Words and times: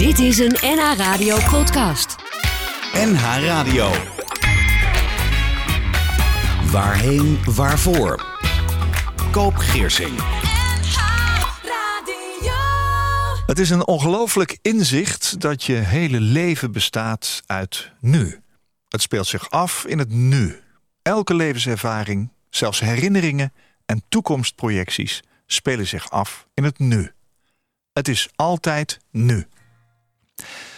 Dit 0.00 0.18
is 0.18 0.38
een 0.38 0.56
NH 0.60 0.96
Radio 0.96 1.36
podcast. 1.50 2.16
NH 2.92 3.22
Radio. 3.44 3.90
Waarheen, 6.70 7.38
waarvoor? 7.44 8.26
Koop 9.30 9.56
Geersing. 9.56 10.18
Het 13.46 13.58
is 13.58 13.70
een 13.70 13.86
ongelooflijk 13.86 14.58
inzicht 14.62 15.40
dat 15.40 15.64
je 15.64 15.74
hele 15.74 16.20
leven 16.20 16.72
bestaat 16.72 17.42
uit 17.46 17.92
nu. 17.98 18.40
Het 18.88 19.02
speelt 19.02 19.26
zich 19.26 19.50
af 19.50 19.84
in 19.86 19.98
het 19.98 20.10
nu. 20.10 20.60
Elke 21.02 21.34
levenservaring, 21.34 22.32
zelfs 22.50 22.80
herinneringen 22.80 23.52
en 23.86 24.02
toekomstprojecties 24.08 25.22
spelen 25.46 25.86
zich 25.86 26.10
af 26.10 26.46
in 26.54 26.64
het 26.64 26.78
nu. 26.78 27.12
Het 27.92 28.08
is 28.08 28.28
altijd 28.36 28.98
nu. 29.10 29.46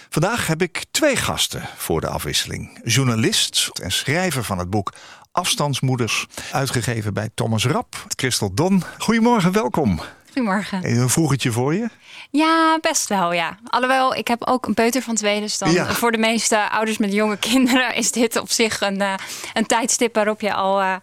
Vandaag 0.08 0.46
heb 0.46 0.62
ik 0.62 0.84
twee 0.90 1.16
gasten 1.16 1.62
voor 1.76 2.00
de 2.00 2.08
afwisseling. 2.08 2.80
Journalist 2.84 3.70
en 3.82 3.92
schrijver 3.92 4.44
van 4.44 4.58
het 4.58 4.70
boek 4.70 4.92
Afstandsmoeders, 5.32 6.26
uitgegeven 6.52 7.14
bij 7.14 7.28
Thomas 7.34 7.66
Rap, 7.66 8.04
Christel 8.16 8.54
Don. 8.54 8.82
Goedemorgen, 8.98 9.52
welkom. 9.52 10.00
Goedemorgen. 10.26 10.90
Een 11.00 11.08
vroegetje 11.08 11.52
voor 11.52 11.74
je? 11.74 11.88
Ja, 12.30 12.78
best 12.80 13.08
wel, 13.08 13.32
ja. 13.32 13.58
Alhoewel, 13.66 14.14
ik 14.14 14.28
heb 14.28 14.44
ook 14.46 14.66
een 14.66 14.74
peuter 14.74 15.02
van 15.02 15.14
twee. 15.14 15.40
Dus 15.40 15.58
dan 15.58 15.70
Ja. 15.72 15.92
voor 15.92 16.12
de 16.12 16.18
meeste 16.18 16.70
ouders 16.70 16.98
met 16.98 17.12
jonge 17.12 17.36
kinderen 17.36 17.94
is 17.94 18.12
dit 18.12 18.36
op 18.40 18.50
zich 18.50 18.80
een, 18.80 19.00
eh, 19.00 19.14
een 19.54 19.66
tijdstip 19.66 20.14
waarop 20.14 20.40
je 20.40 20.54
al 20.54 20.80
eh, 20.80 20.94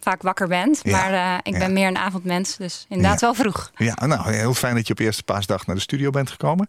vaak 0.00 0.22
wakker 0.22 0.48
bent. 0.48 0.80
Ja, 0.82 0.90
Maar 0.90 1.12
eh, 1.12 1.38
ik 1.52 1.58
ben 1.58 1.72
meer 1.72 1.86
een 1.88 1.98
avondmens, 1.98 2.56
dus 2.56 2.86
inderdaad 2.88 3.20
wel 3.20 3.34
vroeg. 3.34 3.70
Ja, 3.76 4.06
nou, 4.06 4.32
heel 4.32 4.54
fijn 4.54 4.74
dat 4.74 4.86
je 4.86 4.92
op 4.92 4.98
eerste 4.98 5.22
paasdag 5.22 5.66
naar 5.66 5.76
de 5.76 5.82
studio 5.82 6.10
bent 6.10 6.30
gekomen. 6.30 6.68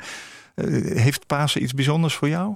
Eh, 0.55 0.65
heeft 0.97 1.27
Pasen 1.27 1.63
iets 1.63 1.73
bijzonders 1.73 2.13
voor 2.13 2.29
jou? 2.29 2.55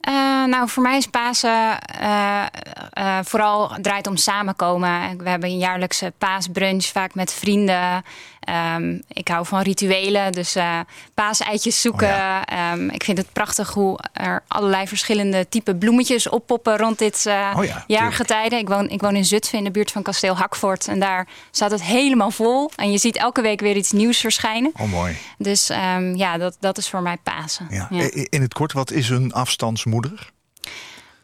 Eh, 0.00 0.44
nou, 0.44 0.68
voor 0.68 0.82
mij 0.82 0.96
is 0.96 1.06
Pasen 1.06 1.80
eh, 1.80 3.18
vooral 3.22 3.72
draait 3.80 4.06
om 4.06 4.16
samenkomen. 4.16 5.18
We 5.18 5.28
hebben 5.28 5.48
een 5.48 5.58
jaarlijkse 5.58 6.12
paasbrunch, 6.18 6.84
vaak 6.84 7.14
met 7.14 7.32
vrienden. 7.32 8.04
Ehm, 8.48 8.98
ik 9.08 9.28
hou 9.28 9.46
van 9.46 9.60
rituelen, 9.60 10.32
dus 10.32 10.54
eh 10.54 10.80
paaseitjes 11.14 11.80
zoeken. 11.80 12.08
Oh 12.08 12.14
ja. 12.14 12.46
Ehm, 12.46 12.88
ik 12.88 13.04
vind 13.04 13.18
het 13.18 13.32
prachtig 13.32 13.72
hoe 13.72 13.98
er 14.12 14.42
allerlei 14.48 14.86
verschillende 14.86 15.48
type 15.48 15.74
bloemetjes 15.74 16.28
oppoppen 16.28 16.76
rond 16.76 16.98
dit 16.98 17.26
eh, 17.26 17.54
Oh 17.56 17.64
ja, 17.64 17.84
jaargetijde. 17.86 18.56
Ik 18.56 18.68
woon, 18.68 18.88
ik 18.88 19.00
woon 19.00 19.16
in 19.16 19.24
Zutphen 19.24 19.58
in 19.58 19.64
de 19.64 19.70
buurt 19.70 19.90
van 19.90 20.02
kasteel 20.02 20.36
Hakvoort. 20.36 20.88
En 20.88 21.00
daar 21.00 21.26
staat 21.50 21.70
het 21.70 21.82
helemaal 21.82 22.30
vol. 22.30 22.70
En 22.76 22.92
je 22.92 22.98
ziet 22.98 23.16
elke 23.16 23.42
week 23.42 23.60
weer 23.60 23.76
iets 23.76 23.92
nieuws 23.92 24.18
verschijnen. 24.18 24.72
Oh, 24.80 24.90
mooi. 24.90 25.16
Dus 25.38 25.70
ehm, 25.70 26.14
ja, 26.14 26.38
dat, 26.38 26.56
dat 26.60 26.78
is 26.78 26.88
voor 26.88 27.02
mij 27.02 27.16
Pasen. 27.22 27.66
Ja. 27.70 27.88
In 28.12 28.42
het 28.42 28.54
kort, 28.54 28.72
wat 28.72 28.90
is 28.90 29.08
een 29.08 29.32
afstandsmoeder? 29.32 30.32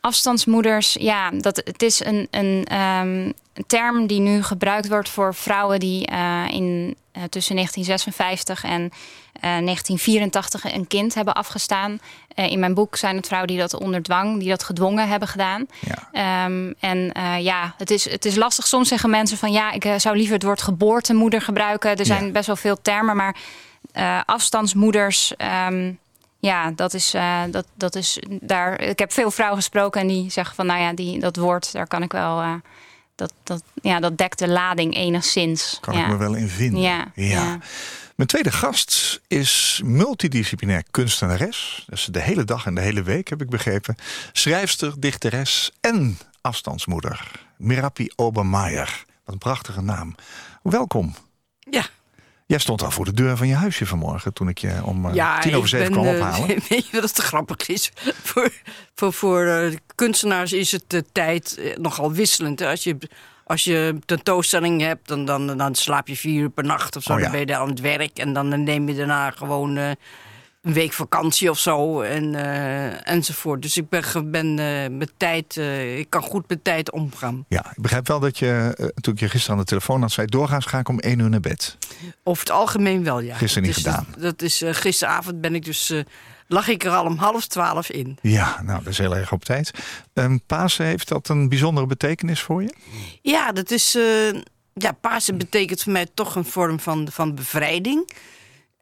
Afstandsmoeders, 0.04 0.96
ja, 1.00 1.30
dat, 1.30 1.56
het 1.64 1.82
is 1.82 2.04
een, 2.04 2.28
een, 2.30 2.64
ehm, 2.68 3.08
een 3.54 3.64
term 3.66 4.06
die 4.06 4.20
nu 4.20 4.42
gebruikt 4.42 4.88
wordt 4.88 5.08
voor 5.08 5.34
vrouwen 5.34 5.80
die 5.80 6.06
eh, 6.06 6.44
in, 6.50 6.96
eh, 7.12 7.22
tussen 7.22 7.54
1956 7.54 8.64
en 8.64 8.90
eh, 9.32 9.40
1984 9.40 10.72
een 10.74 10.86
kind 10.86 11.14
hebben 11.14 11.34
afgestaan. 11.34 11.98
Eh, 12.34 12.50
in 12.50 12.58
mijn 12.58 12.74
boek 12.74 12.96
zijn 12.96 13.16
het 13.16 13.26
vrouwen 13.26 13.50
die 13.50 13.58
dat 13.60 13.74
onder 13.74 14.02
dwang, 14.02 14.38
die 14.38 14.48
dat 14.48 14.62
gedwongen 14.64 15.08
hebben 15.08 15.28
gedaan. 15.28 15.66
Ja. 15.80 16.08
Ehm, 16.12 16.72
en 16.80 17.12
eh, 17.12 17.38
ja, 17.44 17.74
het 17.78 17.90
is, 17.90 18.10
het 18.10 18.24
is 18.24 18.36
lastig. 18.36 18.66
Soms 18.66 18.88
zeggen 18.88 19.10
mensen 19.10 19.38
van 19.38 19.52
ja, 19.52 19.72
ik 19.72 19.84
eh, 19.84 19.94
zou 19.98 20.16
liever 20.16 20.34
het 20.34 20.42
woord 20.42 20.62
geboortemoeder 20.62 21.40
gebruiken. 21.42 21.96
Er 21.96 22.06
zijn 22.06 22.24
Ja. 22.24 22.30
best 22.30 22.46
wel 22.46 22.56
veel 22.56 22.80
termen, 22.82 23.16
maar 23.16 23.36
eh, 23.92 24.20
afstandsmoeders. 24.24 25.36
ehm, 25.36 25.92
ja, 26.44 26.70
dat 26.70 26.94
is, 26.94 27.14
eh, 27.14 27.42
dat, 27.50 27.66
dat 27.74 27.94
is 27.94 28.18
daar. 28.40 28.80
Ik 28.80 28.98
heb 28.98 29.12
veel 29.12 29.30
vrouwen 29.30 29.58
gesproken 29.58 30.00
en 30.00 30.06
die 30.06 30.30
zeggen 30.30 30.54
van 30.54 30.66
nou 30.66 30.80
ja, 30.80 30.92
die, 30.92 31.20
dat 31.20 31.36
woord, 31.36 31.72
daar 31.72 31.86
kan 31.86 32.02
ik 32.02 32.12
wel. 32.12 32.40
eh, 32.40 32.54
dat, 33.14 33.32
dat, 33.42 33.62
ja, 33.82 34.00
dat 34.00 34.18
dekt 34.18 34.38
de 34.38 34.48
lading 34.48 34.94
enigszins. 34.94 35.78
Kan 35.80 35.94
ja. 35.94 36.02
ik 36.02 36.08
me 36.08 36.16
wel 36.16 36.34
in 36.34 36.48
vinden. 36.48 36.80
Ja, 36.80 37.12
ja. 37.14 37.58
Mijn 38.16 38.28
tweede 38.28 38.52
gast 38.52 39.20
is 39.28 39.80
multidisciplinair 39.84 40.84
kunstenares. 40.90 41.84
Dus 41.86 42.04
de 42.04 42.20
hele 42.20 42.44
dag 42.44 42.66
en 42.66 42.74
de 42.74 42.80
hele 42.80 43.02
week 43.02 43.28
heb 43.28 43.42
ik 43.42 43.50
begrepen. 43.50 43.96
Schrijfster, 44.32 45.00
dichteres 45.00 45.72
en 45.80 46.18
afstandsmoeder. 46.40 47.30
Mirapi 47.56 48.10
Obermeier. 48.16 49.04
Wat 49.24 49.34
een 49.34 49.38
prachtige 49.38 49.80
naam. 49.80 50.14
Welkom. 50.62 51.14
Ja, 51.58 51.86
Jij 52.46 52.58
stond 52.58 52.82
al 52.82 52.90
voor 52.90 53.04
de 53.04 53.12
deur 53.12 53.36
van 53.36 53.46
je 53.46 53.54
huisje 53.54 53.86
vanmorgen 53.86 54.32
toen 54.32 54.48
ik 54.48 54.58
je 54.58 54.80
om 54.84 55.06
eh, 55.06 55.14
ja 55.14 55.38
tien 55.38 55.56
over 55.56 55.68
zeven 55.68 55.92
kwam 55.92 56.06
eh, 56.06 56.14
ophalen. 56.14 56.46
weet 56.68 56.86
je 56.86 57.00
wat 57.00 57.02
het 57.02 57.18
grappig 57.18 57.68
is? 57.68 57.92
voor 58.22 58.52
voor, 58.94 59.12
voor 59.12 59.46
eh, 59.46 59.76
kunstenaars 59.94 60.52
is 60.52 60.72
het 60.72 60.84
de 60.86 61.04
tijd 61.12 61.74
nogal 61.78 62.12
wisselend. 62.12 62.62
Als 62.62 62.84
je, 62.84 62.96
als 63.44 63.64
je 63.64 63.98
tentoonstelling 64.04 64.80
hebt, 64.80 65.08
dan, 65.08 65.24
dan, 65.24 65.56
dan 65.56 65.74
slaap 65.74 66.08
je 66.08 66.16
vier 66.16 66.40
uur 66.40 66.50
per 66.50 66.64
nacht 66.64 66.96
of 66.96 67.02
zo. 67.02 67.12
Oh 67.12 67.18
ja. 67.18 67.22
Dan 67.22 67.32
ben 67.32 67.40
je 67.40 67.46
daar 67.46 67.60
aan 67.60 67.68
het 67.68 67.80
werk 67.80 68.18
en 68.18 68.32
dan 68.32 68.64
neem 68.64 68.88
je 68.88 68.94
daarna 68.94 69.30
gewoon 69.30 69.96
een 70.64 70.72
week 70.72 70.92
vakantie 70.92 71.50
of 71.50 71.58
zo 71.58 72.00
en, 72.00 72.34
eh, 72.34 73.08
enzovoort. 73.12 73.62
Dus 73.62 73.76
ik 73.76 73.88
ben, 73.88 74.30
ben 74.30 74.58
eh, 74.58 74.90
met 74.90 75.12
tijd, 75.16 75.56
eh, 75.56 75.98
ik 75.98 76.10
kan 76.10 76.22
goed 76.22 76.48
met 76.48 76.64
tijd 76.64 76.90
omgaan. 76.90 77.44
Ja, 77.48 77.70
ik 77.70 77.82
begrijp 77.82 78.06
wel 78.06 78.20
dat 78.20 78.38
je, 78.38 78.74
toen 79.00 79.14
ik 79.14 79.20
je 79.20 79.28
gisteren 79.28 79.56
aan 79.56 79.62
de 79.62 79.68
telefoon 79.68 80.00
had, 80.00 80.12
zei 80.12 80.26
doorgaans 80.26 80.66
ga 80.66 80.78
ik 80.78 80.88
om 80.88 80.98
één 80.98 81.18
uur 81.18 81.28
naar 81.28 81.40
bed. 81.40 81.78
Over 82.22 82.42
het 82.42 82.52
algemeen 82.52 83.04
wel, 83.04 83.20
ja. 83.20 83.34
Gisteren 83.34 83.66
niet 83.66 83.74
Dus 83.74 83.84
gedaan. 83.84 84.06
Dat, 84.10 84.20
dat 84.20 84.42
is, 84.42 84.62
gisteravond 84.66 85.40
ben 85.40 85.54
ik 85.54 85.64
dus, 85.64 85.92
lag 86.46 86.68
ik 86.68 86.84
er 86.84 86.90
al 86.90 87.04
om 87.04 87.16
half 87.16 87.46
twaalf 87.46 87.90
in. 87.90 88.18
Ja, 88.22 88.62
nou, 88.62 88.78
dat 88.78 88.92
is 88.92 88.98
heel 88.98 89.16
erg 89.16 89.32
op 89.32 89.44
tijd. 89.44 89.70
Ehm 90.12 90.38
Pasen, 90.46 90.86
heeft 90.86 91.08
dat 91.08 91.28
een 91.28 91.48
bijzondere 91.48 91.86
betekenis 91.86 92.40
voor 92.40 92.62
je? 92.62 92.74
Ja, 93.22 93.52
dat 93.52 93.70
is. 93.70 93.92
ja, 94.74 94.92
Pasen 95.00 95.38
betekent 95.38 95.82
voor 95.82 95.92
mij 95.92 96.06
toch 96.14 96.34
een 96.36 96.44
vorm 96.44 96.80
van, 96.80 97.08
van 97.10 97.34
bevrijding. 97.34 98.08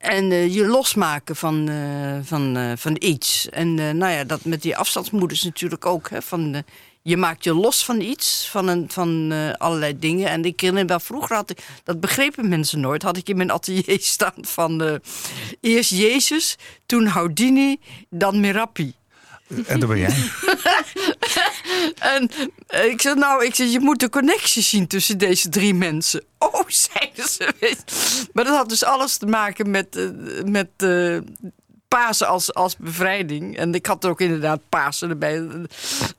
En 0.02 0.32
eh, 0.32 0.54
je 0.54 0.66
losmaken 0.66 1.36
van, 1.36 1.68
eh, 1.68 2.18
van, 2.22 2.56
eh, 2.56 2.72
van 2.76 2.96
iets. 2.98 3.48
En 3.48 3.74
nou 3.74 4.12
ja, 4.12 4.24
dat 4.24 4.44
met 4.44 4.62
die 4.62 4.76
afstandsmoeders 4.76 5.42
natuurlijk 5.42 5.86
ook. 5.86 6.10
Hè, 6.10 6.22
van, 6.22 6.62
je 7.02 7.16
maakt 7.16 7.44
je 7.44 7.54
los 7.54 7.84
van 7.84 8.00
iets, 8.00 8.48
van, 8.50 8.68
een, 8.68 8.84
van 8.90 9.32
allerlei 9.58 9.98
dingen. 9.98 10.28
En 10.28 10.44
ik 10.44 10.60
herinner 10.60 10.86
wel, 10.86 11.00
vroeger 11.00 11.36
had 11.36 11.50
ik, 11.50 11.58
dat 11.84 12.00
begrepen 12.00 12.48
mensen 12.48 12.80
nooit, 12.80 13.02
had 13.02 13.16
ik 13.16 13.28
in 13.28 13.36
mijn 13.36 13.50
atelier 13.50 13.98
staan 14.16 14.34
van 14.40 15.00
eerst 15.60 15.90
Jezus, 15.90 16.56
toen 16.86 17.06
Houdini, 17.06 17.80
dan 18.10 18.40
Merapi. 18.40 18.94
En 19.66 19.80
daar 19.80 19.88
ben 19.88 19.98
jij. 19.98 20.14
En 21.98 22.30
eh, 22.66 22.84
ik 22.84 23.00
zei, 23.00 23.14
nou, 23.14 23.44
ik 23.44 23.54
zei, 23.54 23.70
je 23.70 23.80
moet 23.80 24.00
de 24.00 24.08
connectie 24.08 24.62
zien 24.62 24.86
tussen 24.86 25.18
deze 25.18 25.48
drie 25.48 25.74
mensen. 25.74 26.22
Oh, 26.38 26.68
zeiden 26.90 27.28
ze. 27.28 27.52
Maar 28.32 28.44
dat 28.44 28.56
had 28.56 28.68
dus 28.68 28.84
alles 28.84 29.16
te 29.16 29.26
maken 29.26 29.70
met, 29.70 29.96
eh, 29.96 30.08
met 30.44 30.68
eh, 30.76 31.18
Pasen 31.98 32.26
als, 32.28 32.54
als 32.54 32.76
bevrijding. 32.76 33.56
En 33.56 33.74
ik 33.74 33.86
had 33.86 34.04
er 34.04 34.10
ook 34.10 34.20
inderdaad 34.20 34.60
Pasen 34.68 35.10
erbij. 35.10 35.46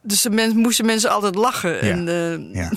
Dus 0.01 0.21
de 0.21 0.51
moesten 0.55 0.85
mensen 0.85 1.09
altijd 1.09 1.35
lachen. 1.35 1.81
En, 1.81 2.07
eh, 2.07 2.55
Ja. 2.55 2.71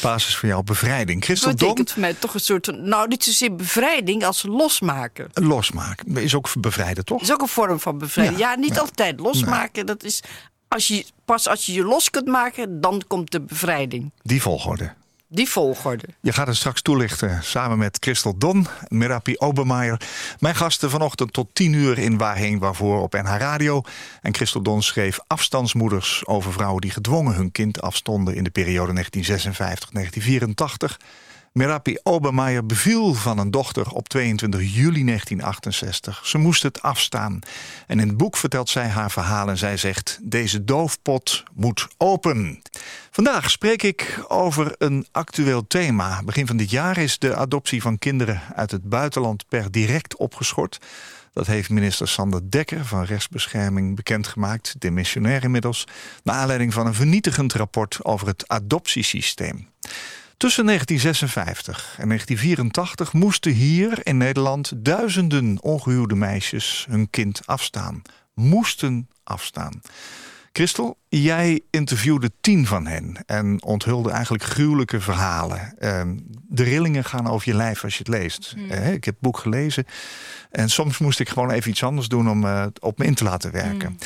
Pasen 0.00 0.28
is 0.28 0.36
voor 0.36 0.48
jou 0.48 0.62
bevrijding. 0.62 1.24
Christel 1.24 1.48
dat 1.50 1.58
betekent 1.58 1.90
voor 1.92 2.00
mij 2.00 2.14
toch 2.14 2.34
een 2.34 2.40
soort... 2.40 2.82
Nou, 2.82 3.08
niet 3.08 3.24
zozeer 3.24 3.54
bevrijding 3.56 4.24
als 4.24 4.42
losmaken. 4.42 5.28
losmaken. 5.32 6.16
Is 6.16 6.34
ook 6.34 6.48
bevrijden, 6.60 7.04
toch? 7.04 7.22
Is 7.22 7.32
ook 7.32 7.40
een 7.42 7.48
vorm 7.48 7.80
van 7.80 7.98
bevrijding. 7.98 8.38
Ja, 8.38 8.50
Ja, 8.50 8.56
niet 8.58 8.74
ja. 8.74 8.80
altijd 8.80 9.20
losmaken. 9.20 9.86
Dat 9.86 10.04
is, 10.04 10.22
als 10.68 10.88
je, 10.88 11.04
pas 11.24 11.48
als 11.48 11.66
je 11.66 11.72
je 11.72 11.82
los 11.82 12.10
kunt 12.10 12.26
maken, 12.26 12.80
dan 12.80 13.02
komt 13.06 13.30
de 13.30 13.40
bevrijding. 13.40 14.10
Die 14.22 14.42
volgorde. 14.42 14.92
Die 15.28 15.48
volgorde. 15.48 16.04
Je 16.20 16.32
gaat 16.32 16.46
het 16.46 16.56
straks 16.56 16.82
toelichten 16.82 17.42
samen 17.42 17.78
met 17.78 17.96
Christel 18.00 18.38
Don, 18.38 18.66
Merapi 18.88 19.36
Obermeier. 19.38 20.00
Mijn 20.38 20.54
gasten 20.54 20.90
vanochtend 20.90 21.32
tot 21.32 21.48
10 21.52 21.72
uur 21.72 21.98
in 21.98 22.18
Waarheen 22.18 22.58
Waarvoor 22.58 23.00
op 23.00 23.12
NH 23.12 23.36
Radio. 23.36 23.82
En 24.22 24.34
Christel 24.34 24.62
Don 24.62 24.82
schreef 24.82 25.18
afstandsmoeders 25.26 26.26
over 26.26 26.52
vrouwen 26.52 26.80
die 26.80 26.90
gedwongen 26.90 27.34
hun 27.34 27.52
kind 27.52 27.80
afstonden 27.80 28.34
in 28.34 28.44
de 28.44 28.50
periode 28.50 29.04
1956-1984. 29.04 30.96
Merapi 31.56 31.98
Obermeier 32.02 32.66
beviel 32.66 33.14
van 33.14 33.38
een 33.38 33.50
dochter 33.50 33.90
op 33.90 34.08
22 34.08 34.60
juli 34.60 35.04
1968. 35.04 36.26
Ze 36.26 36.38
moest 36.38 36.62
het 36.62 36.82
afstaan. 36.82 37.38
En 37.86 38.00
in 38.00 38.08
het 38.08 38.16
boek 38.16 38.36
vertelt 38.36 38.68
zij 38.68 38.88
haar 38.88 39.10
verhaal 39.10 39.48
en 39.48 39.58
zij 39.58 39.76
zegt... 39.76 40.18
deze 40.22 40.64
doofpot 40.64 41.42
moet 41.54 41.88
open. 41.96 42.62
Vandaag 43.10 43.50
spreek 43.50 43.82
ik 43.82 44.24
over 44.28 44.74
een 44.78 45.06
actueel 45.12 45.66
thema. 45.66 46.22
Begin 46.22 46.46
van 46.46 46.56
dit 46.56 46.70
jaar 46.70 46.98
is 46.98 47.18
de 47.18 47.36
adoptie 47.36 47.82
van 47.82 47.98
kinderen 47.98 48.42
uit 48.54 48.70
het 48.70 48.88
buitenland 48.88 49.48
per 49.48 49.70
direct 49.70 50.16
opgeschort. 50.16 50.78
Dat 51.32 51.46
heeft 51.46 51.70
minister 51.70 52.08
Sander 52.08 52.50
Dekker 52.50 52.84
van 52.84 53.04
Rechtsbescherming 53.04 53.96
bekendgemaakt, 53.96 54.74
demissionair 54.78 55.42
inmiddels, 55.42 55.84
naar 56.22 56.36
aanleiding 56.36 56.72
van 56.72 56.86
een 56.86 56.94
vernietigend 56.94 57.52
rapport 57.52 58.04
over 58.04 58.26
het 58.26 58.48
adoptiesysteem. 58.48 59.68
Tussen 60.36 60.66
1956 60.66 61.96
en 61.98 62.08
1984 62.08 63.12
moesten 63.12 63.52
hier 63.52 64.06
in 64.06 64.16
Nederland 64.16 64.72
duizenden 64.76 65.62
ongehuwde 65.62 66.14
meisjes 66.14 66.86
hun 66.88 67.10
kind 67.10 67.40
afstaan. 67.44 68.02
Moesten 68.34 69.08
afstaan. 69.24 69.80
Christel, 70.56 70.98
jij 71.08 71.60
interviewde 71.70 72.30
tien 72.40 72.66
van 72.66 72.86
hen 72.86 73.24
en 73.26 73.62
onthulde 73.62 74.10
eigenlijk 74.10 74.44
gruwelijke 74.44 75.00
verhalen. 75.00 75.74
Ehm, 75.78 76.16
de 76.48 76.62
rillingen 76.62 77.04
gaan 77.04 77.26
over 77.26 77.48
je 77.48 77.56
lijf 77.56 77.84
als 77.84 77.92
je 77.92 77.98
het 77.98 78.08
leest. 78.08 78.52
Hmm. 78.56 78.70
Eh, 78.70 78.92
ik 78.92 79.04
heb 79.04 79.14
het 79.14 79.22
boek 79.22 79.38
gelezen 79.38 79.86
en 80.50 80.68
soms 80.68 80.98
moest 80.98 81.20
ik 81.20 81.28
gewoon 81.28 81.50
even 81.50 81.70
iets 81.70 81.82
anders 81.82 82.08
doen 82.08 82.30
om 82.30 82.44
uh, 82.44 82.66
op 82.78 82.98
me 82.98 83.04
in 83.04 83.14
te 83.14 83.24
laten 83.24 83.52
werken. 83.52 83.88
Hmm. 83.88 83.98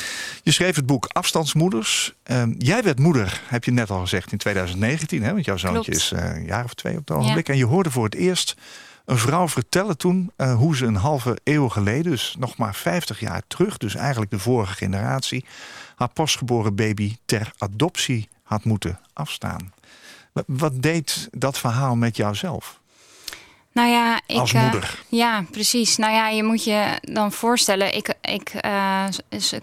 Je 0.43 0.51
schreef 0.51 0.75
het 0.75 0.85
boek 0.85 1.05
Afstandsmoeders. 1.05 2.13
Ehm, 2.23 2.53
jij 2.57 2.83
werd 2.83 2.99
moeder, 2.99 3.41
heb 3.47 3.63
je 3.63 3.71
net 3.71 3.89
al 3.89 4.01
gezegd, 4.01 4.31
in 4.31 4.37
2019, 4.37 5.23
hè? 5.23 5.33
want 5.33 5.45
jouw 5.45 5.57
zoontje 5.57 5.91
Klopt. 5.91 5.97
is 5.97 6.11
uh, 6.11 6.35
een 6.35 6.45
jaar 6.45 6.63
of 6.63 6.73
twee 6.73 6.97
op 6.97 7.07
het 7.07 7.17
ogenblik. 7.17 7.49
En 7.49 7.57
je 7.57 7.65
hoorde 7.65 7.91
voor 7.91 8.03
het 8.03 8.15
eerst 8.15 8.55
een 9.05 9.17
vrouw 9.17 9.47
vertellen 9.47 9.97
toen 9.97 10.31
uh, 10.37 10.55
hoe 10.55 10.75
ze 10.75 10.85
een 10.85 10.95
halve 10.95 11.37
eeuw 11.43 11.69
geleden, 11.69 12.11
dus 12.11 12.35
nog 12.39 12.57
maar 12.57 12.75
50 12.75 13.19
jaar 13.19 13.41
terug, 13.47 13.77
dus 13.77 13.95
eigenlijk 13.95 14.31
de 14.31 14.39
vorige 14.39 14.73
generatie, 14.73 15.45
haar 15.95 16.09
pasgeboren 16.09 16.75
baby 16.75 17.15
ter 17.25 17.51
adoptie 17.57 18.29
had 18.43 18.63
moeten 18.63 18.99
afstaan. 19.13 19.73
Wat 20.45 20.81
deed 20.81 21.27
dat 21.31 21.57
verhaal 21.57 21.95
met 21.95 22.17
jouzelf? 22.17 22.79
Nou 23.73 23.89
ja, 23.89 24.21
ik, 24.25 24.37
Als 24.37 24.53
moeder. 24.53 24.99
Uh, 25.09 25.19
ja, 25.19 25.45
precies. 25.51 25.97
Nou 25.97 26.13
ja, 26.13 26.27
je 26.27 26.43
moet 26.43 26.63
je 26.63 26.99
dan 27.01 27.31
voorstellen. 27.31 27.95
Ik, 27.95 28.13
ik 28.21 28.53
uh, 28.65 29.05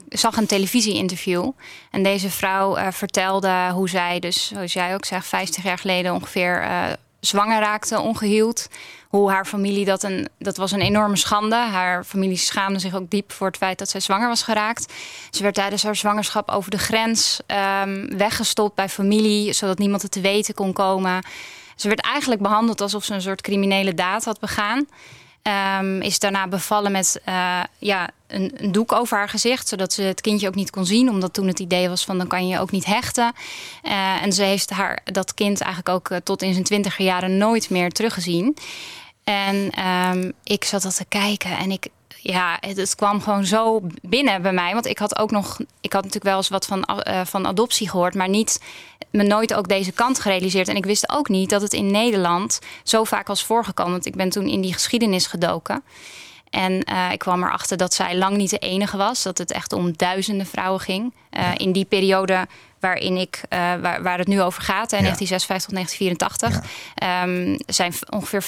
zag 0.08 0.36
een 0.36 0.46
televisie-interview. 0.46 1.50
En 1.90 2.02
deze 2.02 2.30
vrouw 2.30 2.78
uh, 2.78 2.86
vertelde 2.90 3.70
hoe 3.72 3.88
zij, 3.88 4.18
dus 4.18 4.48
zoals 4.48 4.72
jij 4.72 4.94
ook 4.94 5.04
zegt, 5.04 5.26
50 5.26 5.62
jaar 5.62 5.78
geleden 5.78 6.14
ongeveer 6.14 6.68
zwanger 7.20 7.60
raakte, 7.60 8.00
ongehuwd. 8.00 8.68
Hoe 9.08 9.30
haar 9.30 9.44
familie 9.44 9.84
dat 9.84 10.02
een, 10.02 10.28
dat 10.38 10.56
was 10.56 10.72
een 10.72 10.80
enorme 10.80 11.16
schande. 11.16 11.56
Haar 11.56 12.04
familie 12.04 12.36
schaamde 12.36 12.78
zich 12.78 12.94
ook 12.94 13.10
diep 13.10 13.32
voor 13.32 13.46
het 13.46 13.56
feit 13.56 13.78
dat 13.78 13.88
zij 13.88 14.00
zwanger 14.00 14.28
was 14.28 14.42
geraakt. 14.42 14.92
Ze 15.30 15.42
werd 15.42 15.54
tijdens 15.54 15.82
haar 15.82 15.96
zwangerschap 15.96 16.50
over 16.50 16.70
de 16.70 16.78
grens 16.78 17.40
um, 17.82 18.16
weggestopt 18.16 18.74
bij 18.74 18.88
familie, 18.88 19.52
zodat 19.52 19.78
niemand 19.78 20.02
het 20.02 20.10
te 20.10 20.20
weten 20.20 20.54
kon 20.54 20.72
komen. 20.72 21.22
Ze 21.76 21.88
werd 21.88 22.00
eigenlijk 22.00 22.42
behandeld 22.42 22.80
alsof 22.80 23.04
ze 23.04 23.14
een 23.14 23.22
soort 23.22 23.40
criminele 23.40 23.94
daad 23.94 24.24
had 24.24 24.40
begaan. 24.40 24.86
Um, 25.80 26.00
is 26.00 26.18
daarna 26.18 26.48
bevallen 26.48 26.92
met 26.92 27.20
uh, 27.28 27.60
ja, 27.78 28.08
een, 28.26 28.52
een, 28.56 28.72
doek 28.72 28.92
over 28.92 29.16
haar 29.16 29.28
gezicht, 29.28 29.68
zodat 29.68 29.92
ze 29.92 30.02
het 30.02 30.20
kindje 30.20 30.48
ook 30.48 30.54
niet 30.54 30.70
kon 30.70 30.86
zien. 30.86 31.08
Omdat 31.10 31.32
toen 31.32 31.46
het 31.46 31.58
idee 31.58 31.88
was 31.88 32.04
van 32.04 32.18
dan 32.18 32.26
kan 32.26 32.48
je 32.48 32.58
ook 32.58 32.70
niet 32.70 32.84
hechten. 32.84 33.32
Uh, 33.82 34.22
en 34.22 34.32
ze 34.32 34.42
heeft 34.42 34.70
haar, 34.70 35.00
dat 35.04 35.34
kind 35.34 35.60
eigenlijk 35.60 35.96
ook 35.96 36.10
uh, 36.10 36.18
tot 36.24 36.42
in 36.42 36.52
zijn 36.52 36.64
twintiger 36.64 37.04
jaren 37.04 37.36
nooit 37.36 37.70
meer 37.70 37.90
teruggezien. 37.90 38.56
En 39.28 39.86
um, 39.86 40.32
ik 40.44 40.64
zat 40.64 40.82
dat 40.82 40.96
te 40.96 41.04
kijken 41.04 41.58
en 41.58 41.70
ik, 41.70 41.88
ja, 42.16 42.56
het, 42.60 42.94
kwam 42.94 43.20
gewoon 43.20 43.44
zo 43.44 43.80
binnen 44.02 44.42
bij 44.42 44.52
mij. 44.52 44.72
Want 44.72 44.86
ik 44.86 44.98
had 44.98 45.18
ook 45.18 45.30
nog, 45.30 45.58
ik 45.80 45.92
had 45.92 46.02
natuurlijk 46.02 46.30
wel 46.30 46.36
eens 46.36 46.48
wat 46.48 46.66
van, 46.66 46.88
uh, 47.08 47.20
van 47.24 47.46
adoptie 47.46 47.88
gehoord, 47.88 48.14
maar 48.14 48.28
niet 48.28 48.60
me 49.10 49.22
nooit 49.22 49.54
ook 49.54 49.68
deze 49.68 49.92
kant 49.92 50.20
gerealiseerd. 50.20 50.68
En 50.68 50.76
ik 50.76 50.84
wist 50.84 51.10
ook 51.10 51.28
niet 51.28 51.50
dat 51.50 51.62
het 51.62 51.72
in 51.72 51.90
Nederland 51.90 52.58
zo 52.82 53.04
vaak 53.04 53.26
was 53.26 53.44
voorgekomen. 53.44 53.92
Want 53.92 54.06
ik 54.06 54.16
ben 54.16 54.28
toen 54.28 54.46
in 54.46 54.60
die 54.60 54.72
geschiedenis 54.72 55.26
gedoken. 55.26 55.82
En 56.50 56.72
uh, 56.72 57.12
ik 57.12 57.18
kwam 57.18 57.42
erachter 57.42 57.76
dat 57.76 57.94
zij 57.94 58.16
lang 58.16 58.36
niet 58.36 58.50
de 58.50 58.58
enige 58.58 58.96
was. 58.96 59.22
Dat 59.22 59.38
het 59.38 59.52
echt 59.52 59.72
om 59.72 59.96
duizenden 59.96 60.46
vrouwen 60.46 60.80
ging. 60.80 61.14
Uh, 61.30 61.50
in 61.56 61.72
die 61.72 61.84
periode 61.84 62.46
waarin 62.80 63.16
ik, 63.16 63.40
uh, 63.50 63.58
waar, 63.58 64.02
waar, 64.02 64.18
het 64.18 64.26
nu 64.28 64.42
over 64.42 64.62
gaat, 64.62 64.90
ja. 64.90 65.00
1956 65.00 65.72
1984, 65.72 66.70
ja. 66.94 67.22
um, 67.22 67.56
zijn 67.66 67.92
ongeveer 68.10 68.42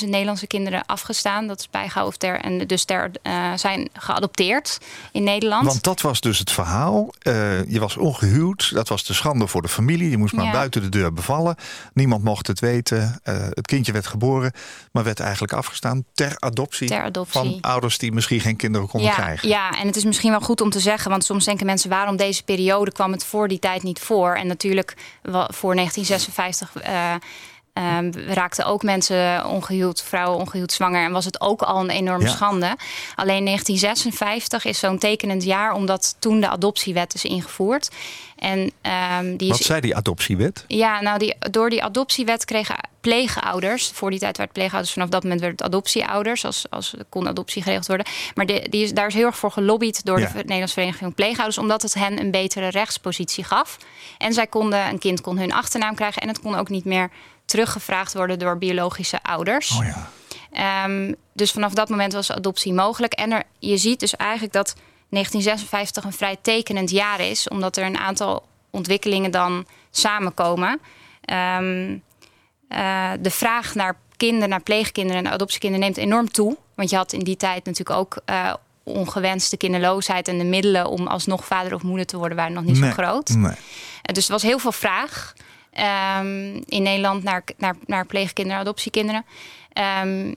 15.000 0.00 0.08
Nederlandse 0.08 0.46
kinderen 0.46 0.86
afgestaan. 0.86 1.46
Dat 1.46 1.58
is 1.58 1.70
bijgehouden 1.70 2.14
of 2.14 2.16
ter, 2.20 2.40
en 2.40 2.66
dus 2.66 2.84
ter, 2.84 3.10
uh, 3.22 3.52
zijn 3.56 3.88
geadopteerd 3.92 4.78
in 5.12 5.24
Nederland. 5.24 5.66
Want 5.66 5.82
dat 5.82 6.00
was 6.00 6.20
dus 6.20 6.38
het 6.38 6.52
verhaal. 6.52 7.10
Uh, 7.22 7.64
je 7.70 7.80
was 7.80 7.96
ongehuwd, 7.96 8.74
dat 8.74 8.88
was 8.88 9.04
de 9.04 9.14
schande 9.14 9.46
voor 9.46 9.62
de 9.62 9.68
familie. 9.68 10.10
Je 10.10 10.16
moest 10.16 10.34
maar 10.34 10.44
ja. 10.44 10.52
buiten 10.52 10.82
de 10.82 10.88
deur 10.88 11.12
bevallen. 11.12 11.56
Niemand 11.92 12.24
mocht 12.24 12.46
het 12.46 12.60
weten. 12.60 13.20
het 13.22 13.66
kindje 13.66 13.92
werd 13.92 14.06
geboren, 14.06 14.52
maar 14.92 15.04
werd 15.04 15.20
eigenlijk 15.20 15.52
afgestaan 15.52 16.04
ter 16.14 16.34
adoptie, 16.38 16.88
ter 16.88 17.02
adoptie. 17.02 17.40
van 17.40 17.58
ouders 17.60 17.98
die 17.98 18.12
misschien 18.12 18.40
geen 18.40 18.56
kinderen 18.56 18.88
konden 18.88 19.10
ja, 19.10 19.14
krijgen. 19.14 19.48
Ja, 19.48 19.78
en 19.78 19.86
het 19.86 19.96
is 19.96 20.04
misschien 20.04 20.30
wel 20.30 20.40
goed 20.40 20.60
om 20.60 20.70
te 20.70 20.80
zeggen, 20.80 21.10
want 21.10 21.24
soms 21.24 21.44
denken 21.44 21.66
mensen 21.66 21.90
waarom 21.90 22.16
deze 22.16 22.42
periode 22.42 22.92
kwam 22.92 23.12
het 23.12 23.24
voor 23.24 23.48
die 23.48 23.55
tijd 23.58 23.82
niet 23.82 24.00
voor. 24.00 24.34
En 24.34 24.46
natuurlijk 24.46 24.94
voor 25.48 25.74
1956 25.74 26.72
uh, 27.78 27.96
um, 27.96 28.12
raakten 28.26 28.64
ook 28.64 28.82
mensen 28.82 29.46
ongehuwd, 29.46 30.02
vrouwen 30.02 30.40
ongehuwd 30.40 30.72
zwanger. 30.72 31.04
En 31.04 31.12
was 31.12 31.24
het 31.24 31.40
ook 31.40 31.62
al 31.62 31.80
een 31.80 31.90
enorme 31.90 32.24
ja. 32.24 32.30
schande. 32.30 32.76
Alleen 33.14 33.44
1956 33.44 34.64
is 34.64 34.78
zo'n 34.78 34.98
tekenend 34.98 35.44
jaar, 35.44 35.72
omdat 35.72 36.16
toen 36.18 36.40
de 36.40 36.48
adoptiewet 36.48 37.14
is 37.14 37.24
ingevoerd. 37.24 37.90
En, 38.36 38.58
um, 39.18 39.36
die 39.36 39.48
Wat 39.48 39.60
is, 39.60 39.66
zei 39.66 39.80
die 39.80 39.96
adoptiewet? 39.96 40.64
Ja, 40.66 41.00
nou, 41.00 41.18
die, 41.18 41.36
door 41.50 41.70
die 41.70 41.82
adoptiewet 41.82 42.44
kregen 42.44 42.76
pleegouders. 43.00 43.90
Voor 43.94 44.10
die 44.10 44.18
tijd 44.18 44.36
werd 44.36 44.52
pleegouders, 44.52 44.92
vanaf 44.92 45.08
dat 45.08 45.22
moment 45.22 45.40
werd 45.40 45.52
het 45.52 45.62
adoptieouders. 45.62 46.44
Als, 46.44 46.70
als 46.70 46.94
kon 47.08 47.28
adoptie 47.28 47.62
geregeld 47.62 47.86
worden. 47.86 48.06
Maar 48.34 48.46
de, 48.46 48.66
die 48.70 48.82
is, 48.82 48.92
daar 48.92 49.06
is 49.06 49.14
heel 49.14 49.26
erg 49.26 49.36
voor 49.36 49.50
gelobbyd 49.50 50.04
door 50.04 50.20
ja. 50.20 50.26
de 50.26 50.34
Nederlandse 50.34 50.74
Vereniging 50.74 51.02
van 51.04 51.14
Pleegouders. 51.14 51.58
Omdat 51.58 51.82
het 51.82 51.94
hen 51.94 52.20
een 52.20 52.30
betere 52.30 52.68
rechtspositie 52.68 53.44
gaf. 53.44 53.76
En 54.18 54.32
zij 54.32 54.46
konden, 54.46 54.88
een 54.88 54.98
kind 54.98 55.20
kon 55.20 55.38
hun 55.38 55.52
achternaam 55.52 55.94
krijgen. 55.94 56.22
En 56.22 56.28
het 56.28 56.40
kon 56.40 56.54
ook 56.54 56.68
niet 56.68 56.84
meer 56.84 57.10
teruggevraagd 57.46 58.12
worden 58.12 58.38
door 58.38 58.58
biologische 58.58 59.22
ouders. 59.22 59.70
Oh 59.70 59.84
ja. 59.84 60.10
Um, 60.84 61.14
dus 61.32 61.50
vanaf 61.50 61.72
dat 61.72 61.88
moment 61.88 62.12
was 62.12 62.32
adoptie 62.32 62.72
mogelijk. 62.72 63.12
En 63.12 63.32
er, 63.32 63.42
je 63.58 63.76
ziet 63.76 64.00
dus 64.00 64.16
eigenlijk 64.16 64.52
dat 64.52 64.74
1956 65.08 66.04
een 66.04 66.12
vrij 66.12 66.36
tekenend 66.42 66.90
jaar 66.90 67.20
is. 67.20 67.48
Omdat 67.48 67.76
er 67.76 67.84
een 67.84 67.98
aantal 67.98 68.48
ontwikkelingen 68.70 69.30
dan 69.30 69.66
samenkomen. 69.90 70.80
Um, 71.58 72.02
uh, 72.68 73.10
de 73.20 73.30
vraag 73.30 73.74
naar 73.74 73.96
kinderen, 74.16 74.48
naar 74.48 74.62
pleegkinderen 74.62 75.24
en 75.24 75.32
adoptiekinderen 75.32 75.84
neemt 75.84 75.96
enorm 75.96 76.30
toe. 76.30 76.56
Want 76.74 76.90
je 76.90 76.96
had 76.96 77.12
in 77.12 77.24
die 77.24 77.36
tijd 77.36 77.64
natuurlijk 77.64 77.98
ook 77.98 78.18
uh, 78.26 78.54
ongewenste 78.82 79.56
kinderloosheid. 79.56 80.28
En 80.28 80.38
de 80.38 80.44
middelen 80.44 80.88
om 80.88 81.06
alsnog 81.06 81.44
vader 81.44 81.74
of 81.74 81.82
moeder 81.82 82.06
te 82.06 82.16
worden 82.16 82.36
waren 82.36 82.52
nog 82.52 82.64
niet 82.64 82.78
nee, 82.78 82.90
zo 82.90 83.02
groot. 83.02 83.28
Nee. 83.28 83.50
Uh, 83.50 83.56
dus 84.02 84.26
er 84.26 84.32
was 84.32 84.42
heel 84.42 84.58
veel 84.58 84.72
vraag 84.72 85.34
um, 85.78 86.62
in 86.66 86.82
Nederland 86.82 87.22
naar, 87.22 87.44
naar, 87.56 87.76
naar 87.86 88.06
pleegkinderen, 88.06 88.60
adoptiekinderen. 88.60 89.24
Um, 90.02 90.34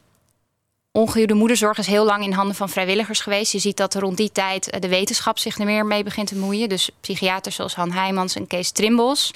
ongehuwde 0.91 1.33
moederzorg 1.33 1.77
is 1.77 1.87
heel 1.87 2.05
lang 2.05 2.23
in 2.23 2.31
handen 2.31 2.55
van 2.55 2.69
vrijwilligers 2.69 3.19
geweest. 3.19 3.51
Je 3.51 3.59
ziet 3.59 3.77
dat 3.77 3.95
rond 3.95 4.17
die 4.17 4.31
tijd 4.31 4.77
de 4.79 4.87
wetenschap 4.87 5.37
zich 5.37 5.57
er 5.57 5.65
meer 5.65 5.85
mee 5.85 6.03
begint 6.03 6.27
te 6.27 6.37
moeien. 6.37 6.69
Dus 6.69 6.89
psychiaters 7.01 7.55
zoals 7.55 7.75
Han 7.75 7.91
Heijmans 7.91 8.35
en 8.35 8.47
Kees 8.47 8.71
Trimbos. 8.71 9.33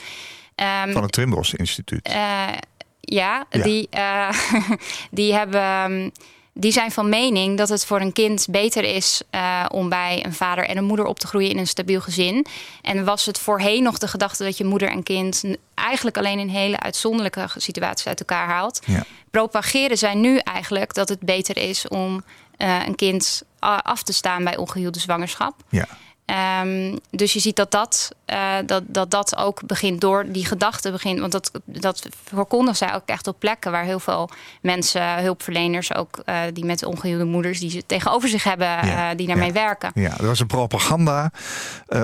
Um, 0.86 0.91
van 0.91 1.01
het 1.03 1.12
Trimbos 1.12 1.53
Instituut. 1.53 2.07
Uh, 2.07 2.13
ja, 2.15 3.45
ja, 3.50 3.63
Die, 3.63 3.88
uh, 3.91 4.29
die 5.12 5.33
hebben 5.33 6.12
die 6.53 6.72
zijn 6.72 6.91
van 6.91 7.10
mening 7.10 7.57
dat 7.57 7.69
het 7.69 7.86
voor 7.86 8.01
een 8.01 8.13
kind 8.13 8.48
beter 8.50 8.83
is 8.83 9.22
uh, 9.31 9.65
om 9.72 9.89
bij 9.89 10.25
een 10.25 10.33
vader 10.33 10.65
en 10.65 10.77
een 10.77 10.83
moeder 10.83 11.05
op 11.05 11.19
te 11.19 11.27
groeien 11.27 11.50
in 11.50 11.57
een 11.57 11.67
stabiel 11.67 12.01
gezin. 12.01 12.45
En 12.81 13.05
was 13.05 13.25
het 13.25 13.39
voorheen 13.39 13.83
nog 13.83 13.98
de 13.98 14.07
gedachte 14.07 14.43
dat 14.43 14.57
je 14.57 14.65
moeder 14.65 14.89
en 14.89 15.03
kind 15.03 15.43
eigenlijk 15.74 16.17
alleen 16.17 16.39
in 16.39 16.50
hele 16.50 16.79
uitzonderlijke 16.79 17.48
situaties 17.57 18.07
uit 18.07 18.19
elkaar 18.19 18.48
haalt. 18.48 18.79
Ja. 18.86 19.03
Propageren 19.31 19.98
zij 19.98 20.13
nu 20.13 20.38
eigenlijk 20.38 20.93
dat 20.93 21.10
het 21.10 21.19
beter 21.19 21.57
is 21.57 21.88
om 21.88 22.24
uh, 22.57 22.86
een 22.86 22.95
kind 22.95 23.43
af 23.60 24.03
te 24.03 24.13
staan 24.13 24.43
bij 24.43 24.57
ongehuwde 24.57 25.00
zwangerschap. 25.00 25.55
Ja. 25.69 25.88
Um, 26.25 27.00
dus 27.10 27.34
je 27.34 27.39
ziet 27.39 27.56
dat 27.56 27.72
dat, 27.72 28.10
uh, 28.27 28.56
dat, 28.65 28.84
dat 28.88 29.12
dat 29.12 29.38
ook 29.38 29.62
begint 29.65 30.01
door 30.01 30.25
die 30.27 30.46
gedachte 30.46 30.92
begint. 30.92 31.20
Want 31.20 31.32
dat, 31.32 31.51
dat 31.65 32.08
verkondigen 32.24 32.75
zij 32.75 32.96
ook 32.96 33.06
echt 33.06 33.27
op 33.27 33.39
plekken 33.39 33.72
waar 33.72 33.84
heel 33.84 34.00
veel 34.00 34.30
mensen, 34.62 35.22
hulpverleners, 35.22 35.96
ook 35.96 36.22
uh, 36.25 36.39
die 36.53 36.65
met 36.65 36.86
ongehuwde 36.86 37.25
moeders, 37.25 37.60
die 37.60 37.70
ze 37.70 37.86
tegenover 37.86 38.30
zich 38.30 38.44
hebben, 38.44 38.68
ja, 38.68 39.12
uh, 39.12 39.18
die 39.18 39.27
daarmee 39.27 39.48
ja. 39.48 39.53
werken. 39.53 39.92
Ja, 39.94 40.18
er 40.18 40.25
was 40.25 40.39
een 40.39 40.48
propaganda 40.48 41.32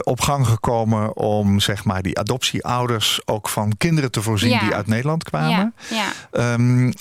op 0.03 0.21
gang 0.21 0.47
gekomen 0.47 1.17
om 1.17 1.59
zeg 1.59 1.83
maar 1.83 2.01
die 2.01 2.19
adoptieouders 2.19 3.21
ook 3.25 3.49
van 3.49 3.77
kinderen 3.77 4.11
te 4.11 4.21
voorzien 4.21 4.49
ja. 4.49 4.59
die 4.59 4.75
uit 4.75 4.87
Nederland 4.87 5.23
kwamen. 5.23 5.73
Ja. 5.89 6.53
Um, 6.53 6.93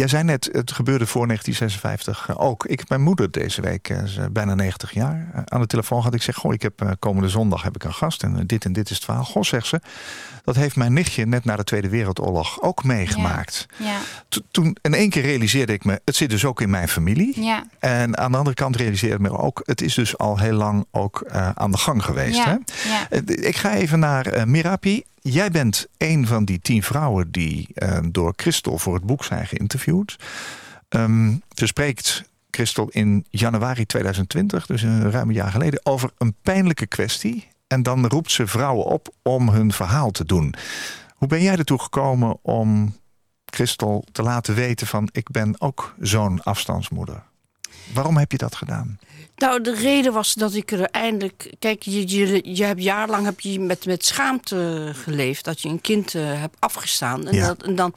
Jij 0.00 0.08
zei 0.08 0.24
net, 0.24 0.48
het 0.52 0.72
gebeurde 0.72 1.06
voor 1.06 1.26
1956 1.26 2.38
ook. 2.38 2.64
Ik, 2.64 2.88
mijn 2.88 3.00
moeder 3.00 3.30
deze 3.30 3.60
week, 3.60 3.88
is 3.88 4.18
bijna 4.32 4.54
90 4.54 4.92
jaar, 4.92 5.44
aan 5.44 5.60
de 5.60 5.66
telefoon 5.66 6.02
had 6.02 6.14
ik 6.14 6.22
zeg: 6.22 6.34
Goh, 6.34 6.52
ik 6.52 6.62
heb 6.62 6.96
komende 6.98 7.28
zondag 7.28 7.62
heb 7.62 7.74
ik 7.74 7.84
een 7.84 7.94
gast 7.94 8.22
en 8.22 8.46
dit 8.46 8.64
en 8.64 8.72
dit 8.72 8.90
is 8.90 8.96
het 8.96 9.04
verhaal. 9.04 9.24
Goh, 9.24 9.42
zegt 9.42 9.66
ze, 9.66 9.80
dat 10.44 10.56
heeft 10.56 10.76
mijn 10.76 10.92
nichtje 10.92 11.26
net 11.26 11.44
na 11.44 11.56
de 11.56 11.64
Tweede 11.64 11.88
Wereldoorlog 11.88 12.62
ook 12.62 12.84
meegemaakt. 12.84 13.66
Ja. 13.76 13.86
Ja. 13.86 13.98
Toen 14.50 14.76
in 14.82 14.94
één 14.94 15.10
keer 15.10 15.22
realiseerde 15.22 15.72
ik 15.72 15.84
me, 15.84 16.00
het 16.04 16.16
zit 16.16 16.30
dus 16.30 16.44
ook 16.44 16.60
in 16.60 16.70
mijn 16.70 16.88
familie. 16.88 17.42
Ja. 17.42 17.64
En 17.78 18.18
aan 18.18 18.30
de 18.30 18.38
andere 18.38 18.56
kant 18.56 18.76
realiseerde 18.76 19.14
ik 19.14 19.20
me 19.20 19.38
ook, 19.38 19.62
het 19.64 19.80
is 19.80 19.94
dus 19.94 20.18
al 20.18 20.38
heel 20.38 20.52
lang 20.52 20.84
ook 20.90 21.24
uh, 21.26 21.50
aan 21.54 21.70
de 21.70 21.78
gang 21.78 22.04
geweest. 22.04 22.44
Hè? 22.44 22.50
Ja. 22.50 23.08
Ik 23.24 23.56
ga 23.56 23.74
even 23.74 23.98
naar 23.98 24.36
uh, 24.36 24.44
Mirapi. 24.44 25.02
jij 25.20 25.50
bent 25.50 25.86
een 25.98 26.26
van 26.26 26.44
die 26.44 26.60
tien 26.60 26.82
vrouwen 26.82 27.30
die 27.30 27.68
uh, 27.74 27.98
door 28.10 28.32
Christel 28.36 28.78
voor 28.78 28.94
het 28.94 29.04
boek 29.04 29.24
zijn 29.24 29.46
geïnterviewd. 29.46 30.16
Um, 30.88 31.42
ze 31.54 31.66
spreekt 31.66 32.22
Christel 32.50 32.88
in 32.88 33.26
januari 33.30 33.86
2020, 33.86 34.66
dus 34.66 34.82
een 34.82 35.10
ruim 35.10 35.28
een 35.28 35.34
jaar 35.34 35.50
geleden, 35.50 35.80
over 35.82 36.10
een 36.18 36.34
pijnlijke 36.42 36.86
kwestie. 36.86 37.48
En 37.70 37.82
dan 37.82 38.06
roept 38.06 38.30
ze 38.30 38.46
vrouwen 38.46 38.84
op 38.84 39.08
om 39.22 39.48
hun 39.48 39.72
verhaal 39.72 40.10
te 40.10 40.24
doen. 40.24 40.54
Hoe 41.14 41.28
ben 41.28 41.42
jij 41.42 41.56
ertoe 41.56 41.78
gekomen 41.80 42.38
om 42.42 42.96
Christel 43.44 44.04
te 44.12 44.22
laten 44.22 44.54
weten 44.54 44.86
van 44.86 45.08
ik 45.12 45.30
ben 45.30 45.60
ook 45.60 45.94
zo'n 46.00 46.42
afstandsmoeder? 46.42 47.22
Waarom 47.94 48.16
heb 48.16 48.32
je 48.32 48.38
dat 48.38 48.54
gedaan? 48.56 48.98
Nou, 49.36 49.60
de 49.62 49.74
reden 49.74 50.12
was 50.12 50.34
dat 50.34 50.54
ik 50.54 50.70
er 50.70 50.82
eindelijk. 50.82 51.54
Kijk, 51.58 51.82
je, 51.82 52.08
je, 52.08 52.54
je 52.54 52.64
hebt 52.64 52.82
jarenlang 52.82 53.24
heb 53.24 53.40
je 53.40 53.60
met, 53.60 53.86
met 53.86 54.04
schaamte 54.04 54.90
geleefd 54.94 55.44
dat 55.44 55.60
je 55.60 55.68
een 55.68 55.80
kind 55.80 56.14
uh, 56.14 56.40
hebt 56.40 56.56
afgestaan. 56.58 57.26
En, 57.28 57.34
Ja. 57.34 57.46
dat, 57.46 57.62
en 57.62 57.74
dan. 57.74 57.94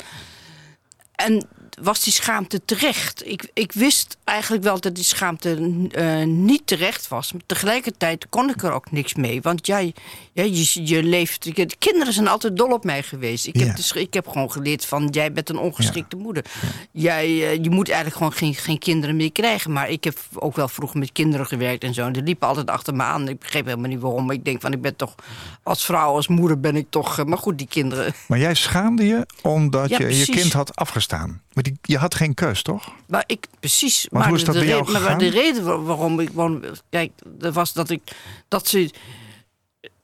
En 1.15 1.47
was 1.81 2.03
die 2.03 2.13
schaamte 2.13 2.61
terecht? 2.65 3.21
Ik, 3.27 3.49
ik 3.53 3.71
wist 3.71 4.17
eigenlijk 4.23 4.63
wel 4.63 4.79
dat 4.79 4.95
die 4.95 5.03
schaamte 5.03 5.57
eh, 5.91 6.23
niet 6.25 6.67
terecht 6.67 7.07
was. 7.07 7.31
Maar 7.33 7.41
tegelijkertijd 7.45 8.25
kon 8.29 8.49
ik 8.49 8.63
er 8.63 8.71
ook 8.71 8.91
niks 8.91 9.13
mee. 9.13 9.41
Want 9.41 9.65
jij, 9.67 9.93
ja, 10.33 10.43
je, 10.43 10.87
je 10.87 11.03
leeft. 11.03 11.55
De 11.55 11.75
kinderen 11.79 12.13
zijn 12.13 12.27
altijd 12.27 12.57
dol 12.57 12.71
op 12.71 12.83
mij 12.83 13.03
geweest. 13.03 13.47
Ik, 13.47 13.57
Ja. 13.57 13.65
heb, 13.65 13.75
dus, 13.75 13.91
ik 13.91 14.13
heb 14.13 14.27
gewoon 14.27 14.51
geleerd 14.51 14.85
van 14.85 15.07
jij 15.11 15.31
bent 15.31 15.49
een 15.49 15.57
ongeschikte 15.57 16.15
moeder. 16.15 16.45
Jij, 16.91 17.25
eh, 17.25 17.63
je 17.63 17.69
moet 17.69 17.87
eigenlijk 17.87 18.17
gewoon 18.17 18.33
geen, 18.33 18.55
geen 18.55 18.79
kinderen 18.79 19.15
meer 19.15 19.31
krijgen. 19.31 19.71
Maar 19.71 19.89
ik 19.89 20.03
heb 20.03 20.17
ook 20.33 20.55
wel 20.55 20.67
vroeger 20.67 20.99
met 20.99 21.11
kinderen 21.11 21.45
gewerkt 21.45 21.83
en 21.83 21.93
zo. 21.93 22.05
En 22.05 22.13
die 22.13 22.23
liepen 22.23 22.47
altijd 22.47 22.67
achter 22.69 22.95
me 22.95 23.03
aan. 23.03 23.27
Ik 23.27 23.39
begreep 23.39 23.65
helemaal 23.65 23.89
niet 23.89 23.99
waarom. 23.99 24.25
Maar 24.25 24.35
ik 24.35 24.45
denk 24.45 24.61
van 24.61 24.73
ik 24.73 24.81
ben 24.81 24.95
toch 24.95 25.15
als 25.63 25.85
vrouw, 25.85 26.13
als 26.15 26.27
moeder 26.27 26.59
ben 26.59 26.75
ik 26.75 26.85
toch. 26.89 27.19
eh, 27.19 27.25
maar 27.25 27.37
goed, 27.37 27.57
die 27.57 27.67
kinderen. 27.67 28.13
Maar 28.27 28.39
jij 28.39 28.53
schaamde 28.53 29.05
je 29.05 29.25
omdat 29.41 29.89
je 29.89 30.17
je 30.17 30.25
kind 30.25 30.53
had 30.53 30.75
afgestaan. 30.75 31.41
Maar 31.53 31.63
die, 31.63 31.77
je 31.81 31.97
had 31.97 32.15
geen 32.15 32.33
keus, 32.33 32.61
toch? 32.61 32.91
Maar 33.07 33.23
ik, 33.27 33.47
precies. 33.59 34.07
Maar 34.11 34.27
hoe 34.27 34.35
is 34.37 34.43
dat 34.43 34.53
de, 34.53 34.59
bij 34.59 34.69
jou 34.69 34.91
re- 34.91 34.99
maar 34.99 35.17
de 35.17 35.29
reden 35.29 35.63
waar- 35.63 35.83
waarom 35.83 36.19
ik 36.19 36.27
gewoon. 36.27 36.63
Kijk, 36.89 37.11
dat 37.27 37.53
was 37.53 37.73
dat 37.73 37.89
ik. 37.89 38.01
Dat 38.47 38.67
ze. 38.67 38.89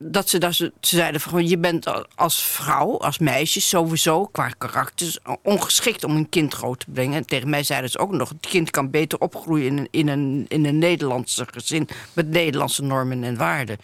Dat 0.02 0.28
ze, 0.28 0.38
dat 0.38 0.54
ze, 0.54 0.72
ze 0.80 0.96
zeiden 0.96 1.20
van 1.20 1.48
je 1.48 1.58
bent 1.58 1.86
als 2.16 2.42
vrouw, 2.42 2.98
als 2.98 3.18
meisje 3.18 3.60
sowieso 3.60 4.26
qua 4.26 4.48
karakter 4.58 5.16
ongeschikt 5.42 6.04
om 6.04 6.16
een 6.16 6.28
kind 6.28 6.54
groot 6.54 6.80
te 6.80 6.86
brengen. 6.90 7.16
En 7.16 7.26
tegen 7.26 7.50
mij 7.50 7.62
zeiden 7.62 7.90
ze 7.90 7.98
ook 7.98 8.12
nog: 8.12 8.28
het 8.28 8.46
kind 8.46 8.70
kan 8.70 8.90
beter 8.90 9.18
opgroeien 9.18 9.66
in 9.66 9.78
een, 9.78 9.88
in 9.90 10.08
een, 10.08 10.44
in 10.48 10.64
een 10.66 10.78
Nederlandse 10.78 11.46
gezin 11.50 11.88
met 12.12 12.28
Nederlandse 12.28 12.82
normen 12.82 13.24
en 13.24 13.36
waarden. 13.36 13.78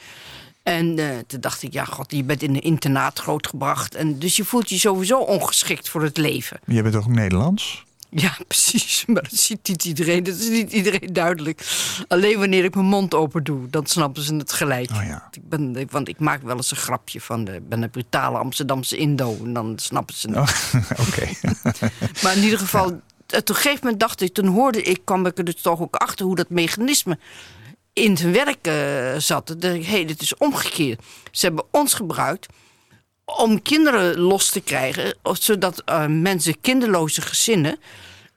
En 0.66 0.99
eh, 0.99 1.06
toen 1.26 1.40
dacht 1.40 1.62
ik, 1.62 1.73
ja, 1.73 1.85
god, 1.85 2.11
je 2.12 2.25
bent 2.25 2.42
in 2.42 2.54
een 2.54 2.62
internaat 2.62 3.18
grootgebracht. 3.18 3.94
En 3.94 4.18
dus 4.18 4.37
je 4.37 4.44
voelt 4.44 4.68
je 4.68 4.78
sowieso 4.78 5.18
ongeschikt 5.18 5.88
voor 5.88 6.02
het 6.02 6.16
leven. 6.16 6.58
Je 6.66 6.82
bent 6.82 6.94
toch 6.94 7.04
ook 7.04 7.11
Nederlands? 7.14 7.85
Ja, 8.11 8.37
precies. 8.49 9.04
Maar 9.06 9.23
dat 9.23 9.32
ziet 9.38 9.68
niet 9.68 9.85
iedereen. 9.85 10.23
Dat 10.23 10.37
is 10.37 10.49
niet 10.49 10.73
iedereen 10.73 11.12
duidelijk. 11.12 11.61
Alleen 12.08 12.38
wanneer 12.38 12.64
ik 12.64 12.75
mijn 12.75 12.87
mond 12.87 13.14
open 13.14 13.44
doe, 13.44 13.70
dan 13.70 13.87
snappen 13.87 14.23
ze 14.23 14.35
het 14.35 14.52
gelijk. 14.52 14.90
Oh 14.90 15.02
ja. 15.06 15.28
ik 15.32 15.49
ben, 15.49 15.76
ik- 15.76 15.90
want 15.90 16.08
ik 16.08 16.18
maak 16.18 16.42
wel 16.42 16.56
eens 16.56 16.70
een 16.70 16.76
grapje 16.76 17.20
van, 17.20 17.44
de, 17.44 17.52
ik 17.54 17.68
ben 17.68 17.82
een 17.82 17.90
brutale 17.90 18.38
Amsterdamse 18.38 18.96
Indo. 18.96 19.37
En 19.44 19.52
dan 19.52 19.78
snappen 19.78 20.14
ze 20.14 20.28
het. 20.30 20.37
Oh, 20.37 20.80
Oké. 21.08 21.28
Maar 22.23 22.37
in 22.37 22.42
ieder 22.42 22.58
geval, 22.58 22.87
eh, 23.26 23.38
op 23.38 23.49
een 23.49 23.54
gegeven 23.54 23.78
moment 23.82 24.00
dacht 24.00 24.20
ik, 24.20 24.35
toen 24.35 24.46
hoorde 24.46 24.82
ik, 24.82 25.00
kwam 25.04 25.26
ik 25.26 25.38
er 25.38 25.44
dus 25.44 25.61
toch 25.61 25.80
ook 25.80 25.96
achter 25.96 26.26
hoe 26.26 26.37
dat 26.37 26.49
mechanisme 26.50 27.18
in 28.04 28.16
zijn 28.16 28.32
werk 28.32 28.66
eh, 28.66 29.20
zat. 29.20 29.64
Ik, 29.64 29.86
hé, 29.86 30.04
dit 30.04 30.20
is 30.22 30.36
omgekeerd. 30.36 31.02
Ze 31.30 31.46
hebben 31.46 31.64
ons 31.70 31.94
gebruikt 31.94 32.46
om 33.24 33.62
kinderen 33.62 34.18
los 34.18 34.50
te 34.50 34.60
krijgen, 34.60 35.16
zodat 35.22 35.82
eh, 35.84 36.06
mensen, 36.06 36.60
kinderloze 36.60 37.20
gezinnen, 37.20 37.78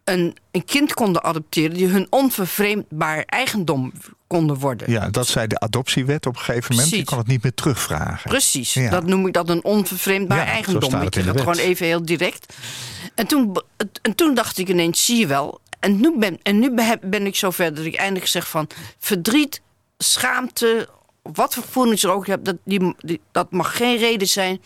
een, 0.03 0.37
een 0.51 0.65
kind 0.65 0.93
konden 0.93 1.23
adopteren 1.23 1.73
die 1.77 1.87
hun 1.87 2.07
onvervreemdbaar 2.09 3.23
eigendom 3.25 3.93
konden 4.27 4.57
worden. 4.57 4.91
Ja, 4.91 5.09
dat 5.09 5.27
zei 5.27 5.47
de 5.47 5.59
adoptiewet 5.59 6.25
op 6.25 6.35
een 6.35 6.41
gegeven 6.41 6.75
moment. 6.75 6.91
Je 6.95 7.03
kon 7.03 7.17
het 7.17 7.27
niet 7.27 7.43
meer 7.43 7.53
terugvragen. 7.53 8.29
Precies, 8.29 8.73
Ja. 8.73 8.89
dat 8.89 9.05
noem 9.05 9.27
ik 9.27 9.33
dat 9.33 9.49
een 9.49 9.63
onvervreemdbaar 9.63 10.37
Ja, 10.37 10.45
eigendom. 10.45 10.93
Ik 10.93 11.01
het 11.03 11.15
in 11.15 11.23
zeg 11.23 11.33
de 11.33 11.39
het 11.39 11.45
wet. 11.47 11.55
gewoon 11.55 11.69
even 11.71 11.85
heel 11.85 12.05
direct. 12.05 12.53
En 13.15 13.27
toen, 13.27 13.61
en 14.01 14.15
toen 14.15 14.33
dacht 14.33 14.57
ik 14.57 14.69
ineens, 14.69 15.05
zie 15.05 15.17
je 15.17 15.27
wel. 15.27 15.59
En 15.79 16.00
nu 16.00 16.17
ben, 16.17 16.39
en 16.41 16.59
nu 16.59 16.74
ben, 17.03 17.25
ik 17.25 17.36
zover 17.36 17.74
dat 17.74 17.86
ik 17.86 17.95
eindelijk 17.95 18.27
zeg 18.27 18.50
van... 18.50 18.67
verdriet, 19.00 19.62
schaamte, 19.98 20.89
wat 21.21 21.53
voor 21.53 21.63
gevoelens 21.63 22.03
er 22.03 22.12
ook 22.12 22.27
hebt... 22.27 22.45
Dat, 22.45 22.55
die, 22.63 22.95
die- 22.98 23.21
dat 23.31 23.51
mag 23.51 23.77
geen 23.77 23.98
reden 23.98 24.27
zijn 24.27 24.62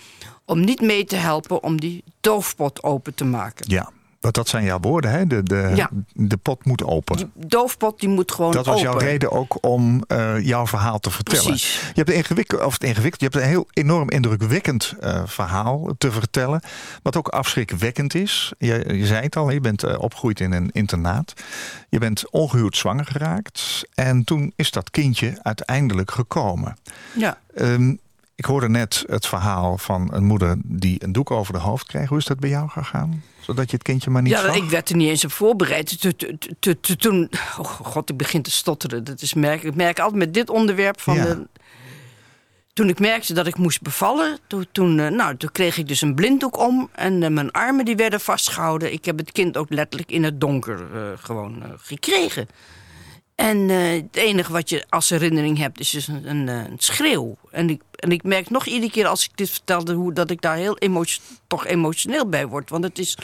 om 0.46 0.60
niet 0.64 0.82
mee 0.82 1.06
te 1.06 1.16
helpen... 1.16 1.64
om 1.64 1.80
die 1.80 2.04
doofpot 2.22 2.84
open 2.84 3.14
te 3.14 3.26
maken. 3.26 3.70
Ja, 3.70 3.90
want 4.24 4.36
dat 4.36 4.48
zijn 4.48 4.64
jouw 4.64 4.80
woorden, 4.80 5.12
hè? 5.12 5.28
De, 5.28 5.44
de, 5.44 5.72
Ja. 5.76 5.90
de 6.14 6.38
pot 6.38 6.66
moet 6.66 6.84
open. 6.84 7.18
Die 7.18 7.30
doofpot 7.36 8.00
die 8.00 8.10
moet 8.10 8.32
gewoon 8.32 8.52
Dat 8.52 8.66
was 8.66 8.76
open. 8.76 8.90
jouw 8.90 9.00
reden 9.00 9.32
ook 9.32 9.58
om 9.66 10.04
eh, 10.08 10.40
jouw 10.40 10.68
verhaal 10.68 11.00
te 11.00 11.12
vertellen. 11.12 11.44
Precies. 11.44 11.74
Je 11.80 11.92
hebt 11.94 12.10
een 12.10 12.16
ingewikkeld, 12.16 12.62
of 12.62 12.74
het 12.74 12.84
ingewikkeld, 12.84 13.22
je 13.22 13.28
hebt 13.28 13.46
een 13.46 13.50
heel 13.52 13.68
enorm 13.74 14.10
indrukwekkend 14.10 14.94
eh, 15.00 15.22
verhaal 15.26 15.90
te 15.98 16.12
vertellen. 16.12 16.62
Wat 17.02 17.16
ook 17.18 17.28
afschrikwekkend 17.28 18.16
is. 18.16 18.54
Je, 18.58 18.84
je 18.98 19.06
zei 19.06 19.22
het 19.24 19.36
al, 19.36 19.50
je 19.50 19.60
bent 19.62 19.84
eh, 19.84 20.00
opgegroeid 20.00 20.40
in 20.40 20.52
een 20.52 20.70
internaat. 20.72 21.34
Je 21.90 22.00
bent 22.00 22.30
ongehuwd 22.32 22.78
zwanger 22.78 23.06
geraakt. 23.06 23.84
En 23.94 24.24
toen 24.24 24.54
is 24.56 24.72
dat 24.72 24.90
kindje 24.92 25.40
uiteindelijk 25.42 26.12
gekomen. 26.12 26.78
Ja. 27.14 27.38
Ehm, 27.56 27.96
ik 28.36 28.46
hoorde 28.46 28.70
net 28.70 29.04
het 29.08 29.26
verhaal 29.28 29.78
van 29.78 30.14
een 30.14 30.24
moeder 30.24 30.56
die 30.66 31.04
een 31.04 31.12
doek 31.12 31.32
over 31.32 31.54
de 31.54 31.60
hoofd 31.60 31.88
kreeg. 31.88 32.10
Hoe 32.10 32.18
is 32.18 32.26
dat 32.26 32.40
bij 32.40 32.50
jou 32.50 32.70
gegaan? 32.70 33.24
Zodat 33.40 33.70
je 33.70 33.76
het 33.76 33.86
kindje 33.86 34.10
maar 34.10 34.22
niet 34.22 34.32
Ja, 34.32 34.42
zag? 34.42 34.56
ik 34.56 34.64
werd 34.70 34.90
er 34.90 34.96
niet 34.96 35.10
eens 35.10 35.26
op 35.26 35.32
voorbereid. 35.32 36.02
Toen- 36.98 37.30
oh 37.60 37.66
god, 37.66 38.10
ik 38.10 38.18
begin 38.18 38.42
te 38.42 38.52
stotteren. 38.52 39.04
Dat 39.04 39.22
is 39.22 39.34
merk, 39.34 39.64
ik 39.64 39.76
merk 39.76 40.00
altijd 40.00 40.20
met 40.20 40.34
dit 40.34 40.50
onderwerp 40.50 41.00
van. 41.02 41.16
Ja. 41.16 41.24
de- 41.26 41.48
toen 42.74 42.90
ik 42.90 43.00
merkte 43.00 43.34
dat 43.34 43.48
ik 43.48 43.58
moest 43.58 43.82
bevallen, 43.82 44.38
toen, 44.48 44.66
toen, 44.72 45.00
eh, 45.00 45.08
nou, 45.10 45.38
toen 45.38 45.52
kreeg 45.52 45.78
ik 45.78 45.88
dus 45.88 46.02
een 46.02 46.16
blinddoek 46.16 46.58
om 46.60 46.90
en 46.92 47.24
eh, 47.24 47.30
mijn 47.30 47.52
armen 47.52 47.86
die 47.86 47.96
werden 47.96 48.20
vastgehouden. 48.20 48.94
Ik 48.94 49.06
heb 49.06 49.18
het 49.18 49.32
kind 49.32 49.58
ook 49.58 49.70
letterlijk 49.70 50.12
in 50.12 50.24
het 50.24 50.42
donker 50.42 50.80
eh, 50.96 51.02
gewoon 51.18 51.64
gekregen. 51.78 52.48
En 53.36 53.58
het 53.70 54.16
enige 54.16 54.52
wat 54.52 54.70
je 54.70 54.86
als 54.90 55.10
herinnering 55.10 55.58
hebt 55.58 55.80
is 55.80 55.90
dus 55.90 56.08
een, 56.08 56.30
een, 56.30 56.48
een 56.48 56.74
schreeuw. 56.78 57.38
En 57.52 57.70
ik, 57.70 57.82
en 58.04 58.12
ik 58.12 58.24
merk 58.24 58.50
nog 58.50 58.66
iedere 58.66 58.92
keer 58.92 59.08
als 59.08 59.26
ik 59.26 59.38
dit 59.38 59.50
vertelde... 59.50 59.94
Hoe, 59.94 60.14
dat 60.14 60.30
ik 60.30 60.42
daar 60.42 60.56
heel 60.56 60.78
emo- 60.78 61.04
toch 61.48 61.66
emotioneel 61.66 62.30
bij 62.30 62.48
word. 62.48 62.70
Want 62.70 62.84
het 62.84 63.00
is... 63.00 63.18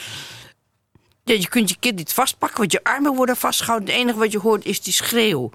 Je 1.24 1.48
kunt 1.48 1.68
je 1.68 1.76
kind 1.80 1.96
niet 1.96 2.12
vastpakken, 2.12 2.58
want 2.58 2.72
je 2.72 2.84
armen 2.84 3.14
worden 3.14 3.36
vastgehouden. 3.36 3.88
Het 3.88 3.98
enige 3.98 4.18
wat 4.18 4.32
je 4.32 4.38
hoort 4.38 4.64
is 4.64 4.80
die 4.80 4.92
schreeuw. 4.92 5.50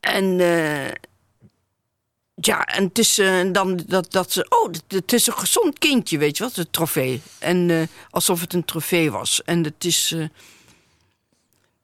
En... 0.00 0.40
eh, 0.40 0.90
ja, 2.34 2.64
en 2.64 2.84
het 2.84 2.98
is 2.98 3.18
eh, 3.18 3.52
dan 3.52 3.80
dat, 3.86 4.12
dat 4.12 4.32
ze. 4.32 4.46
Oh, 4.48 4.72
het, 4.88 5.12
is 5.12 5.26
een 5.26 5.32
gezond 5.32 5.78
kindje, 5.78 6.18
weet 6.18 6.36
je 6.36 6.44
wat? 6.44 6.56
Het 6.56 6.72
trofee. 6.72 7.22
En 7.38 7.70
eh, 7.70 7.82
alsof 8.10 8.40
het 8.40 8.52
een 8.52 8.64
trofee 8.64 9.10
was. 9.10 9.44
En 9.44 9.64
het 9.64 9.84
is. 9.84 10.14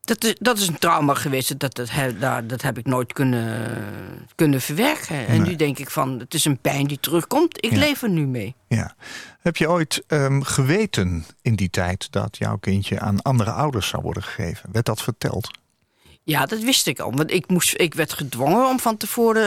Dat, 0.05 0.25
is 0.25 0.35
dat 0.41 0.59
is 0.59 0.69
een 0.69 0.79
trauma 0.79 1.15
geweest. 1.15 1.59
Dat, 1.59 1.75
dat, 1.75 1.91
dat 2.49 2.63
heb 2.63 2.79
ik 2.79 2.87
nooit 2.87 3.13
kunnen, 3.13 3.85
kunnen 4.35 4.61
verwerken. 4.61 5.27
En 5.27 5.43
nu 5.43 5.57
denk 5.57 5.79
ik 5.79 5.91
van: 5.91 6.19
het 6.19 6.35
is 6.35 6.45
een 6.45 6.59
pijn 6.59 6.87
die 6.87 7.01
terugkomt. 7.01 7.65
Ik 7.65 7.71
Ja. 7.73 7.79
leef 7.79 8.03
er 8.03 8.09
nu 8.11 8.27
mee. 8.27 8.55
Ja. 8.69 8.95
Heb 9.41 9.57
je 9.57 9.69
ooit 9.71 10.03
ehm, 10.07 10.41
geweten 10.41 11.25
in 11.43 11.57
die 11.57 11.71
tijd 11.71 12.13
dat 12.13 12.37
jouw 12.37 12.57
kindje 12.57 13.01
aan 13.01 13.23
andere 13.23 13.51
ouders 13.51 13.89
zou 13.89 14.03
worden 14.03 14.23
gegeven? 14.23 14.69
Werd 14.73 14.87
dat 14.87 15.03
verteld? 15.03 15.51
Ja, 16.25 16.47
dat 16.47 16.61
wist 16.61 16.87
ik 16.87 16.99
al. 17.01 17.13
Want 17.13 17.31
ik, 17.31 17.49
moest, 17.49 17.75
ik 17.81 17.95
werd 17.95 18.13
gedwongen 18.13 18.67
om 18.69 18.81
van 18.81 18.97
tevoren. 18.97 19.43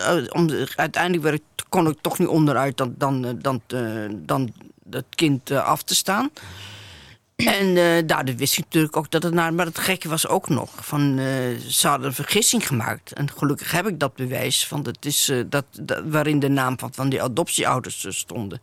eh, 0.00 0.24
om, 0.28 0.50
uiteindelijk 0.76 1.22
werd 1.22 1.34
ik, 1.34 1.42
kon 1.68 1.88
ik 1.88 1.98
toch 2.00 2.18
niet 2.18 2.28
onderuit 2.28 2.76
dan, 2.76 2.94
dan, 2.98 3.24
eh, 3.24 3.30
dan, 3.38 3.60
eh, 3.66 3.80
dan 4.12 4.52
het 4.90 5.04
kind 5.14 5.50
af 5.50 5.82
te 5.82 5.94
staan. 5.94 6.30
En 7.46 7.76
eh 7.76 8.06
daardoor 8.06 8.36
wist 8.36 8.58
ik 8.58 8.64
natuurlijk 8.64 8.96
ook 8.96 9.10
dat 9.10 9.22
het 9.22 9.34
naar. 9.34 9.54
Maar 9.54 9.66
het 9.66 9.78
gekke 9.78 10.08
was 10.08 10.26
ook 10.26 10.48
nog. 10.48 10.70
Van, 10.86 11.18
eh, 11.18 11.24
ze 11.68 11.88
hadden 11.88 12.06
een 12.06 12.14
vergissing 12.14 12.66
gemaakt. 12.66 13.12
En 13.12 13.30
gelukkig 13.36 13.72
heb 13.72 13.86
ik 13.86 13.98
dat 14.00 14.14
bewijs. 14.14 14.66
Van 14.66 14.82
dat 14.82 15.04
is, 15.04 15.28
eh, 15.28 15.38
dat, 15.46 15.64
dat- 15.80 16.02
waarin 16.06 16.38
de 16.40 16.48
naam 16.48 16.78
van, 16.78 16.94
van 16.94 17.08
die 17.08 17.22
adoptieouders 17.22 18.06
stonden. 18.08 18.60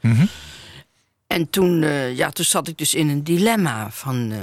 En 1.27 1.50
toen, 1.50 1.79
ja, 2.15 2.29
toen 2.29 2.46
zat 2.46 2.67
ik 2.67 2.77
dus 2.77 2.93
in 2.93 3.10
een 3.10 3.24
dilemma. 3.24 3.88
Van, 3.91 4.34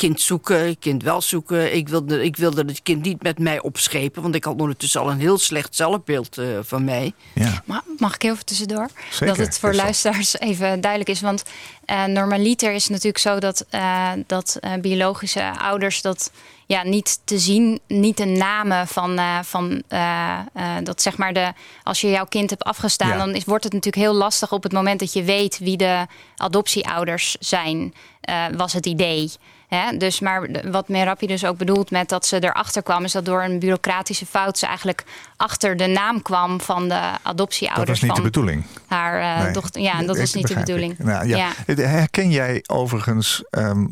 kind 0.00 0.20
zoeken, 0.20 0.78
kind 0.78 1.02
wel 1.02 1.20
zoeken. 1.20 1.74
Ik 1.76 1.88
wilde, 1.88 2.24
ik 2.24 2.36
wilde 2.36 2.64
het 2.66 2.82
kind 2.82 3.02
niet 3.04 3.22
met 3.22 3.38
mij 3.38 3.60
opschepen, 3.60 4.22
want 4.22 4.34
ik 4.34 4.44
had 4.44 4.60
ondertussen 4.60 5.00
al 5.00 5.10
een 5.10 5.20
heel 5.20 5.38
slecht 5.38 5.76
zelfbeeld 5.76 6.38
uh, 6.38 6.58
van 6.62 6.84
mij. 6.84 7.12
Ja. 7.34 7.62
Ma- 7.64 7.82
Mag 7.98 8.14
ik 8.14 8.22
even 8.24 8.44
tussendoor? 8.44 8.88
Zeker, 9.10 9.26
dat 9.26 9.36
het 9.46 9.58
voor 9.58 9.74
luisteraars 9.74 10.38
even 10.38 10.80
duidelijk 10.80 11.10
is. 11.10 11.20
Want 11.20 11.42
eh, 11.84 12.04
normaliter 12.04 12.72
is 12.72 12.82
het 12.82 12.90
natuurlijk 12.92 13.18
zo 13.18 13.38
dat, 13.38 13.66
eh, 13.70 14.10
dat 14.26 14.56
eh, 14.60 14.72
biologische 14.80 15.52
ouders 15.58 16.02
dat 16.02 16.30
ja, 16.66 16.82
niet 16.82 17.20
te 17.24 17.38
zien, 17.38 17.80
niet 17.86 18.16
de 18.16 18.24
namen 18.24 18.86
van, 18.86 19.18
eh, 19.18 19.38
van 19.42 19.82
eh, 19.88 20.38
eh, 20.54 20.76
dat 20.82 21.02
zeg 21.02 21.16
maar 21.16 21.32
de. 21.32 21.52
Als 21.82 22.00
je 22.00 22.10
jouw 22.10 22.26
kind 22.26 22.50
hebt 22.50 22.62
afgestaan, 22.64 23.08
Ja. 23.08 23.16
dan 23.16 23.34
is, 23.34 23.44
wordt 23.44 23.64
het 23.64 23.72
natuurlijk 23.72 24.02
heel 24.04 24.14
lastig 24.14 24.52
op 24.52 24.62
het 24.62 24.72
moment 24.72 25.00
dat 25.00 25.12
je 25.12 25.22
weet 25.22 25.58
wie 25.58 25.76
de 25.76 26.06
adoptieouders 26.36 27.36
zijn, 27.40 27.94
eh, 28.20 28.44
was 28.56 28.72
het 28.72 28.86
idee. 28.86 29.30
Hè? 29.70 29.96
Dus, 29.96 30.20
maar 30.20 30.52
de- 30.52 30.70
wat 30.70 30.88
Merapi 30.88 31.26
dus 31.26 31.44
ook 31.44 31.56
bedoelt 31.56 31.90
met 31.90 32.08
dat 32.08 32.26
ze 32.26 32.44
erachter 32.44 32.82
kwam, 32.82 33.04
is 33.04 33.12
dat 33.12 33.24
door 33.24 33.42
een 33.42 33.58
bureaucratische 33.58 34.26
fout 34.26 34.58
ze 34.58 34.66
eigenlijk 34.66 35.04
achter 35.36 35.76
de 35.76 35.86
naam 35.86 36.22
kwam 36.22 36.60
van 36.60 36.88
de 36.88 37.00
adoptieouders. 37.22 37.86
Dat 37.86 37.98
was 37.98 38.00
niet 38.00 38.10
de 38.10 38.16
van 38.16 38.24
bedoeling. 38.30 38.64
haar 38.86 39.20
eh, 39.38 39.44
Nee. 39.44 39.52
dochter. 39.52 39.80
Ja, 39.82 40.02
dat 40.02 40.16
was 40.18 40.34
niet 40.34 40.48
de 40.48 40.54
bedoeling. 40.54 40.98
Nou, 40.98 41.26
ja. 41.26 41.48
Herken 41.66 42.30
jij 42.30 42.64
overigens 42.66 43.42
ehm, 43.50 43.86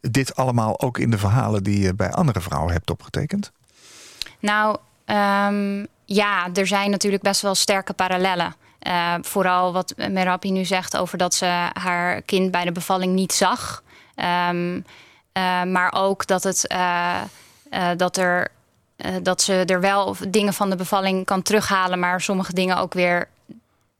dit 0.00 0.36
allemaal 0.36 0.80
ook 0.80 0.98
in 0.98 1.10
de 1.10 1.18
verhalen 1.18 1.62
die 1.62 1.80
je 1.80 1.94
bij 1.94 2.10
andere 2.12 2.40
vrouwen 2.40 2.72
hebt 2.72 2.90
opgetekend? 2.90 3.52
Nou, 4.40 4.76
ehm, 5.04 5.84
ja, 6.04 6.48
er 6.54 6.66
zijn 6.66 6.90
natuurlijk 6.90 7.22
best 7.22 7.40
wel 7.40 7.54
sterke 7.54 7.92
parallellen. 7.92 8.54
Eh, 8.78 9.14
vooral 9.22 9.72
wat 9.72 9.94
Merapi 10.10 10.50
nu 10.50 10.64
zegt 10.64 10.96
over 10.96 11.18
dat 11.18 11.34
ze 11.34 11.68
haar 11.72 12.22
kind 12.22 12.50
bij 12.50 12.64
de 12.64 12.72
bevalling 12.72 13.14
niet 13.14 13.32
zag. 13.32 13.82
Eh, 14.14 14.48
maar 15.64 15.92
ook 15.92 16.26
dat, 16.26 16.42
het, 16.42 16.66
eh, 16.66 17.20
eh, 17.70 17.88
dat, 17.96 18.16
er, 18.16 18.48
eh, 18.96 19.14
dat 19.22 19.42
ze 19.42 19.64
er 19.66 19.80
wel 19.80 20.16
dingen 20.28 20.54
van 20.54 20.70
de 20.70 20.76
bevalling 20.76 21.24
kan 21.24 21.42
terughalen, 21.42 21.98
maar 21.98 22.20
sommige 22.20 22.52
dingen 22.52 22.76
ook 22.76 22.94
weer 22.94 23.28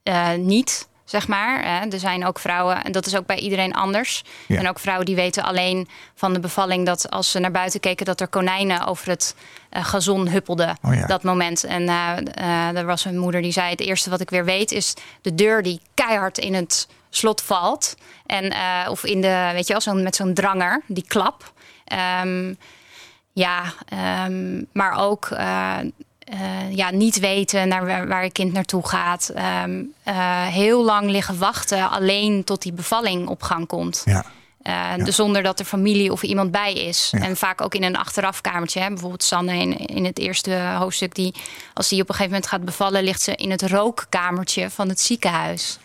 eh, 0.03 0.33
niet. 0.35 0.89
Zeg 1.09 1.29
maar. 1.29 1.65
Hè. 1.65 1.87
Er 1.87 1.99
zijn 1.99 2.27
ook 2.27 2.39
vrouwen, 2.39 2.85
en 2.85 2.93
dat 2.93 3.07
is 3.07 3.17
ook 3.17 3.27
bij 3.27 3.39
iedereen 3.39 3.75
anders. 3.75 4.25
Ja. 4.47 4.59
En 4.59 4.69
ook 4.69 4.79
vrouwen 4.79 5.07
die 5.07 5.15
weten 5.15 5.43
alleen 5.43 5.89
van 6.15 6.33
de 6.33 6.41
bevalling 6.41 6.87
dat 6.87 7.11
als 7.11 7.31
ze 7.31 7.39
naar 7.39 7.51
buiten 7.51 7.81
keken, 7.81 8.07
dat 8.07 8.21
er 8.21 8.29
konijnen 8.29 8.87
over 8.87 9.09
het 9.09 9.35
eh, 9.69 9.85
gazon 9.85 10.29
huppelden. 10.29 10.79
Oh 10.83 10.95
ja. 10.95 11.07
Dat 11.07 11.23
moment. 11.23 11.65
En 11.65 11.89
eh, 11.89 12.17
eh, 12.35 12.77
er 12.77 12.87
was 12.87 13.05
een 13.05 13.19
moeder 13.19 13.43
die 13.43 13.53
zei: 13.53 13.71
Het 13.71 13.81
eerste 13.81 14.11
wat 14.11 14.21
ik 14.21 14.31
weer 14.31 14.45
weet 14.45 14.73
is 14.73 14.95
de 15.23 15.35
deur 15.35 15.63
die 15.63 15.81
keihard 15.95 16.39
in 16.39 16.55
het 16.55 16.89
slot 17.11 17.43
valt. 17.43 17.97
En, 18.27 18.51
eh, 18.51 18.91
of 18.91 19.05
in 19.05 19.21
de, 19.21 19.51
weet 19.53 19.67
je 19.67 19.73
wel, 19.73 19.83
zo'n 19.83 20.03
met 20.03 20.17
zo'n 20.17 20.35
dranger, 20.35 20.83
die 20.87 21.05
klap. 21.07 21.53
Ehm, 21.85 22.55
ja, 23.39 23.63
ehm, 23.89 24.63
maar 24.73 24.99
ook 24.99 25.27
eh, 25.27 25.79
eh, 26.19 26.77
ja, 26.77 26.91
niet 26.91 27.19
weten 27.19 27.69
naar 27.69 27.87
waar, 27.87 28.09
waar 28.09 28.25
je 28.25 28.33
kind 28.33 28.53
naartoe 28.53 28.89
gaat. 28.89 29.31
Ehm, 29.35 29.83
eh, 30.03 30.47
heel 30.47 30.85
lang 30.85 31.11
liggen 31.11 31.39
wachten 31.39 31.91
alleen 31.91 32.45
tot 32.45 32.63
die 32.63 32.73
bevalling 32.73 33.29
op 33.29 33.43
gang 33.43 33.67
komt. 33.67 34.03
Ja. 34.05 34.25
Dus 34.97 35.17
zonder 35.17 35.43
dat 35.43 35.59
er 35.59 35.65
familie 35.65 36.13
of 36.13 36.23
iemand 36.23 36.51
bij 36.51 36.73
is. 36.73 37.09
Ja. 37.11 37.21
En 37.21 37.37
vaak 37.37 37.61
ook 37.61 37.75
in 37.75 37.83
een 37.83 37.97
achterafkamertje. 37.97 38.81
Hè. 38.81 38.89
Bijvoorbeeld 38.89 39.23
Sanne 39.23 39.57
in, 39.57 39.77
in 39.77 40.05
het 40.05 40.19
eerste 40.19 40.55
hoofdstuk. 40.79 41.15
Die, 41.15 41.35
als 41.75 41.89
die 41.89 42.03
op 42.03 42.09
een 42.09 42.15
gegeven 42.15 42.33
moment 42.33 42.51
gaat 42.51 42.65
bevallen... 42.65 43.05
ligt 43.05 43.23
ze 43.23 43.35
in 43.35 43.51
het 43.51 43.63
rookkamertje 43.63 44.71
van 44.71 44.89
het 44.89 45.01
ziekenhuis. 45.01 45.79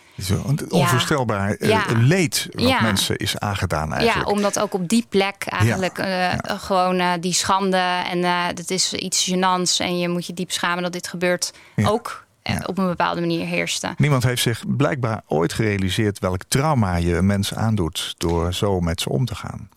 Onvoorstelbaar 0.68 1.54
eh, 1.54 1.84
leed 1.98 2.48
wat 2.50 2.68
Ja. 2.68 2.82
mensen 2.82 3.16
is 3.16 3.38
aangedaan 3.38 3.92
eigenlijk. 3.92 4.26
Ja, 4.26 4.32
omdat 4.32 4.58
ook 4.58 4.74
op 4.74 4.88
die 4.88 5.06
plek 5.08 5.44
eigenlijk 5.46 5.98
eh, 5.98 6.32
gewoon 6.44 6.98
eh, 6.98 7.12
die 7.20 7.32
schande... 7.32 8.02
en 8.10 8.54
dat 8.54 8.70
is 8.70 8.92
iets 8.92 9.30
gênants 9.30 9.76
en 9.78 9.98
je 9.98 10.08
moet 10.08 10.26
je 10.26 10.34
diep 10.34 10.50
schamen 10.50 10.82
dat 10.82 10.92
dit 10.92 11.08
gebeurt... 11.08 11.52
Ook 11.84 12.22
Ja. 12.42 12.62
op 12.66 12.78
een 12.78 12.86
bepaalde 12.86 13.20
manier 13.20 13.46
heerste. 13.46 13.94
Niemand 13.96 14.22
heeft 14.22 14.42
zich 14.42 14.62
blijkbaar 14.76 15.22
ooit 15.26 15.52
gerealiseerd 15.52 16.18
welk 16.18 16.42
trauma 16.48 16.96
je 16.96 17.16
een 17.16 17.26
mens 17.26 17.54
aandoet 17.54 18.14
door 18.18 18.52
zo 18.54 18.80
met 18.80 19.00
ze 19.00 19.08
om 19.08 19.24
te 19.24 19.34
gaan. 19.34 19.68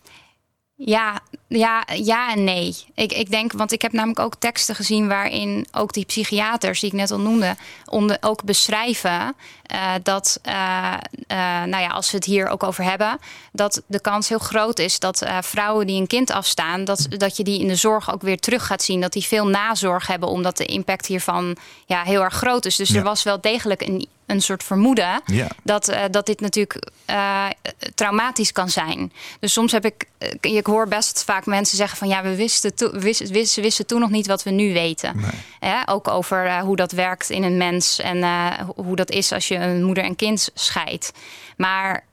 Ja, 0.74 1.20
ja, 1.48 1.84
ja 1.94 2.32
en 2.32 2.44
nee. 2.44 2.76
Ik, 2.94 3.12
ik 3.12 3.30
denk, 3.30 3.52
want 3.52 3.72
ik 3.72 3.82
heb 3.82 3.92
namelijk 3.92 4.18
ook 4.18 4.34
teksten 4.38 4.74
gezien 4.74 5.08
waarin 5.08 5.66
ook 5.72 5.92
die 5.92 6.04
psychiaters 6.04 6.80
die 6.80 6.90
ik 6.90 6.96
net 6.96 7.10
al 7.10 7.20
noemde, 7.20 7.56
onder, 7.86 8.16
ook 8.20 8.44
beschrijven 8.44 9.34
eh, 9.68 9.92
dat, 10.02 10.38
eh, 10.42 10.94
eh, 11.26 11.62
nou 11.64 11.82
ja, 11.82 11.88
als 11.88 12.10
we 12.10 12.16
het 12.16 12.26
hier 12.26 12.48
ook 12.48 12.62
over 12.62 12.84
hebben, 12.84 13.18
dat 13.52 13.82
de 13.86 14.00
kans 14.00 14.28
heel 14.28 14.38
groot 14.38 14.78
is 14.78 14.98
dat 14.98 15.26
vrouwen 15.40 15.86
die 15.86 16.00
een 16.00 16.06
kind 16.06 16.30
afstaan, 16.30 16.84
dat, 16.84 17.06
dat 17.10 17.36
je 17.36 17.44
die 17.44 17.60
in 17.60 17.68
de 17.68 17.74
zorg 17.74 18.12
ook 18.12 18.22
weer 18.22 18.38
terug 18.38 18.66
gaat 18.66 18.82
zien. 18.82 19.00
Dat 19.00 19.12
die 19.12 19.22
veel 19.24 19.46
nazorg 19.46 20.06
hebben, 20.06 20.28
omdat 20.28 20.56
de 20.56 20.64
impact 20.64 21.06
hiervan 21.06 21.56
ja, 21.86 22.02
heel 22.02 22.22
erg 22.22 22.34
groot 22.34 22.64
is. 22.64 22.76
Dus 22.76 22.88
Ja. 22.88 22.96
er 22.96 23.02
was 23.02 23.22
wel 23.22 23.40
degelijk 23.40 23.82
een, 23.82 24.08
een 24.26 24.42
soort 24.42 24.64
vermoeden 24.64 25.20
Ja. 25.24 25.48
dat, 25.62 25.92
dat 26.10 26.26
dit 26.26 26.40
natuurlijk 26.40 26.90
traumatisch 27.94 28.52
kan 28.52 28.70
zijn. 28.70 29.12
Dus 29.40 29.52
soms 29.52 29.72
heb 29.72 29.84
ik, 29.84 30.04
ik 30.40 30.66
hoor 30.66 30.88
best 30.88 31.24
vaak 31.24 31.37
mensen 31.46 31.76
zeggen 31.76 31.98
van 31.98 32.08
ja, 32.08 32.22
we 32.22 32.34
wisten, 32.36 32.74
to- 32.74 32.90
wisten, 32.90 33.32
wisten, 33.32 33.62
wisten 33.62 33.86
toen 33.86 34.00
nog 34.00 34.10
niet 34.10 34.26
wat 34.26 34.42
we 34.42 34.50
nu 34.50 34.72
weten. 34.72 35.20
Hè, 35.58 35.88
ook 35.88 36.08
over 36.08 36.46
eh, 36.46 36.60
hoe 36.60 36.76
dat 36.76 36.92
werkt 36.92 37.30
in 37.30 37.42
een 37.42 37.56
mens 37.56 37.98
en 38.00 38.22
eh, 38.22 38.46
ho- 38.58 38.82
hoe 38.84 38.96
dat 38.96 39.10
is 39.10 39.32
als 39.32 39.48
je 39.48 39.54
een 39.56 39.84
moeder 39.84 40.04
en 40.04 40.16
kind 40.16 40.50
scheidt. 40.54 41.12
Maar 41.56 42.04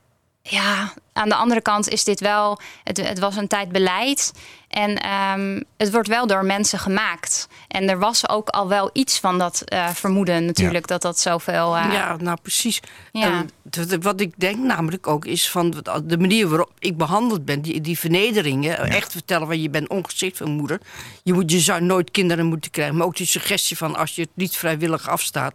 ja, 0.48 0.92
aan 1.12 1.28
de 1.28 1.34
andere 1.34 1.60
kant 1.60 1.88
is 1.88 2.04
dit 2.04 2.20
wel, 2.20 2.60
het, 2.84 2.96
het 3.08 3.18
was 3.18 3.36
een 3.36 3.48
tijd 3.48 3.68
beleid. 3.68 4.32
En 4.68 4.96
ehm, 4.96 5.62
het 5.76 5.90
wordt 5.92 6.08
wel 6.08 6.26
door 6.26 6.44
mensen 6.44 6.78
gemaakt. 6.78 7.48
En 7.68 7.88
er 7.88 7.98
was 7.98 8.28
ook 8.28 8.48
al 8.48 8.68
wel 8.68 8.90
iets 8.92 9.18
van 9.20 9.38
dat 9.38 9.60
eh, 9.64 9.88
vermoeden 9.88 10.44
natuurlijk, 10.44 10.86
dat 10.86 11.02
dat 11.02 11.18
zoveel... 11.20 11.76
eh, 11.76 11.92
Ja, 11.92 12.16
nou 12.16 12.38
precies. 12.42 12.80
Ja. 13.12 13.22
En 13.26 13.50
d- 13.70 14.02
wat 14.04 14.20
ik 14.20 14.32
denk 14.36 14.56
namelijk 14.58 15.06
ook 15.06 15.24
is 15.24 15.50
van 15.50 15.82
de 16.04 16.18
manier 16.18 16.48
waarop 16.48 16.70
ik 16.78 16.96
behandeld 16.96 17.44
ben, 17.44 17.60
die, 17.62 17.80
die 17.80 17.98
vernederingen, 17.98 18.78
echt 18.78 19.12
vertellen 19.12 19.46
van 19.46 19.60
je 19.62 19.70
bent 19.70 19.88
ongeschikt 19.88 20.36
voor 20.36 20.48
moeder. 20.48 20.80
Je, 21.22 21.32
moet, 21.32 21.50
je 21.50 21.60
zou 21.60 21.80
nooit 21.82 22.10
kinderen 22.10 22.46
moeten 22.46 22.70
krijgen, 22.70 22.96
maar 22.96 23.06
ook 23.06 23.16
die 23.16 23.26
suggestie 23.26 23.76
van 23.76 23.96
als 23.96 24.14
je 24.14 24.22
het 24.22 24.30
niet 24.34 24.56
vrijwillig 24.56 25.08
afstaat, 25.08 25.54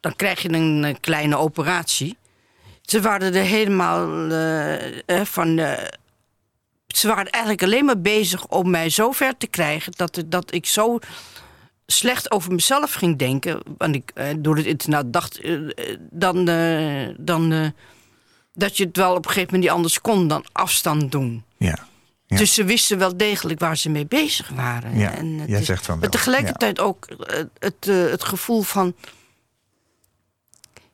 dan 0.00 0.16
krijg 0.16 0.42
je 0.42 0.52
een, 0.52 0.96
kleine 1.00 1.36
operatie. 1.36 2.16
Ze 2.90 3.00
waren 3.00 3.34
er 3.34 3.42
helemaal 3.44 4.30
eh, 4.30 4.98
eh, 5.20 5.24
van. 5.26 5.58
eh, 5.58 5.84
ze 6.86 7.06
waren 7.08 7.30
eigenlijk 7.30 7.62
alleen 7.62 7.84
maar 7.84 8.00
bezig 8.00 8.46
om 8.46 8.70
mij 8.70 8.88
zo 8.90 9.10
ver 9.10 9.36
te 9.36 9.46
krijgen 9.46 9.92
dat, 9.96 10.22
dat 10.26 10.54
ik 10.54 10.66
zo 10.66 10.98
slecht 11.86 12.30
over 12.30 12.52
mezelf 12.52 12.92
ging 12.92 13.18
denken. 13.18 13.60
Want 13.78 13.94
ik 13.94 14.12
door 14.38 14.56
het 14.56 14.66
internaat 14.66 15.12
dacht. 15.12 15.40
dan. 16.10 16.44
dan 17.18 17.72
dat 18.54 18.76
je 18.76 18.84
het 18.84 18.96
wel 18.96 19.10
op 19.10 19.16
een 19.24 19.30
gegeven 19.30 19.46
moment 19.46 19.62
niet 19.62 19.70
anders 19.70 20.00
kon 20.00 20.28
dan 20.28 20.44
afstand 20.52 21.12
doen. 21.12 21.44
Ja. 21.56 21.78
Ja. 22.26 22.36
Dus 22.36 22.54
ze 22.54 22.64
wisten 22.64 22.98
wel 22.98 23.16
degelijk 23.16 23.60
waar 23.60 23.76
ze 23.76 23.88
mee 23.90 24.06
bezig 24.06 24.48
waren. 24.48 24.98
Ja, 24.98 25.12
En 25.14 25.38
het 25.38 25.48
jij 25.50 25.60
is- 25.60 25.66
zegt 25.66 25.86
van 25.86 25.98
Maar 25.98 26.08
tegelijkertijd 26.08 26.80
ook 26.80 27.08
het, 27.58 27.84
het 27.84 28.24
gevoel 28.24 28.62
van. 28.62 28.94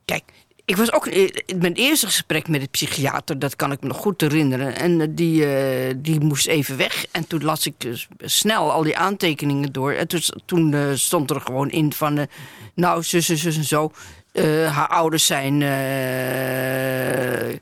Kijk, 0.04 0.24
ik 0.66 0.76
was 0.76 0.92
ook 0.92 1.06
in 1.06 1.58
mijn 1.58 1.74
eerste 1.74 2.06
gesprek 2.06 2.48
met 2.48 2.60
de 2.60 2.66
psychiater, 2.70 3.38
dat 3.38 3.56
kan 3.56 3.72
ik 3.72 3.80
me 3.80 3.88
nog 3.88 3.96
goed 3.96 4.20
herinneren. 4.20 4.76
En 4.76 5.00
eh, 5.00 5.06
die, 5.10 5.46
eh, 5.56 5.94
die 5.96 6.20
moest 6.20 6.46
even 6.46 6.76
weg. 6.76 7.06
En 7.10 7.26
toen 7.26 7.44
las 7.44 7.66
ik 7.66 7.74
dus 7.80 8.08
snel 8.18 8.72
al 8.72 8.82
die 8.82 8.96
aantekeningen 8.96 9.72
door. 9.72 9.92
En 9.92 10.08
toen, 10.08 10.20
toen 10.44 10.74
eh, 10.74 10.90
stond 10.94 11.30
er 11.30 11.40
gewoon 11.40 11.70
in 11.70 11.92
van. 11.92 12.18
eh, 12.18 12.26
nou, 12.74 13.02
zus 13.02 13.28
en 13.28 13.36
zus 13.36 13.56
en 13.56 13.64
zo. 13.64 13.90
Eh, 14.32 14.76
haar 14.76 14.88
ouders 14.88 15.26
zijn 15.26 15.62
eh, 15.62 17.56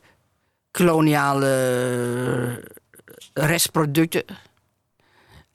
koloniale 0.71 1.49
restproducten. 3.33 4.23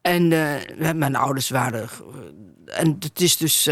En 0.00 0.32
eh, 0.32 0.92
mijn 0.92 1.16
ouders 1.16 1.48
waren. 1.50 1.88
En 2.66 2.96
het 3.00 3.20
is 3.20 3.36
dus. 3.36 3.68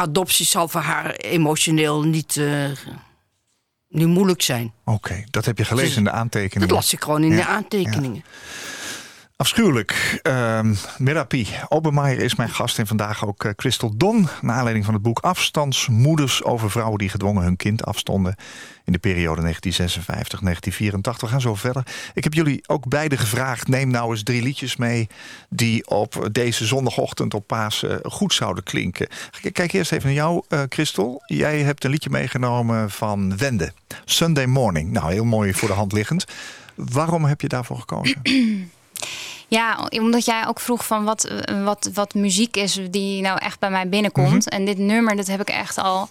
Adoptie 0.00 0.46
zal 0.46 0.68
voor 0.68 0.80
haar 0.80 1.10
emotioneel 1.14 2.02
niet, 2.02 2.36
eh, 2.36 2.64
niet 3.88 4.06
moeilijk 4.08 4.42
zijn. 4.42 4.72
Oké, 4.84 5.24
dat 5.30 5.44
heb 5.44 5.58
je 5.58 5.64
gelezen 5.64 5.96
in 5.98 6.04
de 6.04 6.10
aantekeningen. 6.10 6.68
Dat 6.68 6.76
las 6.76 6.92
ik 6.92 7.02
gewoon 7.02 7.22
in 7.22 7.30
Ja, 7.30 7.36
de 7.36 7.46
aantekeningen. 7.46 8.24
Afschuwelijk. 9.40 10.20
Ehm 10.22 10.74
Merapi 10.98 11.46
Obermeijer 11.68 12.20
is 12.20 12.34
mijn 12.34 12.50
gast 12.50 12.78
en 12.78 12.86
vandaag 12.86 13.26
ook 13.26 13.44
eh, 13.44 13.52
Christel 13.56 13.96
Don. 13.96 14.28
Naar 14.42 14.56
aanleiding 14.56 14.84
van 14.84 14.94
het 14.94 15.02
boek 15.02 15.18
Afstandsmoeders 15.18 16.44
over 16.44 16.70
vrouwen 16.70 16.98
die 16.98 17.08
gedwongen 17.08 17.42
hun 17.42 17.56
kind 17.56 17.84
afstonden. 17.84 18.34
In 18.84 18.92
de 18.92 18.98
periode 18.98 19.54
1956-1984. 19.54 19.56
We 21.00 21.26
gaan 21.26 21.40
zo 21.40 21.54
verder. 21.54 21.86
Ik 22.14 22.24
heb 22.24 22.34
jullie 22.34 22.60
ook 22.66 22.88
beide 22.88 23.16
gevraagd. 23.16 23.68
Neem 23.68 23.90
nou 23.90 24.10
eens 24.10 24.22
drie 24.22 24.42
liedjes 24.42 24.76
mee 24.76 25.08
die 25.48 25.88
op 25.88 26.28
deze 26.32 26.66
zondagochtend 26.66 27.34
op 27.34 27.46
Pasen 27.46 28.00
goed 28.02 28.34
zouden 28.34 28.64
klinken. 28.64 29.08
Kijk 29.52 29.72
eerst 29.72 29.92
even 29.92 30.06
naar 30.06 30.14
jou, 30.14 30.42
eh, 30.48 30.62
Christel. 30.68 31.22
Jij 31.26 31.62
hebt 31.62 31.84
een 31.84 31.90
liedje 31.90 32.10
meegenomen 32.10 32.90
van 32.90 33.36
Wende. 33.36 33.72
Sunday 34.04 34.46
Morning. 34.46 34.90
Nou, 34.90 35.12
heel 35.12 35.24
mooi 35.24 35.54
voor 35.54 35.68
de 35.68 35.74
hand 35.74 35.92
liggend. 35.92 36.24
Waarom 36.74 37.24
heb 37.24 37.40
je 37.40 37.48
daarvoor 37.48 37.78
gekozen? 37.78 38.20
Ja, 39.48 39.88
omdat 39.90 40.24
jij 40.24 40.46
ook 40.46 40.60
vroeg 40.60 40.86
van 40.86 41.04
wat, 41.04 41.30
wat, 41.64 41.90
wat 41.94 42.14
muziek 42.14 42.56
is 42.56 42.78
die 42.90 43.22
nou 43.22 43.38
echt 43.38 43.58
bij 43.58 43.70
mij 43.70 43.88
binnenkomt. 43.88 44.44
Mhm. 44.46 44.54
En 44.54 44.64
dit 44.64 44.78
nummer, 44.78 45.16
dat 45.16 45.26
heb 45.26 45.40
ik 45.40 45.48
echt 45.50 45.78
al 45.78 46.08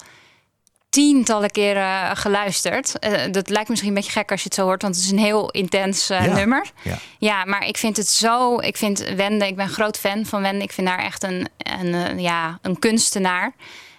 tientallen 0.89 1.51
keren 1.51 2.17
geluisterd. 2.17 2.99
Eh, 2.99 3.31
dat 3.31 3.49
lijkt 3.49 3.69
misschien 3.69 3.89
een 3.89 3.95
beetje 3.97 4.11
gek 4.11 4.31
als 4.31 4.39
je 4.39 4.45
het 4.45 4.55
zo 4.57 4.63
hoort, 4.63 4.81
want 4.81 4.95
het 4.95 5.03
is 5.03 5.11
een 5.11 5.17
heel 5.19 5.49
intens 5.49 6.09
eh, 6.09 6.25
Ja. 6.25 6.33
nummer. 6.33 6.71
Ja. 6.81 6.97
Ja, 7.19 7.45
maar 7.45 7.65
ik 7.67 7.77
vind 7.77 7.97
het 7.97 8.07
zo. 8.07 8.59
Ik 8.59 8.77
vind 8.77 8.99
Wende, 9.15 9.47
ik 9.47 9.55
ben 9.55 9.65
een 9.65 9.71
groot 9.71 9.97
fan 9.97 10.25
van 10.25 10.41
Wende. 10.41 10.63
Ik 10.63 10.71
vind 10.71 10.87
haar 10.87 10.99
echt 11.03 11.23
een, 11.23 11.47
een, 11.57 11.93
eh, 11.93 12.19
ja, 12.19 12.59
een 12.61 12.79
kunstenaar. 12.79 13.53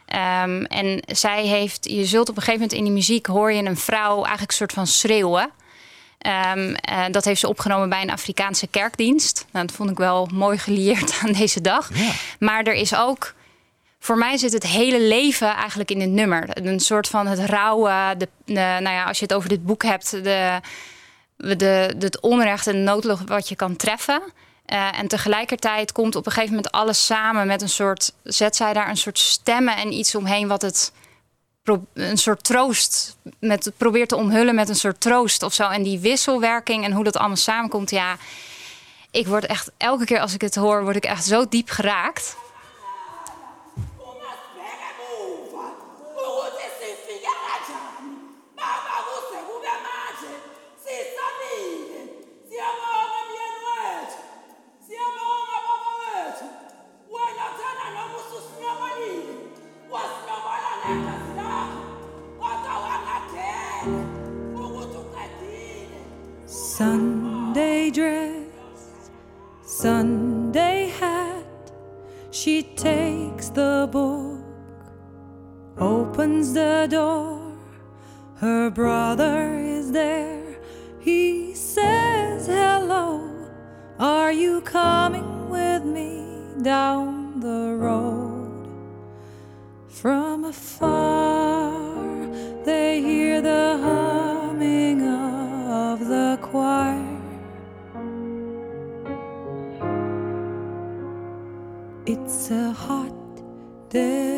Ehm, 0.07 0.63
en 0.63 1.03
zij 1.07 1.47
heeft, 1.47 1.89
je 1.91 2.05
zult 2.05 2.29
op 2.29 2.37
een 2.37 2.43
gegeven 2.43 2.61
moment 2.61 2.79
in 2.79 2.85
die 2.85 2.93
muziek 2.93 3.27
hoor 3.27 3.53
je 3.53 3.63
een 3.65 3.77
vrouw 3.77 4.15
eigenlijk 4.17 4.51
een 4.51 4.57
soort 4.57 4.73
van 4.73 4.87
schreeuwen. 4.87 5.51
Eh, 6.21 7.05
dat 7.11 7.25
heeft 7.25 7.41
ze 7.41 7.49
opgenomen 7.49 7.89
bij 7.89 8.03
een 8.03 8.11
Afrikaanse 8.11 8.67
kerkdienst. 8.67 9.47
Nou, 9.53 9.67
dat 9.67 9.77
vond 9.77 9.91
ik 9.91 9.97
wel 9.99 10.29
mooi 10.33 10.59
gelieerd 10.59 11.19
aan 11.25 11.33
deze 11.33 11.61
dag. 11.61 11.91
Ja. 11.95 12.11
Maar 12.39 12.63
er 12.63 12.75
is 12.75 12.95
ook, 12.95 13.35
voor 14.01 14.19
mij 14.19 14.37
zit 14.37 14.53
het 14.53 14.67
hele 14.67 15.01
leven 15.01 15.55
eigenlijk 15.55 15.91
in 15.91 16.01
het 16.01 16.11
nummer. 16.11 16.49
Een 16.67 16.81
soort 16.81 17.09
van 17.09 17.27
het 17.27 17.39
rauwe, 17.39 18.15
de, 18.19 18.29
de- 18.45 18.53
nou 18.55 18.83
ja, 18.91 19.05
als 19.05 19.19
je 19.19 19.25
het 19.25 19.35
over 19.35 19.49
dit 19.49 19.65
boek 19.65 19.83
hebt, 19.83 20.11
de, 20.11 20.61
de, 21.37 21.57
de, 21.57 21.95
het 21.99 22.21
onrecht 22.21 22.67
en 22.67 22.85
noodlot 22.85 23.21
wat 23.27 23.49
je 23.49 23.57
kan 23.57 23.77
treffen. 23.77 24.23
Eh, 24.67 24.99
en 24.99 25.09
tegelijkertijd 25.09 25.93
komt 25.93 26.17
op 26.17 26.27
een 26.27 26.33
gegeven 26.33 26.55
moment 26.55 26.73
alles 26.73 27.07
samen 27.07 27.47
met 27.47 27.63
een 27.63 27.69
soort, 27.69 28.13
zet 28.25 28.57
zij 28.57 28.73
daar 28.73 28.89
een 28.89 28.97
soort 28.97 29.19
stemmen 29.19 29.77
en 29.77 29.93
iets 29.93 30.15
omheen 30.15 30.49
wat 30.49 30.63
het 30.63 30.93
een 31.93 32.19
soort 32.19 32.45
troost 32.45 33.17
met 33.39 33.73
probeert 33.77 34.09
te 34.09 34.17
omhullen 34.17 34.55
met 34.55 34.69
een 34.69 34.77
soort 34.77 35.01
troost 35.01 35.43
of 35.43 35.53
zo. 35.53 35.69
En 35.69 35.83
die 35.83 35.99
wisselwerking 35.99 36.85
en 36.85 36.93
hoe 36.93 37.05
dat 37.05 37.17
allemaal 37.17 37.37
samenkomt, 37.37 37.91
ja. 37.91 38.17
Ik 39.11 39.27
word 39.27 39.47
echt 39.47 39.71
elke 39.77 40.05
keer 40.05 40.21
als 40.21 40.35
ik 40.35 40.41
het 40.41 40.55
hoor, 40.55 40.83
word 40.83 40.97
ik 40.97 41.05
echt 41.05 41.25
zo 41.25 41.49
diep 41.49 41.71
geraakt. 41.71 42.37
Sunday 66.81 67.91
dress, 67.91 69.11
Sunday 69.63 70.89
hat. 70.99 71.45
She 72.31 72.63
takes 72.63 73.51
the 73.51 73.87
book, 73.93 74.41
opens 75.77 76.55
the 76.55 76.87
door. 76.91 77.53
Her 78.37 78.71
brother 78.71 79.59
is 79.59 79.93
there. 79.93 80.57
He 81.01 81.53
says, 81.55 82.47
Hello, 82.47 83.29
are 83.99 84.33
you 84.33 84.63
coming 84.63 85.51
with 85.51 85.85
me 85.85 86.25
down 86.63 87.41
the 87.41 87.77
road? 87.77 88.71
From 89.87 90.45
afar, 90.47 91.20
of 96.51 96.55
the 96.55 96.59
choir. 96.59 97.21
It's 102.07 102.51
a 102.51 102.73
hot 102.73 103.21
Morning 103.93 104.30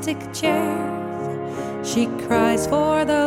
plastic 0.00 0.32
chairs. 0.32 1.86
She 1.86 2.06
cries 2.26 2.66
for 2.66 3.04
the 3.04 3.19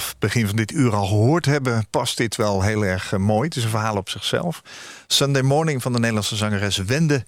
vanaf 0.00 0.18
begin 0.18 0.46
van 0.46 0.56
dit 0.56 0.72
uur 0.72 0.94
al 0.94 1.06
gehoord 1.06 1.44
hebben, 1.44 1.86
past 1.90 2.16
dit 2.16 2.36
wel 2.36 2.62
heel 2.62 2.84
erg 2.84 3.12
eh, 3.12 3.18
mooi. 3.18 3.48
Het 3.48 3.56
is 3.56 3.64
een 3.64 3.70
verhaal 3.70 3.96
op 3.96 4.08
zichzelf. 4.08 4.62
Sunday 5.06 5.42
Morning 5.42 5.82
van 5.82 5.92
de 5.92 5.98
Nederlandse 5.98 6.36
zangeres 6.36 6.76
Wende. 6.76 7.24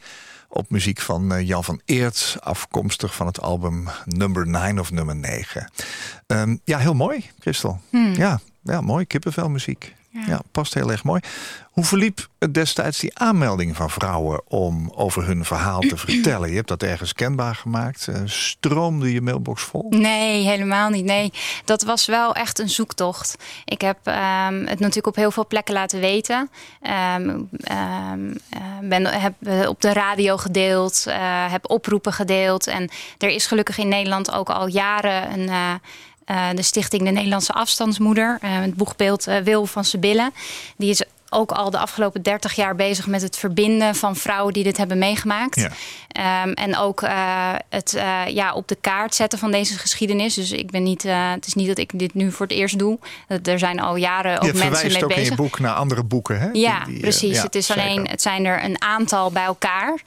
Op 0.49 0.71
muziek 0.71 1.01
van 1.01 1.33
eh, 1.33 1.47
Jan 1.47 1.65
van 1.65 1.81
Eert, 1.85 2.37
afkomstig 2.41 3.15
van 3.15 3.27
het 3.27 3.41
album 3.41 3.89
Number 4.05 4.47
9 4.47 4.79
of 4.79 4.91
Nummer 4.91 5.17
9. 5.17 5.71
Ehm, 6.27 6.57
ja, 6.65 6.79
heel 6.79 6.95
mooi, 6.95 7.31
Christel. 7.41 7.81
Ja, 8.15 8.41
ja, 8.63 8.81
mooi, 8.81 9.07
kippenvelmuziek. 9.07 9.95
Ja. 10.13 10.41
past 10.51 10.75
heel 10.75 10.91
erg 10.91 11.05
mooi. 11.05 11.21
Hoe 11.73 11.85
verliep 11.85 12.29
het 12.39 12.55
destijds 12.55 12.99
die 12.99 13.19
aanmelding 13.19 13.77
van 13.77 13.91
vrouwen 13.91 14.41
om 14.49 14.93
over 14.95 15.27
hun 15.27 15.45
verhaal 15.45 15.81
te 15.81 15.97
vertellen? 15.97 16.49
Je 16.49 16.57
hebt 16.57 16.69
dat 16.69 16.83
ergens 16.83 17.13
kenbaar 17.13 17.55
gemaakt. 17.55 18.09
Eh, 18.09 18.21
Stroomde 18.25 19.13
je 19.13 19.21
mailbox 19.21 19.63
vol? 19.63 19.87
Nee, 19.89 20.45
helemaal 20.45 20.89
niet. 20.89 21.05
Nee, 21.05 21.33
dat 21.65 21.83
was 21.83 22.07
wel 22.07 22.35
echt 22.35 22.59
een 22.59 22.69
zoektocht. 22.69 23.37
Ik 23.65 23.81
heb 23.81 23.99
ehm, 24.03 24.55
het 24.55 24.79
natuurlijk 24.79 25.07
op 25.07 25.17
heel 25.17 25.31
veel 25.31 25.47
plekken 25.47 25.75
laten 25.75 26.01
weten. 26.01 26.51
Eh, 26.81 27.15
ben, 28.83 29.07
heb 29.07 29.35
eh, 29.43 29.69
op 29.69 29.81
de 29.81 29.93
radio 29.93 30.37
gedeeld, 30.37 31.07
heb 31.49 31.71
oproepen 31.71 32.13
gedeeld. 32.13 32.67
En 32.67 32.91
er 33.19 33.29
is 33.29 33.47
gelukkig 33.47 33.79
in 33.79 33.89
Nederland 33.89 34.33
ook 34.33 34.51
al 34.51 34.67
jaren 34.67 35.33
een. 35.33 35.51
De 36.55 36.63
stichting 36.63 37.03
De 37.03 37.11
Nederlandse 37.11 37.53
Afstandsmoeder, 37.53 38.39
eh, 38.41 38.51
het 38.53 38.75
boegbeeld 38.75 39.27
eh, 39.27 39.37
Wil 39.39 39.67
van 39.67 39.85
Sibylle. 39.85 40.31
Die 40.77 40.91
is 40.91 41.03
ook 41.35 41.53
al 41.53 41.71
de 41.71 41.79
afgelopen 41.79 42.23
30 42.23 42.55
jaar 42.55 42.75
bezig 42.77 43.07
met 43.07 43.23
het 43.23 43.37
verbinden 43.37 43.95
van 43.95 44.17
vrouwen 44.17 44.53
die 44.53 44.65
dit 44.65 44.77
hebben 44.77 44.99
meegemaakt. 44.99 45.57
Ja. 45.61 45.71
Ehm, 46.09 46.53
en 46.53 46.77
ook 46.77 47.03
eh, 47.03 47.53
het 47.69 47.95
eh, 47.95 48.21
ja, 48.27 48.53
op 48.55 48.69
de 48.69 48.77
kaart 48.81 49.15
zetten 49.15 49.39
van 49.39 49.51
deze 49.51 49.79
geschiedenis. 49.79 50.35
Dus 50.35 50.53
ik 50.53 50.71
ben 50.71 50.83
niet, 50.83 51.05
eh, 51.05 51.31
het 51.31 51.47
is 51.47 51.55
niet 51.55 51.67
dat 51.67 51.79
ik 51.79 51.91
dit 51.99 52.15
nu 52.15 52.33
voor 52.33 52.47
het 52.47 52.55
eerst 52.57 52.79
doe. 52.79 52.99
Er 53.43 53.59
zijn 53.59 53.81
al 53.81 53.97
jaren 53.97 54.37
ook 54.37 54.43
je 54.43 54.53
mensen 54.53 54.63
verwijst 54.71 54.95
mee 54.95 55.05
ook 55.05 55.11
in 55.11 55.17
bezig. 55.17 55.37
je 55.37 55.43
boek 55.43 55.59
naar 55.59 55.75
andere 55.75 56.03
boeken, 56.03 56.41
hè? 56.41 56.49
Ja, 56.53 56.79
Die- 56.79 56.87
die, 56.87 56.95
eh, 56.95 57.01
precies. 57.01 57.37
ja, 57.37 57.43
het, 57.43 57.55
is 57.55 57.71
alleen, 57.71 58.09
het 58.09 58.23
zijn 58.23 58.45
er 58.45 58.65
een 58.65 58.83
aantal 58.83 59.31
bij 59.31 59.45
elkaar. 59.45 60.01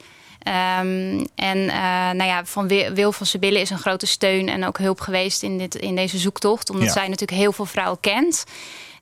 Ehm, 0.46 1.24
en 1.34 1.68
eh, 1.68 2.10
nou 2.10 2.24
ja, 2.24 2.44
van 2.44 2.68
Wil, 2.94 3.12
van 3.12 3.26
Sibylle 3.26 3.60
is 3.60 3.70
een 3.70 3.78
grote 3.78 4.06
steun 4.06 4.48
en 4.48 4.64
ook 4.64 4.78
hulp 4.78 5.00
geweest 5.00 5.42
in, 5.42 5.58
dit, 5.58 5.74
in 5.74 5.94
deze 5.96 6.18
zoektocht. 6.18 6.70
Omdat 6.70 6.86
Ja. 6.86 6.92
zij 6.92 7.08
natuurlijk 7.08 7.38
heel 7.40 7.52
veel 7.52 7.66
vrouwen 7.66 8.00
kent. 8.00 8.44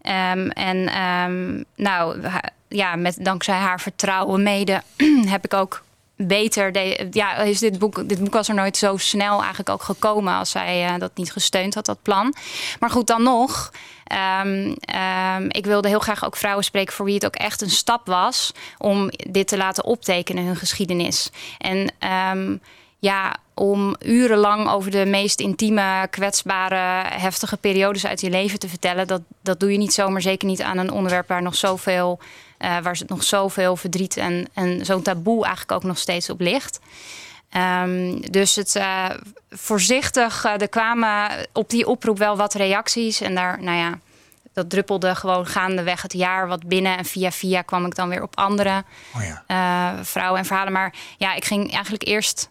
Ehm, 0.02 0.48
en 0.48 0.88
ehm, 0.88 1.62
nou, 1.76 2.20
ja, 2.68 2.96
met, 2.96 3.16
dankzij 3.24 3.54
haar 3.54 3.80
vertrouwen 3.80 4.42
mede 4.42 4.82
heb 5.34 5.44
ik 5.44 5.54
ook 5.54 5.82
beter. 6.16 6.72
De, 6.72 7.08
ja, 7.10 7.36
is 7.36 7.58
dit 7.58 7.78
boek, 7.78 8.08
dit 8.08 8.18
boek 8.18 8.32
was 8.32 8.48
er 8.48 8.54
nooit 8.54 8.76
zo 8.76 8.96
snel 8.96 9.38
eigenlijk 9.38 9.68
ook 9.70 9.82
gekomen 9.82 10.34
als 10.34 10.50
zij 10.50 10.86
eh, 10.86 10.98
dat 10.98 11.10
niet 11.14 11.32
gesteund 11.32 11.74
had, 11.74 11.86
dat 11.86 12.02
plan. 12.02 12.34
Maar 12.80 12.90
goed, 12.90 13.06
dan 13.06 13.22
nog. 13.22 13.72
Ehm, 14.04 14.74
ehm, 14.80 15.46
ik 15.48 15.66
wilde 15.66 15.88
heel 15.88 15.98
graag 15.98 16.24
ook 16.24 16.36
vrouwen 16.36 16.64
spreken 16.64 16.94
voor 16.94 17.04
wie 17.04 17.14
het 17.14 17.26
ook 17.26 17.36
echt 17.36 17.60
een 17.60 17.70
stap 17.70 18.06
was 18.06 18.52
om 18.78 19.10
dit 19.30 19.48
te 19.48 19.56
laten 19.56 19.84
optekenen 19.84 20.44
hun 20.44 20.56
geschiedenis. 20.56 21.30
En 21.58 21.92
ehm, 21.98 22.56
ja, 22.98 23.36
om 23.54 23.96
urenlang 24.00 24.68
over 24.68 24.90
de 24.90 25.04
meest 25.04 25.40
intieme, 25.40 26.06
kwetsbare, 26.10 27.08
heftige 27.08 27.56
periodes 27.56 28.06
uit 28.06 28.20
je 28.20 28.30
leven 28.30 28.58
te 28.58 28.68
vertellen, 28.68 29.06
dat, 29.06 29.20
dat 29.42 29.60
doe 29.60 29.72
je 29.72 29.78
niet 29.78 29.92
zomaar. 29.92 30.20
Zeker 30.20 30.48
niet 30.48 30.62
aan 30.62 30.78
een 30.78 30.90
onderwerp 30.90 31.28
waar 31.28 31.42
nog 31.42 31.54
zoveel, 31.54 32.18
eh 32.58 32.78
waar 32.78 33.00
nog 33.06 33.24
zoveel 33.24 33.76
verdriet 33.76 34.16
en, 34.16 34.48
en 34.54 34.84
zo'n 34.84 35.02
taboe 35.02 35.44
eigenlijk 35.44 35.72
ook 35.72 35.88
nog 35.88 35.98
steeds 35.98 36.30
op 36.30 36.40
ligt. 36.40 36.80
Ehm, 37.54 38.20
dus 38.20 38.54
het 38.56 38.76
eh, 38.76 39.10
voorzichtig, 39.50 40.44
eh, 40.44 40.60
er 40.60 40.68
kwamen 40.68 41.30
op 41.52 41.70
die 41.70 41.86
oproep 41.86 42.18
wel 42.18 42.36
wat 42.36 42.54
reacties. 42.54 43.20
En 43.20 43.34
daar, 43.34 43.62
nou 43.62 43.76
ja, 43.78 43.98
dat 44.52 44.70
druppelde 44.70 45.14
gewoon 45.14 45.46
gaandeweg 45.46 46.02
het 46.02 46.12
jaar 46.12 46.48
wat 46.48 46.66
binnen. 46.66 46.98
En 46.98 47.04
via 47.04 47.30
via 47.30 47.62
kwam 47.62 47.86
ik 47.86 47.94
dan 47.94 48.08
weer 48.08 48.22
op 48.22 48.36
andere 48.36 48.84
Oh 49.16 49.22
ja. 49.22 49.44
eh, 49.46 50.04
vrouwen 50.04 50.38
en 50.38 50.46
verhalen. 50.46 50.72
Maar 50.72 50.94
ja, 51.18 51.34
ik 51.34 51.44
ging 51.44 51.72
eigenlijk 51.72 52.06
eerst 52.06 52.48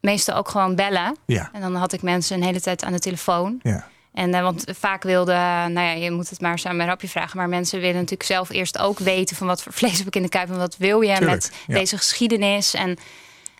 meestal 0.00 0.36
ook 0.36 0.48
gewoon 0.48 0.74
bellen. 0.74 1.16
Ja. 1.26 1.50
En 1.52 1.60
dan 1.60 1.74
had 1.74 1.92
ik 1.92 2.02
mensen 2.02 2.36
een 2.36 2.44
hele 2.44 2.60
tijd 2.60 2.84
aan 2.84 2.92
de 2.92 2.98
telefoon. 2.98 3.60
Ja. 3.62 3.88
En 4.14 4.42
want 4.42 4.64
vaak 4.78 5.02
wilde, 5.02 5.32
nou 5.32 5.80
ja, 5.80 5.90
je 5.90 6.10
moet 6.10 6.30
het 6.30 6.40
maar 6.40 6.58
samen 6.58 6.76
met 6.78 6.86
rapje 6.86 7.08
vragen. 7.08 7.36
Maar 7.36 7.48
mensen 7.48 7.80
willen 7.80 7.94
natuurlijk 7.94 8.22
zelf 8.22 8.50
eerst 8.50 8.78
ook 8.78 8.98
weten 8.98 9.36
van 9.36 9.46
wat 9.46 9.62
voor 9.62 9.72
vlees 9.72 9.98
heb 9.98 10.06
ik 10.06 10.16
in 10.16 10.22
de 10.22 10.28
kuip 10.28 10.48
en 10.48 10.58
wat 10.58 10.76
wil 10.76 11.00
je 11.00 11.14
Tuurlijk, 11.14 11.30
met 11.30 11.52
ja. 11.66 11.74
deze 11.74 11.96
geschiedenis. 11.96 12.74
En, 12.74 12.98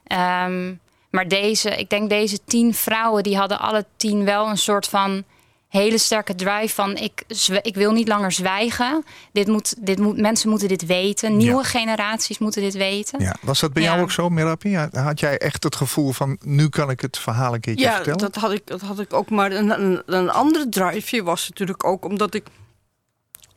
ehm, 0.09 0.75
maar 1.11 1.29
deze, 1.29 1.71
ik 1.71 1.91
denk 1.91 2.09
deze 2.11 2.39
tien 2.45 2.75
vrouwen, 2.75 3.23
die 3.23 3.37
hadden 3.37 3.59
alle 3.61 3.85
tien 3.97 4.25
wel 4.25 4.49
een 4.49 4.59
soort 4.59 4.87
van 4.89 5.25
hele 5.69 5.99
sterke 5.99 6.35
drive 6.35 6.75
van 6.75 6.97
ik, 6.97 7.23
ik 7.63 7.75
wil 7.75 7.93
niet 7.93 8.09
langer 8.09 8.33
zwijgen. 8.33 9.05
Dit 9.33 9.47
moet, 9.47 9.87
dit 9.87 9.99
moet, 9.99 10.17
mensen 10.17 10.51
moeten 10.51 10.69
dit 10.69 10.87
weten. 10.87 11.37
Nieuwe 11.37 11.63
Ja. 11.63 11.69
generaties 11.69 12.39
moeten 12.39 12.63
dit 12.63 12.75
weten. 12.75 13.21
Ja. 13.21 13.37
Was 13.41 13.61
dat 13.61 13.73
bij 13.73 13.83
jou 13.83 13.97
Ja. 13.97 14.03
ook 14.03 14.11
zo, 14.11 14.29
Merapi? 14.29 14.69
Ja, 14.71 14.89
Had 14.93 15.21
jij 15.21 15.39
echt 15.39 15.63
het 15.65 15.77
gevoel 15.77 16.13
van, 16.13 16.39
nu 16.45 16.69
kan 16.69 16.91
ik 16.91 17.01
het 17.01 17.19
verhaal 17.19 17.55
een 17.55 17.61
keertje 17.61 17.85
Ja, 17.85 17.95
vertellen? 17.95 18.19
dat 18.19 18.35
had, 18.35 18.53
ik, 18.53 18.67
dat 18.67 18.81
had 18.81 19.01
ik 19.01 19.13
ook. 19.13 19.31
Maar 19.31 19.53
een, 19.53 19.81
een, 19.81 20.03
een 20.07 20.31
andere 20.31 20.69
drive 20.69 21.23
was 21.23 21.49
natuurlijk 21.49 21.85
ook 21.85 22.05
omdat 22.05 22.35
ik. 22.35 22.47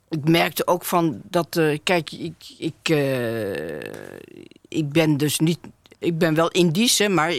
Ik 0.10 0.28
merkte 0.30 0.68
ook 0.68 0.86
van 0.86 1.22
dat. 1.24 1.56
eh, 1.56 1.78
kijk, 1.84 2.12
ik, 2.12 2.34
ik, 2.58 2.90
eh, 2.90 3.80
ik 4.68 4.90
ben 4.92 5.18
dus 5.18 5.40
niet. 5.40 5.60
Ik 6.02 6.18
ben 6.18 6.34
wel 6.34 6.48
Indisch, 6.48 7.08
maar 7.08 7.34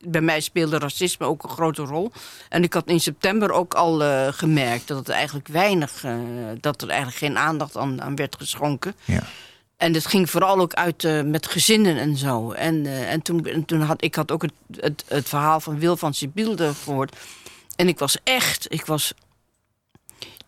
bij 0.00 0.20
mij 0.20 0.40
speelde 0.40 0.78
racisme 0.78 1.26
ook 1.26 1.42
een 1.42 1.48
grote 1.48 1.82
rol. 1.82 2.12
En 2.48 2.62
ik 2.62 2.72
had 2.72 2.88
in 2.88 3.00
september 3.00 3.52
ook 3.52 3.74
al 3.74 4.02
eh, 4.02 4.28
gemerkt 4.30 4.88
dat 4.88 4.98
het 4.98 5.08
eigenlijk 5.08 5.48
weinig. 5.48 6.04
eh, 6.04 6.14
dat 6.60 6.82
er 6.82 6.88
eigenlijk 6.88 7.18
geen 7.18 7.38
aandacht 7.38 7.76
aan, 7.76 8.02
aan 8.02 8.16
werd 8.16 8.36
geschonken. 8.36 8.94
Ja. 9.04 9.22
En 9.76 9.94
het 9.94 10.06
ging 10.06 10.30
vooral 10.30 10.60
ook 10.60 10.74
uit 10.74 11.04
eh, 11.04 11.22
met 11.22 11.46
gezinnen 11.46 11.96
en 11.96 12.16
zo. 12.16 12.52
En, 12.52 12.86
en 12.86 13.22
toen, 13.22 13.44
en 13.46 13.64
toen 13.64 13.80
had 13.80 14.04
ik 14.04 14.14
had 14.14 14.30
ook 14.30 14.42
het, 14.42 14.52
het, 14.76 15.04
het 15.08 15.28
verhaal 15.28 15.60
van 15.60 15.78
Wil 15.78 15.96
van 15.96 16.14
Sibilde 16.14 16.74
gehoord. 16.74 17.16
En 17.76 17.88
ik 17.88 17.98
was 17.98 18.16
echt, 18.24 18.72
ik 18.72 18.86
was 18.86 19.14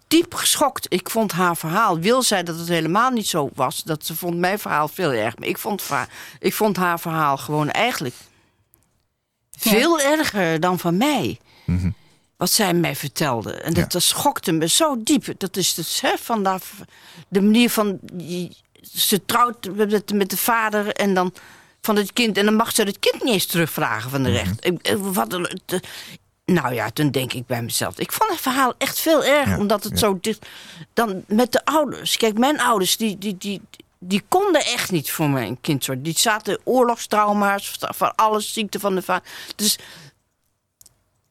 diep 0.09 0.35
geschokt. 0.35 0.87
Ik 0.89 1.11
vond 1.11 1.33
haar 1.33 1.57
verhaal. 1.57 1.99
Wil 1.99 2.23
zei 2.23 2.43
dat 2.43 2.59
het 2.59 2.69
helemaal 2.69 3.11
niet 3.11 3.27
zo 3.29 3.51
was. 3.55 3.83
Dat 3.83 4.07
ze 4.07 4.15
vond 4.17 4.37
mijn 4.39 4.59
verhaal 4.59 4.89
veel 4.89 5.11
erg. 5.13 5.37
Maar 5.39 5.49
ik 5.49 5.59
vond, 5.59 5.83
ik 6.39 6.55
vond 6.55 6.77
haar 6.77 7.01
verhaal 7.01 7.37
gewoon 7.37 7.71
eigenlijk 7.71 8.15
veel 9.59 10.01
erger 10.01 10.61
dan 10.61 10.79
van 10.79 10.97
mij. 10.97 11.39
Mhm. 11.67 11.91
Wat 12.37 12.51
zij 12.51 12.75
mij 12.75 12.97
vertelde. 12.97 13.53
En 13.53 13.75
dat, 13.75 13.93
dat 13.93 14.03
schokte 14.03 14.53
me 14.53 14.69
zo 14.69 15.03
diep. 15.03 15.25
Dat 15.39 15.57
is 15.57 15.75
dus 15.75 16.01
hè, 16.01 16.13
van 16.21 16.43
de, 16.43 16.59
de 17.29 17.41
manier 17.41 17.71
van. 17.71 17.99
Ze 18.95 19.25
trouwt 19.25 19.75
met, 19.77 20.13
met 20.13 20.31
de 20.31 20.37
vader 20.37 20.93
en 20.93 21.15
dan 21.15 21.33
van 21.81 21.97
het 21.97 22.13
kind. 22.13 22.37
En 22.39 22.45
dan 22.45 22.55
mag 22.55 22.75
ze 22.75 22.83
het 22.83 22.99
kind 22.99 23.23
niet 23.25 23.33
eens 23.33 23.47
terugvragen 23.47 24.11
van 24.11 24.23
de 24.23 24.31
recht. 24.31 24.67
Ik- 24.67 24.89
ik- 24.89 24.97
Wat, 24.99 25.41
nou 26.53 26.75
ja, 26.75 26.91
toen 26.91 27.11
denk 27.11 27.33
ik 27.33 27.47
bij 27.47 27.63
mezelf. 27.63 27.99
Ik 27.99 28.13
vond 28.13 28.31
het 28.31 28.41
verhaal 28.41 28.75
echt 28.79 28.99
veel 28.99 29.25
erger. 29.25 29.53
Ja, 29.53 29.59
Omdat 29.59 29.85
het 29.85 29.93
ja. 29.93 29.99
zo 29.99 30.19
dicht. 30.21 30.47
Dan 30.93 31.25
met 31.27 31.53
de 31.53 31.65
ouders. 31.65 32.17
Kijk, 32.17 32.39
mijn 32.39 32.61
ouders, 32.61 32.97
die, 32.97 33.19
die, 33.19 33.37
die, 33.39 33.61
die 33.99 34.23
konden 34.29 34.65
echt 34.65 34.91
niet 34.91 35.11
voor 35.11 35.31
mijn 35.31 35.61
kind 35.61 35.85
zorgen. 35.85 36.05
Die 36.05 36.19
zaten 36.19 36.61
oorlogstrauma's, 36.65 37.77
van 37.81 38.15
alles, 38.15 38.53
ziekte 38.53 38.81
van 38.81 38.95
de 38.95 39.03
vader. 39.03 39.29
Dus 39.57 39.79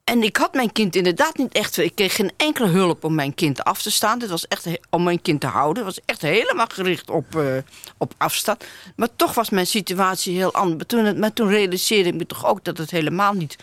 en 0.04 0.24
ik 0.24 0.38
had 0.38 0.54
mijn 0.54 0.72
kind 0.72 0.96
inderdaad 0.96 1.38
niet 1.38 1.54
echt. 1.54 1.78
Ik 1.78 1.96
kreeg 1.96 2.16
geen 2.16 2.32
enkele 2.38 2.68
hulp 2.68 3.04
om 3.04 3.16
mijn 3.16 3.36
kind 3.36 3.64
af 3.64 3.82
te 3.82 3.92
staan. 3.92 4.20
Dit 4.20 4.30
was 4.30 4.48
echt 4.48 4.68
om 4.90 5.04
mijn 5.04 5.22
kind 5.22 5.42
te 5.42 5.48
houden. 5.48 5.86
Het 5.86 5.96
was 5.96 6.06
echt 6.06 6.22
helemaal 6.22 6.68
gericht 6.68 7.10
op, 7.10 7.36
eh, 7.36 7.58
op 7.98 8.14
afstand. 8.18 8.64
Maar 8.96 9.10
toch 9.16 9.34
was 9.34 9.50
mijn 9.50 9.68
situatie 9.68 10.36
heel 10.36 10.54
anders. 10.54 10.78
Maar 10.78 10.86
toen, 10.86 11.20
maar 11.20 11.34
toen 11.34 11.50
realiseerde 11.50 12.10
ik 12.10 12.16
me 12.16 12.26
toch 12.26 12.46
ook 12.46 12.64
dat 12.64 12.78
het 12.78 12.92
helemaal 12.92 13.34
niet 13.34 13.56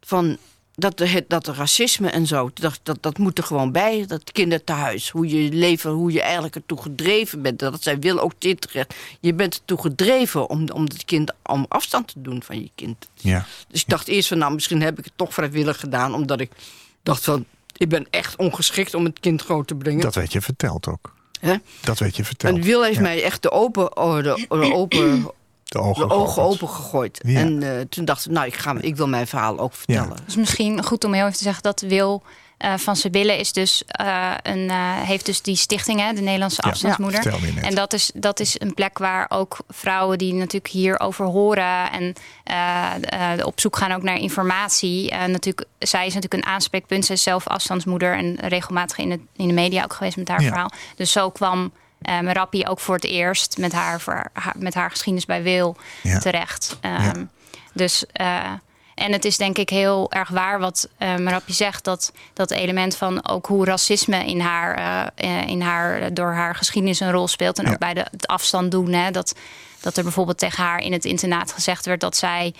van. 0.00 0.38
Dat 0.74 0.98
de, 0.98 1.06
het- 1.08 1.28
dat 1.28 1.44
de 1.44 1.52
racisme 1.52 2.08
en 2.10 2.26
zo, 2.26 2.50
dat, 2.54 2.80
dat, 2.82 2.98
dat 3.00 3.18
moet 3.18 3.38
er 3.38 3.44
gewoon 3.44 3.72
bij. 3.72 4.04
Dat 4.06 4.32
kinderen 4.32 4.64
thuis, 4.64 5.10
hoe 5.10 5.28
je 5.28 5.52
leven, 5.52 5.90
hoe 5.90 6.12
je 6.12 6.22
eigenlijk 6.22 6.54
ertoe 6.54 6.82
gedreven 6.82 7.42
bent. 7.42 7.58
Dat 7.58 7.82
zij 7.82 7.98
wil 7.98 8.20
ook 8.20 8.32
dit 8.38 8.60
terecht. 8.60 8.94
Je 9.20 9.34
bent 9.34 9.54
ertoe 9.54 9.80
gedreven 9.80 10.48
om, 10.50 10.68
om 10.70 10.82
het 10.84 11.04
kind 11.04 11.32
om 11.42 11.66
afstand 11.68 12.08
te 12.08 12.14
doen 12.22 12.42
van 12.42 12.60
je 12.60 12.70
kind. 12.74 13.08
Ja. 13.14 13.46
Dus 13.68 13.80
ik 13.80 13.88
dacht 13.88 14.08
eerst 14.08 14.28
van, 14.28 14.38
nou, 14.38 14.54
misschien 14.54 14.82
heb 14.82 14.98
ik 14.98 15.04
het 15.04 15.12
toch 15.16 15.34
vrijwillig 15.34 15.80
gedaan. 15.80 16.14
Omdat 16.14 16.40
ik 16.40 16.50
dacht 17.02 17.24
van, 17.24 17.44
ik 17.76 17.88
ben 17.88 18.06
echt 18.10 18.36
ongeschikt 18.36 18.94
om 18.94 19.04
het 19.04 19.20
kind 19.20 19.42
groot 19.42 19.66
te 19.66 19.74
brengen. 19.74 20.00
Dat 20.00 20.14
werd 20.14 20.32
je 20.32 20.40
verteld 20.40 20.86
ook. 20.86 21.14
Dat 21.80 21.98
werd 21.98 22.16
je 22.16 22.24
verteld. 22.24 22.56
En 22.56 22.62
Wil 22.62 22.82
heeft 22.82 22.96
Ja. 22.96 23.02
mij 23.02 23.22
echt 23.22 23.42
de, 23.42 23.50
open, 23.50 23.96
oh, 23.96 24.16
de, 24.22 24.44
de 24.48 24.72
open, 24.74 25.30
de 25.72 25.78
ogen, 25.78 26.08
de 26.08 26.14
open 26.40 26.68
gegooid. 26.68 27.20
Ja. 27.26 27.40
En 27.40 27.62
eh, 27.62 27.80
toen 27.88 28.04
dacht 28.04 28.24
ik, 28.24 28.30
nou, 28.32 28.46
ik, 28.46 28.54
ga, 28.54 28.74
ik 28.80 28.96
wil 28.96 29.08
mijn 29.08 29.26
verhaal 29.26 29.58
ook 29.58 29.74
vertellen. 29.74 30.16
Dus 30.24 30.36
misschien 30.36 30.84
goed 30.84 31.04
om 31.04 31.12
heel 31.12 31.24
even 31.24 31.36
te 31.36 31.42
zeggen 31.42 31.62
dat 31.62 31.80
Wil 31.80 32.22
eh, 32.62 32.74
van 32.76 32.96
Sibylle 32.96 33.38
is 33.38 33.52
dus 33.52 33.82
eh, 33.86 34.30
een, 34.42 34.58
uh, 34.58 35.00
heeft 35.00 35.26
dus 35.26 35.42
die 35.42 35.56
stichting, 35.56 36.00
hè, 36.00 36.12
de 36.12 36.20
Nederlandse 36.20 36.60
afstandsmoeder. 36.60 37.30
Ja, 37.30 37.62
en 37.62 37.74
dat 37.74 37.92
is, 37.92 38.10
dat 38.14 38.40
is 38.40 38.60
een 38.60 38.74
plek 38.74 38.98
waar 38.98 39.26
ook 39.28 39.56
vrouwen 39.68 40.18
die 40.18 40.34
natuurlijk 40.34 40.72
hierover 40.72 41.24
horen 41.24 41.90
en 41.90 42.14
op 43.44 43.60
zoek 43.60 43.76
gaan 43.76 43.92
ook 43.92 44.02
naar 44.02 44.16
informatie. 44.16 45.14
natuurlijk, 45.14 45.64
zij 45.78 46.06
is 46.06 46.14
natuurlijk 46.14 46.44
een 46.44 46.52
aanspreekpunt. 46.52 47.04
Zij 47.04 47.14
is 47.14 47.22
zelf 47.22 47.46
afstandsmoeder 47.46 48.16
en 48.16 48.36
regelmatig 48.40 48.98
in, 48.98 49.10
het, 49.10 49.20
in 49.36 49.46
de 49.46 49.54
media 49.54 49.84
ook 49.84 49.92
geweest 49.92 50.16
met 50.16 50.28
haar 50.28 50.42
verhaal. 50.42 50.70
Dus 50.96 51.12
zo 51.12 51.30
kwam 51.30 51.72
uh, 52.08 52.20
Merapi 52.20 52.66
ook 52.66 52.80
voor 52.80 52.94
het 52.94 53.04
eerst 53.04 53.58
met 53.58 53.72
haar, 53.72 54.00
voor 54.00 54.30
haar, 54.32 54.54
met 54.56 54.74
haar 54.74 54.90
geschiedenis 54.90 55.26
bij 55.26 55.42
Wil 55.42 55.76
terecht. 56.20 56.78
Um, 57.14 57.30
dus 57.72 58.04
en 58.94 59.12
het 59.12 59.24
is 59.24 59.36
denk 59.36 59.58
ik 59.58 59.68
heel 59.68 60.12
erg 60.12 60.28
waar 60.28 60.58
wat 60.58 60.88
uh, 60.98 61.16
Marapi 61.16 61.52
zegt. 61.52 61.84
Dat 61.84 62.12
dat 62.32 62.50
element 62.50 62.96
van 62.96 63.28
ook 63.28 63.46
hoe 63.46 63.64
racisme 63.64 64.24
in 64.24 64.40
haar, 64.40 64.78
uh, 65.16 65.46
in 65.46 65.60
haar, 65.60 66.14
door 66.14 66.32
haar 66.32 66.54
geschiedenis 66.54 67.00
een 67.00 67.10
rol 67.10 67.28
speelt. 67.28 67.58
En 67.58 67.70
ook 67.70 67.78
bij 67.78 67.94
de, 67.94 68.06
het 68.10 68.26
afstand 68.26 68.70
doen. 68.70 68.92
Hè, 68.92 69.10
dat, 69.10 69.34
dat 69.80 69.96
er 69.96 70.02
bijvoorbeeld 70.02 70.38
tegen 70.38 70.64
haar 70.64 70.80
in 70.80 70.92
het 70.92 71.04
internaat 71.04 71.52
gezegd 71.52 71.86
werd 71.86 72.00
dat 72.00 72.16
zij. 72.16 72.54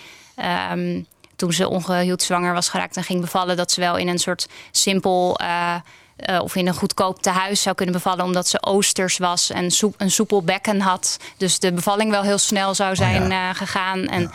Um, 0.71 1.05
toen 1.35 1.53
ze 1.53 1.69
ongehuwd 1.69 2.21
zwanger 2.21 2.53
was 2.53 2.69
geraakt 2.69 2.97
en 2.97 3.03
ging 3.03 3.21
bevallen, 3.21 3.57
dat 3.57 3.71
ze 3.71 3.79
wel 3.79 3.97
in 3.97 4.07
een 4.07 4.19
soort 4.19 4.47
simpel. 4.71 5.39
Uh, 5.41 5.75
uh, 6.29 6.41
of 6.41 6.55
in 6.55 6.67
een 6.67 6.73
goedkoop 6.73 7.21
tehuis 7.21 7.61
zou 7.61 7.75
kunnen 7.75 7.95
bevallen, 7.95 8.25
omdat 8.25 8.47
ze 8.47 8.63
oosters 8.63 9.17
was 9.17 9.49
en 9.49 9.71
soep, 9.71 9.95
een 9.97 10.11
soepel 10.11 10.43
bekken 10.43 10.79
had. 10.79 11.17
Dus 11.37 11.59
de 11.59 11.73
bevalling 11.73 12.11
wel 12.11 12.23
heel 12.23 12.37
snel 12.37 12.75
zou 12.75 12.95
zijn 12.95 13.23
oh 13.23 13.29
ja. 13.29 13.49
uh, 13.49 13.55
gegaan. 13.55 14.05
En 14.07 14.21
ja 14.21 14.31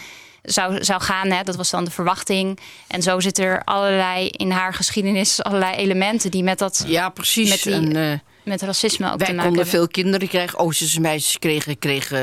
zou, 0.51 0.85
zou 0.85 1.01
gaan. 1.01 1.31
Hè? 1.31 1.43
Dat 1.43 1.57
was 1.57 1.71
dan 1.71 1.85
de 1.85 1.91
verwachting. 1.91 2.59
En 2.87 3.03
zo 3.03 3.21
zit 3.21 3.39
er 3.39 3.63
allerlei 3.65 4.29
in 4.29 4.51
haar 4.51 4.75
geschiedenis 4.75 5.43
allerlei 5.43 5.75
elementen 5.75 6.31
die 6.31 6.43
met 6.43 6.59
dat. 6.59 6.85
Ja, 6.87 7.09
precies. 7.09 7.51
Met, 7.51 7.63
die, 7.63 7.73
en, 7.73 7.97
uh, 7.97 8.19
met 8.49 8.63
racisme 8.63 9.13
ook 9.13 9.19
wij 9.19 9.27
te 9.27 9.33
maken 9.33 9.49
konden 9.49 9.67
veel 9.67 9.89
kinderen 9.89 10.29
krijgen. 10.29 10.59
Oosterse 10.59 11.01
meisjes 11.01 11.39
kregen. 11.39 11.79
kregen 11.79 12.19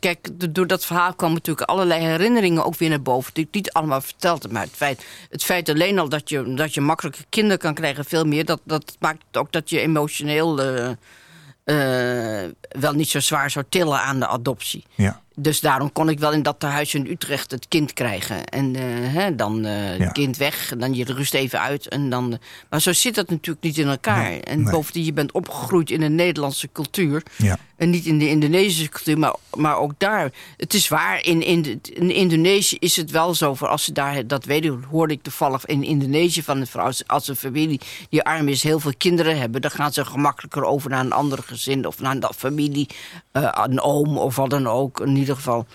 kijk, 0.00 0.28
door 0.54 0.66
dat 0.66 0.84
verhaal 0.84 1.14
kwamen 1.14 1.34
natuurlijk 1.36 1.68
allerlei 1.68 2.04
herinneringen 2.04 2.64
ook 2.64 2.76
weer 2.76 2.88
naar 2.88 3.02
boven. 3.02 3.30
Die 3.34 3.44
ik 3.44 3.54
niet 3.54 3.72
allemaal 3.72 4.00
vertelde. 4.00 4.48
Maar 4.48 4.62
het 4.62 4.76
feit, 4.76 5.04
het 5.30 5.44
feit 5.44 5.68
alleen 5.68 5.98
al 5.98 6.08
dat 6.08 6.28
je, 6.28 6.54
dat 6.54 6.74
je 6.74 6.80
makkelijke 6.80 7.24
kinderen 7.28 7.58
kan 7.58 7.74
krijgen, 7.74 8.04
veel 8.04 8.24
meer. 8.24 8.44
Dat, 8.44 8.60
dat 8.64 8.96
maakt 8.98 9.22
ook 9.32 9.52
dat 9.52 9.70
je 9.70 9.80
emotioneel. 9.80 10.64
Uh, 10.64 10.90
uh, 11.64 12.50
wel 12.68 12.92
niet 12.92 13.08
zo 13.08 13.20
zwaar 13.20 13.50
zou 13.50 13.64
tillen 13.68 14.00
aan 14.00 14.18
de 14.18 14.26
adoptie. 14.26 14.84
Ja. 14.94 15.22
Dus 15.36 15.60
daarom 15.60 15.92
kon 15.92 16.08
ik 16.08 16.18
wel 16.18 16.32
in 16.32 16.42
dat 16.42 16.60
tehuis 16.60 16.94
in 16.94 17.06
Utrecht 17.06 17.50
het 17.50 17.68
kind 17.68 17.92
krijgen. 17.92 18.44
En 18.44 18.74
uh, 18.74 18.82
hè, 19.14 19.34
dan 19.34 19.66
uh, 19.66 19.98
ja. 19.98 20.08
kind 20.08 20.36
weg, 20.36 20.70
en 20.70 20.78
dan 20.78 20.94
je 20.94 21.04
rust 21.04 21.34
even 21.34 21.60
uit. 21.60 21.88
En 21.88 22.10
dan, 22.10 22.38
maar 22.70 22.80
zo 22.80 22.92
zit 22.92 23.14
dat 23.14 23.30
natuurlijk 23.30 23.64
niet 23.64 23.78
in 23.78 23.88
elkaar. 23.88 24.22
Nee, 24.22 24.40
en 24.40 24.62
nee. 24.62 24.72
bovendien, 24.72 25.04
je 25.04 25.12
bent 25.12 25.32
opgegroeid 25.32 25.90
in 25.90 26.02
een 26.02 26.14
Nederlandse 26.14 26.68
cultuur. 26.72 27.22
Ja. 27.36 27.58
En 27.76 27.90
niet 27.90 28.06
in 28.06 28.18
de 28.18 28.28
Indonesische 28.28 28.88
cultuur, 28.88 29.18
maar, 29.18 29.34
maar 29.54 29.78
ook 29.78 29.92
daar. 29.98 30.32
Het 30.56 30.74
is 30.74 30.88
waar, 30.88 31.24
in, 31.24 31.42
in, 31.42 31.80
in 31.92 32.10
Indonesië 32.10 32.76
is 32.78 32.96
het 32.96 33.10
wel 33.10 33.34
zo. 33.34 33.54
Voor 33.54 33.68
als 33.68 33.84
ze 33.84 33.92
daar, 33.92 34.26
dat 34.26 34.44
weten, 34.44 34.84
hoorde 34.90 35.14
ik 35.14 35.22
toevallig 35.22 35.66
in 35.66 35.82
Indonesië 35.82 36.42
van 36.42 36.60
een 36.60 36.66
vrouw. 36.66 36.90
Als 37.06 37.28
een 37.28 37.36
familie 37.36 37.80
die 38.08 38.22
arm 38.22 38.48
is, 38.48 38.62
heel 38.62 38.80
veel 38.80 38.94
kinderen 38.98 39.38
hebben... 39.38 39.60
dan 39.60 39.70
gaan 39.70 39.92
ze 39.92 40.04
gemakkelijker 40.04 40.64
over 40.64 40.90
naar 40.90 41.04
een 41.04 41.12
ander 41.12 41.42
gezin... 41.42 41.86
of 41.86 42.00
naar 42.00 42.14
een 42.14 42.34
familie, 42.36 42.88
een 43.32 43.80
oom 43.80 44.18
of 44.18 44.36
wat 44.36 44.50
dan 44.50 44.66
ook. 44.66 45.00
Ieder 45.24 45.36
geval, 45.36 45.66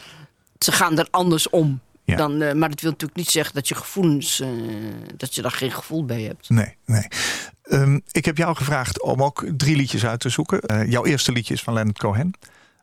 ze 0.59 0.71
gaan 0.71 0.99
er 0.99 1.07
anders 1.11 1.49
om. 1.49 1.79
Ja. 2.03 2.15
Dan, 2.15 2.41
uh, 2.41 2.53
maar 2.53 2.69
dat 2.69 2.81
wil 2.81 2.91
natuurlijk 2.91 3.19
niet 3.19 3.29
zeggen 3.29 3.55
dat 3.55 3.67
je 3.67 3.75
gevoelens, 3.75 4.39
uh, 4.39 4.47
dat 5.17 5.35
je 5.35 5.41
daar 5.41 5.51
geen 5.51 5.71
gevoel 5.71 6.05
bij 6.05 6.21
hebt. 6.21 6.49
Nee, 6.49 6.75
nee. 6.85 7.07
Um, 7.63 8.01
ik 8.11 8.25
heb 8.25 8.37
jou 8.37 8.55
gevraagd 8.55 9.01
om 9.01 9.23
ook 9.23 9.45
drie 9.57 9.75
liedjes 9.75 10.05
uit 10.05 10.19
te 10.19 10.29
zoeken. 10.29 10.59
Uh, 10.71 10.91
jouw 10.91 11.05
eerste 11.05 11.31
liedje 11.31 11.53
is 11.53 11.61
van 11.61 11.73
Leonard 11.73 11.97
Cohen. 11.97 12.33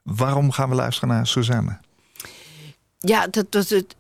Waarom 0.03 0.51
gaan 0.51 0.69
we 0.69 0.75
luisteren 0.75 1.09
naar 1.09 1.27
Suzanne? 1.27 1.79
Ja, 2.99 3.27
dat, 3.27 3.53
dat, 3.53 3.69
het, 3.69 3.95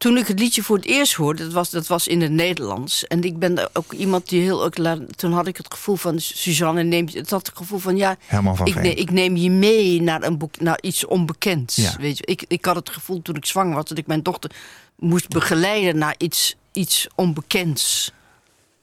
toen 0.00 0.16
ik 0.16 0.26
het 0.26 0.38
liedje 0.38 0.62
voor 0.62 0.76
het 0.76 0.86
eerst 0.86 1.14
hoorde, 1.14 1.42
dat 1.42 1.52
was, 1.52 1.70
dat 1.70 1.86
was 1.86 2.08
in 2.08 2.20
het 2.20 2.30
Nederlands. 2.30 3.06
En 3.06 3.22
ik 3.22 3.38
ben 3.38 3.70
ook 3.72 3.92
iemand 3.92 4.28
die 4.28 4.42
heel... 4.42 4.70
Toen 5.16 5.32
had 5.32 5.46
ik 5.46 5.56
het 5.56 5.74
gevoel 5.74 5.96
van, 5.96 6.20
Suzanne 6.20 6.82
neemt... 6.82 7.14
Het 7.14 7.30
had 7.30 7.46
het 7.46 7.56
gevoel 7.56 7.78
van, 7.78 7.96
ja, 7.96 8.16
van 8.28 8.66
ik, 8.66 8.74
ne, 8.74 8.94
ik, 8.94 9.10
neem 9.10 9.36
je 9.36 9.50
mee 9.50 10.02
naar, 10.02 10.22
een 10.22 10.38
boek, 10.38 10.60
naar 10.60 10.78
iets 10.80 11.06
onbekends. 11.06 11.76
Ja. 11.76 11.96
Weet 11.98 12.18
je? 12.18 12.26
Ik, 12.26 12.44
ik 12.48 12.64
had 12.64 12.76
het 12.76 12.90
gevoel 12.90 13.22
toen 13.22 13.34
ik 13.34 13.44
zwanger 13.44 13.74
was... 13.74 13.84
dat 13.84 13.98
ik 13.98 14.06
mijn 14.06 14.22
dochter 14.22 14.50
moest 14.96 15.28
begeleiden 15.28 15.98
naar 15.98 16.14
iets, 16.18 16.56
iets 16.72 17.08
onbekends. 17.14 18.12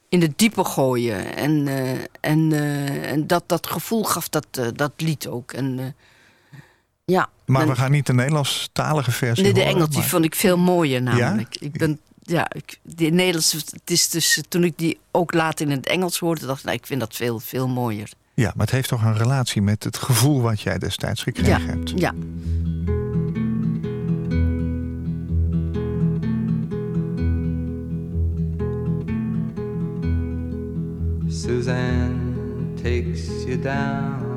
In 0.09 0.21
het 0.21 0.37
diepe 0.37 0.63
gooien. 0.63 1.35
En, 1.35 1.51
uh, 1.51 1.91
en, 2.19 2.51
uh, 2.51 3.11
en 3.11 3.27
dat, 3.27 3.43
dat 3.45 3.67
gevoel 3.67 4.03
gaf 4.03 4.29
dat, 4.29 4.47
uh, 4.59 4.67
dat 4.73 4.91
lied 4.97 5.27
ook. 5.27 5.51
En 5.51 5.95
ja. 7.11 7.29
Maar 7.45 7.67
we 7.67 7.75
gaan 7.75 7.91
niet 7.91 8.05
de 8.05 8.13
Nederlandstalige 8.13 9.11
versie 9.11 9.43
Nee, 9.43 9.53
de 9.53 9.59
horen, 9.59 9.75
Engels, 9.75 9.89
maar... 9.89 10.01
die 10.01 10.09
vond 10.09 10.25
ik 10.25 10.35
veel 10.35 10.57
mooier 10.57 11.01
namelijk. 11.01 11.59
Ja? 11.59 11.67
Ik 11.67 11.77
ben, 11.77 11.99
ja, 12.21 12.47
ik, 12.51 12.79
de 12.81 13.05
Nederlandse, 13.05 13.57
het 13.57 13.91
is 13.91 14.09
dus, 14.09 14.43
toen 14.47 14.63
ik 14.63 14.77
die 14.77 14.99
ook 15.11 15.33
later 15.33 15.65
in 15.65 15.71
het 15.71 15.87
Engels 15.87 16.19
hoorde, 16.19 16.45
dacht 16.45 16.59
ik, 16.59 16.65
nou, 16.65 16.77
ik 16.77 16.85
vind 16.85 16.99
dat 16.99 17.15
veel, 17.15 17.39
veel 17.39 17.67
mooier. 17.67 18.11
Ja, 18.33 18.51
maar 18.55 18.65
het 18.65 18.75
heeft 18.75 18.89
toch 18.89 19.03
een 19.03 19.17
relatie 19.17 19.61
met 19.61 19.83
het 19.83 19.97
gevoel 19.97 20.41
wat 20.41 20.61
jij 20.61 20.77
destijds 20.77 21.23
gekregen 21.23 21.61
ja, 21.61 21.67
hebt. 21.67 21.93
Ja. 21.95 22.13
Suzanne 31.27 32.73
takes 32.83 33.27
you 33.45 33.59
down 33.61 34.36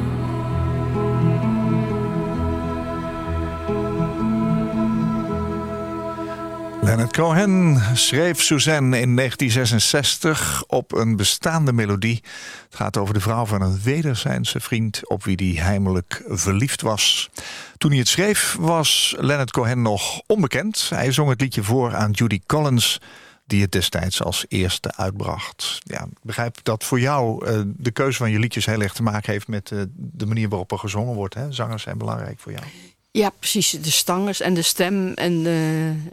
Leonard 6.91 7.13
Cohen 7.13 7.81
schreef 7.93 8.41
Suzanne 8.41 8.99
in 8.99 9.15
1966 9.15 10.63
op 10.67 10.93
een 10.93 11.15
bestaande 11.15 11.73
melodie. 11.73 12.23
Het 12.65 12.75
gaat 12.75 12.97
over 12.97 13.13
de 13.13 13.19
vrouw 13.19 13.45
van 13.45 13.61
een 13.61 13.79
wederzijnse 13.83 14.59
vriend 14.59 15.09
op 15.09 15.23
wie 15.23 15.35
hij 15.35 15.63
heimelijk 15.63 16.23
verliefd 16.27 16.81
was. 16.81 17.29
Toen 17.77 17.89
hij 17.89 17.99
het 17.99 18.07
schreef 18.07 18.55
was 18.59 19.15
Leonard 19.19 19.51
Cohen 19.51 19.81
nog 19.81 20.21
onbekend. 20.25 20.89
Hij 20.89 21.11
zong 21.11 21.29
het 21.29 21.41
liedje 21.41 21.63
voor 21.63 21.95
aan 21.95 22.11
Judy 22.11 22.41
Collins 22.45 23.01
die 23.45 23.61
het 23.61 23.71
destijds 23.71 24.23
als 24.23 24.45
eerste 24.47 24.95
uitbracht. 24.95 25.79
Ja, 25.83 26.03
ik 26.03 26.17
begrijp 26.21 26.57
dat 26.63 26.83
voor 26.83 26.99
jou 26.99 27.45
uh, 27.45 27.61
de 27.65 27.91
keuze 27.91 28.17
van 28.17 28.31
je 28.31 28.39
liedjes 28.39 28.65
heel 28.65 28.81
erg 28.81 28.93
te 28.93 29.03
maken 29.03 29.31
heeft 29.31 29.47
met 29.47 29.71
uh, 29.71 29.81
de 29.95 30.25
manier 30.25 30.49
waarop 30.49 30.71
er 30.71 30.79
gezongen 30.79 31.15
wordt. 31.15 31.33
Hè? 31.33 31.51
Zangers 31.51 31.83
zijn 31.83 31.97
belangrijk 31.97 32.39
voor 32.39 32.51
jou. 32.51 32.63
Ja, 33.11 33.29
precies. 33.29 33.69
De 33.69 33.91
stangers 33.91 34.41
en 34.41 34.53
de 34.53 34.61
stem 34.61 35.13
en 35.13 35.33
uh, 35.45 36.11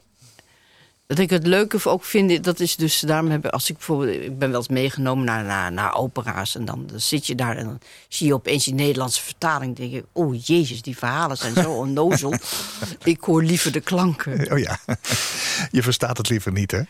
dat 1.09 1.19
ik 1.19 1.31
het 1.31 1.47
leuke 1.47 1.89
ook 1.89 2.05
vind, 2.05 2.45
dat 2.45 2.61
is 2.61 2.77
dus 2.77 3.01
daarom 3.01 3.31
heb 3.31 3.45
ik, 3.45 3.51
als 3.51 3.71
ik 3.71 3.77
bijvoorbeeld, 3.77 4.23
ik 4.23 4.39
ben 4.39 4.51
wel 4.51 4.59
eens 4.59 4.69
meegenomen 4.69 5.25
naar, 5.25 5.45
naar, 5.45 5.73
naar 5.73 5.95
opera's 5.95 6.55
en 6.55 6.65
dan, 6.65 6.87
dan 6.87 7.01
zit 7.01 7.27
je 7.27 7.35
daar 7.35 7.57
en 7.57 7.65
dan 7.65 7.79
zie 8.09 8.27
je 8.27 8.35
opeens 8.35 8.65
die 8.65 8.75
Nederlandse 8.75 9.23
vertaling. 9.23 9.77
denk 9.77 9.93
je, 9.93 10.05
oh 10.13 10.45
jezus, 10.45 10.83
die 10.83 10.99
verhalen 10.99 11.37
zijn 11.37 11.55
zo 11.55 11.73
onnozel. 11.73 12.35
ik 13.05 13.21
hoor 13.21 13.43
liever 13.43 13.73
de 13.73 13.81
klanken. 13.81 14.53
Oh 14.53 14.59
ja, 14.59 14.79
je 15.71 15.83
verstaat 15.83 16.17
het 16.17 16.29
liever 16.29 16.53
niet, 16.53 16.71
hè? 16.71 16.83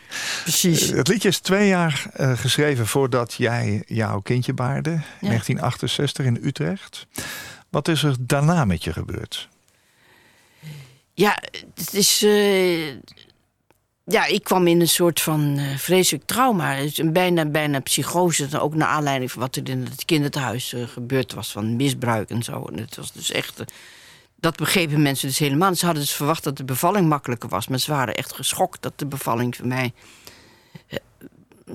Precies. 0.43 0.87
Het 0.87 1.07
liedje 1.07 1.29
is 1.29 1.39
twee 1.39 1.67
jaar 1.67 2.05
uh, 2.19 2.37
geschreven 2.37 2.87
voordat 2.87 3.33
jij 3.33 3.83
jouw 3.87 4.19
kindje 4.19 4.53
baarde, 4.53 4.89
ja. 4.89 5.27
1968 5.27 6.25
in 6.25 6.39
Utrecht. 6.41 7.07
Wat 7.69 7.87
is 7.87 8.03
er 8.03 8.15
daarna 8.19 8.65
met 8.65 8.83
je 8.83 8.93
gebeurd? 8.93 9.49
Ja, 11.13 11.43
het 11.75 11.93
is. 11.93 12.23
Uh, 12.23 12.95
ja, 14.09 14.25
ik 14.25 14.43
kwam 14.43 14.67
in 14.67 14.81
een 14.81 14.87
soort 14.87 15.21
van 15.21 15.59
uh, 15.59 15.77
vreselijk 15.77 16.25
trauma. 16.25 16.77
Een 16.95 17.13
bijna, 17.13 17.45
bijna 17.45 17.79
psychose. 17.79 18.59
Ook 18.59 18.75
naar 18.75 18.87
aanleiding 18.87 19.31
van 19.31 19.41
wat 19.41 19.55
er 19.55 19.69
in 19.69 19.83
het 19.83 20.05
kinderthuis 20.05 20.73
uh, 20.73 20.87
gebeurd 20.87 21.33
was. 21.33 21.51
Van 21.51 21.75
misbruik 21.75 22.29
en 22.29 22.43
zo. 22.43 22.65
En 22.65 22.79
het 22.79 22.95
was 22.95 23.11
dus 23.11 23.31
echt... 23.31 23.59
Uh, 23.59 23.65
dat 24.35 24.55
begrepen 24.55 25.01
mensen 25.01 25.27
dus 25.27 25.37
helemaal. 25.37 25.75
Ze 25.75 25.85
hadden 25.85 26.03
dus 26.03 26.13
verwacht 26.13 26.43
dat 26.43 26.57
de 26.57 26.63
bevalling 26.63 27.07
makkelijker 27.07 27.49
was. 27.49 27.67
Maar 27.67 27.79
ze 27.79 27.91
waren 27.91 28.15
echt 28.15 28.33
geschokt 28.33 28.81
dat 28.81 28.93
de 28.95 29.05
bevalling 29.05 29.55
voor 29.55 29.67
mij... 29.67 29.93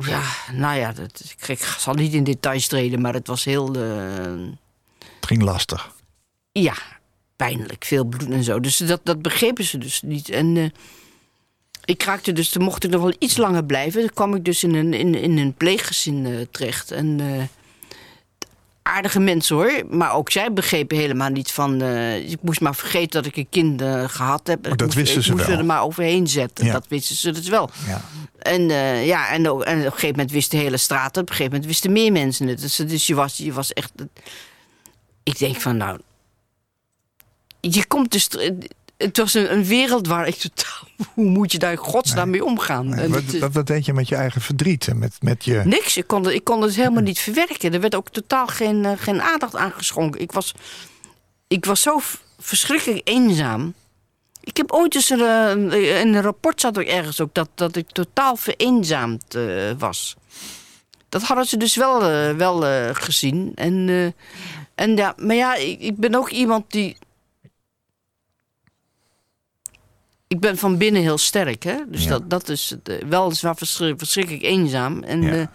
ja, 0.01 0.23
nou 0.53 0.79
ja, 0.79 0.93
dat, 0.93 1.35
ik, 1.39 1.49
ik, 1.49 1.63
zal 1.79 1.95
niet 1.95 2.13
in 2.13 2.25
details 2.25 2.67
treden. 2.67 3.01
Maar 3.01 3.15
het 3.15 3.27
was 3.27 3.45
heel... 3.45 3.73
het 3.73 5.27
ging 5.27 5.43
lastig. 5.43 5.93
Ja, 6.53 6.75
pijnlijk. 7.37 7.85
Veel 7.85 8.05
bloed 8.05 8.31
en 8.31 8.45
zo. 8.45 8.61
Dus 8.61 8.77
dat, 8.77 9.01
dat 9.03 9.23
begrepen 9.23 9.65
ze 9.65 9.79
dus 9.79 10.03
niet. 10.03 10.29
En 10.29 10.73
ik 11.85 12.03
raakte 12.03 12.33
dus, 12.33 12.49
toen 12.49 12.63
mocht 12.63 12.85
ik 12.85 12.91
nog 12.91 13.03
wel 13.03 13.15
iets 13.19 13.37
langer 13.37 13.65
blijven. 13.65 14.01
Dan 14.01 14.11
kwam 14.15 14.35
ik 14.35 14.45
dus 14.45 14.63
in 14.63 14.75
een, 14.75 14.95
in, 14.95 15.15
in 15.15 15.39
een 15.39 15.55
pleeggezin 15.55 16.25
uh, 16.25 16.41
terecht. 16.51 16.91
En 16.91 17.19
uh, 17.19 17.43
aardige 18.83 19.21
mensen 19.21 19.57
hoor. 19.57 19.83
Maar 19.91 20.15
ook 20.15 20.31
zij 20.31 20.53
begrepen 20.53 20.97
helemaal 20.97 21.29
niet 21.29 21.51
van... 21.51 21.83
Uh, 21.83 22.31
ik 22.31 22.39
moest 22.41 22.61
maar 22.61 22.75
vergeten 22.75 23.23
dat 23.23 23.27
ik 23.27 23.37
een 23.37 23.49
kind 23.51 23.83
gehad 24.07 24.47
heb. 24.47 24.63
Maar 24.63 24.77
dat 24.77 24.87
moest, 24.87 24.99
wisten 24.99 25.23
ze 25.23 25.31
ik 25.31 25.37
moest 25.37 25.49
wel. 25.49 25.59
er 25.59 25.65
maar 25.65 25.83
overheen 25.83 26.27
zetten. 26.27 26.65
Ja. 26.65 26.73
Dat 26.73 26.87
wisten 26.89 27.17
ze 27.17 27.31
dus 27.31 27.49
wel. 27.49 27.71
Ja. 27.87 28.01
En, 28.39 28.69
ja, 29.05 29.29
en, 29.29 29.49
ook, 29.49 29.63
en 29.63 29.79
op 29.79 29.85
een 29.85 29.91
gegeven 29.91 30.11
moment 30.11 30.31
wist 30.31 30.51
de 30.51 30.57
hele 30.57 30.77
straat 30.77 31.15
het. 31.15 31.17
Op 31.17 31.29
een 31.29 31.37
gegeven 31.37 31.53
moment 31.53 31.67
wisten 31.67 31.93
meer 31.93 32.13
mensen 32.13 32.49
het. 32.49 32.61
Dus, 32.61 32.77
dus 32.77 33.07
je, 33.07 33.15
was, 33.15 33.37
je 33.37 33.53
was 33.53 33.73
echt... 33.73 33.93
Ik 35.23 35.39
denk 35.39 35.61
van 35.61 35.77
nou... 35.77 35.99
Je 37.61 37.87
komt 37.87 38.13
dus 38.13 38.29
het 38.97 39.17
was 39.17 39.35
een, 39.35 39.53
een, 39.53 39.65
wereld 39.65 40.07
waar 40.07 40.27
ik 40.27 40.35
totaal... 40.35 40.89
Hoe 41.15 41.25
moet 41.25 41.53
je 41.53 41.59
daar 41.59 41.71
in 41.71 41.77
godsnaam 41.77 42.31
nee. 42.31 42.41
mee 42.41 42.51
omgaan? 42.51 42.89
Nee, 42.89 43.09
wat, 43.09 43.23
wat, 43.25 43.53
wat, 43.53 43.67
deed 43.67 43.85
je 43.85 43.93
met 43.93 44.09
je 44.09 44.15
eigen 44.15 44.41
verdriet? 44.41 44.95
Met, 44.95 45.17
met 45.21 45.45
je... 45.45 45.63
Niks. 45.65 45.97
Ik 45.97 46.07
kon, 46.07 46.31
ik 46.31 46.45
kon 46.45 46.63
het 46.63 46.75
helemaal 46.75 47.03
niet 47.03 47.19
verwerken. 47.19 47.73
Er 47.73 47.81
werd 47.81 47.95
ook 47.95 48.09
totaal 48.09 48.47
geen, 48.47 48.85
uh, 48.85 48.93
geen 48.97 49.23
aandacht 49.23 49.57
aan 49.57 49.73
geschonken. 49.73 50.21
Ik 50.21 50.33
was, 50.33 50.55
ik 51.49 51.65
was 51.65 51.83
zo 51.83 52.01
verschrikkelijk 52.39 53.09
eenzaam. 53.09 53.75
Ik 54.41 54.57
heb 54.57 54.73
ooit 54.73 54.95
eens 54.95 55.11
een, 55.11 55.21
uh, 55.21 56.01
in 56.01 56.15
een 56.15 56.23
rapport 56.23 56.61
zat 56.61 56.77
er 56.77 56.87
ergens 56.87 57.21
ook... 57.21 57.35
dat, 57.35 57.49
dat 57.55 57.77
ik 57.77 57.91
totaal 57.91 58.37
vereenzaamd 58.37 59.35
uh, 59.35 59.71
was. 59.79 60.17
Dat 61.09 61.23
hadden 61.23 61.47
ze 61.47 61.57
dus 61.57 61.77
wel, 61.77 62.01
wel 62.37 62.63
gezien. 62.95 63.53
En, 63.55 64.15
en 64.75 64.97
ja, 64.97 65.15
maar 65.17 65.37
ja, 65.37 65.55
ik, 65.55 65.81
ik 65.81 65.97
ben 65.97 66.15
ook 66.15 66.31
iemand 66.31 66.65
die... 66.73 66.97
ik 70.35 70.41
ben 70.41 70.59
van 70.59 70.77
binnen 70.79 71.03
heel 71.03 71.19
sterk, 71.19 71.63
hè? 71.63 71.77
Dus 71.89 72.03
Ja. 72.05 72.09
dat, 72.11 72.31
dat 72.31 72.49
is 72.49 72.71
het, 72.71 72.89
eh, 72.89 73.09
weliswaar 73.09 73.57
verschrik- 73.57 73.99
verschrikkelijk 73.99 74.43
eenzaam. 74.45 75.03
En, 75.03 75.23
Ja. 75.23 75.33
eh, 75.33 75.47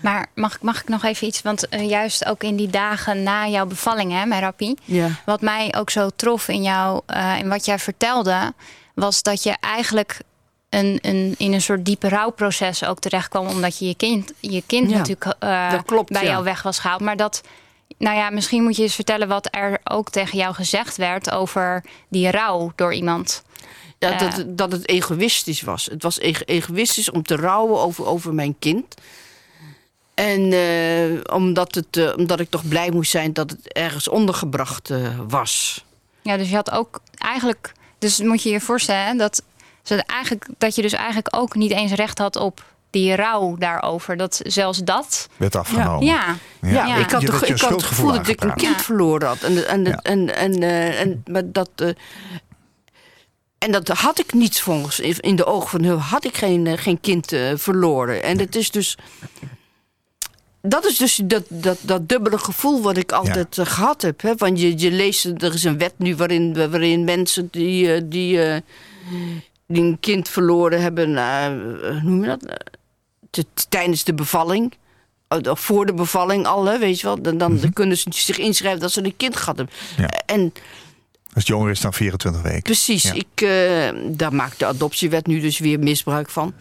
Maar 0.00 0.26
mag, 0.34 0.54
ik- 0.54 0.62
mag 0.62 0.80
ik 0.80 0.88
nog 0.88 1.04
even 1.04 1.26
iets? 1.26 1.42
Want 1.42 1.68
eh, 1.68 1.88
juist 1.88 2.24
ook 2.26 2.42
in 2.42 2.56
die 2.56 2.68
dagen 2.70 3.22
na 3.22 3.48
jouw 3.48 3.66
bevalling, 3.66 4.12
hè, 4.12 4.24
Merapi. 4.26 4.74
ja. 4.84 5.08
Wat 5.24 5.40
mij 5.40 5.74
ook 5.76 5.90
zo 5.90 6.08
trof 6.16 6.48
in, 6.48 6.62
jou, 6.62 7.00
eh, 7.06 7.38
in 7.38 7.48
wat 7.48 7.64
jij 7.64 7.78
vertelde, 7.78 8.52
was 8.94 9.22
dat 9.22 9.42
je 9.42 9.56
eigenlijk 9.60 10.18
een, 10.68 10.98
een, 11.02 11.34
in 11.38 11.52
een 11.52 11.60
soort 11.62 11.84
diepe 11.84 12.08
rouwproces 12.08 12.84
ook 12.84 12.98
terecht 12.98 13.28
kwam. 13.28 13.46
Omdat 13.46 13.78
je 13.78 13.86
je 13.86 13.94
kind, 13.94 14.32
je 14.40 14.62
kind 14.66 14.90
Ja, 14.90 14.96
natuurlijk 14.96 15.34
eh, 15.38 15.70
dat 15.70 15.84
klopt, 15.84 16.10
bij 16.12 16.24
ja. 16.24 16.30
jou 16.30 16.44
weg 16.44 16.62
was 16.62 16.78
gehaald. 16.78 17.00
Maar 17.00 17.16
dat, 17.16 17.40
nou 17.98 18.16
ja, 18.16 18.30
misschien 18.30 18.62
moet 18.62 18.76
je 18.76 18.82
eens 18.82 18.94
vertellen 18.94 19.28
wat 19.28 19.48
er 19.50 19.78
ook 19.84 20.10
tegen 20.10 20.38
jou 20.38 20.54
gezegd 20.54 20.96
werd 20.96 21.30
over 21.30 21.84
die 22.08 22.30
rouw 22.30 22.72
door 22.76 22.94
iemand. 22.94 23.42
Ja, 24.10 24.18
dat, 24.30 24.44
dat 24.58 24.72
het 24.72 24.88
egoïstisch 24.88 25.60
was. 25.62 25.86
Het 25.86 26.02
was 26.02 26.18
ego- 26.18 26.44
egoïstisch 26.44 27.10
om 27.10 27.22
te 27.22 27.36
rouwen 27.36 27.80
over, 27.80 28.06
over 28.06 28.34
mijn 28.34 28.58
kind. 28.58 28.94
En 30.14 30.52
eh, 30.52 31.34
omdat, 31.34 31.74
het, 31.74 31.96
eh, 31.96 32.12
omdat 32.16 32.40
ik 32.40 32.50
toch 32.50 32.68
blij 32.68 32.90
moest 32.90 33.10
zijn 33.10 33.32
dat 33.32 33.50
het 33.50 33.72
ergens 33.72 34.08
ondergebracht 34.08 34.90
eh, 34.90 35.18
was. 35.28 35.84
Ja, 36.22 36.36
dus 36.36 36.48
je 36.48 36.54
had 36.54 36.70
ook 36.70 37.00
eigenlijk. 37.18 37.72
Dus 37.98 38.18
moet 38.18 38.42
je 38.42 38.50
je 38.50 38.60
voorstellen 38.60 39.06
hè, 39.06 39.14
dat, 39.16 39.42
ze 39.82 40.02
eigenlijk, 40.06 40.46
dat 40.58 40.74
je 40.74 40.82
dus 40.82 40.92
eigenlijk 40.92 41.36
ook 41.36 41.54
niet 41.54 41.70
eens 41.72 41.92
recht 41.92 42.18
had 42.18 42.36
op 42.36 42.64
die 42.90 43.14
rouw 43.14 43.56
daarover. 43.58 44.16
Dat 44.16 44.40
zelfs 44.42 44.78
dat. 44.78 45.28
werd 45.36 45.56
afgenomen. 45.56 46.04
Ja, 46.06 46.36
Ja, 46.60 46.86
Ja. 46.86 46.96
ik 46.96 47.10
had, 47.10 47.20
je 47.20 47.26
ik 47.46 47.60
had 47.60 47.70
het 47.70 47.82
gevoel 47.82 48.12
dat 48.12 48.28
ik 48.28 48.42
een 48.42 48.54
kind 48.54 48.76
Ja. 48.76 48.82
verloren 48.82 49.28
had. 49.28 49.42
En, 49.42 49.68
en, 49.68 49.84
Ja. 49.84 49.98
en, 50.02 50.34
en, 50.36 50.62
eh, 50.62 51.00
en, 51.00 51.22
maar 51.26 51.42
dat. 51.52 51.70
En 53.64 53.72
dat 53.72 53.88
had 53.88 54.18
ik 54.18 54.32
niet 54.32 54.60
volgens 54.60 55.00
in 55.00 55.36
de 55.36 55.44
ogen 55.44 55.68
van 55.68 55.84
hun 55.84 55.98
had 55.98 56.24
ik 56.24 56.36
geen, 56.36 56.66
eh, 56.66 56.78
geen 56.78 57.00
kind 57.00 57.32
eh, 57.32 57.52
verloren. 57.54 58.22
En 58.22 58.38
het 58.38 58.56
is 58.56 58.70
dus. 58.70 58.96
Dat 60.62 60.84
is 60.86 60.96
dus 60.96 61.20
dat, 61.24 61.44
dat, 61.48 61.78
dat 61.80 62.08
dubbele 62.08 62.38
gevoel 62.38 62.82
wat 62.82 62.96
ik 62.96 63.12
altijd 63.12 63.58
eh, 63.58 63.66
gehad 63.66 64.02
heb. 64.02 64.22
Hè? 64.22 64.34
Want 64.36 64.60
je, 64.60 64.78
je 64.78 64.90
leest, 64.90 65.24
er 65.24 65.54
is 65.54 65.64
een 65.64 65.78
wet 65.78 65.94
nu 65.96 66.16
waarin, 66.16 66.70
waarin 66.70 67.04
mensen 67.04 67.48
die, 67.50 68.08
die, 68.08 68.38
die 69.66 69.82
een 69.82 69.96
kind 70.00 70.28
verloren 70.28 70.80
hebben, 70.80 71.08
hoe 71.90 72.00
noem 72.02 72.20
je 72.20 72.26
dat? 72.26 72.58
Te- 73.30 73.46
tijdens 73.68 74.04
de 74.04 74.14
bevalling. 74.14 74.74
Of 75.28 75.60
voor 75.60 75.86
de 75.86 75.94
bevalling 75.94 76.46
al, 76.46 76.64
hè, 76.64 76.78
weet 76.78 77.00
je 77.00 77.06
wel. 77.06 77.22
Dan, 77.22 77.38
dan 77.38 77.72
kunnen 77.72 77.96
ze 77.96 78.08
zich 78.10 78.38
inschrijven 78.38 78.80
dat 78.80 78.92
ze 78.92 79.04
een 79.04 79.16
kind 79.16 79.36
gehad 79.36 79.56
hebben. 79.56 79.74
Ja. 79.96 80.08
En 80.26 80.52
Als 81.34 81.42
het 81.44 81.46
jonger 81.46 81.70
is 81.70 81.80
dan 81.80 81.92
24 81.94 82.42
weken. 82.42 82.62
Precies, 82.62 83.02
Ja. 83.02 83.12
ik, 83.12 83.40
eh, 83.40 84.00
daar 84.16 84.34
maakt 84.34 84.58
de 84.58 84.66
adoptiewet 84.66 85.26
nu 85.26 85.40
dus 85.40 85.58
weer 85.58 85.78
misbruik 85.78 86.30
van. 86.30 86.54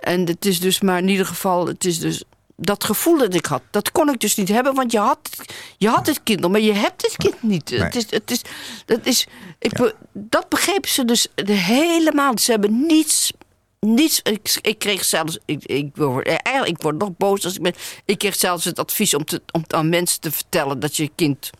En 0.00 0.26
het 0.26 0.44
is 0.46 0.60
dus 0.60 0.80
maar 0.80 0.98
in 0.98 1.08
ieder 1.08 1.26
geval, 1.26 1.66
het 1.66 1.84
is 1.84 1.98
dus 1.98 2.22
dat 2.56 2.84
gevoel 2.84 3.18
dat 3.18 3.34
ik 3.34 3.46
had, 3.46 3.62
dat 3.70 3.92
kon 3.92 4.08
ik 4.12 4.20
dus 4.20 4.34
niet 4.36 4.48
hebben, 4.48 4.74
want 4.74 4.92
je 4.92 4.98
had, 4.98 5.30
je 5.76 5.88
had 5.88 6.06
het 6.06 6.20
kind 6.22 6.48
maar 6.48 6.60
je 6.60 6.72
hebt 6.72 7.02
het 7.02 7.16
kind 7.16 7.42
niet. 7.42 7.70
Nee. 7.70 7.80
Het 7.80 7.94
is, 7.94 8.06
het 8.10 8.30
is, 8.30 8.40
dat, 8.86 8.98
is, 9.02 9.26
ik, 9.58 9.72
be- 9.72 9.94
dat 10.12 10.48
begrepen 10.48 10.90
ze 10.90 11.04
dus 11.04 11.26
de 11.34 11.52
helemaal. 11.52 12.38
Ze 12.38 12.50
hebben 12.50 12.86
niets. 12.86 13.32
Niets, 13.80 14.20
ik, 14.22 14.58
ik 14.62 14.78
kreeg 14.78 15.04
zelfs, 15.04 15.38
ik, 15.44 15.64
ik, 15.64 15.90
word, 15.94 16.26
eh, 16.26 16.34
eigenlijk, 16.42 16.76
ik 16.76 16.82
word 16.82 16.98
nog 16.98 17.10
boos 17.16 17.44
als 17.44 17.54
ik 17.54 17.62
ben. 17.62 17.74
Ik 18.04 18.18
kreeg 18.18 18.34
zelfs 18.36 18.64
het 18.64 18.78
advies 18.78 19.14
om, 19.14 19.24
te, 19.24 19.42
om 19.52 19.64
aan 19.66 19.88
mensen 19.88 20.20
te 20.20 20.30
vertellen 20.32 20.80
dat 20.80 20.96
je 20.96 21.10
kind 21.14 21.50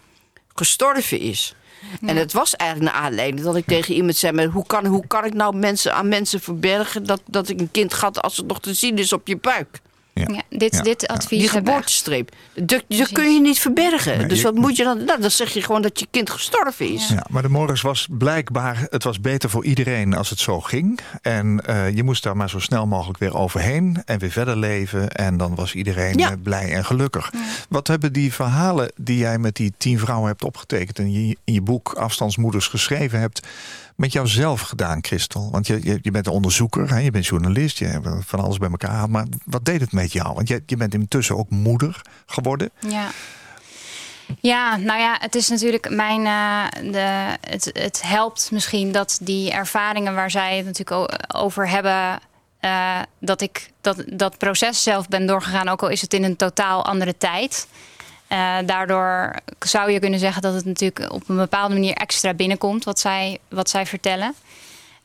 gestorven 0.55 1.19
is. 1.21 1.55
En 2.01 2.17
het 2.17 2.33
was 2.33 2.57
eigenlijk 2.57 2.93
een 2.93 3.03
aanleiding 3.03 3.43
dat 3.43 3.57
ik 3.57 3.67
tegen 3.67 3.95
iemand 3.95 4.17
zei: 4.17 4.33
maar 4.33 4.45
hoe, 4.45 4.67
kan, 4.67 4.87
hoe 4.87 5.07
kan 5.07 5.25
ik 5.25 5.35
nou 5.35 5.57
mensen, 5.57 5.95
aan 5.95 6.09
mensen 6.09 6.41
verbergen 6.41 7.05
dat, 7.05 7.21
dat 7.27 7.49
ik 7.49 7.61
een 7.61 7.71
kind 7.71 7.93
had 7.93 8.23
als 8.23 8.37
het 8.37 8.47
nog 8.47 8.61
te 8.61 8.75
zien 8.75 8.99
is 8.99 9.13
op 9.13 9.27
je 9.27 9.37
buik? 9.37 9.81
Ja. 10.19 10.27
Ja, 10.35 10.43
dit, 10.59 10.75
Ja, 10.75 10.83
dit 10.83 11.07
advies 11.07 11.39
Die 11.41 11.49
geboortestreep. 11.49 12.31
Dat, 12.55 12.83
dat 12.89 13.13
kun 13.13 13.35
je 13.35 13.41
niet 13.41 13.59
verbergen. 13.59 14.19
Nee, 14.19 14.27
dus 14.27 14.39
je- 14.39 14.45
wat 14.45 14.55
moet 14.55 14.77
je 14.77 14.85
dan? 14.85 15.05
Nou, 15.05 15.21
dan 15.21 15.31
zeg 15.31 15.53
je 15.53 15.63
gewoon 15.63 15.83
dat 15.83 16.01
je 16.01 16.07
kind 16.11 16.31
gestorven 16.31 16.89
is. 16.93 17.09
Ja, 17.09 17.27
maar 17.31 17.43
de 17.43 17.49
Morris 17.49 17.81
was 17.81 18.07
blijkbaar, 18.11 18.87
het 18.91 19.03
was 19.05 19.21
beter 19.21 19.51
voor 19.51 19.65
iedereen 19.65 20.15
als 20.15 20.31
het 20.31 20.39
zo 20.39 20.61
ging. 20.61 20.99
En 21.23 21.61
eh, 21.67 21.95
je 21.95 22.03
moest 22.03 22.23
daar 22.23 22.37
maar 22.37 22.51
zo 22.51 22.59
snel 22.59 22.87
mogelijk 22.87 23.19
weer 23.19 23.37
overheen 23.37 24.03
en 24.05 24.19
weer 24.19 24.31
verder 24.31 24.57
leven. 24.57 25.11
En 25.11 25.37
dan 25.37 25.55
was 25.55 25.75
iedereen 25.75 26.19
Ja. 26.19 26.31
eh, 26.31 26.37
blij 26.43 26.73
en 26.75 26.85
gelukkig. 26.85 27.33
Wat 27.69 27.87
hebben 27.87 28.13
die 28.13 28.33
verhalen 28.33 28.93
die 28.97 29.19
jij 29.19 29.39
met 29.39 29.55
die 29.57 29.73
tien 29.79 29.99
vrouwen 29.99 30.29
hebt 30.29 30.45
opgetekend... 30.45 30.99
en 30.99 31.13
je, 31.13 31.37
in 31.45 31.55
je 31.55 31.63
boek 31.63 31.93
Afstandsmoeders 31.93 32.67
geschreven 32.67 33.21
hebt... 33.21 33.47
met 33.97 34.13
jouzelf 34.13 34.61
gedaan, 34.61 34.99
Christel? 35.05 35.49
Want 35.51 35.67
je, 35.67 35.99
je, 36.03 36.11
bent 36.11 36.27
een 36.27 36.33
onderzoeker, 36.33 36.91
hè? 36.91 36.99
je 36.99 37.11
bent 37.11 37.27
journalist, 37.27 37.79
je 37.79 37.85
hebt 37.87 38.09
van 38.21 38.41
alles 38.41 38.59
bij 38.59 38.71
elkaar. 38.71 39.11
Maar 39.11 39.27
wat 39.45 39.65
deed 39.65 39.81
het 39.81 39.93
met 39.93 40.13
jou? 40.13 40.35
Want 40.35 40.49
je, 40.49 40.63
je 40.67 40.77
bent 40.77 40.95
intussen 40.95 41.37
ook 41.37 41.51
moeder 41.51 42.01
geworden. 42.27 42.71
Ja. 42.79 43.09
Ja, 44.41 44.77
nou 44.77 45.01
ja, 45.01 45.17
het 45.21 45.35
is 45.35 45.49
natuurlijk 45.49 45.91
mijn. 45.91 46.27
eh, 46.27 46.93
de, 46.93 47.37
het, 47.51 47.71
het 47.73 48.03
helpt 48.03 48.51
misschien 48.51 48.93
dat 48.93 49.19
die 49.23 49.51
ervaringen 49.53 50.15
waar 50.15 50.31
zij 50.31 50.57
het 50.57 50.67
natuurlijk 50.67 51.35
over 51.37 51.69
hebben. 51.69 52.19
eh, 52.61 52.99
dat 53.21 53.41
ik 53.41 53.71
dat, 53.81 54.05
dat 54.13 54.39
proces 54.39 54.83
zelf 54.83 55.09
ben 55.09 55.27
doorgegaan, 55.27 55.69
ook 55.69 55.83
al 55.83 55.89
is 55.89 56.01
het 56.01 56.15
in 56.15 56.25
een 56.25 56.37
totaal 56.37 56.85
andere 56.85 57.17
tijd. 57.19 57.67
Eh, 58.29 58.57
daardoor 58.65 59.35
zou 59.59 59.91
je 59.91 60.01
kunnen 60.01 60.19
zeggen 60.19 60.43
dat 60.43 60.55
het 60.55 60.65
natuurlijk 60.65 61.13
op 61.13 61.29
een 61.29 61.37
bepaalde 61.37 61.75
manier 61.75 61.95
extra 61.95 62.35
binnenkomt 62.35 62.85
wat 62.85 62.99
zij, 62.99 63.39
wat 63.49 63.71
zij 63.71 63.87
vertellen. 63.87 64.35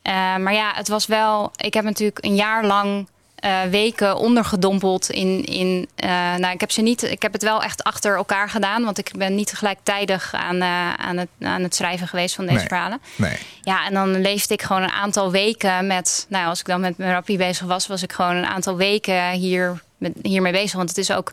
Eh, 0.02 0.14
maar 0.36 0.54
ja, 0.54 0.72
het 0.76 0.88
was 0.88 1.06
wel. 1.06 1.52
Ik 1.56 1.74
heb 1.74 1.84
natuurlijk 1.84 2.26
een 2.26 2.36
jaar 2.36 2.66
lang 2.66 3.08
eh, 3.36 3.62
weken 3.70 4.18
ondergedompeld 4.18 5.10
in. 5.10 5.46
in 5.46 5.88
nou, 6.38 6.54
ik 6.54 6.60
heb 6.60 6.72
ze 6.72 6.82
niet. 6.82 7.04
Ik 7.04 7.22
heb 7.22 7.34
het 7.34 7.44
wel 7.44 7.64
echt 7.64 7.84
achter 7.84 8.16
elkaar 8.16 8.50
gedaan, 8.50 8.84
want 8.84 8.98
ik 8.98 9.12
ben 9.18 9.36
niet 9.36 9.52
gelijktijdig 9.52 10.34
aan, 10.34 10.64
aan, 10.98 11.18
het, 11.18 11.30
aan 11.42 11.64
het 11.64 11.76
schrijven 11.76 12.08
geweest 12.08 12.36
van 12.36 12.46
deze 12.46 12.58
Nee. 12.58 12.68
verhalen. 12.68 13.02
Nee. 13.16 13.38
Ja, 13.62 13.86
en 13.86 13.94
dan 13.94 14.22
leefde 14.22 14.54
ik 14.54 14.62
gewoon 14.62 14.82
een 14.82 14.92
aantal 14.92 15.32
weken 15.32 15.88
met. 15.88 16.26
Nou, 16.30 16.48
als 16.48 16.60
ik 16.60 16.66
dan 16.66 16.82
met 16.82 16.98
mijn 16.98 17.12
rappie 17.12 17.38
bezig 17.38 17.68
was, 17.68 17.88
was 17.88 18.04
ik 18.04 18.12
gewoon 18.12 18.36
een 18.36 18.46
aantal 18.46 18.76
weken 18.76 19.32
hier 19.32 19.82
met, 19.98 20.14
hiermee 20.22 20.52
bezig. 20.52 20.74
Want 20.74 20.90
het 20.90 20.98
is 20.98 21.12
ook. 21.12 21.32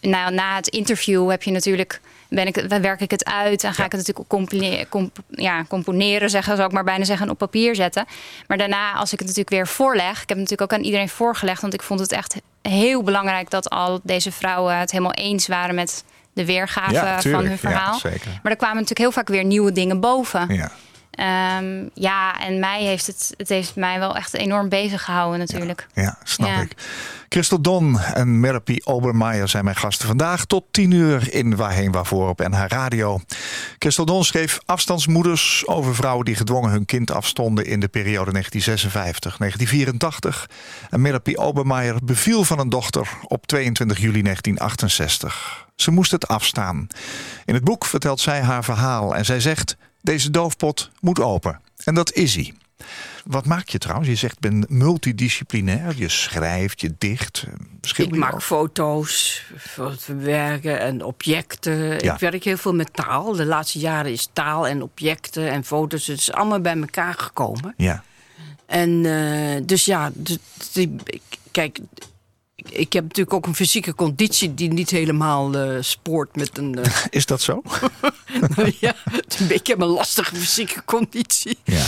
Nou, 0.00 0.34
na 0.34 0.56
het 0.56 0.68
interview 0.68 1.30
heb 1.30 1.42
je 1.42 1.50
natuurlijk. 1.50 2.00
Ben 2.28 2.46
ik, 2.46 2.56
werk 2.80 3.00
ik 3.00 3.10
het 3.10 3.24
uit 3.24 3.64
en 3.64 3.74
ga 3.74 3.84
ik 3.84 3.92
het 3.92 4.00
natuurlijk 4.00 4.28
compone- 4.28 4.86
comp- 4.88 5.18
ja, 5.28 5.64
componeren, 5.68 6.30
zeggen, 6.30 6.56
zou 6.56 6.68
ik 6.68 6.74
maar 6.74 6.84
bijna 6.84 7.04
zeggen, 7.04 7.26
en 7.26 7.32
op 7.32 7.38
papier 7.38 7.74
zetten. 7.74 8.06
Maar 8.46 8.58
daarna, 8.58 8.92
als 8.92 9.12
ik 9.12 9.18
het 9.18 9.28
natuurlijk 9.28 9.56
weer 9.56 9.66
voorleg, 9.66 10.10
ik 10.22 10.28
heb 10.28 10.38
het 10.38 10.38
natuurlijk 10.38 10.72
ook 10.72 10.78
aan 10.78 10.84
iedereen 10.84 11.08
voorgelegd, 11.08 11.60
want 11.60 11.74
ik 11.74 11.82
vond 11.82 12.00
het 12.00 12.12
echt 12.12 12.36
heel 12.62 13.02
belangrijk 13.02 13.50
dat 13.50 13.70
al 13.70 14.00
deze 14.02 14.32
vrouwen 14.32 14.78
het 14.78 14.90
helemaal 14.90 15.12
eens 15.12 15.46
waren 15.46 15.74
met 15.74 16.04
de 16.32 16.44
weergave 16.44 16.92
Ja, 16.92 17.20
van 17.20 17.44
hun 17.46 17.58
verhaal. 17.58 17.92
Ja, 17.92 17.98
zeker. 18.10 18.30
Maar 18.42 18.52
er 18.52 18.58
kwamen 18.58 18.76
natuurlijk 18.76 19.00
heel 19.00 19.12
vaak 19.12 19.28
weer 19.28 19.44
nieuwe 19.44 19.72
dingen 19.72 20.00
boven. 20.00 20.54
Ja. 20.54 20.72
Ehm, 21.12 21.88
ja, 21.94 22.40
en 22.40 22.58
mij 22.58 22.82
heeft 22.82 23.06
het, 23.06 23.34
het 23.36 23.48
heeft 23.48 23.76
mij 23.76 23.98
wel 23.98 24.16
echt 24.16 24.34
enorm 24.34 24.68
bezig 24.68 25.04
gehouden 25.04 25.38
natuurlijk. 25.38 25.86
Ja, 25.94 26.18
snap 26.24 26.48
Ja. 26.48 26.60
ik. 26.60 26.72
Christel 27.28 27.60
Don 27.60 28.00
en 28.00 28.40
Merpy 28.40 28.78
Obermeier 28.84 29.48
zijn 29.48 29.64
mijn 29.64 29.76
gasten 29.76 30.06
vandaag. 30.06 30.44
Tot 30.44 30.64
10 30.70 30.90
uur 30.90 31.34
in 31.34 31.56
Waarheen 31.56 31.92
Waarvoor 31.92 32.28
op 32.28 32.38
NH 32.48 32.64
Radio. 32.68 33.20
Christel 33.78 34.04
Don 34.04 34.24
schreef 34.24 34.58
afstandsmoeders 34.64 35.66
over 35.66 35.94
vrouwen 35.94 36.24
die 36.24 36.34
gedwongen 36.34 36.70
hun 36.70 36.84
kind 36.84 37.10
afstonden 37.10 37.66
in 37.66 37.80
de 37.80 37.88
periode 37.88 38.32
1956-1984. 38.32 40.46
En 40.90 41.00
Merpy 41.00 41.34
Obermeier 41.36 41.96
beviel 42.04 42.44
van 42.44 42.58
een 42.58 42.68
dochter 42.68 43.08
op 43.28 43.46
22 43.46 43.98
juli 43.98 44.22
1968. 44.22 45.66
Ze 45.76 45.90
moest 45.90 46.10
het 46.10 46.28
afstaan. 46.28 46.86
In 47.44 47.54
het 47.54 47.64
boek 47.64 47.84
vertelt 47.84 48.20
zij 48.20 48.40
haar 48.40 48.64
verhaal 48.64 49.16
en 49.16 49.24
zij 49.24 49.40
zegt: 49.40 49.76
Deze 50.02 50.30
doofpot 50.30 50.90
moet 51.00 51.20
open. 51.20 51.60
En 51.84 51.94
dat 51.94 52.12
is 52.12 52.34
hij. 52.34 52.54
Wat 53.24 53.46
maak 53.46 53.68
je 53.68 53.78
trouwens? 53.78 54.08
Je 54.08 54.16
zegt 54.16 54.38
ben 54.38 54.66
multidisciplinair. 54.68 55.96
Je 55.96 56.08
schrijft, 56.08 56.80
je 56.80 56.94
dicht. 56.98 57.46
Schilder 57.80 58.14
Ik 58.14 58.20
maak 58.20 58.34
ook? 58.34 58.42
foto's 58.42 59.42
voor 59.56 59.90
het 59.90 60.02
verwerken 60.02 60.80
en 60.80 61.04
objecten. 61.04 62.04
Ja. 62.04 62.14
Ik 62.14 62.20
werk 62.20 62.44
heel 62.44 62.56
veel 62.56 62.74
met 62.74 62.92
taal. 62.92 63.32
De 63.32 63.44
laatste 63.44 63.78
jaren 63.78 64.12
is 64.12 64.28
taal 64.32 64.66
en 64.66 64.82
objecten 64.82 65.50
en 65.50 65.64
foto's. 65.64 66.06
Het 66.06 66.18
is 66.18 66.32
allemaal 66.32 66.60
bij 66.60 66.76
elkaar 66.76 67.14
gekomen. 67.14 67.74
Ja. 67.76 68.02
En 68.66 69.04
eh, 69.04 69.62
dus 69.66 69.84
ja, 69.84 70.10
kijk, 71.50 71.78
ik 72.70 72.92
heb 72.92 73.02
natuurlijk 73.02 73.32
ook 73.34 73.46
een 73.46 73.54
fysieke 73.54 73.94
conditie 73.94 74.54
die 74.54 74.72
niet 74.72 74.90
helemaal 74.90 75.54
eh, 75.54 75.76
spoort 75.80 76.36
met 76.36 76.58
een. 76.58 76.78
eh, 76.82 76.92
Is 77.10 77.26
dat 77.26 77.40
zo? 77.40 77.62
ja, 78.80 78.94
het 79.10 79.40
is 79.50 79.60
een 79.64 79.84
lastige 79.84 80.36
fysieke 80.36 80.84
conditie. 80.84 81.58
Ja. 81.64 81.84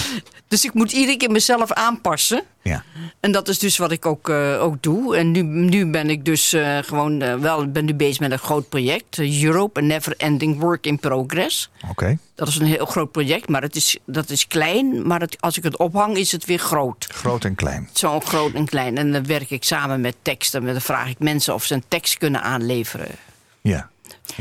Dus 0.48 0.64
ik 0.64 0.74
moet 0.74 0.92
iedere 0.92 1.16
keer 1.16 1.30
mezelf 1.30 1.72
aanpassen. 1.72 2.42
Ja. 2.62 2.84
En 3.20 3.32
dat 3.32 3.48
is 3.48 3.58
dus 3.58 3.76
wat 3.76 3.92
ik 3.92 4.06
ook, 4.06 4.28
eh, 4.28 4.62
ook 4.62 4.82
doe. 4.82 5.16
En 5.16 5.30
nu, 5.30 5.42
nu 5.42 5.86
ben 5.86 6.10
ik 6.10 6.24
dus 6.24 6.56
gewoon 6.82 7.40
wel 7.40 7.70
ben 7.70 7.84
nu 7.84 7.94
bezig 7.94 8.20
met 8.20 8.32
een 8.32 8.38
groot 8.38 8.68
project. 8.68 9.18
Europe, 9.18 9.80
a 9.80 9.82
never 9.82 10.14
ending 10.16 10.60
work 10.60 10.86
in 10.86 10.98
progress. 10.98 11.70
Oké. 11.90 12.18
Dat 12.34 12.48
is 12.48 12.58
een 12.58 12.66
heel 12.66 12.86
groot 12.86 13.12
project, 13.12 13.48
maar 13.48 13.62
het 13.62 13.76
is, 13.76 13.98
dat 14.06 14.30
is 14.30 14.46
klein. 14.46 15.06
Maar 15.06 15.20
het, 15.20 15.40
als 15.40 15.56
ik 15.56 15.62
het 15.62 15.76
ophang, 15.76 16.16
is 16.16 16.32
het 16.32 16.44
weer 16.44 16.58
groot. 16.58 17.06
Groot 17.08 17.44
en 17.44 17.54
klein. 17.54 17.88
Zo 17.92 18.20
groot 18.20 18.52
en 18.52 18.64
klein. 18.66 18.98
En 18.98 19.12
dan 19.12 19.26
werk 19.26 19.50
ik 19.50 19.64
samen 19.64 20.00
met 20.00 20.16
teksten. 20.22 20.64
Dan 20.64 20.80
vraag 20.80 21.08
ik 21.08 21.18
mensen 21.18 21.54
of 21.54 21.64
ze 21.64 21.74
een 21.74 21.84
tekst 21.88 22.18
kunnen 22.18 22.42
aanleveren. 22.42 23.08
Ja. 23.60 23.90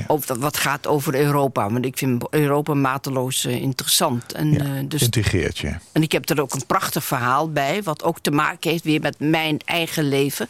Of 0.07 0.25
dat 0.25 0.37
wat 0.37 0.57
gaat 0.57 0.87
over 0.87 1.15
Europa. 1.15 1.69
Want 1.69 1.85
ik 1.85 1.97
vind 1.97 2.23
Europa 2.29 2.73
mateloos 2.73 3.45
eh, 3.45 3.61
interessant. 3.61 4.33
En, 4.33 4.51
ja. 4.51 4.59
eh, 4.59 4.69
dus, 4.85 5.01
Integreert 5.01 5.57
je. 5.57 5.75
en 5.91 6.01
ik 6.01 6.11
heb 6.11 6.29
er 6.29 6.41
ook 6.41 6.53
een 6.53 6.65
prachtig 6.65 7.03
verhaal 7.03 7.51
bij. 7.51 7.83
Wat 7.83 8.03
ook 8.03 8.19
te 8.19 8.31
maken 8.31 8.69
heeft 8.69 8.83
weer 8.83 9.01
met 9.01 9.19
mijn 9.19 9.59
eigen 9.65 10.07
leven. 10.07 10.47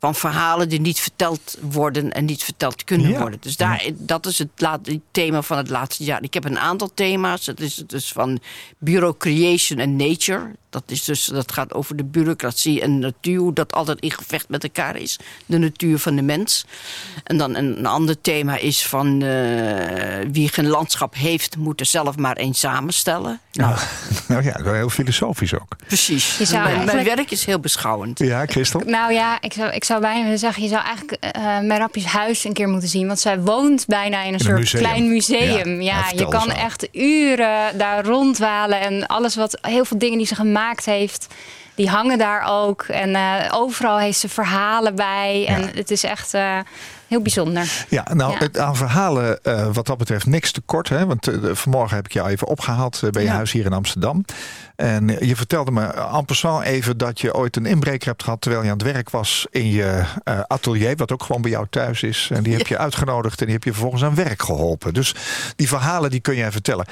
Van 0.00 0.14
verhalen 0.14 0.68
die 0.68 0.80
niet 0.80 1.00
verteld 1.00 1.58
worden 1.60 2.12
en 2.12 2.24
niet 2.24 2.42
verteld 2.42 2.84
kunnen 2.84 3.10
Ja. 3.10 3.18
worden. 3.18 3.40
Dus 3.40 3.56
daar, 3.56 3.90
dat 3.94 4.26
is 4.26 4.38
het, 4.38 4.48
het 4.82 5.00
thema 5.10 5.42
van 5.42 5.56
het 5.56 5.68
laatste 5.68 6.04
jaar. 6.04 6.22
Ik 6.22 6.34
heb 6.34 6.44
een 6.44 6.58
aantal 6.58 6.90
thema's. 6.94 7.46
Het 7.46 7.60
is 7.60 7.74
dus 7.86 8.12
van 8.12 8.40
Bureau 8.78 9.16
Creation 9.16 9.80
and 9.80 9.90
Nature. 10.08 10.50
Dat, 10.70 10.82
is 10.86 11.04
dus, 11.04 11.24
dat 11.24 11.52
gaat 11.52 11.74
over 11.74 11.96
de 11.96 12.04
bureaucratie 12.04 12.80
en 12.80 13.00
de 13.00 13.06
natuur, 13.06 13.38
hoe 13.38 13.52
dat 13.52 13.72
altijd 13.72 14.00
in 14.00 14.10
gevecht 14.10 14.48
met 14.48 14.62
elkaar 14.62 14.96
is. 14.96 15.18
De 15.46 15.58
natuur 15.58 15.98
van 15.98 16.16
de 16.16 16.22
mens. 16.22 16.64
En 17.24 17.36
dan 17.36 17.56
een, 17.56 17.78
een 17.78 17.86
ander 17.86 18.20
thema 18.20 18.56
is 18.56 18.86
van 18.86 19.22
eh, 19.22 20.26
wie 20.32 20.48
geen 20.48 20.66
landschap 20.66 21.14
heeft, 21.14 21.56
moet 21.56 21.80
er 21.80 21.86
zelf 21.86 22.16
maar 22.16 22.38
een 22.38 22.54
samenstellen. 22.54 23.40
Nou, 23.52 23.76
Nou 24.28 24.44
ja, 24.44 24.62
wel 24.62 24.74
heel 24.74 24.88
filosofisch 24.88 25.54
ook. 25.54 25.76
precies. 25.86 26.38
Je 26.38 26.44
zou 26.44 26.84
mijn, 26.84 27.04
werk 27.04 27.30
is 27.30 27.44
heel 27.44 27.60
beschouwend. 27.60 28.18
Ja, 28.18 28.46
Christel? 28.46 28.80
Nou 28.86 29.12
ja, 29.12 29.38
ik 29.40 29.52
zou, 29.52 29.72
ik 29.72 29.84
zou 29.84 30.00
bijna 30.00 30.22
willen 30.22 30.38
zeggen, 30.38 30.62
je 30.62 30.68
zou 30.68 30.82
eigenlijk 30.84 31.12
eh 31.12 31.58
Merapjes 31.60 32.04
huis 32.04 32.44
een 32.44 32.52
keer 32.52 32.68
moeten 32.68 32.88
zien. 32.88 33.06
Want 33.06 33.20
zij 33.20 33.40
woont 33.40 33.86
bijna 33.86 34.22
in 34.22 34.26
een 34.26 34.34
een 34.34 34.40
soort 34.40 34.58
museum. 34.58 34.82
klein 34.82 35.08
museum. 35.08 35.80
Ja, 35.82 36.04
je 36.16 36.28
kan 36.28 36.50
echt 36.50 36.88
uren 36.92 37.78
daar 37.78 38.04
rondwalen. 38.04 38.80
En 38.80 39.06
alles 39.06 39.34
wat, 39.34 39.58
heel 39.60 39.84
veel 39.84 39.98
dingen 39.98 40.18
die 40.18 40.26
ze 40.26 40.34
gemaakt 40.34 40.59
heeft, 40.84 41.26
die 41.74 41.88
hangen 41.88 42.18
daar 42.18 42.42
ook. 42.48 42.82
En 42.82 43.14
eh, 43.14 43.48
overal 43.52 43.98
heeft 43.98 44.18
ze 44.18 44.28
verhalen 44.28 44.94
bij. 44.94 45.44
En 45.48 45.70
het 45.74 45.90
is 45.90 46.04
echt 46.04 46.34
eh, 46.34 46.58
heel 47.10 47.22
bijzonder. 47.22 47.84
Ja, 47.88 48.06
nou, 48.14 48.32
Ja. 48.32 48.38
Het, 48.38 48.58
aan 48.58 48.76
verhalen 48.76 49.44
eh, 49.44 49.66
wat 49.72 49.86
dat 49.86 49.98
betreft 49.98 50.26
niks 50.26 50.52
te 50.52 50.60
kort. 50.60 50.88
Hè? 50.88 51.06
Want 51.06 51.28
eh, 51.28 51.38
vanmorgen 51.52 51.96
heb 51.96 52.04
ik 52.04 52.12
jou 52.12 52.28
even 52.28 52.46
opgehaald 52.46 53.02
eh, 53.02 53.10
bij 53.10 53.22
je 53.22 53.28
Ja. 53.28 53.34
huis 53.34 53.52
hier 53.52 53.64
in 53.64 53.72
Amsterdam. 53.72 54.24
En 54.76 55.16
je 55.26 55.36
vertelde 55.36 55.70
me 55.70 55.82
en 55.82 56.24
passant 56.24 56.64
even 56.64 56.98
dat 56.98 57.20
je 57.20 57.34
ooit 57.34 57.56
een 57.56 57.66
inbreker 57.66 58.08
hebt 58.08 58.22
gehad... 58.22 58.40
terwijl 58.40 58.64
je 58.64 58.70
aan 58.70 58.78
het 58.78 58.86
werk 58.86 59.10
was 59.10 59.46
in 59.50 59.66
je 59.66 60.04
atelier... 60.46 60.96
wat 60.96 61.12
ook 61.12 61.22
gewoon 61.22 61.42
bij 61.42 61.50
jou 61.50 61.66
thuis 61.70 62.02
is. 62.02 62.28
En 62.32 62.42
die 62.42 62.56
heb 62.56 62.66
je 62.66 62.78
uitgenodigd 62.78 63.38
en 63.40 63.44
die 63.44 63.54
heb 63.54 63.64
je 63.64 63.70
vervolgens 63.70 64.04
aan 64.04 64.14
werk 64.14 64.42
geholpen. 64.42 64.94
Dus 64.94 65.14
die 65.56 65.68
verhalen 65.68 66.10
die 66.10 66.20
kun 66.20 66.36
jij 66.36 66.52
vertellen. 66.52 66.86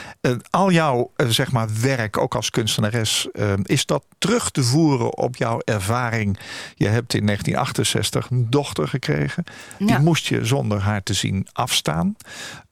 Al 0.50 0.70
jouw 0.70 1.10
zeg 1.16 1.52
maar 1.52 1.68
werk, 1.80 2.18
ook 2.18 2.34
als 2.34 2.50
kunstenares... 2.50 3.28
is 3.62 3.86
dat 3.86 4.04
terug 4.18 4.50
te 4.50 4.62
voeren 4.62 5.16
op 5.16 5.36
jouw 5.36 5.60
ervaring? 5.64 6.38
Je 6.74 6.88
hebt 6.88 7.14
in 7.14 7.26
1968 7.26 8.30
een 8.30 8.50
dochter 8.50 8.88
gekregen. 8.88 9.44
Die 9.78 9.88
Ja. 9.88 9.98
Moest 10.09 10.26
je 10.26 10.44
zonder 10.44 10.80
haar 10.80 11.02
te 11.02 11.12
zien 11.12 11.46
afstaan. 11.52 12.16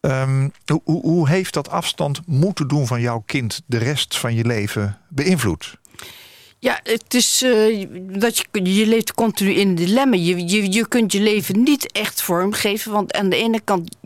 Ehm, 0.01 0.49
hoe, 0.67 1.01
hoe, 1.01 1.29
heeft 1.29 1.55
dat 1.55 1.71
afstand 1.71 2.21
moeten 2.27 2.69
doen 2.69 2.87
van 2.87 3.01
jouw 3.01 3.23
kind 3.27 3.63
de 3.67 3.79
rest 3.79 4.19
van 4.19 4.35
je 4.35 4.45
leven 4.45 4.99
beïnvloed? 5.09 5.77
Ja, 6.59 6.81
het 6.83 7.15
is 7.15 7.43
eh, 7.43 7.87
dat 8.19 8.37
je, 8.37 8.75
je 8.75 8.87
leeft 8.87 9.15
continu 9.15 9.51
in 9.53 9.69
een 9.69 9.75
dilemma. 9.75 10.17
Je, 10.17 10.49
je, 10.49 10.73
je 10.73 10.89
kunt 10.89 11.13
je 11.13 11.21
leven 11.21 11.63
niet 11.63 11.93
echt 11.93 12.23
vormgeven. 12.23 12.93
Want 12.93 13.13
aan 13.13 13.29
de 13.29 13.37
ene 13.37 13.61
kant, 13.61 13.97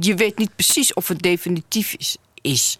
je- 0.00 0.14
weet 0.14 0.38
niet 0.38 0.54
precies 0.54 0.94
of 0.94 1.08
het 1.08 1.22
definitief 1.22 1.94
is. 1.98 2.16
is. 2.40 2.78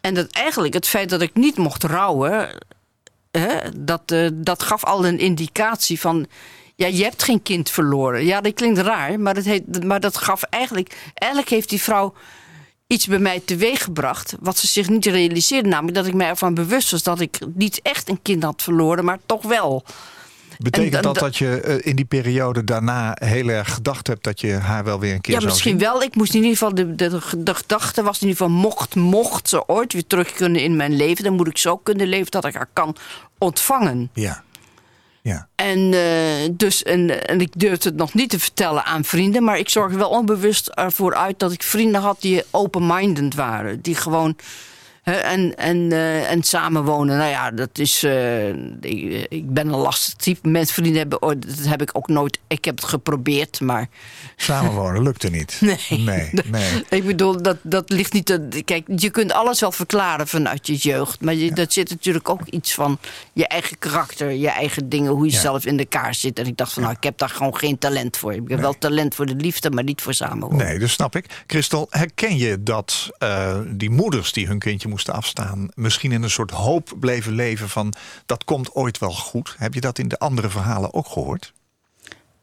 En 0.00 0.14
dat 0.14 0.30
eigenlijk 0.30 0.74
het 0.74 0.88
feit 0.88 1.08
dat 1.08 1.22
ik 1.22 1.34
niet 1.34 1.56
mocht 1.56 1.82
rouwen, 1.82 2.58
hè, 3.30 3.56
dat, 3.76 4.02
eh, 4.06 4.28
dat 4.34 4.62
gaf 4.62 4.84
al 4.84 5.06
een 5.06 5.18
indicatie 5.18 6.00
van. 6.00 6.26
Ja, 6.76 6.86
je 6.86 7.02
hebt 7.02 7.22
geen 7.22 7.42
kind 7.42 7.70
verloren. 7.70 8.24
Ja, 8.24 8.40
dat 8.40 8.54
klinkt 8.54 8.78
raar, 8.78 9.20
maar, 9.20 9.34
het 9.34 9.44
heet, 9.44 9.84
maar 9.84 10.00
dat 10.00 10.16
gaf 10.16 10.42
eigenlijk. 10.42 10.96
Eigenlijk 11.14 11.52
heeft 11.52 11.68
die 11.68 11.82
vrouw 11.82 12.14
iets 12.86 13.06
bij 13.06 13.18
mij 13.18 13.40
teweeggebracht. 13.44 14.34
wat 14.40 14.58
ze 14.58 14.66
zich 14.66 14.88
niet 14.88 15.06
realiseerde. 15.06 15.68
Namelijk 15.68 15.96
dat 15.96 16.06
ik 16.06 16.14
mij 16.14 16.28
ervan 16.28 16.54
bewust 16.54 16.90
was 16.90 17.02
dat 17.02 17.20
ik 17.20 17.38
niet 17.54 17.80
echt 17.82 18.08
een 18.08 18.22
kind 18.22 18.42
had 18.42 18.62
verloren, 18.62 19.04
maar 19.04 19.18
toch 19.26 19.42
wel. 19.42 19.84
Betekent 20.58 20.94
En 20.94 21.02
dat 21.02 21.18
dat 21.18 21.36
je 21.36 21.60
eh, 21.60 21.86
in 21.90 21.96
die 21.96 22.04
periode 22.04 22.64
daarna 22.64 23.16
heel 23.20 23.48
erg 23.48 23.74
gedacht 23.74 24.06
hebt 24.06 24.24
dat 24.24 24.40
je 24.40 24.52
haar 24.52 24.84
wel 24.84 25.00
weer 25.00 25.14
een 25.14 25.20
keer 25.20 25.32
Ja, 25.34 25.40
zou 25.40 25.50
misschien 25.52 25.78
zien? 25.78 25.88
wel. 25.88 26.02
Ik 26.02 26.14
moest 26.14 26.30
in 26.34 26.42
ieder 26.42 26.52
geval. 26.58 26.74
De, 26.74 26.94
de, 26.94 27.20
de 27.38 27.54
gedachte 27.54 28.02
was 28.02 28.20
in 28.20 28.28
ieder 28.28 28.42
geval. 28.42 28.60
Mocht, 28.60 28.94
mocht 28.94 29.48
ze 29.48 29.68
ooit 29.68 29.92
weer 29.92 30.06
terug 30.06 30.32
kunnen 30.32 30.60
in 30.62 30.76
mijn 30.76 30.96
leven. 30.96 31.24
dan 31.24 31.34
moet 31.34 31.46
ik 31.48 31.58
zo 31.58 31.76
kunnen 31.76 32.06
leven 32.06 32.30
dat 32.30 32.44
ik 32.44 32.54
haar 32.54 32.68
kan 32.72 32.96
ontvangen. 33.38 34.10
Ja. 34.12 34.42
En, 35.74 35.92
eh, 35.92 36.50
dus, 36.52 36.82
en, 36.82 37.26
en 37.26 37.40
ik 37.40 37.52
durfde 37.56 37.88
het 37.88 37.98
nog 37.98 38.14
niet 38.14 38.30
te 38.30 38.38
vertellen 38.38 38.84
aan 38.84 39.04
vrienden. 39.04 39.44
Maar 39.44 39.58
ik 39.58 39.68
zorgde 39.68 39.98
wel 39.98 40.08
onbewust 40.08 40.68
ervoor 40.68 41.14
uit 41.14 41.38
dat 41.38 41.52
ik 41.52 41.62
vrienden 41.62 42.00
had 42.00 42.20
die 42.20 42.42
open-minded 42.50 43.34
waren. 43.34 43.80
Die 43.80 43.94
gewoon. 43.94 44.36
En, 45.04 45.56
en, 45.56 45.92
eh, 45.92 46.30
en 46.30 46.42
samenwonen. 46.42 47.16
Nou 47.16 47.30
ja, 47.30 47.50
dat 47.50 47.78
is. 47.78 48.02
eh, 48.02 48.48
ik, 48.80 49.26
ik 49.28 49.52
ben 49.52 49.66
een 49.68 49.78
lastig 49.78 50.14
type. 50.14 50.48
Met 50.48 50.72
vrienden 50.72 50.98
hebben. 50.98 51.18
Dat 51.40 51.64
heb 51.64 51.82
ik 51.82 51.90
ook 51.92 52.08
nooit. 52.08 52.38
Ik 52.46 52.64
heb 52.64 52.76
het 52.76 52.84
geprobeerd, 52.84 53.60
maar. 53.60 53.88
Samenwonen 54.36 55.02
lukte 55.02 55.28
niet. 55.30 55.60
Nee. 55.64 55.98
Nee, 55.98 56.30
nee. 56.50 56.84
Ik 57.00 57.06
bedoel, 57.06 57.42
dat, 57.42 57.56
dat 57.62 57.90
ligt 57.90 58.12
niet. 58.12 58.26
te- 58.26 58.62
Kijk, 58.64 58.86
je 58.96 59.10
kunt 59.10 59.32
alles 59.32 59.60
wel 59.60 59.72
verklaren 59.72 60.28
vanuit 60.28 60.66
je 60.66 60.74
jeugd. 60.76 61.20
Maar 61.20 61.34
je, 61.34 61.52
dat 61.52 61.72
zit 61.72 61.90
natuurlijk 61.90 62.28
ook 62.28 62.40
iets 62.50 62.74
van 62.74 62.98
je 63.32 63.46
eigen 63.46 63.78
karakter, 63.78 64.30
je 64.30 64.48
eigen 64.48 64.88
dingen, 64.88 65.12
hoe 65.12 65.26
je 65.26 65.32
Ja. 65.32 65.40
zelf 65.40 65.64
in 65.66 65.78
elkaar 65.78 66.14
zit. 66.14 66.38
En 66.38 66.46
ik 66.46 66.56
dacht 66.56 66.72
van, 66.72 66.82
nou, 66.82 66.94
ik 66.96 67.02
heb 67.04 67.18
daar 67.18 67.28
gewoon 67.28 67.56
geen 67.56 67.78
talent 67.78 68.16
voor. 68.16 68.32
Ik 68.34 68.42
heb 68.48 68.60
wel 68.60 68.78
talent 68.78 69.14
voor 69.14 69.26
de 69.26 69.34
liefde, 69.34 69.70
maar 69.70 69.84
niet 69.84 70.02
voor 70.02 70.14
samenwonen. 70.14 70.66
Nee, 70.66 70.78
dat 70.78 70.88
snap 70.88 71.16
ik. 71.16 71.42
Christel, 71.46 71.86
herken 71.90 72.36
je 72.36 72.62
dat 72.62 73.10
eh, 73.18 73.58
die 73.66 73.90
moeders 73.90 74.32
die 74.32 74.46
hun 74.46 74.58
kindje 74.58 74.88
moesten 74.94 75.14
afstaan... 75.14 75.68
misschien 75.74 76.12
in 76.12 76.22
een 76.22 76.30
soort 76.30 76.50
hoop 76.50 76.92
bleven 77.00 77.32
leven 77.32 77.68
van... 77.68 77.94
dat 78.26 78.44
komt 78.44 78.74
ooit 78.74 78.98
wel 78.98 79.12
goed? 79.12 79.54
Heb 79.58 79.74
je 79.74 79.80
dat 79.80 79.98
in 79.98 80.08
de 80.08 80.18
andere 80.18 80.48
verhalen 80.48 80.94
ook 80.94 81.06
gehoord? 81.06 81.52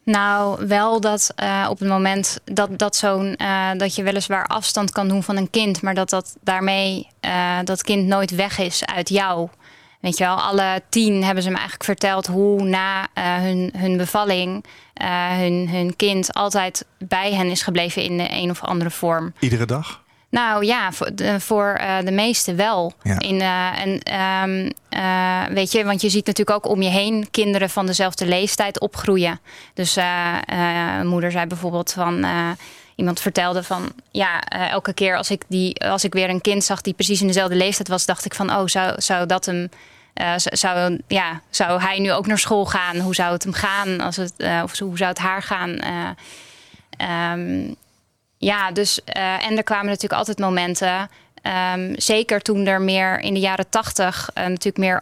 Nou, 0.03 0.67
wel 0.67 1.01
dat 1.01 1.31
eh, 1.35 1.67
op 1.69 1.79
het 1.79 1.87
moment 1.87 2.39
dat, 2.45 2.79
dat, 2.79 2.95
zo'n, 2.95 3.35
eh, 3.35 3.69
dat 3.77 3.95
je 3.95 4.03
weliswaar 4.03 4.45
afstand 4.45 4.91
kan 4.91 5.07
doen 5.07 5.23
van 5.23 5.37
een 5.37 5.49
kind, 5.49 5.81
maar 5.81 5.93
dat 5.93 6.09
dat 6.09 6.35
daarmee 6.43 7.07
eh, 7.19 7.57
dat 7.63 7.81
kind 7.81 8.07
nooit 8.07 8.35
weg 8.35 8.57
is 8.57 8.85
uit 8.85 9.09
jou. 9.09 9.49
Weet 9.99 10.17
je 10.17 10.23
wel, 10.23 10.35
alle 10.41 10.81
tien 10.89 11.23
hebben 11.23 11.43
ze 11.43 11.49
me 11.49 11.55
eigenlijk 11.55 11.83
verteld 11.83 12.27
hoe 12.27 12.63
na 12.63 13.07
hun, 13.13 13.73
hun 13.77 13.97
bevalling 13.97 14.65
hun, 15.37 15.69
hun 15.69 15.95
kind 15.95 16.33
altijd 16.33 16.85
bij 16.97 17.33
hen 17.33 17.47
is 17.47 17.61
gebleven 17.61 18.03
in 18.03 18.17
de 18.17 18.27
een 18.29 18.49
of 18.49 18.61
andere 18.61 18.89
vorm. 18.89 19.33
Iedere 19.39 19.65
dag? 19.65 20.01
Nou 20.31 20.65
ja, 20.65 20.91
voor 20.91 21.15
de, 21.15 21.39
voor, 21.39 21.73
eh, 21.79 21.97
de 22.05 22.11
meeste 22.11 22.55
wel. 22.55 22.93
Ja. 23.03 23.19
In, 23.19 23.41
eh, 23.41 23.81
en, 23.81 23.99
ehm, 23.99 24.69
eh, 24.89 25.53
weet 25.53 25.71
je, 25.71 25.85
want 25.85 26.01
je 26.01 26.09
ziet 26.09 26.25
natuurlijk 26.25 26.57
ook 26.57 26.71
om 26.71 26.81
je 26.81 26.89
heen 26.89 27.27
kinderen 27.31 27.69
van 27.69 27.85
dezelfde 27.85 28.25
leeftijd 28.25 28.79
opgroeien. 28.79 29.39
Dus 29.73 29.95
een 30.45 31.07
moeder 31.07 31.31
zei 31.31 31.45
bijvoorbeeld 31.45 31.91
van. 31.91 32.25
iemand 32.95 33.21
vertelde 33.21 33.63
van. 33.63 33.91
Ja, 34.11 34.41
elke 34.49 34.93
keer 34.93 35.17
als 35.17 35.31
ik, 35.31 35.43
die, 35.47 35.85
als 35.85 36.03
ik 36.03 36.13
weer 36.13 36.29
een 36.29 36.41
kind 36.41 36.63
zag 36.63 36.81
die 36.81 36.93
precies 36.93 37.21
in 37.21 37.27
dezelfde 37.27 37.55
leeftijd 37.55 37.87
was, 37.87 38.05
dacht 38.05 38.25
ik 38.25 38.33
van: 38.33 38.49
oh, 38.51 38.65
zou, 38.65 39.01
zou 39.01 39.25
dat 39.25 39.45
hem. 39.45 39.69
zou, 40.45 40.99
ja, 41.07 41.41
zou 41.49 41.81
hij 41.81 41.99
nu 41.99 42.11
ook 42.11 42.27
naar 42.27 42.39
school 42.39 42.65
gaan? 42.65 42.99
Hoe 42.99 43.15
zou 43.15 43.33
het 43.33 43.43
hem 43.43 43.53
gaan? 43.53 43.99
Als 43.99 44.15
het, 44.15 44.33
of 44.63 44.79
hoe 44.79 44.97
zou 44.97 45.09
het 45.09 45.19
haar 45.19 45.43
gaan? 45.43 45.79
Ehm, 46.97 47.73
ja, 48.41 48.71
dus 48.71 49.03
eh, 49.03 49.47
en 49.47 49.57
er 49.57 49.63
kwamen 49.63 49.85
natuurlijk 49.85 50.13
altijd 50.13 50.39
momenten. 50.39 51.09
ehm, 51.41 51.93
zeker 51.95 52.41
toen 52.41 52.65
er 52.65 52.81
meer 52.81 53.19
in 53.19 53.33
de 53.33 53.39
jaren 53.39 53.69
tachtig 53.69 54.29
eh, 54.33 54.45
natuurlijk 54.45 54.77
meer 54.77 55.01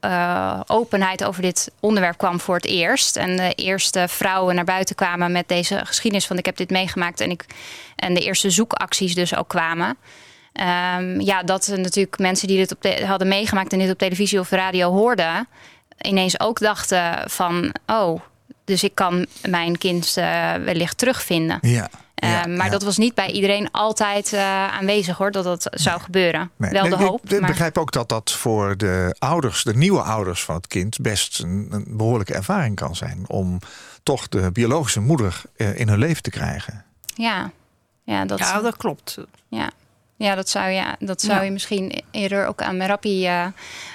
eh, 0.00 0.60
openheid 0.66 1.24
over 1.24 1.42
dit 1.42 1.70
onderwerp 1.80 2.18
kwam 2.18 2.40
voor 2.40 2.54
het 2.54 2.64
eerst. 2.64 3.16
En 3.16 3.36
de 3.36 3.54
eerste 3.54 4.04
vrouwen 4.08 4.54
naar 4.54 4.64
buiten 4.64 4.94
kwamen 4.94 5.32
met 5.32 5.48
deze 5.48 5.80
geschiedenis 5.84 6.26
van 6.26 6.38
ik 6.38 6.46
heb 6.46 6.56
dit 6.56 6.70
meegemaakt. 6.70 7.20
En, 7.20 7.30
ik, 7.30 7.44
en 7.96 8.14
de 8.14 8.20
eerste 8.20 8.50
zoekacties 8.50 9.14
dus 9.14 9.36
ook 9.36 9.48
kwamen. 9.48 9.96
Ehm, 10.52 11.20
ja, 11.20 11.42
dat 11.42 11.72
natuurlijk 11.76 12.18
mensen 12.18 12.48
die 12.48 12.56
dit 12.56 12.72
op 12.72 12.82
de, 12.82 13.06
hadden 13.06 13.28
meegemaakt 13.28 13.72
en 13.72 13.78
dit 13.78 13.90
op 13.90 13.98
televisie 13.98 14.40
of 14.40 14.50
radio 14.50 14.90
hoorden, 14.90 15.48
ineens 16.00 16.40
ook 16.40 16.58
dachten 16.58 17.30
van 17.30 17.74
oh, 17.86 18.20
dus 18.64 18.84
ik 18.84 18.94
kan 18.94 19.26
mijn 19.48 19.78
kind 19.78 20.14
wellicht 20.64 20.98
terugvinden. 20.98 21.58
Ja. 21.60 21.90
Eh, 22.22 22.30
ja, 22.30 22.46
maar 22.46 22.64
ja. 22.66 22.70
dat 22.72 22.82
was 22.82 22.96
niet 22.96 23.14
bij 23.14 23.30
iedereen 23.30 23.70
altijd 23.70 24.32
eh, 24.32 24.40
aanwezig 24.68 25.16
hoor, 25.16 25.30
dat 25.30 25.44
dat 25.44 25.66
zou 25.70 26.00
gebeuren. 26.00 26.50
Nee, 26.56 26.70
Wel 26.70 26.82
nee, 26.82 26.90
de 26.90 26.96
ik- 27.04 27.08
hoop. 27.08 27.30
Ik, 27.32 27.40
maar... 27.40 27.50
begrijp 27.50 27.78
ook 27.78 27.92
dat 27.92 28.08
dat 28.08 28.32
voor 28.32 28.76
de 28.76 29.16
ouders, 29.18 29.62
de 29.62 29.74
nieuwe 29.74 30.02
ouders 30.02 30.44
van 30.44 30.54
het 30.54 30.66
kind, 30.66 30.98
best 31.00 31.38
een, 31.40 31.66
een 31.70 31.84
behoorlijke 31.88 32.34
ervaring 32.34 32.76
kan 32.76 32.96
zijn. 32.96 33.24
Om 33.26 33.58
toch 34.02 34.28
de 34.28 34.50
biologische 34.52 35.00
moeder 35.00 35.42
eh, 35.56 35.78
in 35.80 35.88
hun 35.88 35.98
leven 35.98 36.22
te 36.22 36.30
krijgen. 36.30 36.84
Ja, 37.14 37.50
ja, 38.04 38.24
dat, 38.24 38.38
Ja, 38.38 38.60
dat 38.60 38.76
klopt. 38.76 39.18
ja. 39.48 39.70
Ja, 40.22 40.34
dat 40.34 40.48
zou, 40.48 40.70
ja, 40.70 40.96
dat 40.98 41.20
zou 41.20 41.38
Ja. 41.38 41.42
je 41.44 41.50
misschien 41.50 42.02
eerder 42.10 42.46
ook 42.46 42.62
aan 42.62 42.76
Merapi 42.76 43.26
eh, 43.26 43.46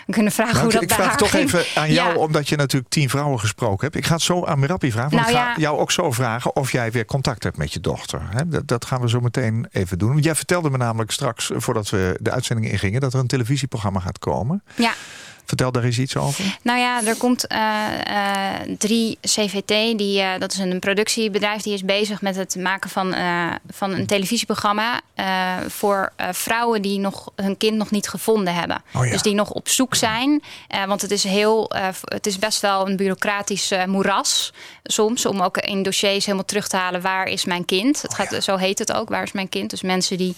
kunnen 0.09 0.31
vragen 0.31 0.53
Nou, 0.53 0.65
hoe 0.65 0.73
ik 0.73 0.79
dat 0.79 0.81
ik 0.81 0.87
bij 0.87 0.97
vraag 0.97 1.07
haar 1.09 1.17
toch 1.17 1.29
ging. 1.29 1.53
even 1.53 1.81
aan 1.81 1.91
jou, 1.91 2.13
Ja. 2.13 2.15
omdat 2.19 2.49
je 2.49 2.55
natuurlijk 2.55 2.91
tien 2.91 3.09
vrouwen 3.09 3.39
gesproken 3.39 3.83
hebt. 3.85 3.95
Ik 3.95 4.05
ga 4.05 4.13
het 4.13 4.21
zo 4.21 4.45
aan 4.45 4.59
Merapi 4.59 4.91
vragen. 4.91 5.09
Want 5.11 5.21
Nou 5.21 5.37
ik 5.37 5.43
ga 5.43 5.49
ja. 5.49 5.55
jou 5.61 5.79
ook 5.79 5.91
zo 5.91 6.11
vragen 6.11 6.55
of 6.55 6.71
jij 6.71 6.91
weer 6.91 7.05
contact 7.05 7.43
hebt 7.43 7.57
met 7.57 7.73
je 7.73 7.79
dochter. 7.79 8.21
Dat, 8.47 8.67
dat 8.67 8.85
gaan 8.85 9.01
we 9.01 9.09
zo 9.09 9.19
meteen 9.19 9.67
even 9.71 9.97
doen. 9.97 10.11
Want 10.11 10.23
Jij 10.23 10.35
vertelde 10.35 10.69
me 10.69 10.77
namelijk 10.77 11.11
straks, 11.11 11.51
eh, 11.51 11.59
voordat 11.59 11.89
we 11.89 12.17
de 12.21 12.31
uitzending 12.31 12.71
ingingen, 12.71 13.01
dat 13.01 13.13
er 13.13 13.19
een 13.19 13.27
televisieprogramma 13.27 13.99
gaat 13.99 14.19
komen. 14.19 14.63
Ja, 14.75 14.91
Vertel 15.47 15.71
daar 15.71 15.83
eens 15.83 15.99
iets 15.99 16.17
over. 16.17 16.57
Nou 16.61 16.79
ja, 16.79 17.05
er 17.05 17.15
komt 17.15 17.45
uh, 17.51 18.75
3 18.77 19.17
CVT, 19.21 19.97
die, 19.97 20.21
uh, 20.21 20.29
dat 20.39 20.51
is 20.51 20.57
een 20.57 20.79
productiebedrijf, 20.79 21.61
die 21.61 21.73
is 21.73 21.85
bezig 21.85 22.21
met 22.21 22.35
het 22.35 22.55
maken 22.55 22.89
van, 22.89 23.15
van 23.69 23.91
een 23.91 24.05
televisieprogramma 24.05 25.01
voor 25.67 26.11
vrouwen 26.31 26.81
die 26.81 26.99
nog 26.99 27.31
hun 27.35 27.57
kind 27.57 27.77
nog 27.77 27.91
niet 27.91 28.07
gevonden 28.09 28.53
hebben. 28.53 28.83
Oh 28.93 29.05
ja. 29.05 29.11
Dus 29.11 29.21
die 29.21 29.33
nog 29.33 29.49
op 29.49 29.69
zoek 29.69 29.95
zijn. 29.95 30.43
want 30.87 31.01
het 31.01 31.11
is 31.11 31.23
heel, 31.23 31.71
het 32.05 32.27
is 32.27 32.39
best 32.39 32.61
wel 32.61 32.87
een 32.87 32.95
bureaucratisch 32.95 33.71
moeras 33.85 34.53
soms 34.83 35.25
om 35.25 35.41
ook 35.41 35.57
in 35.57 35.83
dossiers 35.83 36.25
helemaal 36.25 36.45
terug 36.45 36.67
te 36.67 36.77
halen 36.77 37.01
waar 37.01 37.27
is 37.27 37.45
mijn 37.45 37.65
kind. 37.65 38.01
Het 38.01 38.11
Oh 38.11 38.17
gaat, 38.17 38.31
ja. 38.31 38.41
Zo 38.41 38.55
heet 38.55 38.79
het 38.79 38.93
ook, 38.93 39.09
waar 39.09 39.23
is 39.23 39.31
mijn 39.31 39.49
kind. 39.49 39.69
Dus 39.69 39.81
mensen 39.81 40.17
die 40.17 40.35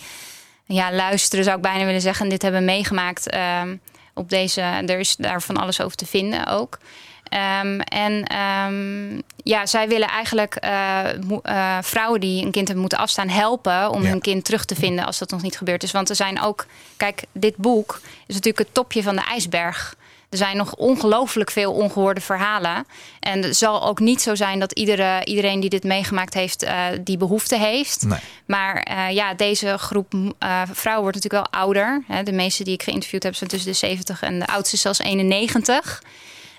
ja, 0.65 0.91
luisteren, 0.93 1.43
zou 1.43 1.57
ik 1.57 1.63
bijna 1.63 1.85
willen 1.85 2.01
zeggen, 2.01 2.23
en 2.23 2.31
dit 2.31 2.41
hebben 2.41 2.65
meegemaakt. 2.65 3.29
ehm, 3.29 3.75
op 4.19 4.29
deze, 4.29 4.61
er 4.61 4.99
is 4.99 5.15
daar 5.15 5.41
van 5.41 5.57
alles 5.57 5.81
over 5.81 5.97
te 5.97 6.05
vinden 6.05 6.47
ook. 6.47 6.77
Ehm, 7.23 7.79
en 7.79 8.23
ehm, 8.23 9.21
ja, 9.43 9.65
zij 9.65 9.87
willen 9.87 10.07
eigenlijk 10.07 10.55
eh, 10.55 11.09
eh, 11.43 11.77
vrouwen 11.81 12.19
die 12.19 12.37
een 12.45 12.51
kind 12.51 12.63
hebben 12.65 12.79
moeten 12.79 12.97
afstaan 12.97 13.29
helpen 13.29 13.89
om 13.89 14.03
Ja. 14.03 14.09
hun 14.09 14.21
kind 14.21 14.45
terug 14.45 14.65
te 14.65 14.75
vinden 14.75 15.05
als 15.05 15.17
dat 15.17 15.29
nog 15.31 15.41
niet 15.41 15.57
gebeurd 15.57 15.83
is. 15.83 15.91
Want 15.91 16.09
er 16.09 16.15
zijn 16.15 16.41
ook, 16.41 16.65
kijk, 16.97 17.23
dit 17.31 17.55
boek 17.55 17.99
is 18.27 18.35
natuurlijk 18.35 18.65
het 18.65 18.73
topje 18.73 19.03
van 19.03 19.15
de 19.15 19.23
ijsberg. 19.23 19.95
Er 20.29 20.37
zijn 20.37 20.57
nog 20.57 20.75
ongelooflijk 20.75 21.51
veel 21.51 21.73
ongehoorde 21.73 22.21
verhalen. 22.21 22.85
En 23.19 23.43
het 23.43 23.57
zal 23.57 23.83
ook 23.83 23.99
niet 23.99 24.21
zo 24.21 24.35
zijn 24.35 24.59
dat 24.59 24.71
iedere, 24.71 25.25
iedereen 25.25 25.59
die 25.59 25.69
dit 25.69 25.83
meegemaakt 25.83 26.33
heeft, 26.33 26.63
eh, 26.63 26.85
die 27.01 27.17
behoefte 27.17 27.57
heeft. 27.57 28.05
Nee. 28.05 28.19
Maar 28.45 28.75
eh, 28.75 29.11
ja, 29.11 29.33
deze 29.33 29.77
groep 29.77 30.13
eh, 30.13 30.61
vrouwen 30.71 31.03
wordt 31.03 31.15
natuurlijk 31.15 31.51
wel 31.51 31.61
ouder. 31.61 32.03
Hè. 32.07 32.23
De 32.23 32.31
meeste 32.31 32.63
die 32.63 32.73
ik 32.73 32.83
geïnterviewd 32.83 33.23
heb 33.23 33.35
zijn 33.35 33.49
tussen 33.49 33.71
de 33.71 33.77
70 33.77 34.21
en 34.21 34.39
de 34.39 34.47
oudste 34.47 34.77
zelfs 34.77 34.99
91. 34.99 36.03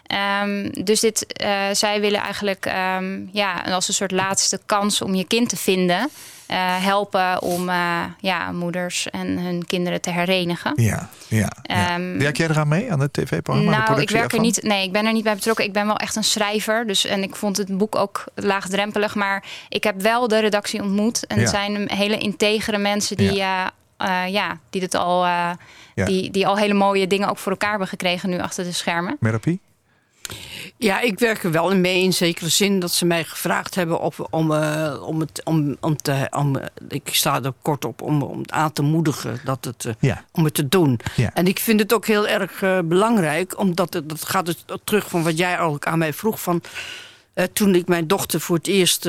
Ehm, 0.07 0.71
dus 0.85 1.01
dit, 1.01 1.27
zij 1.73 2.01
willen 2.01 2.21
eigenlijk 2.21 2.67
ehm, 2.67 3.27
ja, 3.33 3.61
als 3.61 3.89
een 3.89 3.95
soort 3.95 4.11
laatste 4.11 4.61
kans 4.67 5.03
om 5.03 5.15
je 5.15 5.25
kind 5.25 5.49
te 5.49 5.57
vinden. 5.57 6.11
Eh, 6.51 6.85
helpen 6.85 7.43
om 7.43 7.69
eh, 7.69 8.01
ja, 8.21 8.53
moeders 8.53 9.11
en 9.11 9.39
hun 9.39 9.67
kinderen 9.67 10.01
te 10.01 10.11
herenigen. 10.11 10.73
Ja, 10.77 11.09
ja. 11.29 11.51
ja. 11.63 11.95
Ehm, 11.95 12.19
Werk 12.19 12.37
jij 12.37 12.49
eraan 12.49 12.69
mee 12.69 12.93
aan 12.93 13.01
het 13.01 13.13
tv-programma? 13.13 13.71
de 13.85 13.91
Nou, 13.91 14.01
ik 14.01 14.11
werk 14.11 14.33
er 14.33 14.41
niet. 14.41 14.63
Nee, 14.63 14.85
ik 14.85 14.93
ben 14.93 15.07
er 15.07 15.13
niet 15.13 15.25
bij 15.25 15.35
betrokken. 15.35 15.65
Ik 15.65 15.73
ben 15.73 15.87
wel 15.87 15.97
echt 15.97 16.17
een 16.17 16.25
schrijver. 16.25 16.87
Dus 16.87 17.05
en 17.07 17.23
ik 17.23 17.37
vond 17.37 17.57
het 17.57 17.79
boek 17.79 17.97
ook 17.97 18.25
laagdrempelig. 18.35 19.15
Maar 19.15 19.45
ik 19.69 19.85
heb 19.85 20.01
wel 20.01 20.29
de 20.29 20.39
redactie 20.41 20.83
ontmoet. 20.83 21.27
En 21.27 21.37
Ja. 21.37 21.43
het 21.43 21.51
zijn 21.51 21.91
hele 21.93 22.19
integere 22.19 22.79
mensen 22.79 23.17
die, 23.17 23.33
ja. 23.33 23.71
ja, 24.27 24.59
die 24.71 24.81
dit 24.81 24.95
al. 24.95 25.25
eh, 25.25 25.51
Ja. 25.95 26.05
die, 26.05 26.31
die 26.31 26.47
al 26.47 26.57
hele 26.57 26.75
mooie 26.75 27.07
dingen 27.07 27.29
ook 27.29 27.39
voor 27.39 27.53
elkaar 27.53 27.71
hebben 27.71 27.89
gekregen 27.89 28.31
nu 28.31 28.41
achter 28.41 28.65
de 28.65 28.73
schermen. 28.73 29.17
Merapie? 29.21 29.61
Ja, 30.77 31.01
ik 31.01 31.19
werk 31.19 31.45
er 31.45 31.51
wel 31.51 31.77
mee 31.77 32.03
in 32.03 32.13
zekere 32.13 32.49
zin 32.49 32.79
dat 32.81 32.93
ze 32.93 33.05
mij 33.05 33.25
gevraagd 33.25 33.75
hebben 33.75 34.01
op, 34.01 34.27
om, 34.31 34.53
eh, 34.53 35.03
om 35.03 35.21
het 35.21 35.41
om, 35.45 35.77
om 35.81 35.97
te 35.97 36.27
om, 36.37 36.57
eh, 36.57 36.67
ik 36.89 37.09
sta 37.15 37.43
er 37.43 37.53
kort 37.63 37.85
op 37.85 38.03
om, 38.03 38.23
om 38.23 38.39
het 38.41 38.51
aan 38.51 38.73
te 38.73 38.83
moedigen 38.83 39.41
dat 39.45 39.65
het, 39.65 39.85
eh, 39.85 39.93
Ja. 40.01 40.25
om 40.33 40.45
het 40.45 40.55
te 40.55 40.69
doen. 40.69 41.01
Ja. 41.17 41.31
En 41.35 41.47
ik 41.47 41.59
vind 41.59 41.81
het 41.81 41.93
ook 41.95 42.07
heel 42.07 42.27
erg 42.29 42.61
belangrijk, 42.85 43.59
omdat 43.59 43.93
het, 43.95 44.09
dat 44.09 44.25
gaat 44.29 44.47
dus 44.47 44.65
terug 44.85 45.09
van 45.09 45.23
wat 45.23 45.39
jij 45.39 45.61
ook 45.61 45.87
aan 45.87 45.99
mij 45.99 46.13
vroeg 46.13 46.41
van 46.43 46.63
toen 47.53 47.75
ik 47.75 47.89
mijn 47.89 48.07
dochter 48.07 48.41
voor 48.41 48.57
het 48.57 48.67
eerst 48.67 49.09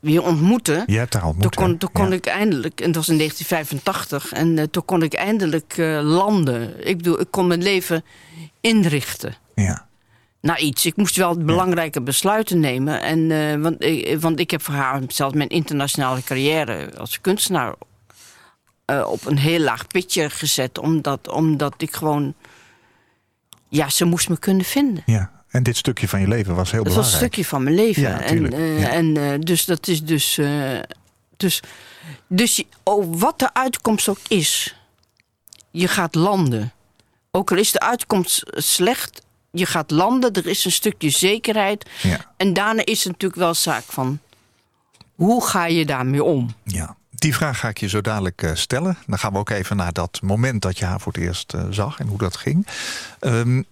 weer 0.00 0.22
ontmoette. 0.22 0.82
Je 0.86 0.98
hebt 0.98 1.14
haar 1.14 1.24
ontmoet. 1.26 1.52
Toen 1.52 1.64
kon, 1.64 1.78
toen 1.78 1.92
kon 1.92 2.08
Ja. 2.08 2.12
ik 2.14 2.26
eindelijk, 2.26 2.80
en 2.80 2.86
dat 2.86 2.94
was 2.94 3.08
in 3.08 3.16
1985, 3.16 4.32
en 4.32 4.70
toen 4.70 4.84
kon 4.84 5.02
ik 5.02 5.12
eindelijk 5.14 5.74
landen. 6.02 6.88
Ik 6.88 6.96
bedoel, 6.96 7.20
ik 7.20 7.26
kon 7.30 7.46
mijn 7.46 7.62
leven 7.62 8.04
inrichten 8.62 9.34
Ja. 9.54 9.86
naar 10.40 10.60
iets. 10.60 10.86
Ik 10.86 10.96
moest 10.96 11.16
wel 11.16 11.36
belangrijke 11.36 12.02
besluiten 12.02 12.60
nemen. 12.60 13.02
En, 13.02 13.30
eh, 13.30 13.60
want, 13.62 13.82
ik- 13.84 14.20
want 14.20 14.40
ik 14.40 14.50
heb 14.50 14.62
voor 14.62 14.74
haar 14.74 15.00
zelfs 15.08 15.34
mijn 15.34 15.48
internationale 15.48 16.22
carrière 16.22 16.96
als 16.98 17.20
kunstenaar 17.20 17.74
eh, 18.84 19.06
op 19.10 19.26
een 19.26 19.38
heel 19.38 19.60
laag 19.60 19.86
pitje 19.86 20.30
gezet. 20.30 20.78
Omdat, 20.78 21.28
omdat 21.28 21.74
ik 21.82 21.94
gewoon. 21.94 22.34
Ja, 23.68 23.88
ze 23.88 24.04
moest 24.04 24.28
me 24.28 24.38
kunnen 24.38 24.64
vinden. 24.64 25.02
ja. 25.06 25.40
En 25.48 25.62
dit 25.62 25.76
stukje 25.76 26.08
van 26.08 26.20
je 26.20 26.28
leven 26.28 26.54
was 26.54 26.70
heel 26.70 26.84
Dat 26.84 26.94
was 26.94 27.04
een 27.04 27.10
belangrijk. 27.10 27.32
stukje 27.34 27.48
van 27.50 27.62
mijn 27.62 27.74
leven. 27.76 28.02
Ja, 28.02 28.20
en 28.20 28.52
eh, 28.52 28.80
Ja. 28.80 28.88
en 28.88 29.16
eh, 29.16 29.38
dus 29.38 29.64
dat 29.64 29.88
is 29.88 30.02
dus. 30.04 30.38
eh, 30.38 30.78
dus 31.36 31.62
dus 32.28 32.64
oh, 32.82 33.06
wat 33.20 33.38
de 33.38 33.54
uitkomst 33.54 34.08
ook 34.08 34.18
is, 34.28 34.76
je 35.70 35.88
gaat 35.88 36.14
landen. 36.14 36.72
Ook 37.34 37.50
al 37.50 37.56
is 37.56 37.72
de 37.72 37.80
uitkomst 37.80 38.42
slecht, 38.50 39.22
je 39.50 39.66
gaat 39.66 39.90
landen. 39.90 40.32
Er 40.32 40.46
is 40.46 40.64
een 40.64 40.72
stukje 40.72 41.10
zekerheid. 41.10 41.90
Ja. 42.02 42.32
En 42.36 42.52
daarna 42.52 42.84
is 42.84 42.98
het 42.98 43.12
natuurlijk 43.12 43.40
wel 43.40 43.54
zaak 43.54 43.82
van. 43.82 44.18
Hoe 45.14 45.46
ga 45.46 45.66
je 45.66 45.86
daarmee 45.86 46.24
om? 46.24 46.54
Ja, 46.64 46.96
die 47.10 47.34
vraag 47.34 47.58
ga 47.58 47.68
ik 47.68 47.78
je 47.78 47.88
zo 47.88 48.00
dadelijk 48.00 48.42
eh, 48.42 48.50
stellen. 48.54 48.98
Dan 49.06 49.18
gaan 49.18 49.32
we 49.32 49.38
ook 49.38 49.50
even 49.50 49.76
naar 49.76 49.92
dat 49.92 50.18
moment 50.22 50.62
dat 50.62 50.78
je 50.78 50.84
haar 50.84 51.00
voor 51.00 51.12
het 51.12 51.22
eerst 51.22 51.52
eh, 51.54 51.64
zag 51.70 51.98
en 52.00 52.06
hoe 52.06 52.18
dat 52.18 52.36
ging. 52.36 52.66
Ehm, 53.20 53.62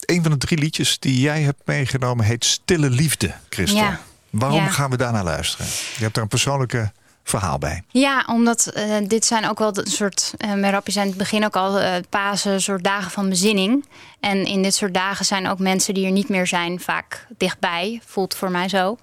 een 0.00 0.22
van 0.22 0.30
de 0.30 0.38
drie 0.38 0.58
liedjes 0.58 0.98
die 0.98 1.20
jij 1.20 1.42
hebt 1.42 1.60
meegenomen 1.66 2.24
heet 2.24 2.44
Stille 2.44 2.90
Liefde, 2.90 3.34
Christel. 3.48 3.78
Ja. 3.80 4.00
Waarom 4.30 4.58
Ja. 4.58 4.68
gaan 4.68 4.90
we 4.90 4.96
daarnaar 4.96 5.24
luisteren? 5.24 5.66
Je 5.66 6.02
hebt 6.02 6.14
daar 6.14 6.22
een 6.22 6.28
persoonlijke 6.28 6.92
verhaal 7.30 7.58
bij. 7.58 7.82
Ja, 7.88 8.24
omdat 8.26 8.66
eh, 8.66 8.96
dit 9.06 9.24
zijn 9.24 9.48
ook 9.48 9.58
wel 9.58 9.76
een 9.78 9.86
soort. 9.86 10.32
eh 10.36 10.52
Merapi 10.52 10.92
zijn 10.92 11.04
in 11.04 11.10
het 11.10 11.20
begin 11.20 11.44
ook 11.44 11.56
al 11.56 11.78
eh 11.80 11.92
Pasen, 12.08 12.60
soort 12.62 12.84
dagen 12.84 13.10
van 13.10 13.28
bezinning. 13.28 13.84
En 14.20 14.44
in 14.44 14.62
dit 14.62 14.74
soort 14.74 14.94
dagen 14.94 15.24
zijn 15.24 15.48
ook 15.48 15.58
mensen 15.58 15.94
die 15.94 16.04
er 16.06 16.12
niet 16.12 16.28
meer 16.28 16.46
zijn, 16.46 16.80
vaak 16.80 17.26
dichtbij. 17.38 18.00
Voelt 18.06 18.34
voor 18.34 18.50
mij 18.50 18.68
zo. 18.68 18.96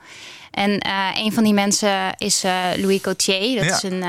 En 0.51 0.88
een 1.15 1.34
van 1.34 1.43
die 1.43 1.53
mensen 1.53 2.13
is 2.17 2.43
Louis 2.75 3.01
Cotier. 3.01 3.55
Dat 3.55 3.65
Ja. 3.65 3.75
is 3.75 3.84
een, 3.84 4.03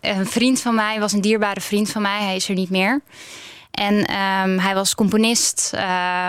een 0.00 0.26
vriend 0.26 0.60
van 0.60 0.74
mij, 0.74 1.00
was 1.00 1.12
een 1.12 1.20
dierbare 1.20 1.60
vriend 1.60 1.90
van 1.90 2.02
mij. 2.02 2.22
Hij 2.22 2.36
is 2.36 2.48
er 2.48 2.54
niet 2.54 2.70
meer. 2.70 3.00
En 3.70 4.04
ehm, 4.06 4.58
hij 4.58 4.74
was 4.74 4.94
componist, 4.94 5.70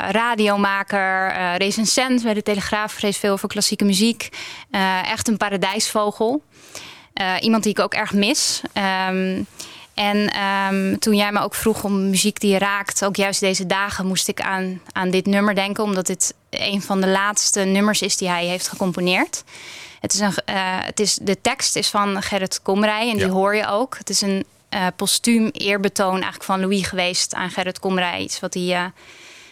radiomaker, 0.10 1.32
eh 1.32 1.56
recensent 1.58 2.24
bij 2.24 2.34
de 2.34 2.44
Telegraaf. 2.44 2.92
Schreef 2.92 3.18
veel 3.18 3.32
over 3.32 3.48
klassieke 3.48 3.86
muziek. 3.86 4.30
Echt 5.04 5.28
een 5.28 5.38
paradijsvogel. 5.38 6.44
Eh, 7.20 7.36
iemand 7.40 7.64
die 7.64 7.72
ik 7.72 7.80
ook 7.80 7.94
erg 7.94 8.14
mis. 8.14 8.62
Ehm, 8.74 9.44
en 9.94 10.30
ehm, 10.30 10.98
toen 10.98 11.16
jij 11.16 11.32
me 11.32 11.40
ook 11.40 11.56
vroeg 11.56 11.84
om 11.84 12.10
muziek 12.10 12.40
die 12.40 12.52
je 12.52 12.58
raakt, 12.58 13.06
ook 13.06 13.16
juist 13.16 13.40
deze 13.40 13.66
dagen, 13.66 14.06
moest 14.06 14.28
ik 14.28 14.42
aan, 14.42 14.82
aan 14.92 15.10
dit 15.10 15.26
nummer 15.26 15.56
denken, 15.56 15.84
omdat 15.84 16.06
dit 16.06 16.34
een 16.50 16.82
van 16.82 17.02
de 17.02 17.08
laatste 17.08 17.60
nummers 17.60 18.02
is 18.02 18.18
die 18.18 18.30
hij 18.30 18.46
heeft 18.46 18.68
gecomponeerd. 18.68 19.44
Het 20.00 20.14
is 20.14 20.20
een, 20.20 20.34
eh, 20.46 20.56
het 20.62 21.00
is, 21.00 21.20
de 21.22 21.42
tekst 21.42 21.76
is 21.76 21.90
van 21.90 22.22
Gerrit 22.22 22.62
Komrij 22.62 23.10
en 23.10 23.18
die 23.18 23.30
hoor 23.30 23.56
je 23.56 23.68
ook. 23.68 23.98
Het 23.98 24.10
is 24.10 24.22
een 24.22 24.46
eh, 24.70 24.88
postuum 24.96 25.50
eerbetoon 25.52 26.14
eigenlijk 26.14 26.44
van 26.44 26.60
Louis 26.60 26.88
geweest 26.88 27.34
aan 27.34 27.50
Gerrit 27.50 27.80
Komrij. 27.80 28.20
Iets 28.20 28.40
wat 28.40 28.54
hij, 28.54 28.92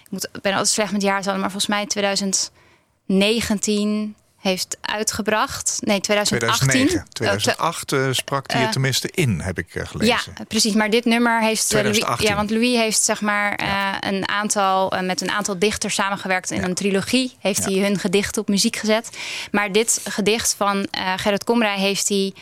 ik, 0.04 0.10
moet, 0.10 0.30
ben 0.42 0.52
altijd 0.52 0.70
slecht 0.70 0.92
met 0.92 1.02
jaartallen, 1.02 1.40
maar 1.40 1.52
volgens 1.52 1.72
mij 1.72 1.86
2019 1.86 4.16
heeft 4.48 4.78
uitgebracht. 4.82 5.78
Nee, 5.84 6.00
2018. 6.02 6.68
2009. 6.88 7.00
Eh, 7.00 7.06
2008 7.14 7.92
eh, 7.92 8.08
sprak 8.12 8.52
hij 8.52 8.60
er 8.62 8.66
eh, 8.68 8.72
tenminste 8.72 9.10
in, 9.12 9.40
heb 9.40 9.58
ik 9.58 9.68
eh, 9.76 9.82
ja, 9.82 9.88
gelezen. 9.88 10.34
precies. 10.48 10.74
Maar 10.74 10.90
dit 10.90 11.06
nummer 11.06 11.42
heeft 11.42 11.64
eh, 11.74 11.82
Louis, 11.82 11.82
2018. 12.00 12.28
ja, 12.28 12.36
want 12.36 12.50
Louis 12.50 12.76
heeft 12.78 13.02
zeg 13.04 13.22
maar 13.22 13.60
een 14.00 14.28
aantal 14.30 14.94
met 15.02 15.22
een 15.22 15.32
aantal 15.32 15.60
dichters 15.60 15.96
samengewerkt 15.96 16.52
in 16.52 16.62
Ja. 16.62 16.68
een 16.68 16.74
trilogie. 16.74 17.36
Heeft 17.40 17.66
hij 17.66 17.74
hun 17.74 18.00
gedichten 18.00 18.42
op 18.42 18.48
muziek 18.48 18.76
gezet. 18.76 19.10
Maar 19.52 19.72
dit 19.72 20.02
gedicht 20.10 20.54
van 20.58 20.88
Gerrit 21.16 21.44
Komrij 21.44 21.80
heeft 21.80 22.10
hij 22.10 22.34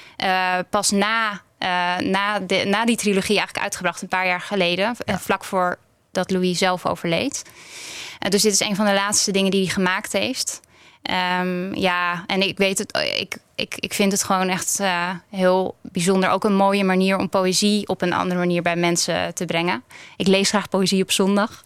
pas 0.69 0.91
na, 0.91 1.41
na, 1.99 2.39
de, 2.39 2.63
na 2.65 2.85
die 2.85 2.95
trilogie 2.97 3.37
eigenlijk 3.37 3.63
uitgebracht, 3.63 4.01
een 4.01 4.07
paar 4.07 4.27
jaar 4.27 4.41
geleden, 4.41 4.95
vlak 5.05 5.43
voor 5.43 5.77
dat 6.11 6.31
Louis 6.31 6.57
zelf 6.57 6.85
overleed. 6.85 7.41
Dus 8.29 8.41
dit 8.41 8.51
is 8.53 8.59
een 8.59 8.75
van 8.75 8.85
de 8.85 8.93
laatste 8.93 9.31
dingen 9.31 9.51
die 9.51 9.63
hij 9.63 9.73
gemaakt 9.73 10.11
heeft. 10.11 10.59
Ehm, 11.05 11.73
ja, 11.75 12.23
en 12.27 12.41
ik 12.41 12.57
weet 12.57 12.77
het, 12.77 12.97
ik, 13.19 13.37
ik, 13.55 13.75
ik 13.79 13.93
vind 13.93 14.11
het 14.11 14.23
gewoon 14.23 14.47
echt 14.47 14.79
eh, 14.79 15.09
heel 15.29 15.75
bijzonder. 15.81 16.29
Ook 16.29 16.43
een 16.43 16.55
mooie 16.55 16.83
manier 16.83 17.17
om 17.17 17.29
poëzie 17.29 17.87
op 17.87 18.01
een 18.01 18.13
andere 18.13 18.39
manier 18.39 18.61
bij 18.61 18.75
mensen 18.75 19.33
te 19.33 19.45
brengen. 19.45 19.83
Ik 20.17 20.27
lees 20.27 20.49
graag 20.49 20.69
poëzie 20.69 21.01
op 21.01 21.11
zondag. 21.11 21.63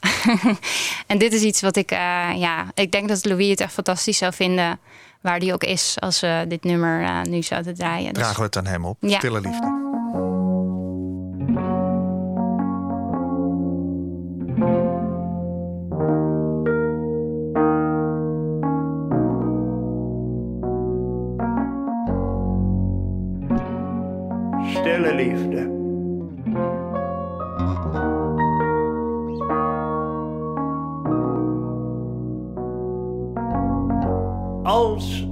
en 1.08 1.18
dit 1.18 1.34
is 1.34 1.42
iets 1.42 1.62
wat 1.62 1.76
ik, 1.76 1.92
eh, 1.92 2.30
ja, 2.36 2.66
ik 2.74 2.92
denk 2.92 3.08
dat 3.08 3.26
Louis 3.26 3.50
het 3.50 3.60
echt 3.60 3.74
fantastisch 3.74 4.18
zou 4.18 4.34
vinden. 4.34 4.80
Waar 5.22 5.40
die 5.40 5.54
ook 5.54 5.64
is 5.64 5.96
als 6.00 6.20
we 6.20 6.46
dit 6.48 6.64
nummer 6.64 7.04
eh, 7.04 7.22
nu 7.22 7.44
zouden 7.44 7.76
draaien. 7.76 8.14
Dus- 8.14 8.24
Dragen 8.24 8.40
we 8.40 8.46
het 8.46 8.58
aan 8.58 8.66
hem 8.66 8.86
op. 8.86 8.98
Ja. 9.00 9.18
Stille 9.18 9.42
Liefde. 9.42 9.98
liefde. 25.00 25.78
Als 34.64 35.28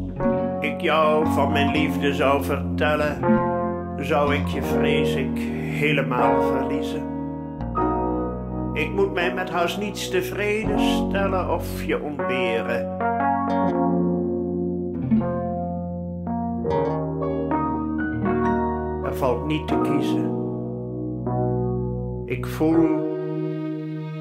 ik 0.60 0.82
jou 0.82 1.28
van 1.28 1.52
mijn 1.52 1.72
liefde 1.72 2.14
zou 2.14 2.44
vertellen, 2.44 3.18
zou 3.98 4.36
ik 4.36 4.48
je 4.48 4.64
vrees 4.64 5.16
ik 5.16 5.38
helemaal 5.78 6.42
verliezen. 6.42 7.02
Ik 8.74 8.92
moet 8.92 9.14
mij 9.14 9.34
met 9.34 9.50
haast 9.50 9.78
niets 9.78 10.10
tevreden 10.10 10.80
stellen 10.80 11.50
of 11.50 11.84
je 11.84 12.02
ontberen. 12.02 12.98
Niet 19.48 19.68
te 19.68 19.80
kiezen. 19.82 20.36
Ik 22.26 22.46
voel, 22.46 22.88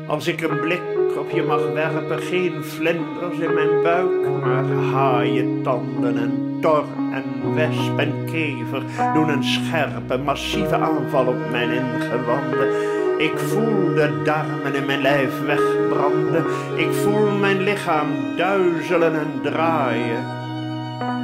als 0.06 0.26
ik 0.26 0.40
een 0.40 0.60
blik 0.60 0.82
op 1.18 1.30
je 1.30 1.42
mag 1.42 1.72
werpen, 1.72 2.18
geen 2.18 2.64
vlinders 2.64 3.38
in 3.38 3.54
mijn 3.54 3.82
buik, 3.82 4.40
maar 4.40 4.64
haaien, 4.64 5.62
tanden 5.62 6.18
en 6.18 6.58
tor 6.60 6.84
en 7.12 7.54
wesp 7.54 7.98
en 7.98 8.12
kever 8.24 8.82
doen 9.14 9.28
een 9.28 9.44
scherpe, 9.44 10.16
massieve 10.16 10.76
aanval 10.76 11.26
op 11.26 11.50
mijn 11.50 11.70
ingewanden. 11.70 12.94
Ik 13.18 13.38
voel 13.38 13.94
de 13.94 14.20
darmen 14.24 14.74
in 14.74 14.86
mijn 14.86 15.00
lijf 15.00 15.44
wegbranden. 15.46 16.44
Ik 16.76 16.92
voel 16.92 17.30
mijn 17.30 17.60
lichaam 17.62 18.06
duizelen 18.36 19.14
en 19.14 19.40
draaien. 19.42 20.24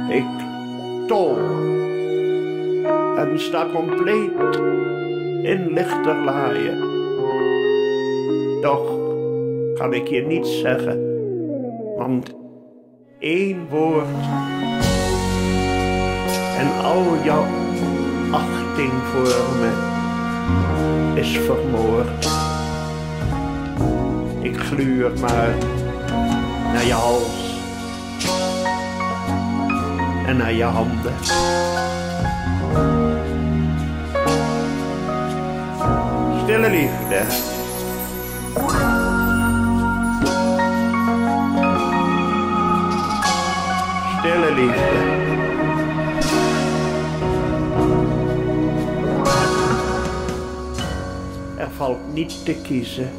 Ik 0.09 0.25
tol 1.07 1.37
sta 3.39 3.65
compleet 3.73 4.55
in 5.43 5.73
lichterlaaien. 5.73 6.91
Toch 8.61 8.99
kan 9.73 9.93
ik 9.93 10.07
je 10.07 10.21
niets 10.21 10.59
zeggen, 10.59 10.99
want 11.97 12.35
één 13.19 13.67
woord 13.69 14.07
en 16.57 16.83
al 16.83 17.03
jouw 17.23 17.45
achting 18.31 18.91
voor 18.91 19.57
me 19.59 19.71
is 21.13 21.37
vermoord. 21.37 22.29
Ik 24.41 24.57
gluur 24.57 25.11
maar 25.19 25.55
naar 26.73 26.85
je 26.85 26.93
hals 26.93 27.51
en 30.25 30.37
naar 30.37 30.53
je 30.53 30.63
handen. 30.63 31.13
Stille 36.53 36.69
liefde. 36.69 37.25
Stille 44.19 44.51
liefde. 44.55 44.97
Er 51.57 51.69
valt 51.77 52.13
niet 52.13 52.45
te 52.45 52.55
kiezen. 52.61 53.09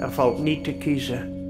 Er 0.00 0.12
valt 0.12 0.42
niet 0.42 0.64
te 0.64 0.72
kiezen. 0.72 1.45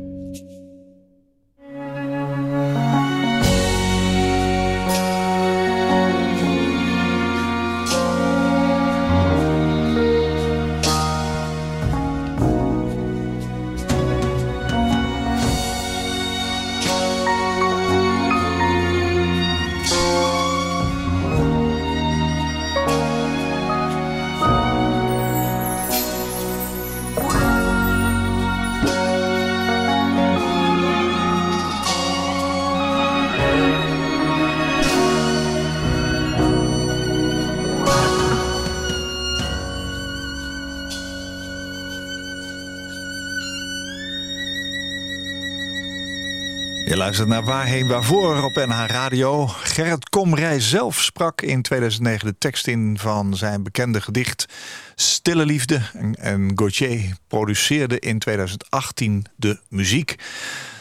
Je 46.87 46.97
luistert 46.97 47.29
naar 47.29 47.45
Waarheen 47.45 47.89
Waarvoor 47.89 48.43
op 48.43 48.55
NH 48.55 48.85
Radio. 48.87 49.47
Gerrit 49.47 50.09
Komrij 50.09 50.61
zelf 50.61 51.03
sprak 51.03 51.43
in 51.43 51.63
2009 51.63 52.29
de 52.29 52.35
tekst 52.39 52.67
in 52.67 52.99
van 52.99 53.37
zijn 53.37 53.63
bekende 53.63 54.01
gedicht 54.01 54.47
Stille 54.95 55.47
Liefde. 55.47 55.81
En, 55.93 56.15
en 56.15 56.53
Gauthier 56.55 57.17
produceerde 57.29 57.99
in 57.99 58.19
2018 58.19 59.25
de 59.37 59.61
muziek. 59.69 60.15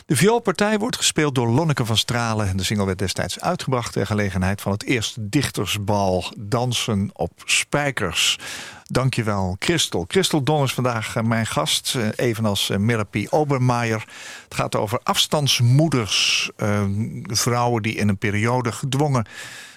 De 0.08 0.16
vioolpartij 0.16 0.78
wordt 0.78 0.97
gespeeld 0.97 1.36
door 1.36 1.47
Lonneke 1.47 1.86
van 1.86 1.97
Stralen. 1.97 2.58
De 2.58 2.64
single 2.64 2.86
werd 2.86 2.97
destijds 2.97 3.39
uitgebracht 3.39 3.93
ter 3.93 4.06
gelegenheid 4.06 4.62
van 4.62 4.72
het 4.72 4.84
eerste 4.84 5.30
dichtersbal 5.30 6.34
Dansen 6.38 7.10
op 7.14 7.32
Spijkers. 7.45 8.39
Dankjewel, 8.84 9.56
Christel. 9.60 10.06
Christel 10.08 10.43
Don 10.43 10.64
is 10.64 10.74
vandaag 10.74 11.16
eh, 11.16 11.24
mijn 11.24 11.45
gast, 11.45 11.95
eh, 11.95 12.08
evenals 12.16 12.70
eh, 12.70 12.78
Mirapie 12.78 13.32
Obermeier. 13.32 14.06
Het 14.43 14.53
gaat 14.53 14.76
over 14.76 14.99
afstandsmoeders, 15.03 16.49
vrouwen 17.24 17.82
die 17.82 17.95
in 17.95 18.10
een 18.10 18.18
periode 18.18 18.72
gedwongen 18.72 19.26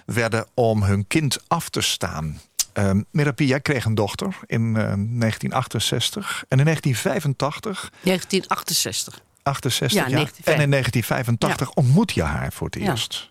werden 0.06 0.46
om 0.54 0.82
hun 0.82 1.06
kind 1.06 1.38
af 1.46 1.68
te 1.68 1.80
staan. 1.80 2.40
Uh, 2.74 2.90
Mirapie, 3.10 3.46
jij 3.46 3.60
kreeg 3.60 3.84
een 3.84 3.94
dochter 3.94 4.36
in 4.46 4.72
1968 4.72 6.44
en 6.48 6.58
in 6.58 6.64
1985. 6.64 7.90
1968. 8.02 9.26
68 9.48 9.98
Ja, 9.98 10.08
jaar. 10.08 10.16
1985. 10.16 10.54
En 10.54 10.60
in 10.60 10.70
1985 10.70 11.70
ontmoet 11.74 12.12
je 12.12 12.22
haar 12.22 12.52
voor 12.52 12.66
het 12.66 12.76
eerst. 12.76 13.30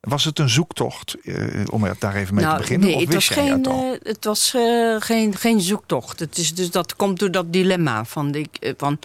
Was 0.00 0.24
het 0.24 0.38
een 0.38 0.48
zoektocht 0.48 1.16
eh, 1.22 1.64
om 1.70 1.84
er 1.84 1.96
daar 1.98 2.14
even 2.14 2.34
mee 2.34 2.44
Nou, 2.44 2.56
te 2.56 2.62
beginnen? 2.62 2.88
Nee, 2.88 2.96
of 2.96 3.02
het 3.02 3.12
wist 3.12 3.28
was, 3.28 3.36
jij 3.36 3.46
geen, 3.46 3.64
eh, 3.64 3.90
het 4.02 4.24
was 4.24 4.54
eh, 4.54 4.96
geen, 4.98 5.36
geen 5.36 5.60
zoektocht. 5.60 6.18
Het 6.18 6.38
is 6.38 6.54
dus, 6.54 6.70
dat 6.70 6.96
komt 6.96 7.18
door 7.18 7.30
dat 7.30 7.52
dilemma. 7.52 8.04
Van, 8.04 8.34
ik, 8.34 8.74
van, 8.76 8.98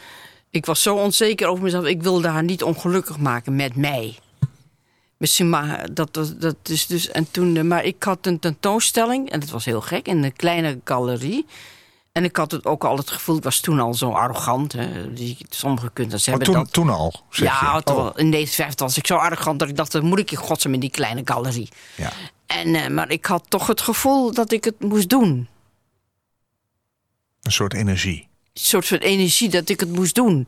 ik 0.50 0.66
was 0.66 0.82
zo 0.82 0.96
onzeker 0.96 1.48
over 1.48 1.64
mezelf. 1.64 1.86
Ik 1.86 2.02
wilde 2.02 2.28
haar 2.28 2.44
niet 2.44 2.64
ongelukkig 2.64 3.18
maken 3.18 3.56
met 3.56 3.76
mij. 3.76 4.18
Misschien 5.18 5.50
maar 5.50 5.94
dat, 5.94 6.14
dat, 6.14 6.42
dat 6.42 6.56
is 6.64 6.88
dus. 6.88 7.12
En 7.12 7.32
toen, 7.32 7.68
maar 7.68 7.84
ik 7.84 8.04
had 8.04 8.26
een 8.26 8.40
tentoonstelling, 8.40 9.30
en 9.30 9.40
dat 9.40 9.50
was 9.50 9.66
heel 9.66 9.82
gek, 9.82 10.08
in 10.08 10.24
een 10.24 10.36
kleine 10.36 10.80
galerie. 10.84 11.46
En 12.12 12.24
ik 12.24 12.36
had 12.36 12.52
het 12.52 12.66
ook 12.66 12.84
al 12.84 12.98
het 12.98 13.10
gevoel, 13.12 13.38
ik 13.38 13.44
was 13.44 13.60
toen 13.60 13.80
al 13.80 13.94
zo 13.94 14.12
arrogant. 14.12 14.72
Hè, 14.74 15.14
die, 15.14 15.38
sommige 15.50 15.90
kunstenaars 15.94 16.26
hebben 16.26 16.46
toen, 16.46 16.54
dat. 16.56 16.74
toen 16.74 16.90
al, 16.90 17.14
zeg 17.30 17.48
ja, 17.48 17.82
Oh, 17.86 17.96
in 18.16 18.32
1950 18.32 18.80
was 18.86 18.98
ik 18.98 19.08
zo 19.08 19.16
arrogant 19.16 19.60
dat 19.60 19.70
ik 19.70 19.76
dacht, 19.76 19.92
dat 19.92 20.04
moet 20.04 20.20
ik 20.20 20.32
in 20.32 20.38
godsnaam 20.38 20.74
in 20.74 20.80
die 20.80 20.90
kleine 20.92 21.22
galerie. 21.26 21.70
ja. 21.96 22.12
En, 22.46 22.76
eh, 22.76 22.88
maar 22.90 23.10
ik 23.12 23.26
had 23.26 23.44
toch 23.48 23.68
het 23.68 23.82
gevoel 23.82 24.34
dat 24.34 24.52
ik 24.52 24.64
het 24.64 24.80
moest 24.80 25.10
doen. 25.10 25.48
Een 27.42 27.52
soort 27.52 27.74
energie. 27.74 28.28
Een 28.54 28.62
soort 28.62 28.88
van 28.88 28.98
energie 28.98 29.50
dat 29.50 29.70
ik 29.70 29.80
het 29.80 29.90
moest 29.90 30.16
doen. 30.16 30.48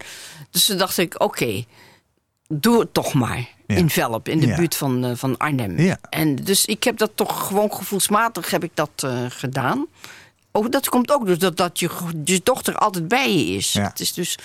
Dus 0.51 0.65
toen 0.65 0.77
dacht 0.77 0.97
ik, 0.97 1.21
oké, 1.21 1.63
doe 2.47 2.79
het 2.79 2.93
toch 2.93 3.13
maar. 3.13 3.49
Ja. 3.67 3.75
In 3.75 3.89
Velp, 3.89 4.27
in 4.27 4.39
de 4.39 4.47
Ja. 4.47 4.55
buurt 4.55 4.75
van, 4.75 5.05
eh, 5.05 5.11
van 5.15 5.37
Arnhem. 5.37 5.79
Ja. 5.79 5.97
En 6.09 6.35
dus 6.35 6.65
ik 6.65 6.83
heb 6.83 6.97
dat 6.97 7.11
toch 7.15 7.47
gewoon 7.47 7.73
gevoelsmatig 7.73 8.49
heb 8.51 8.63
ik 8.63 8.71
dat 8.73 8.91
eh, 8.95 9.25
gedaan. 9.29 9.87
Ook, 10.51 10.71
dat 10.71 10.89
komt 10.89 11.11
ook 11.11 11.25
dus 11.25 11.37
dat, 11.37 11.57
dat 11.57 11.79
je, 11.79 11.89
je 12.23 12.41
dochter 12.43 12.75
altijd 12.75 13.07
bij 13.07 13.37
je 13.37 13.55
is. 13.55 13.73
Ja. 13.73 13.83
Het 13.83 13.99
is 13.99 14.13
dus... 14.13 14.37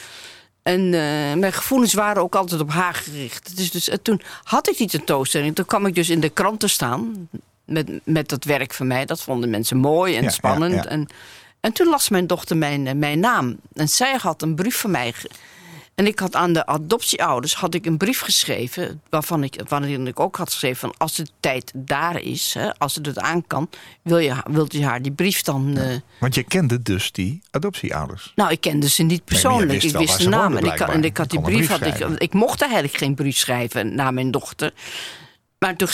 En 0.62 0.80
eh, 0.84 1.38
mijn 1.38 1.52
gevoelens 1.52 1.94
waren 1.94 2.22
ook 2.22 2.34
altijd 2.34 2.60
op 2.60 2.70
haar 2.70 2.94
gericht. 2.94 3.48
Het 3.48 3.58
is 3.58 3.70
dus, 3.70 3.88
en 3.88 4.02
toen 4.02 4.20
had 4.42 4.68
ik 4.68 4.76
die 4.76 4.88
tentoonstelling. 4.88 5.54
Toen 5.54 5.64
kwam 5.64 5.86
ik 5.86 5.94
dus 5.94 6.10
in 6.10 6.20
de 6.20 6.28
krant 6.28 6.60
te 6.60 6.68
staan. 6.68 7.28
Met, 7.64 7.90
met 8.04 8.28
dat 8.28 8.44
werk 8.44 8.74
van 8.74 8.86
mij. 8.86 9.04
Dat 9.04 9.22
vonden 9.22 9.50
mensen 9.50 9.76
mooi 9.76 10.16
en 10.16 10.22
Ja, 10.22 10.30
spannend. 10.30 10.74
ja. 10.74 10.84
En, 10.84 11.06
en 11.60 11.72
toen 11.72 11.88
las 11.88 12.08
mijn 12.08 12.26
dochter 12.26 12.56
mijn, 12.56 12.86
eh, 12.86 12.94
mijn 12.94 13.20
naam. 13.20 13.56
En 13.74 13.88
zij 13.88 14.16
had 14.22 14.42
een 14.42 14.54
brief 14.54 14.76
van 14.76 14.90
mij. 14.90 15.14
En 15.96 16.06
ik 16.06 16.18
had 16.18 16.34
aan 16.34 16.52
de 16.52 16.66
adoptieouders 16.66 17.54
had 17.54 17.74
ik 17.74 17.86
een 17.86 17.96
brief 17.96 18.20
geschreven. 18.20 19.00
Waarvan 19.10 19.42
ik, 19.44 19.60
waarin 19.68 20.06
ik 20.06 20.20
ook 20.20 20.36
had 20.36 20.50
geschreven: 20.52 20.76
van 20.76 20.94
als 20.98 21.14
de 21.14 21.26
tijd 21.40 21.72
daar 21.74 22.20
is, 22.20 22.54
hè, 22.54 22.78
als 22.78 22.94
het 22.94 23.06
het 23.06 23.18
aan 23.18 23.46
kan, 23.46 23.70
wil 24.02 24.18
je, 24.18 24.34
wilt 24.50 24.74
u 24.74 24.84
haar 24.84 25.02
die 25.02 25.12
brief 25.12 25.42
dan. 25.42 25.76
eh, 25.76 25.96
Want 26.20 26.34
je 26.34 26.42
kende 26.42 26.82
dus 26.82 27.12
die 27.12 27.42
adoptieouders. 27.50 28.32
nou, 28.34 28.50
ik 28.50 28.60
kende 28.60 28.88
ze 28.88 29.02
niet 29.02 29.24
persoonlijk. 29.24 29.70
wist 29.82 29.94
ik 29.94 30.00
wist 30.00 30.18
de 30.18 30.28
naam. 30.28 30.40
woonden, 30.52 30.58
En 30.70 30.72
ik, 30.74 30.78
had- 30.78 30.88
en 30.88 31.04
ik 31.04 31.16
had 31.16 31.30
die 31.30 31.40
brief. 31.40 31.68
Had 31.68 31.86
ik, 31.86 31.98
ik 31.98 32.32
mocht 32.32 32.62
eigenlijk 32.62 32.96
geen 32.96 33.14
brief 33.14 33.36
schrijven 33.36 33.94
naar 33.94 34.14
mijn 34.14 34.30
dochter. 34.30 34.72
Maar 35.58 35.76
toen 35.76 35.88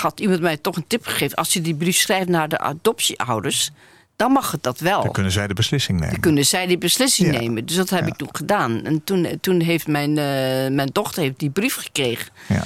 had 0.00 0.20
iemand 0.20 0.40
mij 0.40 0.56
toch 0.56 0.76
een 0.76 0.86
tip 0.86 1.06
gegeven. 1.06 1.36
Als 1.36 1.52
je 1.52 1.60
die 1.60 1.74
brief 1.74 1.96
schrijft 1.96 2.28
naar 2.28 2.48
de 2.48 2.58
adoptieouders. 2.58 3.70
Dan 4.18 4.32
mag 4.32 4.50
het 4.50 4.62
dat 4.62 4.80
wel. 4.80 5.02
Dan 5.02 5.12
kunnen 5.12 5.32
zij 5.32 5.46
de 5.46 5.54
beslissing 5.54 5.96
nemen. 5.98 6.12
Dan 6.12 6.22
kunnen 6.22 6.46
zij 6.46 6.66
die 6.66 6.78
beslissing 6.78 7.32
Ja. 7.32 7.38
nemen. 7.40 7.66
Dus 7.66 7.76
dat 7.76 7.90
heb 7.90 8.00
Ja. 8.00 8.06
ik 8.06 8.16
toen 8.16 8.28
gedaan. 8.32 8.84
En 8.84 9.04
toen, 9.04 9.38
toen 9.40 9.60
heeft 9.60 9.86
mijn, 9.86 10.08
eh, 10.10 10.74
mijn 10.74 10.88
dochter 10.92 11.22
heeft 11.22 11.38
die 11.38 11.50
brief 11.50 11.74
gekregen. 11.74 12.32
Ja. 12.48 12.64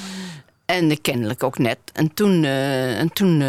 En 0.65 0.91
eh, 0.91 0.97
kennelijk 1.01 1.43
ook 1.43 1.57
net. 1.57 1.77
En 1.93 2.13
toen, 2.13 2.43
eh, 2.43 2.99
en 2.99 3.13
toen 3.13 3.39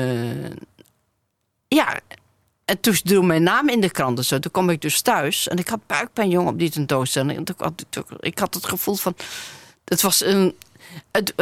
ja, 1.69 2.01
en 2.65 2.81
toen 2.81 2.95
viel 3.05 3.23
mijn 3.23 3.43
naam 3.43 3.69
in 3.69 3.81
de 3.81 3.91
krant. 3.91 4.19
en 4.19 4.25
zo. 4.25 4.39
toen 4.39 4.51
kwam 4.53 4.71
ik 4.71 4.81
dus 4.81 5.01
thuis 5.01 5.49
en 5.49 5.57
ik 5.59 5.69
had 5.69 5.87
buikpijn, 5.87 6.29
jong, 6.31 6.49
op 6.49 6.59
die 6.59 6.71
tentoonstelling. 6.71 7.37
En 7.39 7.45
toen 7.45 7.55
had, 7.59 7.85
ik 8.21 8.39
had 8.39 8.55
het 8.55 8.67
gevoel 8.67 8.95
van, 8.95 9.15
het 9.85 10.01
was 10.03 10.25
een. 10.25 10.55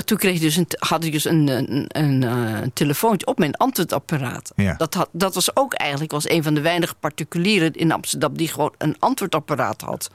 Toen 0.05 0.17
kreeg 0.19 0.35
ik 0.35 0.41
dus 0.41 0.57
een, 0.57 0.67
had 0.79 1.05
ik 1.05 1.13
dus 1.13 1.25
een, 1.25 1.49
een, 1.49 1.85
een, 1.89 2.23
eh, 2.23 2.61
een 2.61 2.73
telefoontje 2.73 3.27
op 3.27 3.39
mijn 3.39 3.55
antwoordapparaat. 3.57 4.53
Ja. 4.57 4.75
Dat, 4.75 4.95
had, 4.95 5.09
dat 5.13 5.35
was 5.35 5.57
ook 5.57 5.75
eigenlijk 5.75 6.13
was 6.13 6.29
een 6.29 6.43
van 6.43 6.55
de 6.55 6.61
weinige 6.61 6.95
particulieren 6.95 7.73
in 7.73 7.93
Amsterdam 7.93 8.37
die 8.37 8.49
gewoon 8.49 8.75
een 8.79 8.97
antwoordapparaat 8.99 9.81
had. 9.81 10.11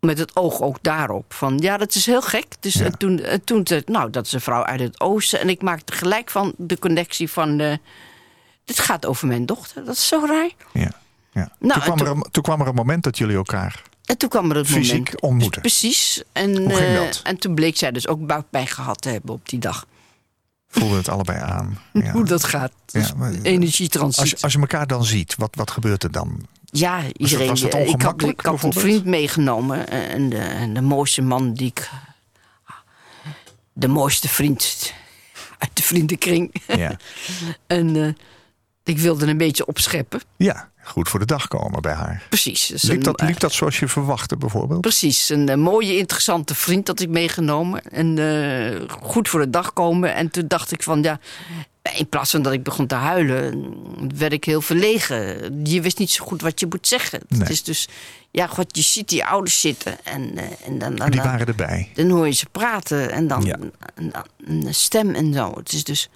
Met 0.00 0.18
het 0.18 0.36
oog 0.36 0.60
ook 0.60 0.78
daarop. 0.82 1.34
Van 1.34 1.58
ja, 1.58 1.76
dat 1.76 1.94
is 1.94 2.06
heel 2.06 2.22
gek. 2.22 2.46
Dus 2.60 2.74
Ja. 2.74 2.90
toen, 2.90 3.18
en 3.20 3.44
toen 3.44 3.66
nou, 3.86 4.10
dat 4.10 4.26
is 4.26 4.32
een 4.32 4.40
vrouw 4.40 4.64
uit 4.64 4.80
het 4.80 5.00
oosten. 5.00 5.40
En 5.40 5.48
ik 5.48 5.62
maakte 5.62 5.92
gelijk 5.92 6.30
van 6.30 6.54
de 6.56 6.78
connectie 6.78 7.30
van. 7.30 7.60
eh, 7.60 7.76
dit 8.64 8.78
gaat 8.78 9.06
over 9.06 9.26
mijn 9.26 9.46
dochter. 9.46 9.84
Dat 9.84 9.94
is 9.94 10.08
zo 10.08 10.24
raar. 10.26 10.50
Ja. 10.72 10.90
Ja. 11.32 11.50
Nou, 11.58 11.72
toen, 11.72 11.82
kwam 11.94 11.98
er 12.06 12.12
een, 12.12 12.26
toen 12.30 12.42
kwam 12.42 12.60
er 12.60 12.66
een 12.66 12.74
moment 12.74 13.02
dat 13.02 13.18
jullie 13.18 13.36
elkaar 13.36 13.82
En 14.06 14.16
toen 14.18 14.28
kwam 14.28 14.50
er 14.50 14.56
het 14.56 14.66
fysiek 14.66 14.92
moment. 14.96 15.20
ontmoeten. 15.20 15.60
Precies. 15.60 16.22
En, 16.32 16.56
Hoe 16.56 16.74
ging 16.74 16.88
eh, 16.88 16.94
dat? 16.94 17.20
en 17.24 17.38
toen 17.38 17.54
bleek 17.54 17.76
zij 17.76 17.92
dus 17.92 18.08
ook 18.08 18.26
buikpijn 18.26 18.66
gehad 18.66 19.00
te 19.02 19.08
hebben 19.08 19.34
op 19.34 19.48
die 19.48 19.58
dag. 19.58 19.86
Voelden 20.68 20.96
het 20.96 21.08
allebei 21.08 21.40
aan. 21.40 21.78
Ja. 21.92 22.12
Hoe 22.12 22.24
dat 22.24 22.44
gaat. 22.44 22.72
Ja, 22.86 23.00
Dus 23.00 23.14
maar- 23.14 23.32
energietransitie. 23.42 24.20
Als, 24.22 24.30
je- 24.30 24.42
als 24.44 24.52
je 24.52 24.58
elkaar 24.58 24.86
dan 24.86 25.04
ziet, 25.04 25.34
wat, 25.36 25.54
wat 25.54 25.70
gebeurt 25.70 26.02
er 26.04 26.10
dan? 26.10 26.46
Ja, 26.64 27.02
iedereen. 27.16 27.46
was 27.48 27.60
het 27.60 27.74
ik 27.74 27.80
had, 27.80 27.88
ongemakkelijk, 27.88 28.40
ik 28.40 28.46
had 28.46 28.62
een 28.62 28.72
vriend 28.72 29.04
meegenomen. 29.04 29.88
eh, 29.88 30.12
En 30.12 30.28
de, 30.28 30.38
en 30.38 30.74
de 30.74 30.80
mooiste 30.80 31.22
man 31.22 31.52
die 31.54 31.66
ik. 31.66 31.90
De 33.72 33.88
mooiste 33.88 34.28
vriend 34.28 34.92
uit 35.58 35.70
de 35.72 35.82
vriendenkring. 35.82 36.54
Ja. 36.66 36.96
en 37.66 37.96
eh, 37.96 38.12
ik 38.84 38.98
wilde 38.98 39.26
een 39.26 39.36
beetje 39.36 39.66
opscheppen. 39.66 40.20
ja, 40.36 40.70
goed 40.86 41.08
voor 41.08 41.18
de 41.20 41.26
dag 41.26 41.48
komen 41.48 41.82
bij 41.82 41.92
haar. 41.94 42.22
Precies. 42.28 42.66
Dus 42.66 42.82
Liep 42.82 43.04
dat, 43.04 43.20
eh, 43.20 43.26
liep 43.26 43.40
dat 43.40 43.52
zoals 43.52 43.78
je 43.78 43.88
verwachtte 43.88 44.36
bijvoorbeeld? 44.36 44.80
Precies, 44.80 45.28
een 45.28 45.48
eh, 45.48 45.56
mooie, 45.56 45.96
interessante 45.96 46.54
vriend 46.54 46.86
had 46.88 47.00
ik 47.00 47.08
meegenomen. 47.08 47.82
En 47.90 48.18
eh, 48.18 48.80
goed 49.02 49.28
voor 49.28 49.40
de 49.40 49.50
dag 49.50 49.72
komen. 49.72 50.14
En 50.14 50.30
toen 50.30 50.44
dacht 50.48 50.72
ik 50.72 50.82
van 50.82 51.02
ja, 51.02 51.20
in 51.96 52.08
plaats 52.08 52.30
van 52.30 52.42
dat 52.42 52.52
ik 52.52 52.62
begon 52.62 52.86
te 52.86 52.94
huilen, 52.94 53.74
werd 54.18 54.32
ik 54.32 54.44
heel 54.44 54.60
verlegen. 54.60 55.16
Je 55.64 55.80
wist 55.80 55.98
niet 55.98 56.10
zo 56.10 56.24
goed 56.24 56.40
wat 56.42 56.60
je 56.60 56.66
moet 56.66 56.86
zeggen. 56.86 57.20
Nee. 57.28 57.40
Het 57.40 57.50
is 57.50 57.62
dus, 57.62 57.88
ja, 58.30 58.46
god, 58.46 58.76
je 58.76 58.82
ziet 58.82 59.08
die 59.08 59.24
ouders 59.24 59.60
zitten 59.60 60.04
en, 60.04 60.38
en 60.64 60.78
dan, 60.78 60.94
dan, 60.94 61.10
Die 61.10 61.20
dan, 61.20 61.30
waren 61.30 61.46
erbij. 61.46 61.90
dan 61.94 62.10
hoor 62.10 62.26
je 62.26 62.32
ze 62.32 62.46
praten 62.52 63.10
en 63.10 63.26
dan 63.28 63.42
Ja. 63.42 63.58
een, 63.94 64.12
een 64.46 64.74
stem 64.74 65.14
en 65.14 65.32
zo. 65.34 65.52
Het 65.56 65.72
is 65.72 65.84
dus, 65.84 66.08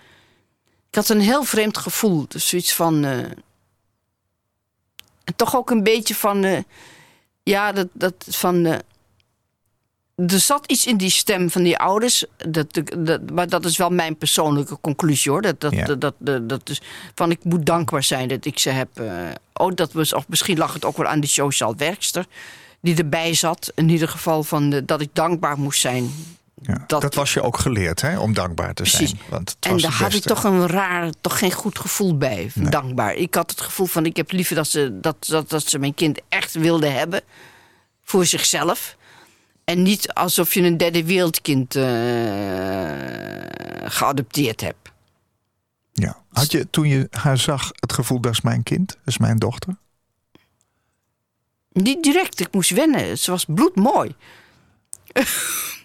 ik 0.88 0.94
had 0.94 1.08
een 1.08 1.20
heel 1.20 1.42
vreemd 1.44 1.78
gevoel. 1.78 2.24
Dus 2.28 2.48
zoiets 2.48 2.72
van, 2.72 3.06
en 5.30 5.36
toch 5.36 5.56
ook 5.56 5.70
een 5.70 5.82
beetje 5.82 6.14
van, 6.14 6.44
eh, 6.44 6.58
ja, 7.42 7.72
dat, 7.72 7.88
dat 7.92 8.14
van. 8.28 8.66
eh, 8.66 8.78
er 10.14 10.40
zat 10.40 10.66
iets 10.66 10.86
in 10.86 10.96
die 10.96 11.10
stem 11.10 11.50
van 11.50 11.62
die 11.62 11.78
ouders. 11.78 12.24
Dat, 12.48 12.80
dat, 12.98 13.30
maar 13.30 13.48
dat 13.48 13.64
is 13.64 13.76
wel 13.76 13.90
mijn 13.90 14.16
persoonlijke 14.16 14.78
conclusie 14.80 15.30
hoor. 15.30 15.42
Dat, 15.42 15.60
dat, 15.60 15.72
Ja. 15.72 15.94
dat, 15.94 16.14
dat, 16.18 16.48
dat 16.48 16.68
is 16.68 16.80
van 17.14 17.30
ik 17.30 17.44
moet 17.44 17.66
dankbaar 17.66 18.02
zijn 18.02 18.28
dat 18.28 18.44
ik 18.44 18.58
ze 18.58 18.70
heb. 18.70 18.88
oh, 19.52 19.70
dat 19.74 19.92
was, 19.92 20.12
of 20.12 20.28
misschien 20.28 20.58
lag 20.58 20.72
het 20.72 20.84
ook 20.84 20.96
wel 20.96 21.06
aan 21.06 21.20
die 21.20 21.30
sociaal 21.30 21.76
werkster 21.76 22.26
die 22.80 22.96
erbij 22.96 23.34
zat. 23.34 23.72
In 23.74 23.88
ieder 23.88 24.08
geval 24.08 24.42
van 24.42 24.82
dat 24.84 25.00
ik 25.00 25.08
dankbaar 25.12 25.58
moest 25.58 25.80
zijn. 25.80 26.10
Ja. 26.62 26.84
Dat, 26.86 27.00
Dat- 27.00 27.14
was 27.14 27.34
je 27.34 27.42
ook 27.42 27.58
geleerd, 27.58 28.00
hè, 28.00 28.18
om 28.18 28.32
dankbaar 28.34 28.74
te 28.74 28.82
Precies. 28.82 29.10
zijn. 29.10 29.20
Want 29.28 29.48
het 29.50 29.66
En 29.66 29.76
daar 29.78 29.92
had 29.92 30.12
ik 30.14 30.22
toch 30.22 30.44
een 30.44 30.66
raar, 30.66 31.10
toch 31.20 31.38
geen 31.38 31.52
goed 31.52 31.78
gevoel 31.78 32.16
bij. 32.16 32.50
Nee. 32.54 32.70
Dankbaar. 32.70 33.14
Ik 33.14 33.34
had 33.34 33.50
het 33.50 33.60
gevoel 33.60 33.86
van 33.86 34.06
ik 34.06 34.16
heb 34.16 34.30
liever 34.32 34.54
dat 34.54 34.68
ze, 34.68 34.98
dat, 35.00 35.26
dat, 35.26 35.48
dat 35.50 35.68
ze 35.68 35.78
mijn 35.78 35.94
kind 35.94 36.20
echt 36.28 36.52
wilde 36.54 36.86
hebben. 36.86 37.22
Voor 38.02 38.26
zichzelf. 38.26 38.96
En 39.64 39.82
niet 39.82 40.12
alsof 40.12 40.54
je 40.54 40.62
een 40.62 40.76
derde 40.76 41.04
wereldkind 41.04 41.74
eh, 41.76 41.82
geadopteerd 43.84 44.60
hebt. 44.60 44.90
Ja. 45.92 46.22
Had 46.32 46.52
je 46.52 46.70
toen 46.70 46.88
je 46.88 47.06
haar 47.10 47.38
zag 47.38 47.70
het 47.74 47.92
gevoel, 47.92 48.20
dat 48.20 48.32
is 48.32 48.40
mijn 48.40 48.62
kind, 48.62 48.88
dat 48.88 48.98
is 49.04 49.18
mijn 49.18 49.36
dochter? 49.36 49.76
Niet 51.72 52.02
direct, 52.02 52.40
ik 52.40 52.52
moest 52.52 52.70
wennen. 52.70 53.18
Ze 53.18 53.30
was 53.30 53.44
bloedmooi. 53.44 54.14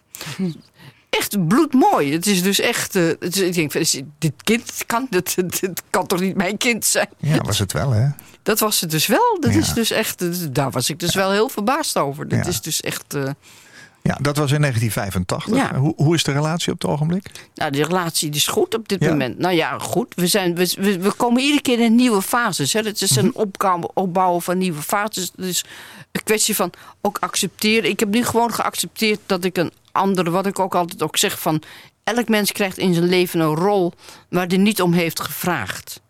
echt 1.09 1.47
bloedmooi. 1.47 2.11
Het 2.13 2.27
is 2.27 2.41
dus 2.43 2.59
echt. 2.59 2.95
eh, 2.95 3.03
het 3.19 3.35
is- 3.35 3.41
ik 3.41 3.53
denk, 3.53 3.71
dit 4.19 4.33
kind 4.43 4.83
kan, 4.85 5.07
dit, 5.09 5.35
dit 5.61 5.83
kan 5.89 6.07
toch 6.07 6.19
niet 6.19 6.35
mijn 6.35 6.57
kind 6.57 6.85
zijn? 6.85 7.09
Ja, 7.17 7.37
was 7.41 7.59
het 7.59 7.71
wel, 7.73 7.91
hè? 7.91 8.07
Dat 8.43 8.59
was 8.59 8.81
het 8.81 8.91
dus 8.91 9.07
wel. 9.07 9.37
Dat 9.39 9.53
Ja. 9.53 9.59
is 9.59 9.73
dus 9.73 9.91
echt. 9.91 10.53
Daar 10.55 10.71
was 10.71 10.89
ik 10.89 10.99
dus 10.99 11.15
wel 11.15 11.31
heel 11.31 11.49
verbaasd 11.49 11.97
over. 11.97 12.27
Dat 12.27 12.39
Ja. 12.43 12.49
is 12.49 12.61
dus 12.61 12.81
echt. 12.81 13.13
eh, 13.13 13.29
Ja, 14.01 14.17
dat 14.21 14.37
was 14.37 14.51
in 14.51 14.59
1985. 14.61 15.55
Ja. 15.55 15.75
Hoe, 15.79 15.93
hoe 15.95 16.15
is 16.15 16.23
de 16.23 16.31
relatie 16.31 16.73
op 16.73 16.81
het 16.81 16.91
ogenblik? 16.91 17.31
nou, 17.55 17.71
de 17.71 17.83
relatie 17.83 18.29
is 18.31 18.47
goed 18.47 18.75
op 18.75 18.87
dit 18.87 19.03
Ja. 19.03 19.09
moment. 19.09 19.37
Nou 19.39 19.53
ja, 19.55 19.77
goed. 19.79 20.13
We, 20.15 20.27
zijn, 20.27 20.55
we, 20.55 20.99
we, 20.99 21.11
komen 21.17 21.41
iedere 21.41 21.61
keer 21.61 21.79
in 21.79 21.95
nieuwe 21.95 22.21
fases. 22.21 22.73
Hè. 22.73 22.79
Het 22.81 23.01
is 23.01 23.15
een 23.15 23.25
Mhm. 23.25 23.37
opbouwen, 23.37 23.89
opbouwen 23.95 24.41
van 24.41 24.57
nieuwe 24.57 24.81
fases. 24.81 25.31
Dus 25.35 25.63
een 26.11 26.23
kwestie 26.23 26.55
van 26.55 26.71
ook 27.01 27.17
accepteren. 27.19 27.89
Ik 27.89 27.99
heb 27.99 28.09
nu 28.09 28.23
gewoon 28.25 28.53
geaccepteerd 28.53 29.19
dat 29.25 29.43
ik 29.43 29.57
een 29.57 29.71
andere, 29.95 30.29
wat 30.29 30.45
ik 30.45 30.59
ook 30.59 30.75
altijd 30.75 31.03
ook 31.03 31.17
zeg 31.17 31.39
van. 31.39 31.61
Elk 32.03 32.29
mens 32.29 32.51
krijgt 32.51 32.77
in 32.77 32.93
zijn 32.93 33.07
leven 33.07 33.39
een 33.39 33.55
rol 33.55 33.93
waar 34.29 34.47
hij 34.47 34.57
niet 34.57 34.81
om 34.81 34.93
heeft 34.93 35.19
gevraagd. 35.21 36.01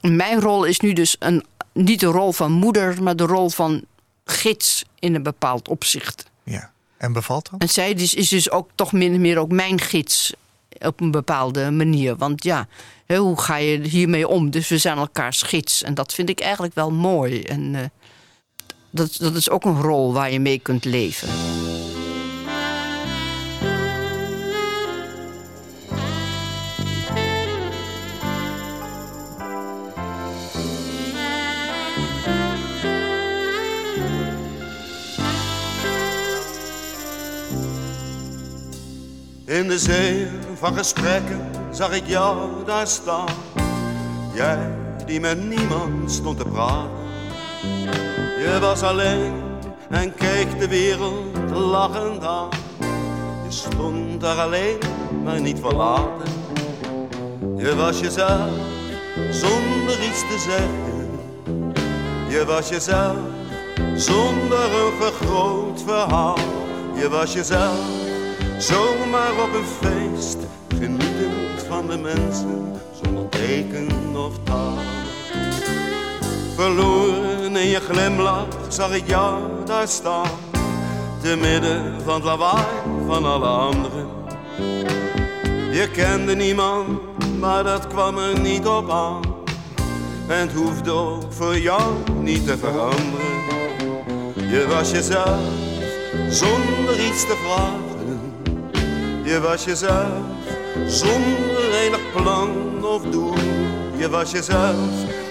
Mijn 0.00 0.40
rol 0.40 0.64
is 0.64 0.80
nu 0.80 0.92
dus 0.92 1.16
een, 1.18 1.44
niet 1.72 2.00
de 2.00 2.06
rol 2.06 2.32
van 2.32 2.52
moeder, 2.52 3.02
maar 3.02 3.16
de 3.16 3.26
rol 3.26 3.48
van 3.48 3.84
gids 4.24 4.84
in 4.98 5.14
een 5.14 5.22
bepaald 5.22 5.68
opzicht. 5.68 6.24
Ja. 6.42 6.70
En 6.96 7.12
bevalt 7.12 7.50
dat? 7.50 7.60
En 7.60 7.68
zij 7.68 7.92
is, 7.92 8.14
is 8.14 8.28
dus 8.28 8.50
ook 8.50 8.70
toch 8.74 8.92
min 8.92 9.12
of 9.12 9.18
meer 9.18 9.38
ook 9.38 9.50
mijn 9.50 9.80
gids 9.80 10.32
op 10.78 11.00
een 11.00 11.10
bepaalde 11.10 11.70
manier. 11.70 12.16
Want 12.16 12.44
ja, 12.44 12.68
hoe 13.06 13.40
ga 13.40 13.56
je 13.56 13.80
hiermee 13.80 14.28
om? 14.28 14.50
Dus 14.50 14.68
we 14.68 14.78
zijn 14.78 14.98
elkaars 14.98 15.42
gids. 15.42 15.82
En 15.82 15.94
dat 15.94 16.14
vind 16.14 16.28
ik 16.28 16.40
eigenlijk 16.40 16.74
wel 16.74 16.90
mooi. 16.90 17.42
En 17.42 17.74
eh, 17.74 17.84
dat, 18.90 19.16
dat 19.18 19.34
is 19.34 19.50
ook 19.50 19.64
een 19.64 19.80
rol 19.80 20.12
waar 20.12 20.32
je 20.32 20.40
mee 20.40 20.58
kunt 20.58 20.84
leven. 20.84 21.28
In 39.60 39.68
de 39.68 39.78
zee 39.78 40.26
van 40.54 40.74
gesprekken 40.74 41.50
zag 41.70 41.92
ik 41.92 42.06
jou 42.06 42.64
daar 42.64 42.86
staan. 42.86 43.28
Jij 44.34 44.72
die 45.06 45.20
met 45.20 45.48
niemand 45.48 46.12
stond 46.12 46.38
te 46.38 46.44
praten. 46.44 46.90
Je 48.38 48.58
was 48.60 48.82
alleen 48.82 49.32
en 49.90 50.14
keek 50.14 50.58
de 50.58 50.68
wereld 50.68 51.50
lachend 51.50 52.24
aan. 52.24 52.48
Je 53.44 53.50
stond 53.50 54.20
daar 54.20 54.38
alleen, 54.38 54.78
maar 55.24 55.40
niet 55.40 55.58
verlaten. 55.60 56.32
Je 57.56 57.74
was 57.76 58.00
jezelf 58.00 58.50
zonder 59.30 60.02
iets 60.02 60.20
te 60.20 60.38
zeggen. 60.38 61.10
Je 62.28 62.44
was 62.46 62.68
jezelf 62.68 63.16
zonder 63.94 64.64
een 64.74 64.92
vergroot 65.00 65.82
verhaal. 65.82 66.38
Je 66.94 67.08
was 67.08 67.32
jezelf 67.32 68.09
zomaar 68.60 69.32
op 69.42 69.54
een 69.54 69.64
feest, 69.64 70.36
genietend 70.68 71.66
van 71.68 71.86
de 71.86 71.98
mensen, 71.98 72.80
zonder 73.02 73.28
teken 73.28 74.16
of 74.16 74.32
taal. 74.44 74.78
Verloren 76.54 77.56
in 77.56 77.66
je 77.66 77.80
glimlach 77.80 78.46
zag 78.68 78.94
ik 78.94 79.08
jou 79.08 79.40
daar 79.64 79.88
staan, 79.88 80.30
te 81.22 81.36
midden 81.40 82.02
van 82.04 82.14
het 82.14 82.24
lawaai 82.24 82.64
van 83.06 83.24
alle 83.24 83.46
anderen. 83.46 84.08
Je 85.72 85.88
kende 85.92 86.34
niemand, 86.34 87.00
maar 87.38 87.64
dat 87.64 87.86
kwam 87.86 88.18
er 88.18 88.40
niet 88.40 88.66
op 88.66 88.90
aan. 88.90 89.20
En 90.28 90.40
het 90.40 90.52
hoefde 90.52 90.90
ook 90.90 91.32
voor 91.32 91.58
jou 91.58 91.82
niet 92.20 92.46
te 92.46 92.58
veranderen. 92.58 93.38
Je 94.50 94.66
was 94.68 94.90
jezelf 94.90 95.40
zonder 96.28 97.06
iets 97.06 97.26
te 97.26 97.36
vragen. 97.44 97.89
Je 99.30 99.40
was 99.40 99.64
jezelf 99.64 100.08
zonder 100.86 101.72
enig 101.72 102.12
plan 102.12 102.50
of 102.84 103.02
doel. 103.02 103.34
Je 103.96 104.08
was 104.10 104.30
jezelf 104.30 104.76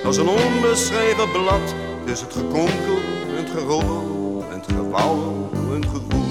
als 0.05 0.17
een 0.17 0.27
onbeschreven 0.27 1.31
blad. 1.31 1.75
Dus 2.05 2.21
het 2.21 2.33
gekonkel 2.33 2.99
het 3.35 3.49
gerommel 3.49 4.45
het 4.49 4.65
gewauwel 4.75 5.49
het 5.71 5.85
gevoel. 5.85 6.25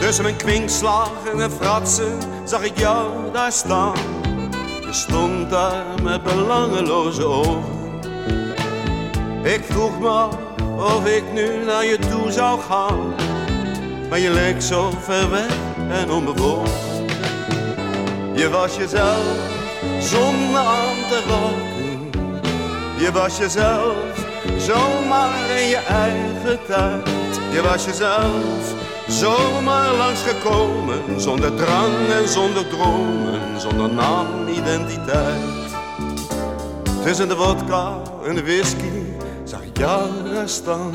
Tussen 0.00 0.24
mijn 0.24 0.36
kwinkslagen 0.36 1.40
en 1.40 1.50
fratsen 1.50 2.18
zag 2.44 2.62
ik 2.62 2.78
jou 2.78 3.32
daar 3.32 3.52
staan. 3.52 3.96
Je 4.80 4.92
stond 4.92 5.50
daar 5.50 6.02
met 6.02 6.22
belangeloze 6.22 7.24
ogen. 7.24 8.00
Ik 9.42 9.64
vroeg 9.64 10.00
me 10.00 10.28
of 10.76 11.06
ik 11.06 11.32
nu 11.32 11.64
naar 11.64 11.84
je 11.84 11.98
toe 11.98 12.30
zou 12.30 12.60
gaan. 12.60 13.14
Maar 14.08 14.18
je 14.18 14.30
leek 14.30 14.62
zo 14.62 14.90
ver 15.00 15.30
weg 15.30 15.70
en 15.90 16.10
onbewogen. 16.10 17.06
Je 18.34 18.48
was 18.50 18.76
jezelf 18.76 19.36
zonder 20.00 20.60
aan 20.60 20.96
te 21.08 21.22
raken. 21.28 22.10
Je 22.98 23.12
was 23.12 23.38
jezelf 23.38 24.26
zomaar 24.58 25.50
in 25.50 25.68
je 25.68 25.76
eigen 25.76 26.58
tijd. 26.66 27.08
Je 27.52 27.62
was 27.62 27.84
jezelf 27.84 28.74
zomaar 29.08 29.94
langsgekomen. 29.94 31.20
Zonder 31.20 31.54
drang 31.54 32.08
en 32.20 32.28
zonder 32.28 32.68
dromen, 32.68 33.60
zonder 33.60 33.94
naam, 33.94 34.48
identiteit. 34.48 35.60
Tussen 37.04 37.28
de 37.28 37.36
vodka 37.36 38.02
en 38.26 38.34
de 38.34 38.42
whisky 38.42 38.90
zag 39.44 39.72
daar 39.72 40.48
staan. 40.48 40.92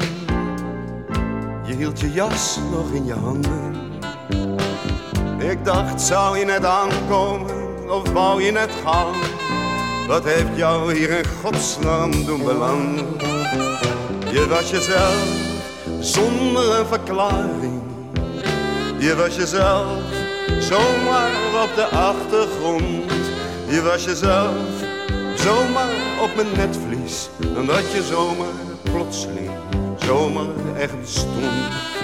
Je 1.65 1.75
hield 1.75 1.99
je 1.99 2.11
jas 2.11 2.59
nog 2.71 2.91
in 2.91 3.05
je 3.05 3.13
handen. 3.13 3.66
Ik 5.49 5.65
dacht, 5.65 6.01
zou 6.01 6.37
je 6.37 6.45
net 6.45 6.65
aankomen 6.65 7.89
of 7.89 8.09
wou 8.09 8.43
je 8.43 8.51
net 8.51 8.69
gaan? 8.83 9.13
Wat 10.07 10.23
heeft 10.23 10.55
jou 10.55 10.93
hier 10.93 11.09
in 11.09 11.25
godsnaam 11.43 12.25
doen 12.25 12.43
belanden? 12.43 13.05
Je 14.31 14.45
was 14.49 14.69
jezelf 14.69 15.27
zonder 15.99 16.79
een 16.79 16.85
verklaring. 16.85 17.81
Je 18.97 19.15
was 19.15 19.35
jezelf 19.35 20.01
zomaar 20.59 21.31
op 21.63 21.75
de 21.75 21.85
achtergrond. 21.85 23.11
Je 23.67 23.81
was 23.81 24.03
jezelf 24.03 24.55
zomaar 25.35 25.95
op 26.21 26.35
mijn 26.35 26.51
netvlies. 26.55 27.29
En 27.55 27.65
dat 27.65 27.91
je 27.91 28.03
zomaar 28.03 28.53
plotseling 28.83 29.51
zomaar 30.05 30.75
echt 30.77 30.99
bestond. 30.99 31.96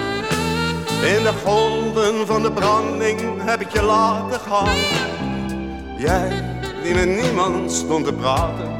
In 1.04 1.22
de 1.22 1.32
golven 1.44 2.26
van 2.26 2.42
de 2.42 2.52
branding 2.52 3.20
heb 3.42 3.60
ik 3.60 3.68
je 3.68 3.82
laten 3.82 4.40
gaan. 4.40 4.76
Jij 5.98 6.44
die 6.82 6.94
met 6.94 7.22
niemand 7.22 7.72
stond 7.72 8.04
te 8.04 8.12
praten. 8.12 8.70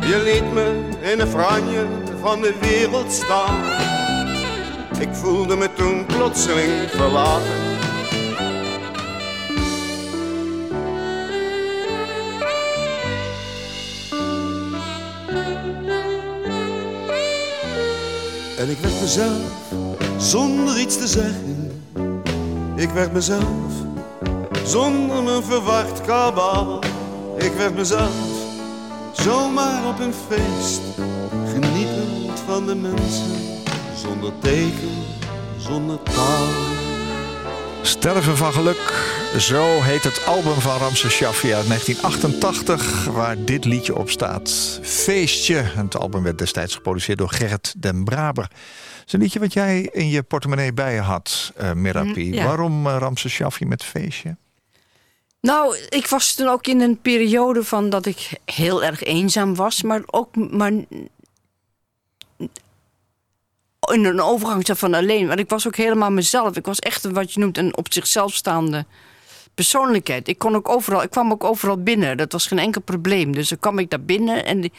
Je 0.00 0.22
liet 0.24 0.52
me 0.52 0.88
in 1.00 1.18
de 1.18 1.26
franje 1.26 1.86
van 2.20 2.40
de 2.40 2.54
wereld 2.60 3.12
staan. 3.12 3.64
Ik 5.00 5.08
voelde 5.12 5.56
me 5.56 5.72
toen 5.72 6.06
plotseling 6.06 6.90
verlaten. 6.90 7.66
En 18.58 18.70
ik 18.70 18.78
werd 18.78 19.00
mezelf 19.00 19.67
zonder 20.18 20.80
iets 20.80 20.98
te 20.98 21.06
zeggen. 21.06 21.82
Ik 22.76 22.90
werd 22.90 23.12
mezelf 23.12 23.72
zonder 24.64 25.16
een 25.16 25.42
verwacht 25.42 26.00
kabaal. 26.00 26.80
Ik 27.38 27.52
werd 27.52 27.74
mezelf 27.74 28.46
zomaar 29.12 29.88
op 29.88 29.98
een 29.98 30.14
feest, 30.28 30.80
genietend 31.52 32.40
van 32.46 32.66
de 32.66 32.74
mensen, 32.74 33.62
zonder 33.96 34.32
teken, 34.40 35.04
zonder 35.58 36.02
taal. 36.02 36.46
Sterven 37.82 38.36
van 38.36 38.52
geluk, 38.52 39.12
zo 39.38 39.82
heet 39.82 40.04
het 40.04 40.26
album 40.26 40.60
van 40.60 40.78
Ramses 40.78 41.14
Shaffi 41.14 41.54
uit 41.54 41.66
1988, 41.66 43.04
waar 43.04 43.44
dit 43.44 43.64
liedje 43.64 43.96
op 43.96 44.10
staat. 44.10 44.78
Feestje. 44.82 45.56
Het 45.56 45.96
album 45.96 46.22
werd 46.22 46.38
destijds 46.38 46.74
geproduceerd 46.74 47.18
door 47.18 47.30
Gerrit 47.30 47.74
den 47.76 48.04
Braber. 48.04 48.50
Is 49.08 49.14
een 49.14 49.20
liedje 49.20 49.40
wat 49.40 49.52
jij 49.52 49.88
in 49.92 50.08
je 50.08 50.22
portemonnee 50.22 50.72
bij 50.72 50.94
je 50.94 51.00
had, 51.00 51.52
uh, 51.60 51.72
Merapi. 51.72 52.26
Mm, 52.26 52.34
ja. 52.34 52.44
Waarom 52.44 52.86
uh, 52.86 52.96
Ramses 52.98 53.32
Shaffi 53.32 53.64
met 53.64 53.84
Feestje? 53.84 54.36
Nou, 55.40 55.76
ik 55.88 56.06
was 56.06 56.34
toen 56.34 56.48
ook 56.48 56.66
in 56.66 56.80
een 56.80 57.00
periode 57.00 57.64
van 57.64 57.90
dat 57.90 58.06
ik 58.06 58.30
heel 58.44 58.84
erg 58.84 59.02
eenzaam 59.02 59.54
was, 59.54 59.82
maar 59.82 60.02
ook 60.06 60.36
maar 60.36 60.72
in 63.80 64.04
een 64.04 64.20
overgang 64.20 64.64
van 64.66 64.94
alleen. 64.94 65.26
Want 65.26 65.38
ik 65.38 65.48
was 65.48 65.66
ook 65.66 65.76
helemaal 65.76 66.10
mezelf. 66.10 66.56
Ik 66.56 66.66
was 66.66 66.78
echt 66.78 67.04
een, 67.04 67.12
wat 67.12 67.32
je 67.32 67.40
noemt 67.40 67.58
een 67.58 67.76
op 67.76 67.92
zichzelf 67.92 68.34
staande 68.34 68.86
persoonlijkheid. 69.54 70.28
Ik 70.28 70.38
kon 70.38 70.54
ook 70.54 70.68
overal, 70.68 71.02
ik 71.02 71.10
kwam 71.10 71.32
ook 71.32 71.44
overal 71.44 71.82
binnen. 71.82 72.16
Dat 72.16 72.32
was 72.32 72.46
geen 72.46 72.58
enkel 72.58 72.80
probleem. 72.80 73.32
Dus 73.32 73.48
dan 73.48 73.58
kwam 73.58 73.78
ik 73.78 73.90
daar 73.90 74.02
binnen 74.02 74.44
en, 74.44 74.70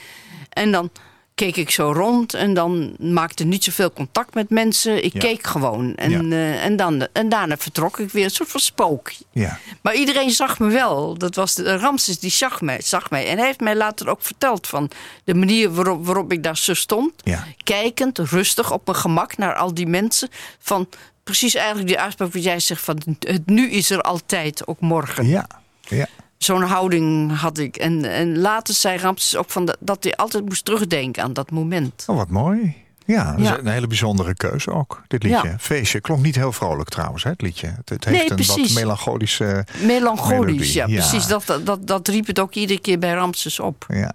en 0.49 0.71
dan 0.71 0.91
keek 1.39 1.55
ik 1.55 1.69
zo 1.71 1.91
rond 1.91 2.33
en 2.33 2.53
dan 2.53 2.95
maakte 2.99 3.43
niet 3.43 3.63
zoveel 3.63 3.91
contact 3.93 4.33
met 4.33 4.49
mensen. 4.49 5.03
Ik 5.03 5.13
Ja. 5.13 5.19
keek 5.19 5.47
gewoon. 5.47 5.95
En, 5.95 6.11
Ja. 6.11 6.35
eh, 6.35 6.65
en, 6.65 6.75
dan, 6.75 7.07
en 7.13 7.29
daarna 7.29 7.57
vertrok 7.57 7.99
ik 7.99 8.09
weer. 8.11 8.23
Een 8.23 8.29
soort 8.29 8.49
van 8.49 8.59
spook. 8.59 9.11
Ja. 9.31 9.57
Maar 9.81 9.95
iedereen 9.95 10.29
zag 10.31 10.59
me 10.59 10.67
wel. 10.69 11.17
Dat 11.17 11.35
was 11.35 11.55
de 11.55 11.77
Ramses, 11.77 12.19
die 12.19 12.31
zag 12.31 12.61
mij, 12.61 12.81
zag 12.81 13.09
mij. 13.09 13.27
En 13.27 13.37
hij 13.37 13.45
heeft 13.45 13.59
mij 13.59 13.75
later 13.75 14.09
ook 14.09 14.21
verteld 14.21 14.67
van 14.67 14.89
de 15.23 15.33
manier 15.33 15.73
waarop, 15.73 16.05
waarop 16.05 16.31
ik 16.31 16.43
daar 16.43 16.57
zo 16.57 16.73
stond. 16.73 17.11
Ja. 17.23 17.45
Kijkend, 17.63 18.17
rustig, 18.17 18.71
op 18.71 18.85
mijn 18.85 18.97
gemak 18.97 19.37
naar 19.37 19.55
al 19.55 19.73
die 19.73 19.87
mensen. 19.87 20.29
Van 20.59 20.89
precies 21.23 21.55
eigenlijk 21.55 21.87
die 21.87 21.99
uitspraak 21.99 22.33
wat 22.33 22.43
jij 22.43 22.59
zegt 22.59 22.81
van 22.81 23.01
het 23.19 23.45
nu 23.45 23.69
is 23.69 23.89
er 23.89 24.01
altijd, 24.01 24.67
ook 24.67 24.79
morgen. 24.79 25.27
Ja. 25.27 25.47
ja. 25.81 26.07
Zo'n 26.39 26.61
houding 26.61 27.37
had 27.37 27.57
ik. 27.57 27.77
En, 27.77 28.05
en 28.05 28.37
later 28.37 28.73
zei 28.73 28.97
Ramses 28.97 29.35
ook 29.35 29.49
van 29.49 29.65
dat, 29.65 29.77
dat 29.79 30.03
hij 30.03 30.15
altijd 30.15 30.45
moest 30.45 30.65
terugdenken 30.65 31.23
aan 31.23 31.33
dat 31.33 31.51
moment. 31.51 32.03
Oh, 32.07 32.15
wat 32.15 32.29
mooi. 32.29 32.75
Ja, 33.05 33.31
dat 33.31 33.39
is 33.39 33.49
een 33.49 33.67
hele 33.67 33.87
bijzondere 33.87 34.35
keuze 34.35 34.71
ook, 34.71 35.03
dit 35.07 35.23
liedje. 35.23 35.47
Ja. 35.47 35.55
Feestje 35.59 35.99
klonk 35.99 36.23
niet 36.23 36.35
heel 36.35 36.51
vrolijk 36.51 36.89
trouwens, 36.89 37.23
hè, 37.23 37.29
het 37.29 37.41
liedje. 37.41 37.67
Het, 37.67 37.89
het 37.89 38.05
Nee, 38.05 38.15
heeft 38.15 38.31
een 38.31 38.45
wat 38.45 38.73
melancholische... 38.73 39.65
Melancholisch, 39.85 40.73
ja, 40.73 40.87
ja. 40.87 40.93
precies. 40.93 41.27
Dat, 41.27 41.45
dat, 41.45 41.65
dat, 41.65 41.87
dat 41.87 42.07
riep 42.07 42.27
het 42.27 42.39
ook 42.39 42.53
iedere 42.53 42.79
keer 42.79 42.99
bij 42.99 43.13
Ramses 43.13 43.59
op. 43.59 43.85
Ja. 43.87 44.13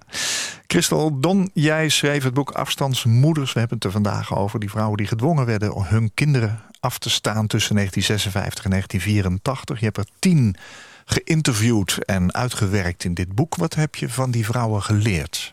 Christel 0.67 1.21
Don, 1.21 1.51
jij 1.55 1.89
schreef 1.89 2.25
het 2.25 2.35
boek 2.35 2.51
Afstandsmoeders. 2.51 3.53
We 3.53 3.59
hebben 3.59 3.77
het 3.77 3.87
er 3.87 3.93
vandaag 3.93 4.37
over. 4.37 4.61
Die 4.61 4.71
vrouwen 4.71 4.97
die 4.97 5.07
gedwongen 5.07 5.47
werden 5.47 5.75
om 5.75 5.85
hun 5.85 6.11
kinderen 6.15 6.61
af 6.81 6.99
te 6.99 7.11
staan 7.11 7.47
tussen 7.47 7.75
1956 7.75 8.65
en 8.65 8.71
1984. 8.71 9.79
Je 9.79 9.85
hebt 9.85 9.99
er 9.99 10.07
tien 10.19 10.57
geïnterviewd 11.05 11.99
en 12.05 12.35
uitgewerkt 12.35 13.05
in 13.05 13.15
dit 13.15 13.35
boek. 13.35 13.55
Wat 13.57 13.75
heb 13.75 13.95
je 13.95 14.09
van 14.09 14.31
die 14.31 14.45
vrouwen 14.45 14.83
geleerd? 14.83 15.53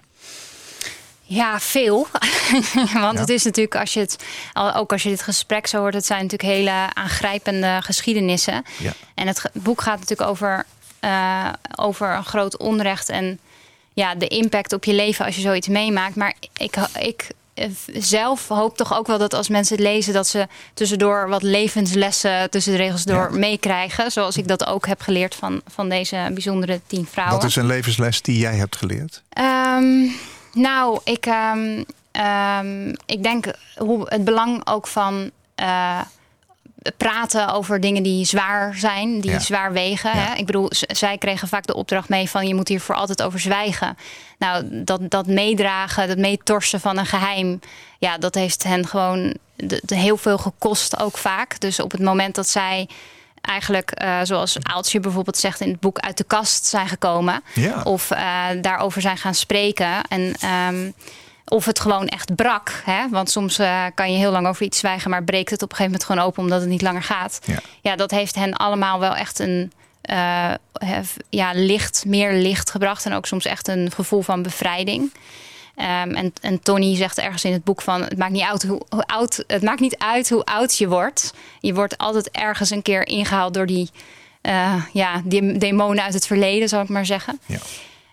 Ja, 1.24 1.60
veel. 1.60 2.08
Want 2.94 3.14
Ja. 3.14 3.20
het 3.20 3.30
is 3.30 3.44
natuurlijk, 3.44 3.76
als 3.76 3.94
je 3.94 4.00
het, 4.00 4.24
ook 4.76 4.92
als 4.92 5.04
je 5.04 5.10
dit 5.10 5.22
gesprek 5.22 5.68
zo 5.68 5.78
hoort, 5.80 5.94
het 5.94 6.06
zijn 6.06 6.22
natuurlijk 6.22 6.52
hele 6.54 6.94
aangrijpende 6.94 7.80
geschiedenissen. 7.82 8.64
Ja. 8.80 8.94
En 9.16 9.28
het 9.28 9.42
boek 9.54 9.82
gaat 9.82 10.00
natuurlijk 10.00 10.30
over, 10.30 10.66
eh, 11.00 11.48
over 11.76 12.16
een 12.16 12.26
groot 12.26 12.58
onrecht 12.58 13.10
en 13.10 13.40
ja, 13.94 14.16
de 14.16 14.28
impact 14.28 14.74
op 14.74 14.84
je 14.84 14.94
leven 14.94 15.26
als 15.26 15.36
je 15.36 15.42
zoiets 15.42 15.68
meemaakt. 15.68 16.16
Maar 16.16 16.34
ik, 16.58 16.76
ik 17.00 17.28
zelf 17.94 18.48
hoop 18.48 18.78
toch 18.78 18.98
ook 18.98 19.08
wel 19.08 19.18
dat 19.18 19.34
als 19.34 19.50
mensen 19.50 19.76
het 19.76 19.86
lezen, 19.86 20.14
dat 20.14 20.28
ze 20.28 20.48
tussendoor 20.74 21.30
wat 21.30 21.42
levenslessen 21.44 22.50
tussen 22.50 22.72
de 22.72 22.78
regels 22.78 23.04
door 23.04 23.30
Ja. 23.32 23.38
meekrijgen. 23.38 24.12
Zoals 24.12 24.38
ik 24.38 24.48
dat 24.48 24.66
ook 24.66 24.88
heb 24.88 25.02
geleerd 25.02 25.36
van, 25.36 25.62
van 25.68 25.90
deze 25.90 26.30
bijzondere 26.34 26.82
tien 26.88 27.08
vrouwen. 27.12 27.36
Wat 27.38 27.46
is 27.50 27.56
een 27.56 27.66
levensles 27.66 28.22
die 28.22 28.38
jij 28.38 28.56
hebt 28.56 28.76
geleerd? 28.76 29.24
Ehm, 29.30 30.06
nou, 30.54 31.00
ik, 31.04 31.26
ehm, 31.26 31.84
ehm, 32.12 32.90
ik 33.06 33.24
denk 33.24 33.46
hoe 33.78 34.06
het 34.06 34.24
belang 34.24 34.68
ook 34.68 34.88
van 34.88 35.32
eh, 35.56 36.00
praten 36.98 37.54
over 37.54 37.80
dingen 37.80 38.04
die 38.04 38.26
zwaar 38.26 38.76
zijn, 38.76 39.22
die 39.22 39.32
Ja. 39.32 39.40
zwaar 39.40 39.74
wegen. 39.74 40.10
Ja. 40.16 40.24
Hè? 40.26 40.34
Ik 40.36 40.46
bedoel, 40.46 40.68
zij 40.72 41.18
kregen 41.18 41.48
vaak 41.48 41.66
de 41.66 41.74
opdracht 41.76 42.10
mee 42.10 42.30
van 42.30 42.48
je 42.48 42.56
moet 42.56 42.68
hier 42.68 42.82
voor 42.82 42.96
altijd 42.96 43.22
over 43.22 43.40
zwijgen. 43.40 43.98
Nou, 44.38 44.66
dat, 44.84 45.10
dat 45.10 45.28
meedragen, 45.28 46.08
dat 46.08 46.18
meetorsen 46.18 46.80
van 46.80 46.98
een 46.98 47.06
geheim, 47.06 47.60
ja, 48.00 48.18
dat 48.18 48.36
heeft 48.36 48.64
hen 48.64 48.88
gewoon 48.88 49.36
de, 49.56 49.82
de 49.86 49.96
heel 49.96 50.18
veel 50.18 50.38
gekost 50.38 51.00
ook 51.00 51.18
vaak. 51.18 51.60
Dus 51.60 51.80
op 51.80 51.92
het 51.92 52.02
moment 52.02 52.36
dat 52.36 52.48
zij 52.48 52.88
eigenlijk, 53.42 53.92
eh, 53.92 54.20
zoals 54.24 54.58
Aaltje 54.62 55.00
bijvoorbeeld 55.00 55.38
zegt 55.38 55.62
in 55.62 55.70
het 55.70 55.80
boek, 55.80 56.00
uit 56.00 56.18
de 56.18 56.24
kast 56.24 56.66
zijn 56.66 56.88
gekomen. 56.88 57.44
Ja. 57.54 57.82
Of 57.84 58.12
eh, 58.12 58.46
daarover 58.62 59.02
zijn 59.02 59.18
gaan 59.18 59.36
spreken. 59.36 60.02
En 60.10 60.34
ehm, 60.40 60.92
of 61.46 61.66
het 61.66 61.80
gewoon 61.80 62.08
echt 62.08 62.36
brak. 62.36 62.82
Hè? 62.86 63.10
Want 63.10 63.30
soms 63.30 63.60
eh, 63.60 63.86
kan 63.96 64.12
je 64.12 64.18
heel 64.18 64.32
lang 64.32 64.48
over 64.48 64.66
iets 64.66 64.80
zwijgen, 64.80 65.10
maar 65.10 65.24
breekt 65.24 65.50
het 65.50 65.62
op 65.64 65.70
een 65.70 65.76
gegeven 65.76 65.92
moment 65.92 66.04
gewoon 66.12 66.28
open 66.28 66.44
omdat 66.44 66.60
het 66.62 66.70
niet 66.70 66.82
langer 66.82 67.04
gaat. 67.04 67.40
Ja. 67.46 67.60
Ja, 67.82 67.96
dat 67.96 68.12
heeft 68.12 68.36
hen 68.36 68.54
allemaal 68.54 69.00
wel 69.00 69.16
echt 69.16 69.40
een, 69.40 69.72
eh, 70.02 70.52
hef- 70.74 71.18
ja, 71.30 71.52
licht, 71.54 72.04
meer 72.06 72.34
licht 72.34 72.72
gebracht. 72.72 73.06
En 73.06 73.14
ook 73.14 73.26
soms 73.26 73.46
echt 73.46 73.68
een 73.68 73.92
gevoel 73.92 74.22
van 74.22 74.42
bevrijding. 74.42 75.14
Ehm, 75.76 76.10
en, 76.12 76.34
en 76.42 76.60
Tony 76.62 76.96
zegt 76.96 77.18
ergens 77.18 77.44
in 77.44 77.52
het 77.54 77.64
boek 77.64 77.82
van... 77.82 78.02
Het 78.04 78.18
maakt, 78.18 78.32
niet 78.32 78.42
uit 78.44 78.64
hoe, 78.64 78.82
hoe 78.90 79.06
oud, 79.06 79.44
het 79.48 79.62
maakt 79.64 79.80
niet 79.80 79.98
uit 79.98 80.30
hoe 80.30 80.44
oud 80.44 80.78
je 80.78 80.88
wordt. 80.88 81.34
Je 81.60 81.74
wordt 81.74 81.98
altijd 81.98 82.30
ergens 82.32 82.70
een 82.70 82.82
keer 82.82 83.08
ingehaald 83.08 83.54
door 83.54 83.66
die, 83.66 83.90
eh, 84.42 84.84
ja, 84.94 85.22
die 85.24 85.58
demonen 85.58 86.04
uit 86.04 86.14
het 86.14 86.28
verleden, 86.28 86.70
zal 86.70 86.82
ik 86.82 86.90
maar 86.90 87.06
zeggen. 87.06 87.40
Ja. 87.46 87.58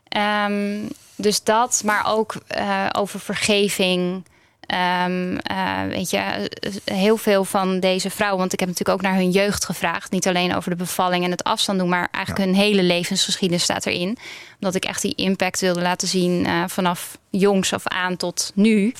Ehm, 0.08 0.80
dus 1.16 1.42
dat, 1.42 1.82
maar 1.84 2.06
ook 2.06 2.34
eh, 2.46 2.86
over 2.92 3.20
vergeving. 3.20 4.24
Ehm, 4.60 5.36
eh, 5.36 5.82
weet 5.88 6.10
je, 6.10 6.16
eh, 6.18 6.96
heel 6.96 7.16
veel 7.16 7.44
van 7.44 7.80
deze 7.80 8.10
vrouwen, 8.10 8.38
want 8.38 8.52
ik 8.52 8.60
heb 8.60 8.68
natuurlijk 8.68 8.98
ook 8.98 9.04
naar 9.04 9.14
hun 9.14 9.30
jeugd 9.30 9.64
gevraagd. 9.64 10.10
Niet 10.10 10.28
alleen 10.28 10.54
over 10.54 10.70
de 10.70 10.76
bevalling 10.76 11.24
en 11.24 11.30
het 11.30 11.44
afstand 11.44 11.78
doen, 11.78 11.88
maar 11.88 12.08
eigenlijk 12.10 12.44
hun 12.44 12.54
hele 12.54 12.82
levensgeschiedenis 12.82 13.62
staat 13.62 13.86
erin. 13.86 14.18
Omdat 14.54 14.74
ik 14.74 14.84
echt 14.84 15.02
die 15.02 15.14
impact 15.14 15.60
wilde 15.60 15.80
laten 15.80 16.08
zien 16.08 16.46
vanaf 16.68 17.18
jongs 17.30 17.72
af 17.72 17.86
aan 17.86 18.16
tot 18.16 18.52
nu. 18.54 18.94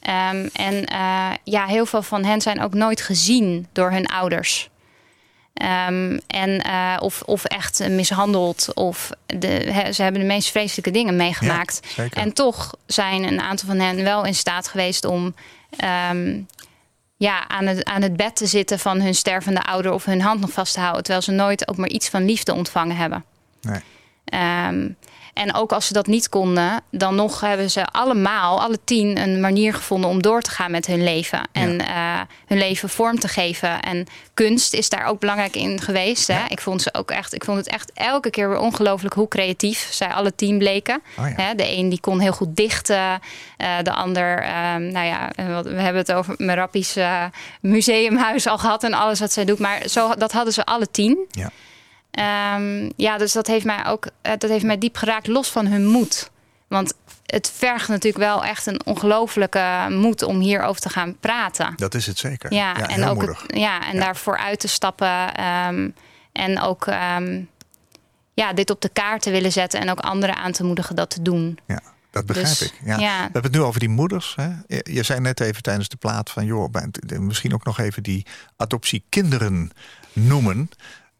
Ehm, 0.00 0.48
en 0.52 0.84
ja, 1.44 1.66
heel 1.66 1.86
veel 1.86 2.02
van 2.02 2.24
hen 2.24 2.40
zijn 2.40 2.60
ook 2.60 2.74
nooit 2.74 3.00
gezien 3.00 3.66
door 3.72 3.90
hun 3.90 4.06
ouders. 4.06 4.70
Ehm, 5.54 6.18
en, 6.26 6.60
eh, 6.60 6.96
of, 7.00 7.22
of 7.22 7.44
echt 7.44 7.88
mishandeld. 7.88 8.74
Of 8.74 9.10
de, 9.26 9.88
ze 9.92 10.02
hebben 10.02 10.20
de 10.20 10.26
meest 10.26 10.50
vreselijke 10.50 10.90
dingen 10.90 11.16
meegemaakt. 11.16 11.80
Ja, 11.96 12.08
en 12.10 12.32
toch 12.32 12.74
zijn 12.86 13.22
een 13.22 13.40
aantal 13.40 13.68
van 13.68 13.78
hen 13.78 14.04
wel 14.04 14.24
in 14.24 14.34
staat 14.34 14.68
geweest 14.68 15.04
om 15.04 15.34
ehm, 15.76 16.40
ja, 17.16 17.48
aan, 17.48 17.66
het, 17.66 17.84
aan 17.84 18.02
het 18.02 18.16
bed 18.16 18.36
te 18.36 18.46
zitten 18.46 18.78
van 18.78 19.00
hun 19.00 19.14
stervende 19.14 19.62
ouder 19.62 19.92
of 19.92 20.04
hun 20.04 20.20
hand 20.20 20.40
nog 20.40 20.50
vast 20.50 20.74
te 20.74 20.80
houden. 20.80 21.02
Terwijl 21.02 21.24
ze 21.24 21.32
nooit 21.32 21.68
ook 21.68 21.76
maar 21.76 21.88
iets 21.88 22.08
van 22.08 22.24
liefde 22.24 22.54
ontvangen 22.54 22.96
hebben. 22.96 23.24
Nee. 23.60 23.80
Ehm, 24.24 24.88
en 25.34 25.54
ook 25.54 25.72
als 25.72 25.86
ze 25.86 25.92
dat 25.92 26.06
niet 26.06 26.28
konden, 26.28 26.82
dan 26.90 27.14
nog 27.14 27.40
hebben 27.40 27.70
ze 27.70 27.84
allemaal, 27.84 28.60
alle 28.60 28.78
tien, 28.84 29.18
een 29.18 29.40
manier 29.40 29.74
gevonden 29.74 30.10
om 30.10 30.22
door 30.22 30.42
te 30.42 30.50
gaan 30.50 30.70
met 30.70 30.86
hun 30.86 31.04
leven. 31.04 31.48
En 31.52 31.80
eh, 31.80 32.20
hun 32.46 32.58
leven 32.58 32.88
vorm 32.88 33.18
te 33.18 33.28
geven. 33.28 33.80
En 33.80 34.06
kunst 34.34 34.74
is 34.74 34.88
daar 34.88 35.06
ook 35.06 35.20
belangrijk 35.20 35.56
in 35.56 35.80
geweest. 35.80 36.26
Hè? 36.26 36.44
Ik 36.48 36.60
vond 36.60 36.82
ze 36.82 36.94
ook 36.94 37.10
echt, 37.10 37.34
ik 37.34 37.44
vond 37.44 37.58
het 37.58 37.68
echt 37.68 37.90
elke 37.94 38.30
keer 38.30 38.48
weer 38.48 38.58
ongelooflijk 38.58 39.14
hoe 39.14 39.28
creatief 39.28 39.88
zij 39.90 40.08
alle 40.08 40.34
tien 40.34 40.58
bleken. 40.58 41.02
Oh 41.18 41.28
ja. 41.28 41.42
Hè, 41.42 41.54
de 41.54 41.76
een 41.76 41.88
die 41.88 42.00
kon 42.00 42.20
heel 42.20 42.32
goed 42.32 42.56
dichten, 42.56 43.20
eh, 43.56 43.68
de 43.82 43.92
ander, 43.92 44.42
ehm, 44.42 44.88
nou 44.88 45.06
ja, 45.06 45.32
eh, 45.32 45.60
we 45.60 45.80
hebben 45.80 46.02
het 46.02 46.12
over 46.12 46.34
Merappi's 46.38 46.96
eh, 46.96 47.24
museumhuis 47.60 48.46
al 48.46 48.58
gehad 48.58 48.84
en 48.84 48.94
alles 48.94 49.20
wat 49.20 49.32
zij 49.32 49.44
doet. 49.44 49.58
Maar 49.58 49.88
zo, 49.88 50.14
dat 50.14 50.32
hadden 50.32 50.52
ze 50.52 50.64
alle 50.64 50.90
tien. 50.90 51.18
Ja. 51.30 51.50
Ehm, 52.14 52.90
ja, 52.96 53.18
dus 53.18 53.32
dat 53.32 53.46
heeft 53.46 53.64
mij 53.64 53.86
ook 53.86 54.06
eh, 54.22 54.32
dat 54.38 54.50
heeft 54.50 54.64
mij 54.64 54.78
diep 54.78 54.96
geraakt, 54.96 55.26
los 55.26 55.50
van 55.50 55.66
hun 55.66 55.86
moed. 55.86 56.30
Want 56.68 56.92
het 57.26 57.52
vergt 57.56 57.88
natuurlijk 57.88 58.24
wel 58.24 58.44
echt 58.44 58.66
een 58.66 58.86
ongelofelijke 58.86 59.86
moed 59.90 60.22
om 60.22 60.40
hierover 60.40 60.80
te 60.80 60.88
gaan 60.88 61.16
praten. 61.20 61.72
Dat 61.76 61.94
is 61.94 62.06
het 62.06 62.18
zeker. 62.18 62.52
Ja, 62.52 62.88
en 62.88 63.04
ook 63.04 63.20
het, 63.22 63.36
ja, 63.46 63.86
en 63.86 63.94
Ja. 63.94 64.00
daarvoor 64.04 64.38
uit 64.38 64.60
te 64.60 64.68
stappen. 64.68 65.34
ehm, 65.34 65.90
en 66.32 66.60
ook 66.60 66.86
ehm, 66.86 67.42
ja, 68.34 68.52
dit 68.52 68.70
op 68.70 68.80
de 68.80 68.88
kaart 68.88 69.22
te 69.22 69.30
willen 69.30 69.52
zetten 69.52 69.80
en 69.80 69.90
ook 69.90 70.00
anderen 70.00 70.36
aan 70.36 70.52
te 70.52 70.64
moedigen 70.64 70.96
dat 70.96 71.10
te 71.10 71.22
doen. 71.22 71.58
Ja, 71.66 71.80
dat 72.10 72.26
begrijp 72.26 72.46
Dus, 72.48 72.62
ik. 72.62 72.72
Ja. 72.84 72.98
ja. 72.98 73.16
We 73.16 73.22
hebben 73.22 73.42
het 73.42 73.52
nu 73.52 73.60
over 73.62 73.80
die 73.80 73.88
moeders. 73.88 74.32
Hè? 74.36 74.48
Je, 74.66 74.86
je 74.92 75.02
zei 75.02 75.20
net 75.20 75.40
even 75.40 75.62
tijdens 75.62 75.88
de 75.88 75.96
plaat 75.96 76.30
van... 76.30 76.44
joh, 76.44 76.72
misschien 77.18 77.54
ook 77.54 77.64
nog 77.64 77.78
even 77.78 78.02
die 78.02 78.26
adoptiekinderen 78.56 79.70
noemen. 80.12 80.70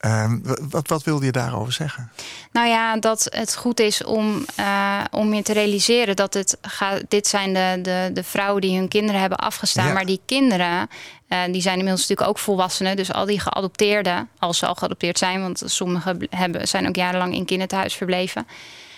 Ehm, 0.05 0.39
wat, 0.71 0.89
wat 0.89 1.03
wilde 1.03 1.25
je 1.25 1.33
daarover 1.33 1.73
zeggen? 1.73 2.11
Nou 2.53 2.69
ja, 2.69 2.97
dat 2.97 3.27
het 3.31 3.57
goed 3.57 3.81
is 3.81 4.05
om, 4.05 4.45
eh, 4.57 5.01
om 5.11 5.35
je 5.35 5.43
te 5.43 5.53
realiseren 5.53 6.17
dat 6.17 6.35
het 6.35 6.59
gaat. 6.63 7.03
Dit 7.09 7.27
zijn 7.27 7.55
de, 7.55 7.79
de, 7.83 8.11
de 8.13 8.25
vrouwen 8.25 8.61
die 8.61 8.77
hun 8.77 8.89
kinderen 8.89 9.21
hebben 9.21 9.39
afgestaan. 9.39 9.87
Ja. 9.87 9.93
Maar 9.93 10.07
die 10.07 10.21
kinderen, 10.27 10.89
eh, 11.29 11.39
die 11.51 11.61
zijn 11.61 11.79
inmiddels 11.79 12.01
natuurlijk 12.01 12.29
ook 12.29 12.39
volwassenen. 12.39 12.97
Dus 12.97 13.13
al 13.13 13.27
die 13.27 13.41
geadopteerden, 13.41 14.29
als 14.39 14.59
ze 14.59 14.67
al 14.67 14.75
geadopteerd 14.75 15.19
zijn, 15.19 15.41
want 15.41 15.63
sommigen 15.65 16.27
hebben, 16.31 16.69
zijn 16.69 16.89
ook 16.89 16.97
jarenlang 16.97 17.35
in 17.35 17.45
kinderthuis 17.45 17.95
verbleven. 17.95 18.47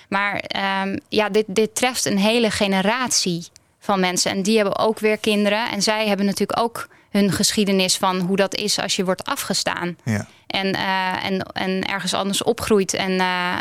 Maar 0.09 0.37
ehm, 0.37 0.99
ja, 1.09 1.29
dit, 1.29 1.45
dit 1.49 1.75
treft 1.75 2.05
een 2.05 2.19
hele 2.19 2.51
generatie 2.51 3.47
van 3.81 4.01
mensen. 4.01 4.31
En 4.31 4.43
die 4.43 4.57
hebben 4.57 4.79
ook 4.79 4.99
weer 4.99 5.19
kinderen. 5.19 5.71
En 5.71 5.83
zij 5.83 6.07
hebben 6.09 6.27
natuurlijk 6.27 6.61
ook 6.61 6.89
hun 7.11 7.33
geschiedenis 7.33 7.97
van 7.97 8.21
hoe 8.21 8.37
dat 8.37 8.55
is 8.55 8.79
als 8.79 8.97
je 8.97 9.05
wordt 9.05 9.25
afgestaan 9.25 9.97
Ja. 10.05 10.27
En, 10.47 10.73
eh, 10.73 11.25
en, 11.25 11.43
en 11.43 11.85
ergens 11.85 12.15
anders 12.15 12.43
opgroeit. 12.43 12.95
En 12.95 13.21
eh, 13.21 13.57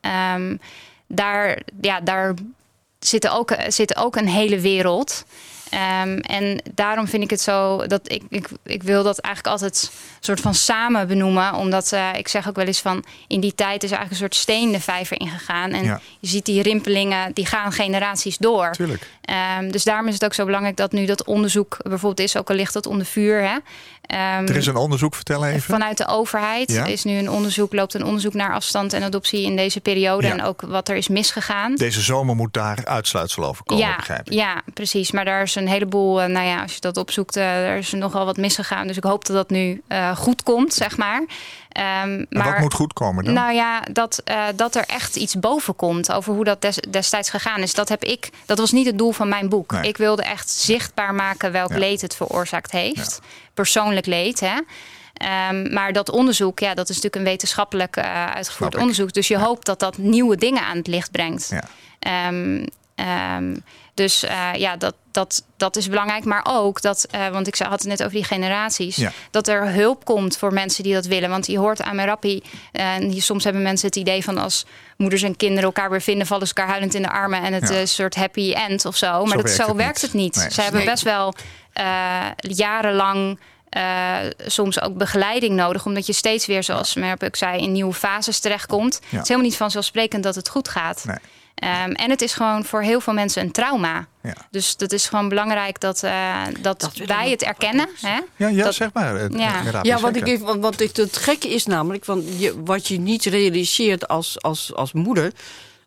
ehm, 0.00 0.56
daar, 1.06 1.62
ja, 1.80 2.00
daar 2.00 2.34
zit 2.98 3.28
ook, 3.28 3.54
zit 3.68 3.96
ook 3.96 4.16
een 4.16 4.28
hele 4.28 4.60
wereld. 4.60 5.24
Ehm, 5.70 6.18
en 6.18 6.62
daarom 6.74 7.06
vind 7.08 7.22
ik 7.22 7.30
het 7.30 7.40
zo 7.40 7.86
dat 7.86 8.00
ik, 8.12 8.22
ik, 8.28 8.48
ik 8.64 8.82
wil 8.82 9.02
dat 9.02 9.18
eigenlijk 9.18 9.54
altijd 9.54 9.90
soort 10.20 10.40
van 10.40 10.54
samen 10.54 11.08
benoemen. 11.08 11.54
Omdat 11.54 11.92
eh, 11.92 12.08
ik 12.16 12.28
zeg 12.28 12.48
ook 12.48 12.56
wel 12.56 12.66
eens 12.66 12.80
van 12.80 13.04
in 13.26 13.40
die 13.40 13.54
tijd 13.54 13.82
is 13.82 13.90
eigenlijk 13.90 14.10
een 14.10 14.16
soort 14.28 14.34
steen 14.42 14.72
de 14.72 14.80
vijver 14.80 15.20
ingegaan. 15.20 15.70
En 15.70 15.84
Ja. 15.84 16.00
je 16.20 16.28
ziet 16.28 16.44
die 16.44 16.62
rimpelingen, 16.62 17.32
die 17.32 17.46
gaan 17.46 17.72
generaties 17.72 18.36
door. 18.38 18.70
Tuurlijk. 18.72 19.06
Ehm, 19.22 19.70
dus 19.70 19.84
daarom 19.84 20.06
is 20.08 20.14
het 20.14 20.24
ook 20.24 20.34
zo 20.34 20.44
belangrijk 20.44 20.76
dat 20.76 20.92
nu 20.92 21.04
dat 21.06 21.24
onderzoek 21.24 21.76
bijvoorbeeld 21.82 22.20
is, 22.28 22.36
ook 22.36 22.50
al 22.50 22.56
ligt 22.56 22.72
dat 22.72 22.86
onder 22.86 23.06
vuur. 23.06 23.42
Hè? 23.42 23.56
Ehm, 24.06 24.46
Er 24.48 24.56
is 24.56 24.66
een 24.66 24.76
onderzoek, 24.76 25.14
vertel 25.14 25.44
even. 25.46 25.60
Vanuit 25.62 25.96
de 25.96 26.06
overheid 26.06 26.72
Ja. 26.72 26.84
is 26.84 27.04
nu 27.04 27.16
een 27.18 27.30
onderzoek, 27.30 27.72
loopt 27.74 27.94
een 27.94 28.04
onderzoek 28.04 28.34
naar 28.34 28.54
afstand 28.54 28.92
en 28.92 29.02
adoptie 29.02 29.42
in 29.44 29.56
deze 29.56 29.80
periode. 29.80 30.26
Ja. 30.26 30.32
En 30.32 30.42
ook 30.42 30.60
wat 30.60 30.88
er 30.88 30.96
is 30.96 31.08
misgegaan. 31.08 31.74
Deze 31.74 32.00
zomer 32.00 32.36
moet 32.36 32.52
daar 32.52 32.78
uitsluitsel 32.84 33.44
over 33.44 33.64
komen, 33.64 33.96
begrijp 33.96 34.26
ik. 34.26 34.32
ja, 34.32 34.62
precies. 34.74 35.10
Maar 35.10 35.24
daar 35.24 35.42
is 35.42 35.54
een 35.60 35.68
heleboel, 35.68 36.22
eh, 36.22 36.28
nou 36.28 36.46
ja, 36.46 36.62
als 36.62 36.74
je 36.74 36.80
dat 36.80 36.96
opzoekt, 36.96 37.36
eh, 37.36 37.68
er 37.68 37.76
is 37.76 37.92
nogal 37.92 38.24
wat 38.24 38.36
misgegaan. 38.36 38.86
Dus 38.86 38.96
ik 38.96 39.04
hoop 39.04 39.26
dat 39.26 39.36
dat 39.36 39.50
nu 39.50 39.82
eh, 39.86 40.16
goed 40.16 40.42
komt, 40.42 40.74
zeg 40.74 40.96
maar. 40.96 41.24
Ehm, 41.68 42.24
maar 42.28 42.50
wat 42.50 42.58
moet 42.58 42.74
goed 42.74 42.92
komen 42.92 43.24
dan? 43.24 43.34
nou 43.34 43.52
ja, 43.54 43.80
dat, 43.92 44.22
dat 44.56 44.74
er 44.74 44.84
echt 44.86 45.16
iets 45.16 45.34
boven 45.38 45.76
komt 45.76 46.12
over 46.12 46.34
hoe 46.34 46.44
dat 46.44 46.60
des- 46.62 46.82
destijds 46.90 47.30
gegaan 47.30 47.60
is. 47.60 47.74
Dat 47.74 47.88
heb 47.88 48.04
ik. 48.04 48.30
Dat 48.46 48.58
was 48.58 48.72
niet 48.72 48.86
het 48.86 48.98
doel 48.98 49.12
van 49.12 49.28
mijn 49.28 49.48
boek. 49.48 49.72
Nee. 49.72 49.88
Ik 49.88 49.96
wilde 49.96 50.22
echt 50.22 50.50
zichtbaar 50.50 51.14
maken 51.14 51.52
welk 51.52 51.70
Ja. 51.70 51.78
leed 51.78 52.00
het 52.00 52.16
veroorzaakt 52.16 52.70
heeft. 52.72 53.20
Persoonlijk 53.54 54.06
leed, 54.06 54.40
hè. 54.40 54.58
Ehm, 55.14 55.72
maar 55.72 55.92
dat 55.92 56.10
onderzoek, 56.10 56.58
ja, 56.58 56.74
dat 56.74 56.88
is 56.88 56.94
natuurlijk 56.96 57.16
een 57.24 57.30
wetenschappelijk 57.30 57.98
uitgevoerd 58.34 58.76
onderzoek. 58.76 59.12
Dus 59.12 59.28
je 59.28 59.38
hoopt 59.38 59.66
dat 59.66 59.80
dat 59.80 59.98
nieuwe 59.98 60.36
dingen 60.36 60.62
aan 60.62 60.76
het 60.76 60.86
licht 60.86 61.10
brengt. 61.10 61.48
Ja. 61.50 61.62
Dus 64.00 64.22
eh, 64.22 64.48
ja, 64.54 64.76
dat, 64.76 64.94
dat, 65.10 65.44
dat 65.56 65.76
is 65.76 65.88
belangrijk. 65.88 66.24
Maar 66.24 66.46
ook 66.48 66.82
dat, 66.82 67.06
eh, 67.10 67.28
want 67.28 67.46
ik 67.46 67.56
had 67.58 67.70
het 67.78 67.84
net 67.88 68.00
over 68.00 68.14
die 68.14 68.24
generaties, 68.24 68.96
Ja. 68.96 69.12
dat 69.30 69.48
er 69.48 69.72
hulp 69.72 70.04
komt 70.04 70.36
voor 70.36 70.52
mensen 70.52 70.82
die 70.82 70.94
dat 70.94 71.06
willen. 71.06 71.30
Want 71.30 71.46
je 71.46 71.58
hoort 71.58 71.82
aan 71.82 71.96
Merapi, 71.96 72.42
eh, 72.72 72.94
en 72.94 73.08
hier- 73.08 73.22
soms 73.22 73.44
hebben 73.44 73.62
mensen 73.62 73.86
het 73.86 73.96
idee 73.96 74.24
van 74.24 74.38
als 74.38 74.66
moeders 74.96 75.22
en 75.22 75.36
kinderen 75.36 75.64
elkaar 75.64 75.90
weer 75.90 76.00
vinden, 76.00 76.26
vallen 76.26 76.46
ze 76.46 76.54
elkaar 76.54 76.70
huilend 76.70 76.94
in 76.94 77.02
de 77.02 77.10
armen 77.10 77.42
en 77.42 77.52
het 77.52 77.68
Ja. 77.68 77.74
is 77.74 77.80
een 77.80 77.88
soort 77.88 78.14
happy 78.14 78.52
end 78.52 78.84
of 78.84 78.96
zo. 78.96 79.06
Maar 79.06 79.18
Zo 79.28 79.34
dat, 79.34 79.42
werkt 79.42 79.56
zo 79.60 79.66
het 79.66 79.76
werkt 79.76 79.92
niet. 80.02 80.02
het 80.02 80.12
niet. 80.12 80.34
Nee. 80.36 80.50
Ze 80.50 80.62
hebben 80.62 80.84
best 80.84 81.02
wel 81.02 81.34
eh, 81.72 82.26
jarenlang. 82.40 83.38
eh, 83.70 84.16
soms 84.46 84.80
ook 84.80 84.96
begeleiding 84.96 85.54
nodig, 85.56 85.86
omdat 85.86 86.06
je 86.06 86.12
steeds 86.12 86.46
weer, 86.46 86.62
zoals 86.62 86.94
Merp 86.94 87.22
ook 87.22 87.36
zei, 87.36 87.62
in 87.62 87.72
nieuwe 87.72 87.92
fases 87.92 88.38
terechtkomt. 88.38 88.94
Het 88.94 89.22
is 89.22 89.28
helemaal 89.28 89.42
niet 89.48 89.56
vanzelfsprekend 89.56 90.22
dat 90.22 90.34
het 90.34 90.48
goed 90.48 90.68
gaat. 90.68 91.04
Nee. 91.06 91.16
Ehm, 91.60 91.90
en 91.92 92.10
het 92.10 92.22
is 92.22 92.32
gewoon 92.34 92.64
voor 92.64 92.82
heel 92.82 93.00
veel 93.00 93.12
mensen 93.12 93.42
een 93.42 93.50
trauma. 93.50 94.06
Ja. 94.22 94.34
Dus 94.50 94.76
dat 94.76 94.92
is 94.92 95.06
gewoon 95.08 95.28
belangrijk 95.28 95.80
dat, 95.80 96.02
eh, 96.02 96.42
dat, 96.60 96.90
wij 97.06 97.30
het 97.30 97.42
erkennen. 97.42 97.88
Hè? 98.00 98.18
Ja, 98.36 98.48
ja 98.48 98.64
Dat- 98.64 98.74
zeg 98.74 98.92
maar. 98.92 99.32
Ja. 99.82 100.00
Wat, 100.00 100.16
ik 100.16 100.26
even, 100.26 100.60
wat 100.60 100.80
ik, 100.80 100.96
het 100.96 101.16
gekke 101.16 101.48
is 101.48 101.66
namelijk, 101.66 102.04
want 102.04 102.24
je, 102.38 102.62
wat 102.64 102.88
je 102.88 102.98
niet 102.98 103.24
realiseert 103.24 104.08
als, 104.08 104.42
als, 104.42 104.74
als 104.74 104.92
moeder, 104.92 105.32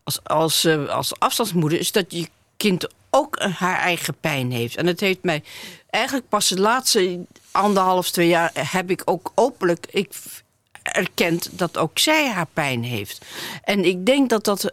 als, 0.04 0.20
als, 0.24 0.64
eh, 0.64 0.88
als 0.88 1.18
afstandsmoeder, 1.18 1.78
is 1.78 1.92
dat 1.92 2.04
je 2.08 2.28
kind 2.56 2.86
ook 3.10 3.36
een- 3.38 3.52
haar 3.52 3.78
eigen 3.78 4.14
pijn 4.20 4.50
heeft. 4.52 4.76
En 4.76 4.86
het 4.86 5.00
heeft 5.00 5.22
mij 5.22 5.42
eigenlijk 5.90 6.28
pas 6.28 6.48
de 6.48 6.60
laatste 6.60 7.18
anderhalf, 7.50 8.10
twee 8.10 8.28
jaar 8.28 8.50
heb 8.54 8.90
ik 8.90 9.02
ook 9.04 9.32
openlijk 9.34 9.86
ik 9.90 10.12
erkend 10.82 11.48
dat 11.52 11.78
ook 11.78 11.98
zij 11.98 12.28
haar 12.30 12.46
pijn 12.52 12.82
heeft. 12.84 13.24
En 13.64 13.84
ik 13.84 14.06
denk 14.06 14.30
dat 14.30 14.44
dat. 14.44 14.72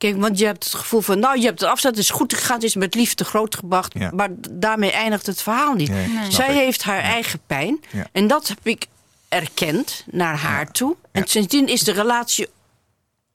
Kijk, 0.00 0.20
want 0.20 0.38
je 0.38 0.44
hebt 0.44 0.64
het 0.64 0.74
gevoel 0.74 1.00
van, 1.00 1.18
nou, 1.18 1.38
je 1.38 1.44
hebt 1.44 1.60
het 1.60 1.68
afstand, 1.68 1.94
het 1.94 2.04
is 2.04 2.10
goed 2.10 2.34
gegaan, 2.34 2.54
het 2.54 2.64
is 2.64 2.74
met 2.74 2.94
liefde 2.94 3.24
grootgebracht. 3.24 3.92
Ja. 3.98 4.10
Maar 4.14 4.28
daarmee 4.50 4.92
eindigt 4.92 5.26
het 5.26 5.42
verhaal 5.42 5.74
niet. 5.74 5.90
Nee, 5.90 6.08
Zij 6.28 6.54
heeft 6.54 6.82
haar 6.82 7.00
eigen 7.00 7.40
pijn. 7.46 7.80
Ja. 7.90 8.06
En 8.12 8.26
dat 8.26 8.48
heb 8.48 8.58
ik 8.62 8.86
erkend 9.28 10.04
naar 10.10 10.36
haar 10.36 10.70
toe. 10.70 10.96
En 11.12 11.26
sindsdien 11.26 11.68
is 11.68 11.82
de 11.82 11.92
relatie 11.92 12.48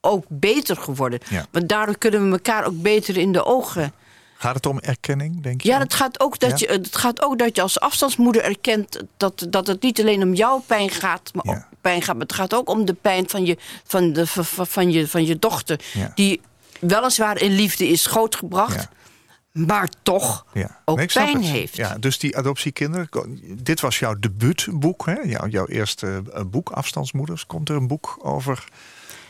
ook 0.01 0.25
beter 0.27 0.77
geworden. 0.77 1.19
Want 1.51 1.69
daardoor 1.69 1.97
kunnen 1.97 2.25
we 2.25 2.31
elkaar 2.31 2.65
ook 2.65 2.81
beter 2.81 3.17
in 3.17 3.31
de 3.31 3.45
ogen 3.45 3.93
Gaat 4.37 4.55
het 4.55 4.65
om 4.65 4.79
erkenning, 4.79 5.41
denk 5.41 5.61
je? 5.61 5.67
Ja, 5.67 5.79
het 5.79 5.93
gaat, 5.93 6.19
ook 6.19 6.39
dat 6.39 6.59
je, 6.59 6.67
het 6.67 6.95
gaat 6.95 7.21
ook 7.21 7.37
dat 7.37 7.55
je 7.55 7.61
als 7.61 7.79
afstandsmoeder 7.79 8.43
erkent 8.43 9.03
dat, 9.17 9.47
dat 9.49 9.67
het 9.67 9.81
niet 9.81 9.99
alleen 9.99 10.21
om 10.21 10.33
jouw 10.33 10.63
pijn 10.65 10.89
gaat, 10.89 11.31
maar, 11.33 11.55
ook, 11.55 11.63
pijn 11.81 12.01
gaat, 12.01 12.15
maar 12.15 12.25
het 12.25 12.35
gaat 12.35 12.53
ook 12.53 12.69
om 12.69 12.85
de 12.85 12.93
pijn 12.93 13.29
van 13.29 13.45
je, 13.45 13.57
van 13.83 14.13
de, 14.13 14.27
van, 14.27 14.91
je, 14.91 15.07
van 15.07 15.25
je 15.25 15.39
dochter. 15.39 15.79
Die 16.15 16.41
weliswaar 16.87 17.41
in 17.41 17.51
liefde 17.51 17.87
is 17.87 18.05
grootgebracht, 18.05 18.89
Ja. 19.51 19.65
maar 19.65 19.89
toch 20.03 20.45
Ja. 20.53 20.81
ook 20.85 20.97
Nee, 20.97 21.05
pijn 21.13 21.35
het. 21.37 21.45
heeft. 21.45 21.75
Ja, 21.75 21.97
dus 21.99 22.19
die 22.19 22.37
adoptiekinderen. 22.37 23.09
Dit 23.63 23.79
was 23.79 23.99
jouw 23.99 24.15
debuutboek, 24.19 25.05
hè? 25.05 25.15
Jouw, 25.23 25.47
jouw 25.47 25.65
eerste 25.67 26.21
eh, 26.33 26.41
boek, 26.47 26.69
Afstandsmoeders. 26.69 27.45
Komt 27.45 27.69
er 27.69 27.75
een 27.75 27.87
boek 27.87 28.17
over 28.21 28.63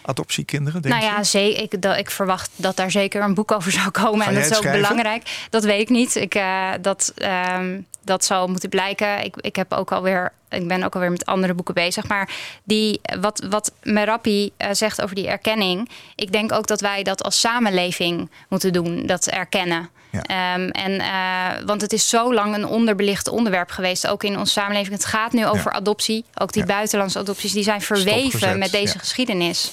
adoptiekinderen? 0.01 0.81
Denk 0.81 0.93
Nou 0.95 1.05
ja, 1.07 1.17
je? 1.17 1.23
zee, 1.23 1.55
ik, 1.55 1.81
dat, 1.81 1.97
ik 1.97 2.11
verwacht 2.11 2.49
dat 2.55 2.75
daar 2.75 2.91
zeker 2.91 3.21
een 3.21 3.33
boek 3.33 3.51
over 3.51 3.71
zou 3.71 3.89
komen. 3.91 4.21
Ga 4.21 4.27
en 4.27 4.33
dat 4.35 4.43
is 4.43 4.49
ook 4.49 4.57
schrijven? 4.63 4.81
belangrijk. 4.81 5.47
Dat 5.49 5.63
weet 5.63 5.81
ik 5.81 5.89
niet. 5.89 6.15
Ik, 6.15 6.35
eh, 6.35 6.71
dat, 6.81 7.11
ehm, 7.15 7.79
dat 8.05 8.25
zal 8.25 8.47
moeten 8.47 8.69
blijken. 8.69 9.23
Ik, 9.23 9.35
ik, 9.41 9.55
heb 9.55 9.73
ook 9.73 9.91
alweer, 9.91 10.31
ik 10.49 10.67
ben 10.67 10.83
ook 10.83 10.93
alweer 10.93 11.11
met 11.11 11.25
andere 11.25 11.53
boeken 11.53 11.73
bezig. 11.73 12.07
Maar 12.07 12.29
die, 12.63 13.01
wat, 13.19 13.45
wat 13.49 13.71
Merapi 13.83 14.51
eh, 14.57 14.69
zegt 14.71 15.01
over 15.01 15.15
die 15.15 15.27
erkenning. 15.27 15.89
Ik 16.15 16.31
denk 16.31 16.51
ook 16.51 16.67
dat 16.67 16.81
wij 16.81 17.03
dat 17.03 17.23
als 17.23 17.39
samenleving 17.39 18.29
moeten 18.49 18.73
doen. 18.73 19.05
Dat 19.05 19.27
erkennen. 19.27 19.89
Ja. 20.11 20.21
Ehm, 20.21 20.69
en, 20.69 20.99
eh, 20.99 21.65
want 21.65 21.81
het 21.81 21.93
is 21.93 22.09
zo 22.09 22.33
lang 22.33 22.55
een 22.55 22.67
onderbelicht 22.67 23.27
onderwerp 23.27 23.69
geweest, 23.69 24.07
ook 24.07 24.23
in 24.23 24.37
onze 24.37 24.51
samenleving. 24.51 24.93
Het 24.93 25.05
gaat 25.05 25.31
nu 25.31 25.45
over 25.47 25.71
adoptie. 25.71 26.25
Ook 26.35 26.53
die 26.53 26.61
Ja. 26.61 26.67
buitenlandse 26.67 27.19
adopties, 27.19 27.51
die 27.51 27.63
zijn 27.63 27.81
verweven 27.81 28.29
Stopgezet, 28.29 28.57
met 28.57 28.71
deze 28.71 28.99
geschiedenis. 28.99 29.71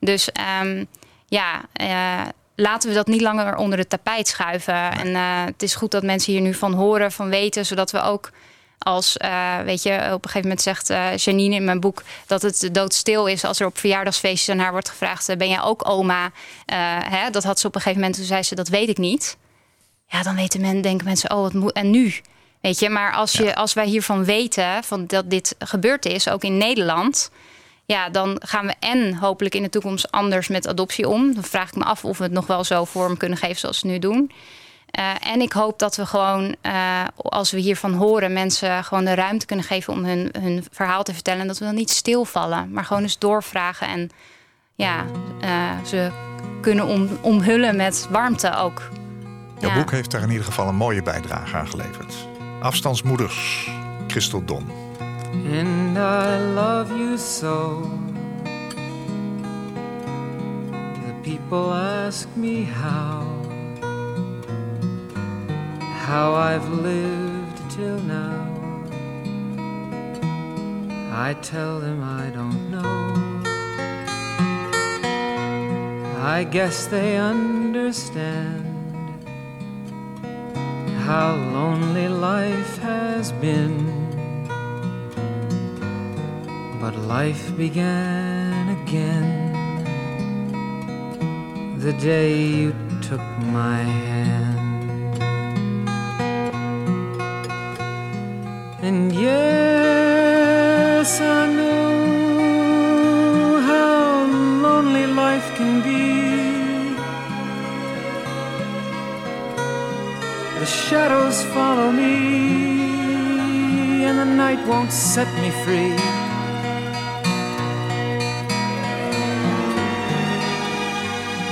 Dus 0.00 0.32
ehm, 0.32 0.84
ja, 1.26 1.60
eh, 1.72 2.20
laten 2.54 2.88
we 2.88 2.94
dat 2.94 3.06
niet 3.06 3.20
langer 3.20 3.56
onder 3.56 3.78
het 3.78 3.88
tapijt 3.90 4.28
schuiven. 4.28 4.92
En 4.92 5.14
eh, 5.14 5.44
het 5.44 5.62
is 5.62 5.74
goed 5.74 5.90
dat 5.90 6.02
mensen 6.02 6.32
hier 6.32 6.42
nu 6.42 6.54
van 6.54 6.72
horen, 6.72 7.12
van 7.12 7.28
weten, 7.28 7.66
zodat 7.66 7.90
we 7.90 8.02
ook 8.02 8.30
als, 8.78 9.16
eh, 9.16 9.58
weet 9.60 9.82
je, 9.82 9.92
op 9.92 10.24
een 10.24 10.30
gegeven 10.30 10.40
moment 10.40 10.62
zegt 10.62 10.90
eh, 10.90 11.16
Janine 11.16 11.54
in 11.54 11.64
mijn 11.64 11.80
boek 11.80 12.02
dat 12.26 12.42
het 12.42 12.68
doodstil 12.72 13.26
is 13.26 13.44
als 13.44 13.60
er 13.60 13.66
op 13.66 13.78
verjaardagsfeestjes 13.78 14.54
aan 14.54 14.62
haar 14.62 14.72
wordt 14.72 14.88
gevraagd: 14.88 15.38
ben 15.38 15.48
jij 15.48 15.62
ook 15.62 15.88
oma? 15.88 16.30
Hè, 17.04 17.30
dat 17.30 17.44
had 17.44 17.60
ze 17.60 17.66
op 17.66 17.74
een 17.74 17.80
gegeven 17.80 18.00
moment, 18.00 18.18
toen 18.18 18.28
zei 18.28 18.42
ze: 18.42 18.54
dat 18.54 18.68
weet 18.68 18.88
ik 18.88 18.98
niet. 18.98 19.36
Ja, 20.06 20.22
dan 20.22 20.34
weten 20.34 20.60
men, 20.60 20.80
denken 20.80 21.06
mensen: 21.06 21.30
oh, 21.30 21.40
wat 21.40 21.52
moet 21.52 21.72
en 21.72 21.90
nu? 21.90 22.14
Weet 22.60 22.78
je, 22.78 22.88
maar 22.88 23.12
als, 23.12 23.32
je, 23.32 23.54
als 23.54 23.72
wij 23.72 23.86
hiervan 23.86 24.24
weten 24.24 24.84
van 24.84 25.06
dat 25.06 25.30
dit 25.30 25.54
gebeurd 25.58 26.06
is, 26.06 26.28
ook 26.28 26.44
in 26.44 26.56
Nederland, 26.56 27.30
ja, 27.84 28.08
dan 28.08 28.42
gaan 28.44 28.66
we 28.66 28.74
en 28.78 29.14
hopelijk 29.14 29.54
in 29.54 29.62
de 29.62 29.68
toekomst 29.68 30.10
anders 30.10 30.48
met 30.48 30.68
adoptie 30.68 31.08
om. 31.08 31.34
Dan 31.34 31.42
vraag 31.44 31.68
ik 31.68 31.76
me 31.76 31.84
af 31.84 32.04
of 32.04 32.18
we 32.18 32.24
het 32.24 32.32
nog 32.32 32.46
wel 32.46 32.64
zo 32.64 32.84
vorm 32.84 33.16
kunnen 33.16 33.38
geven 33.38 33.56
zoals 33.58 33.82
we 33.82 33.88
nu 33.88 33.98
doen. 33.98 34.30
Eh, 34.90 35.10
en 35.26 35.40
ik 35.40 35.52
hoop 35.52 35.78
dat 35.78 35.96
we 35.96 36.06
gewoon, 36.06 36.56
eh, 36.60 37.02
als 37.16 37.50
we 37.50 37.58
hiervan 37.58 37.92
horen, 37.94 38.32
mensen 38.32 38.84
gewoon 38.84 39.04
de 39.04 39.14
ruimte 39.14 39.46
kunnen 39.46 39.64
geven 39.64 39.92
om 39.92 40.04
hun, 40.04 40.28
hun 40.40 40.64
verhaal 40.70 41.02
te 41.02 41.14
vertellen. 41.14 41.40
En 41.40 41.46
dat 41.46 41.58
we 41.58 41.64
dan 41.64 41.74
niet 41.74 41.90
stilvallen, 41.90 42.72
maar 42.72 42.84
gewoon 42.84 43.02
eens 43.02 43.18
doorvragen. 43.18 43.86
En 43.86 44.10
ja, 44.74 45.04
eh, 45.40 45.70
ze 45.86 46.10
kunnen 46.60 46.86
om, 46.86 47.08
omhullen 47.20 47.76
met 47.76 48.06
warmte 48.10 48.56
ook. 48.56 48.82
Jouw 49.58 49.70
Ja. 49.70 49.76
boek 49.76 49.90
heeft 49.90 50.10
daar 50.10 50.22
in 50.22 50.30
ieder 50.30 50.44
geval 50.44 50.68
een 50.68 50.74
mooie 50.74 51.02
bijdrage 51.02 51.56
aan 51.56 51.68
geleverd. 51.68 52.14
Afstandsmoeders, 52.60 53.68
Christel 54.06 54.44
Don. 54.44 54.81
And 55.32 55.98
I 55.98 56.38
love 56.38 56.90
you 56.96 57.16
so. 57.16 57.90
The 61.06 61.14
people 61.22 61.72
ask 61.72 62.28
me 62.36 62.64
how, 62.64 63.26
how 66.06 66.34
I've 66.34 66.68
lived 66.68 67.70
till 67.70 67.98
now. 68.00 68.52
I 71.14 71.34
tell 71.40 71.80
them 71.80 72.02
I 72.02 72.30
don't 72.30 72.70
know. 72.70 73.32
I 76.24 76.44
guess 76.44 76.86
they 76.86 77.16
understand 77.16 78.64
how 81.06 81.34
lonely 81.34 82.08
life 82.08 82.78
has 82.78 83.32
been. 83.32 84.01
But 86.82 86.96
life 86.96 87.56
began 87.56 88.70
again 88.82 89.24
the 91.78 91.92
day 91.92 92.42
you 92.42 92.74
took 93.00 93.20
my 93.60 93.78
hand. 94.08 95.22
And 98.82 99.12
yes, 99.12 101.20
I 101.20 101.46
know 101.54 103.60
how 103.60 104.26
lonely 104.66 105.06
life 105.06 105.54
can 105.54 105.82
be. 105.82 106.96
The 110.58 110.66
shadows 110.66 111.44
follow 111.54 111.92
me, 111.92 114.04
and 114.04 114.18
the 114.18 114.24
night 114.24 114.66
won't 114.66 114.90
set 114.90 115.32
me 115.40 115.50
free. 115.64 116.31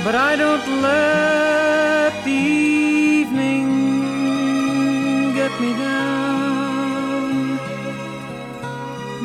But 0.03 0.15
I 0.15 0.35
don't 0.35 0.81
let 0.81 2.23
the 2.25 2.31
evening 3.21 3.67
get 5.35 5.51
me 5.61 5.73
down. 5.73 7.59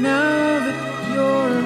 Now 0.03 0.59
that 0.67 0.79
you're 1.15 1.66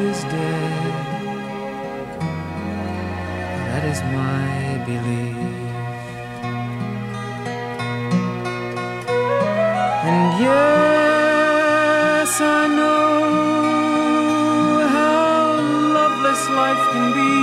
is 0.00 0.22
dead. 0.24 0.92
That 3.68 3.84
is 3.84 4.00
my 4.18 4.76
belief. 4.84 5.36
And 10.08 10.40
yes, 10.40 12.30
I 12.40 12.66
know 12.78 13.16
how 14.96 15.60
loveless 15.98 16.42
life 16.50 16.82
can 16.92 17.06
be. 17.18 17.36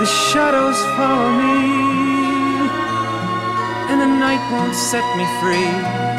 The 0.00 0.06
shadows 0.06 0.80
follow 0.96 1.30
me, 1.42 1.58
and 3.90 3.98
the 4.00 4.10
night 4.24 4.42
won't 4.50 4.74
set 4.74 5.06
me 5.16 5.24
free. 5.40 6.11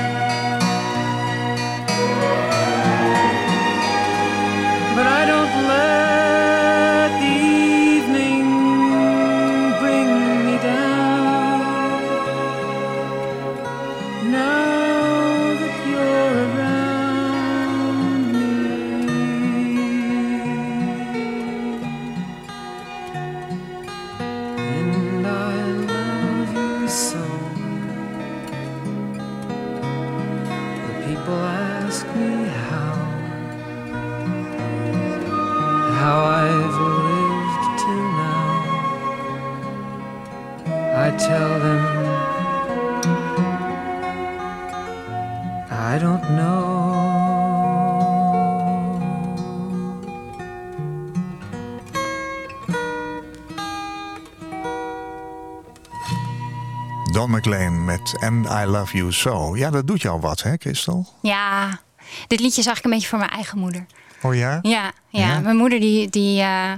Don 57.14 57.32
McLean 57.32 57.86
met 57.86 58.16
And 58.20 58.46
I 58.46 58.66
Love 58.66 58.98
You 58.98 59.12
So. 59.12 59.56
Ja, 59.56 59.70
dat 59.70 59.88
doet 59.88 60.02
jou 60.02 60.20
wat, 60.20 60.42
hè, 60.44 60.54
Christel? 60.60 61.08
Ja, 61.22 61.80
dit 62.28 62.40
liedje 62.40 62.60
is 62.62 62.66
eigenlijk 62.66 62.86
een 62.86 62.92
beetje 62.92 63.08
voor 63.08 63.18
mijn 63.20 63.32
eigen 63.32 63.58
moeder. 63.58 63.86
Oh 64.22 64.36
ja? 64.36 64.60
Ja, 64.62 64.92
ja. 65.10 65.28
Ja? 65.28 65.40
mijn 65.40 65.56
moeder 65.56 65.80
die... 65.80 66.10
die 66.10 66.42
eh, 66.42 66.72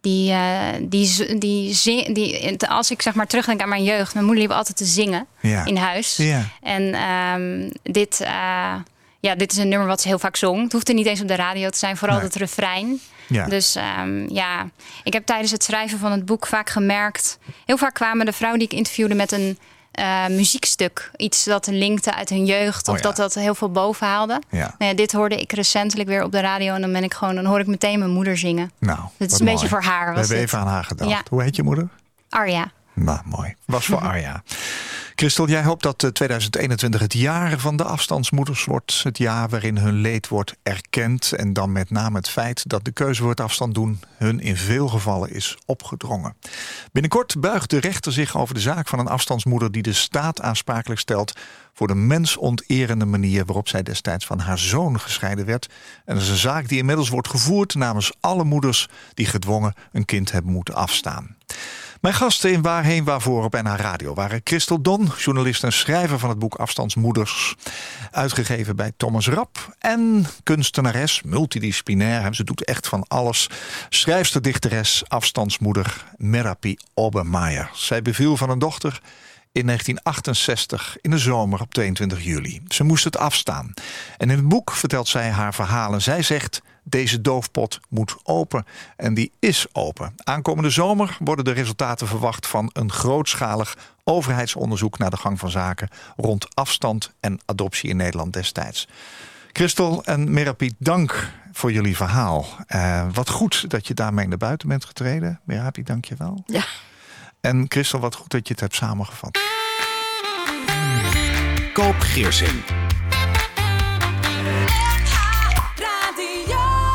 die, 0.00 0.32
eh, 0.32 0.74
die, 0.80 1.38
die, 1.38 1.74
zing- 1.74 2.14
die, 2.14 2.56
als 2.68 2.90
ik 2.90 3.02
zeg 3.02 3.14
maar 3.14 3.26
terugdenk 3.26 3.60
aan 3.60 3.68
mijn 3.68 3.84
jeugd, 3.84 4.14
mijn 4.14 4.26
moeder 4.26 4.42
liep 4.44 4.52
altijd 4.52 4.76
te 4.76 4.84
zingen 4.84 5.26
Ja. 5.40 5.64
in 5.64 5.76
huis. 5.76 6.16
Ja. 6.16 6.42
En 6.62 6.94
ehm, 6.94 7.70
dit, 7.92 8.20
eh, 8.20 8.74
ja, 9.20 9.34
dit 9.36 9.52
is 9.52 9.58
een 9.58 9.68
nummer 9.68 9.86
wat 9.88 10.00
ze 10.00 10.08
heel 10.08 10.18
vaak 10.18 10.36
zong. 10.36 10.62
Het 10.62 10.72
hoefde 10.72 10.92
niet 10.92 11.06
eens 11.06 11.20
op 11.20 11.28
de 11.28 11.34
radio 11.34 11.68
te 11.68 11.78
zijn, 11.78 11.96
vooral 11.96 12.16
Nee. 12.16 12.26
het 12.26 12.34
refrein. 12.34 13.00
Ja. 13.28 13.46
Dus 13.46 13.74
ehm, 13.74 14.32
ja, 14.34 14.68
ik 15.04 15.12
heb 15.12 15.26
tijdens 15.26 15.50
het 15.50 15.62
schrijven 15.64 15.98
van 15.98 16.12
het 16.12 16.24
boek 16.26 16.46
vaak 16.46 16.70
gemerkt... 16.70 17.38
heel 17.66 17.78
vaak 17.78 17.94
kwamen 17.94 18.26
de 18.26 18.32
vrouwen 18.32 18.58
die 18.60 18.68
ik 18.68 18.74
interviewde 18.76 19.14
met 19.14 19.32
een 19.32 19.58
eh, 19.92 20.26
muziekstuk. 20.26 21.10
Iets 21.16 21.44
dat 21.44 21.66
linkte 21.66 22.14
uit 22.14 22.28
hun 22.28 22.44
jeugd 22.44 22.88
Oh 22.88 22.94
of 22.94 23.00
ja. 23.00 23.06
dat 23.06 23.16
dat 23.16 23.34
heel 23.34 23.54
veel 23.54 23.70
boven 23.70 24.06
haalde. 24.06 24.40
Ja. 24.50 24.74
Nou 24.78 24.90
ja, 24.90 24.96
dit 24.96 25.12
hoorde 25.12 25.40
ik 25.40 25.52
recentelijk 25.52 26.08
weer 26.08 26.22
op 26.24 26.32
de 26.32 26.40
radio 26.40 26.74
en 26.74 26.80
dan 26.80 26.92
ben 26.92 27.02
ik 27.04 27.14
gewoon, 27.14 27.34
dan 27.34 27.44
hoor 27.44 27.60
ik 27.60 27.66
meteen 27.66 27.98
mijn 27.98 28.10
moeder 28.10 28.38
zingen. 28.38 28.70
Nou, 28.78 28.98
Dit 28.98 29.08
wat 29.18 29.30
is 29.32 29.38
een 29.38 29.44
mooi. 29.44 29.52
beetje 29.56 29.68
voor 29.68 29.82
haar. 29.82 30.06
We 30.08 30.10
Was 30.10 30.20
hebben 30.20 30.36
dit. 30.36 30.46
even 30.46 30.58
aan 30.58 30.66
haar 30.74 30.84
gedacht. 30.84 31.28
Hoe 31.28 31.42
heet 31.42 31.56
je 31.56 31.62
moeder? 31.62 31.88
Arja. 32.28 32.70
Nou, 32.92 33.18
mooi. 33.24 33.54
Was 33.64 33.86
voor 33.86 34.00
Arja. 34.10 34.42
Christel, 35.18 35.48
jij 35.48 35.62
hoopt 35.62 35.82
dat 35.82 36.02
eh, 36.02 36.10
2021 36.10 37.00
het 37.00 37.12
jaar 37.12 37.58
van 37.58 37.76
de 37.76 37.84
afstandsmoeders 37.84 38.64
wordt. 38.64 39.00
Het 39.02 39.18
jaar 39.18 39.48
waarin 39.48 39.78
hun 39.78 39.94
leed 39.94 40.28
wordt 40.28 40.54
erkend. 40.62 41.32
En 41.32 41.52
dan 41.52 41.72
met 41.72 41.90
name 41.90 42.16
het 42.16 42.28
feit 42.28 42.68
dat 42.68 42.84
de 42.84 42.90
keuze 42.90 43.26
het 43.26 43.40
afstand 43.40 43.74
doen 43.74 44.00
hun 44.16 44.40
in 44.40 44.56
veel 44.56 44.88
gevallen 44.88 45.30
is 45.30 45.58
opgedrongen. 45.66 46.36
Binnenkort 46.92 47.40
buigt 47.40 47.70
de 47.70 47.80
rechter 47.80 48.12
zich 48.12 48.36
over 48.36 48.54
de 48.54 48.60
zaak 48.60 48.88
van 48.88 48.98
een 48.98 49.08
afstandsmoeder 49.08 49.72
die 49.72 49.82
de 49.82 49.92
staat 49.92 50.40
aansprakelijk 50.40 51.00
stelt 51.00 51.32
voor 51.72 51.86
de 51.86 51.94
mensonterende 51.94 53.04
manier 53.04 53.44
waarop 53.44 53.68
zij 53.68 53.82
destijds 53.82 54.26
van 54.26 54.38
haar 54.38 54.58
zoon 54.58 55.00
gescheiden 55.00 55.46
werd. 55.46 55.68
En 56.04 56.14
dat 56.14 56.22
is 56.22 56.30
een 56.30 56.36
zaak 56.36 56.68
die 56.68 56.78
inmiddels 56.78 57.08
wordt 57.08 57.28
gevoerd 57.28 57.74
namens 57.74 58.12
alle 58.20 58.44
moeders 58.44 58.88
die 59.14 59.26
gedwongen 59.26 59.74
een 59.92 60.04
kind 60.04 60.32
hebben 60.32 60.52
moeten 60.52 60.74
afstaan. 60.74 61.36
Mijn 62.00 62.14
gasten 62.14 62.52
in 62.52 62.62
Waarheen 62.62 63.04
Waarvoor 63.04 63.44
op 63.44 63.52
NH 63.52 63.74
Radio 63.76 64.14
waren 64.14 64.40
Christel 64.44 64.82
Don, 64.82 65.10
journalist 65.16 65.64
en 65.64 65.72
schrijver 65.72 66.18
van 66.18 66.28
het 66.28 66.38
boek 66.38 66.54
Afstandsmoeders, 66.54 67.54
uitgegeven 68.10 68.76
bij 68.76 68.92
Thomas 68.96 69.28
Rap, 69.28 69.76
en 69.78 70.26
kunstenares, 70.42 71.22
multidisciplinair, 71.22 72.34
ze 72.34 72.44
doet 72.44 72.64
echt 72.64 72.88
van 72.88 73.04
alles, 73.08 73.50
schrijfster, 73.88 74.42
dichteres, 74.42 75.02
afstandsmoeder 75.08 76.04
Merapi 76.16 76.76
Obermeier. 76.94 77.70
Zij 77.74 78.02
beviel 78.02 78.36
van 78.36 78.50
een 78.50 78.58
dochter 78.58 79.00
in 79.52 79.66
1968 79.66 80.96
in 81.00 81.10
de 81.10 81.18
zomer 81.18 81.60
op 81.60 81.74
22 81.74 82.24
juli. 82.24 82.62
Ze 82.68 82.84
moest 82.84 83.04
het 83.04 83.18
afstaan. 83.18 83.74
En 84.16 84.30
in 84.30 84.36
het 84.36 84.48
boek 84.48 84.72
vertelt 84.72 85.08
zij 85.08 85.30
haar 85.30 85.54
verhalen. 85.54 86.02
Zij 86.02 86.22
zegt: 86.22 86.62
deze 86.88 87.20
doofpot 87.20 87.80
moet 87.88 88.16
open. 88.22 88.66
En 88.96 89.14
die 89.14 89.32
is 89.38 89.66
open. 89.72 90.14
Aankomende 90.24 90.70
zomer 90.70 91.16
worden 91.20 91.44
de 91.44 91.52
resultaten 91.52 92.06
verwacht 92.06 92.46
van 92.46 92.70
een 92.72 92.92
grootschalig 92.92 93.76
overheidsonderzoek 94.04 94.98
naar 94.98 95.10
de 95.10 95.16
gang 95.16 95.38
van 95.38 95.50
zaken 95.50 95.88
rond 96.16 96.54
afstand 96.54 97.12
en 97.20 97.40
adoptie 97.44 97.90
in 97.90 97.96
Nederland 97.96 98.32
destijds. 98.32 98.88
Christel 99.52 100.04
en 100.04 100.32
Merapi, 100.32 100.74
dank 100.78 101.32
voor 101.52 101.72
jullie 101.72 101.96
verhaal. 101.96 102.46
Eh, 102.66 103.06
wat 103.12 103.28
goed 103.28 103.70
dat 103.70 103.86
je 103.86 103.94
daarmee 103.94 104.28
naar 104.28 104.38
buiten 104.38 104.68
bent 104.68 104.84
getreden. 104.84 105.40
Merapi, 105.44 105.82
dank 105.82 106.04
je 106.04 106.14
wel. 106.18 106.42
Ja. 106.46 106.64
En 107.40 107.64
Christel, 107.68 107.98
wat 107.98 108.14
goed 108.14 108.30
dat 108.30 108.46
je 108.48 108.52
het 108.52 108.62
hebt 108.62 108.74
samengevat. 108.74 109.38
Koop 111.72 112.00
Geersing. 112.00 112.87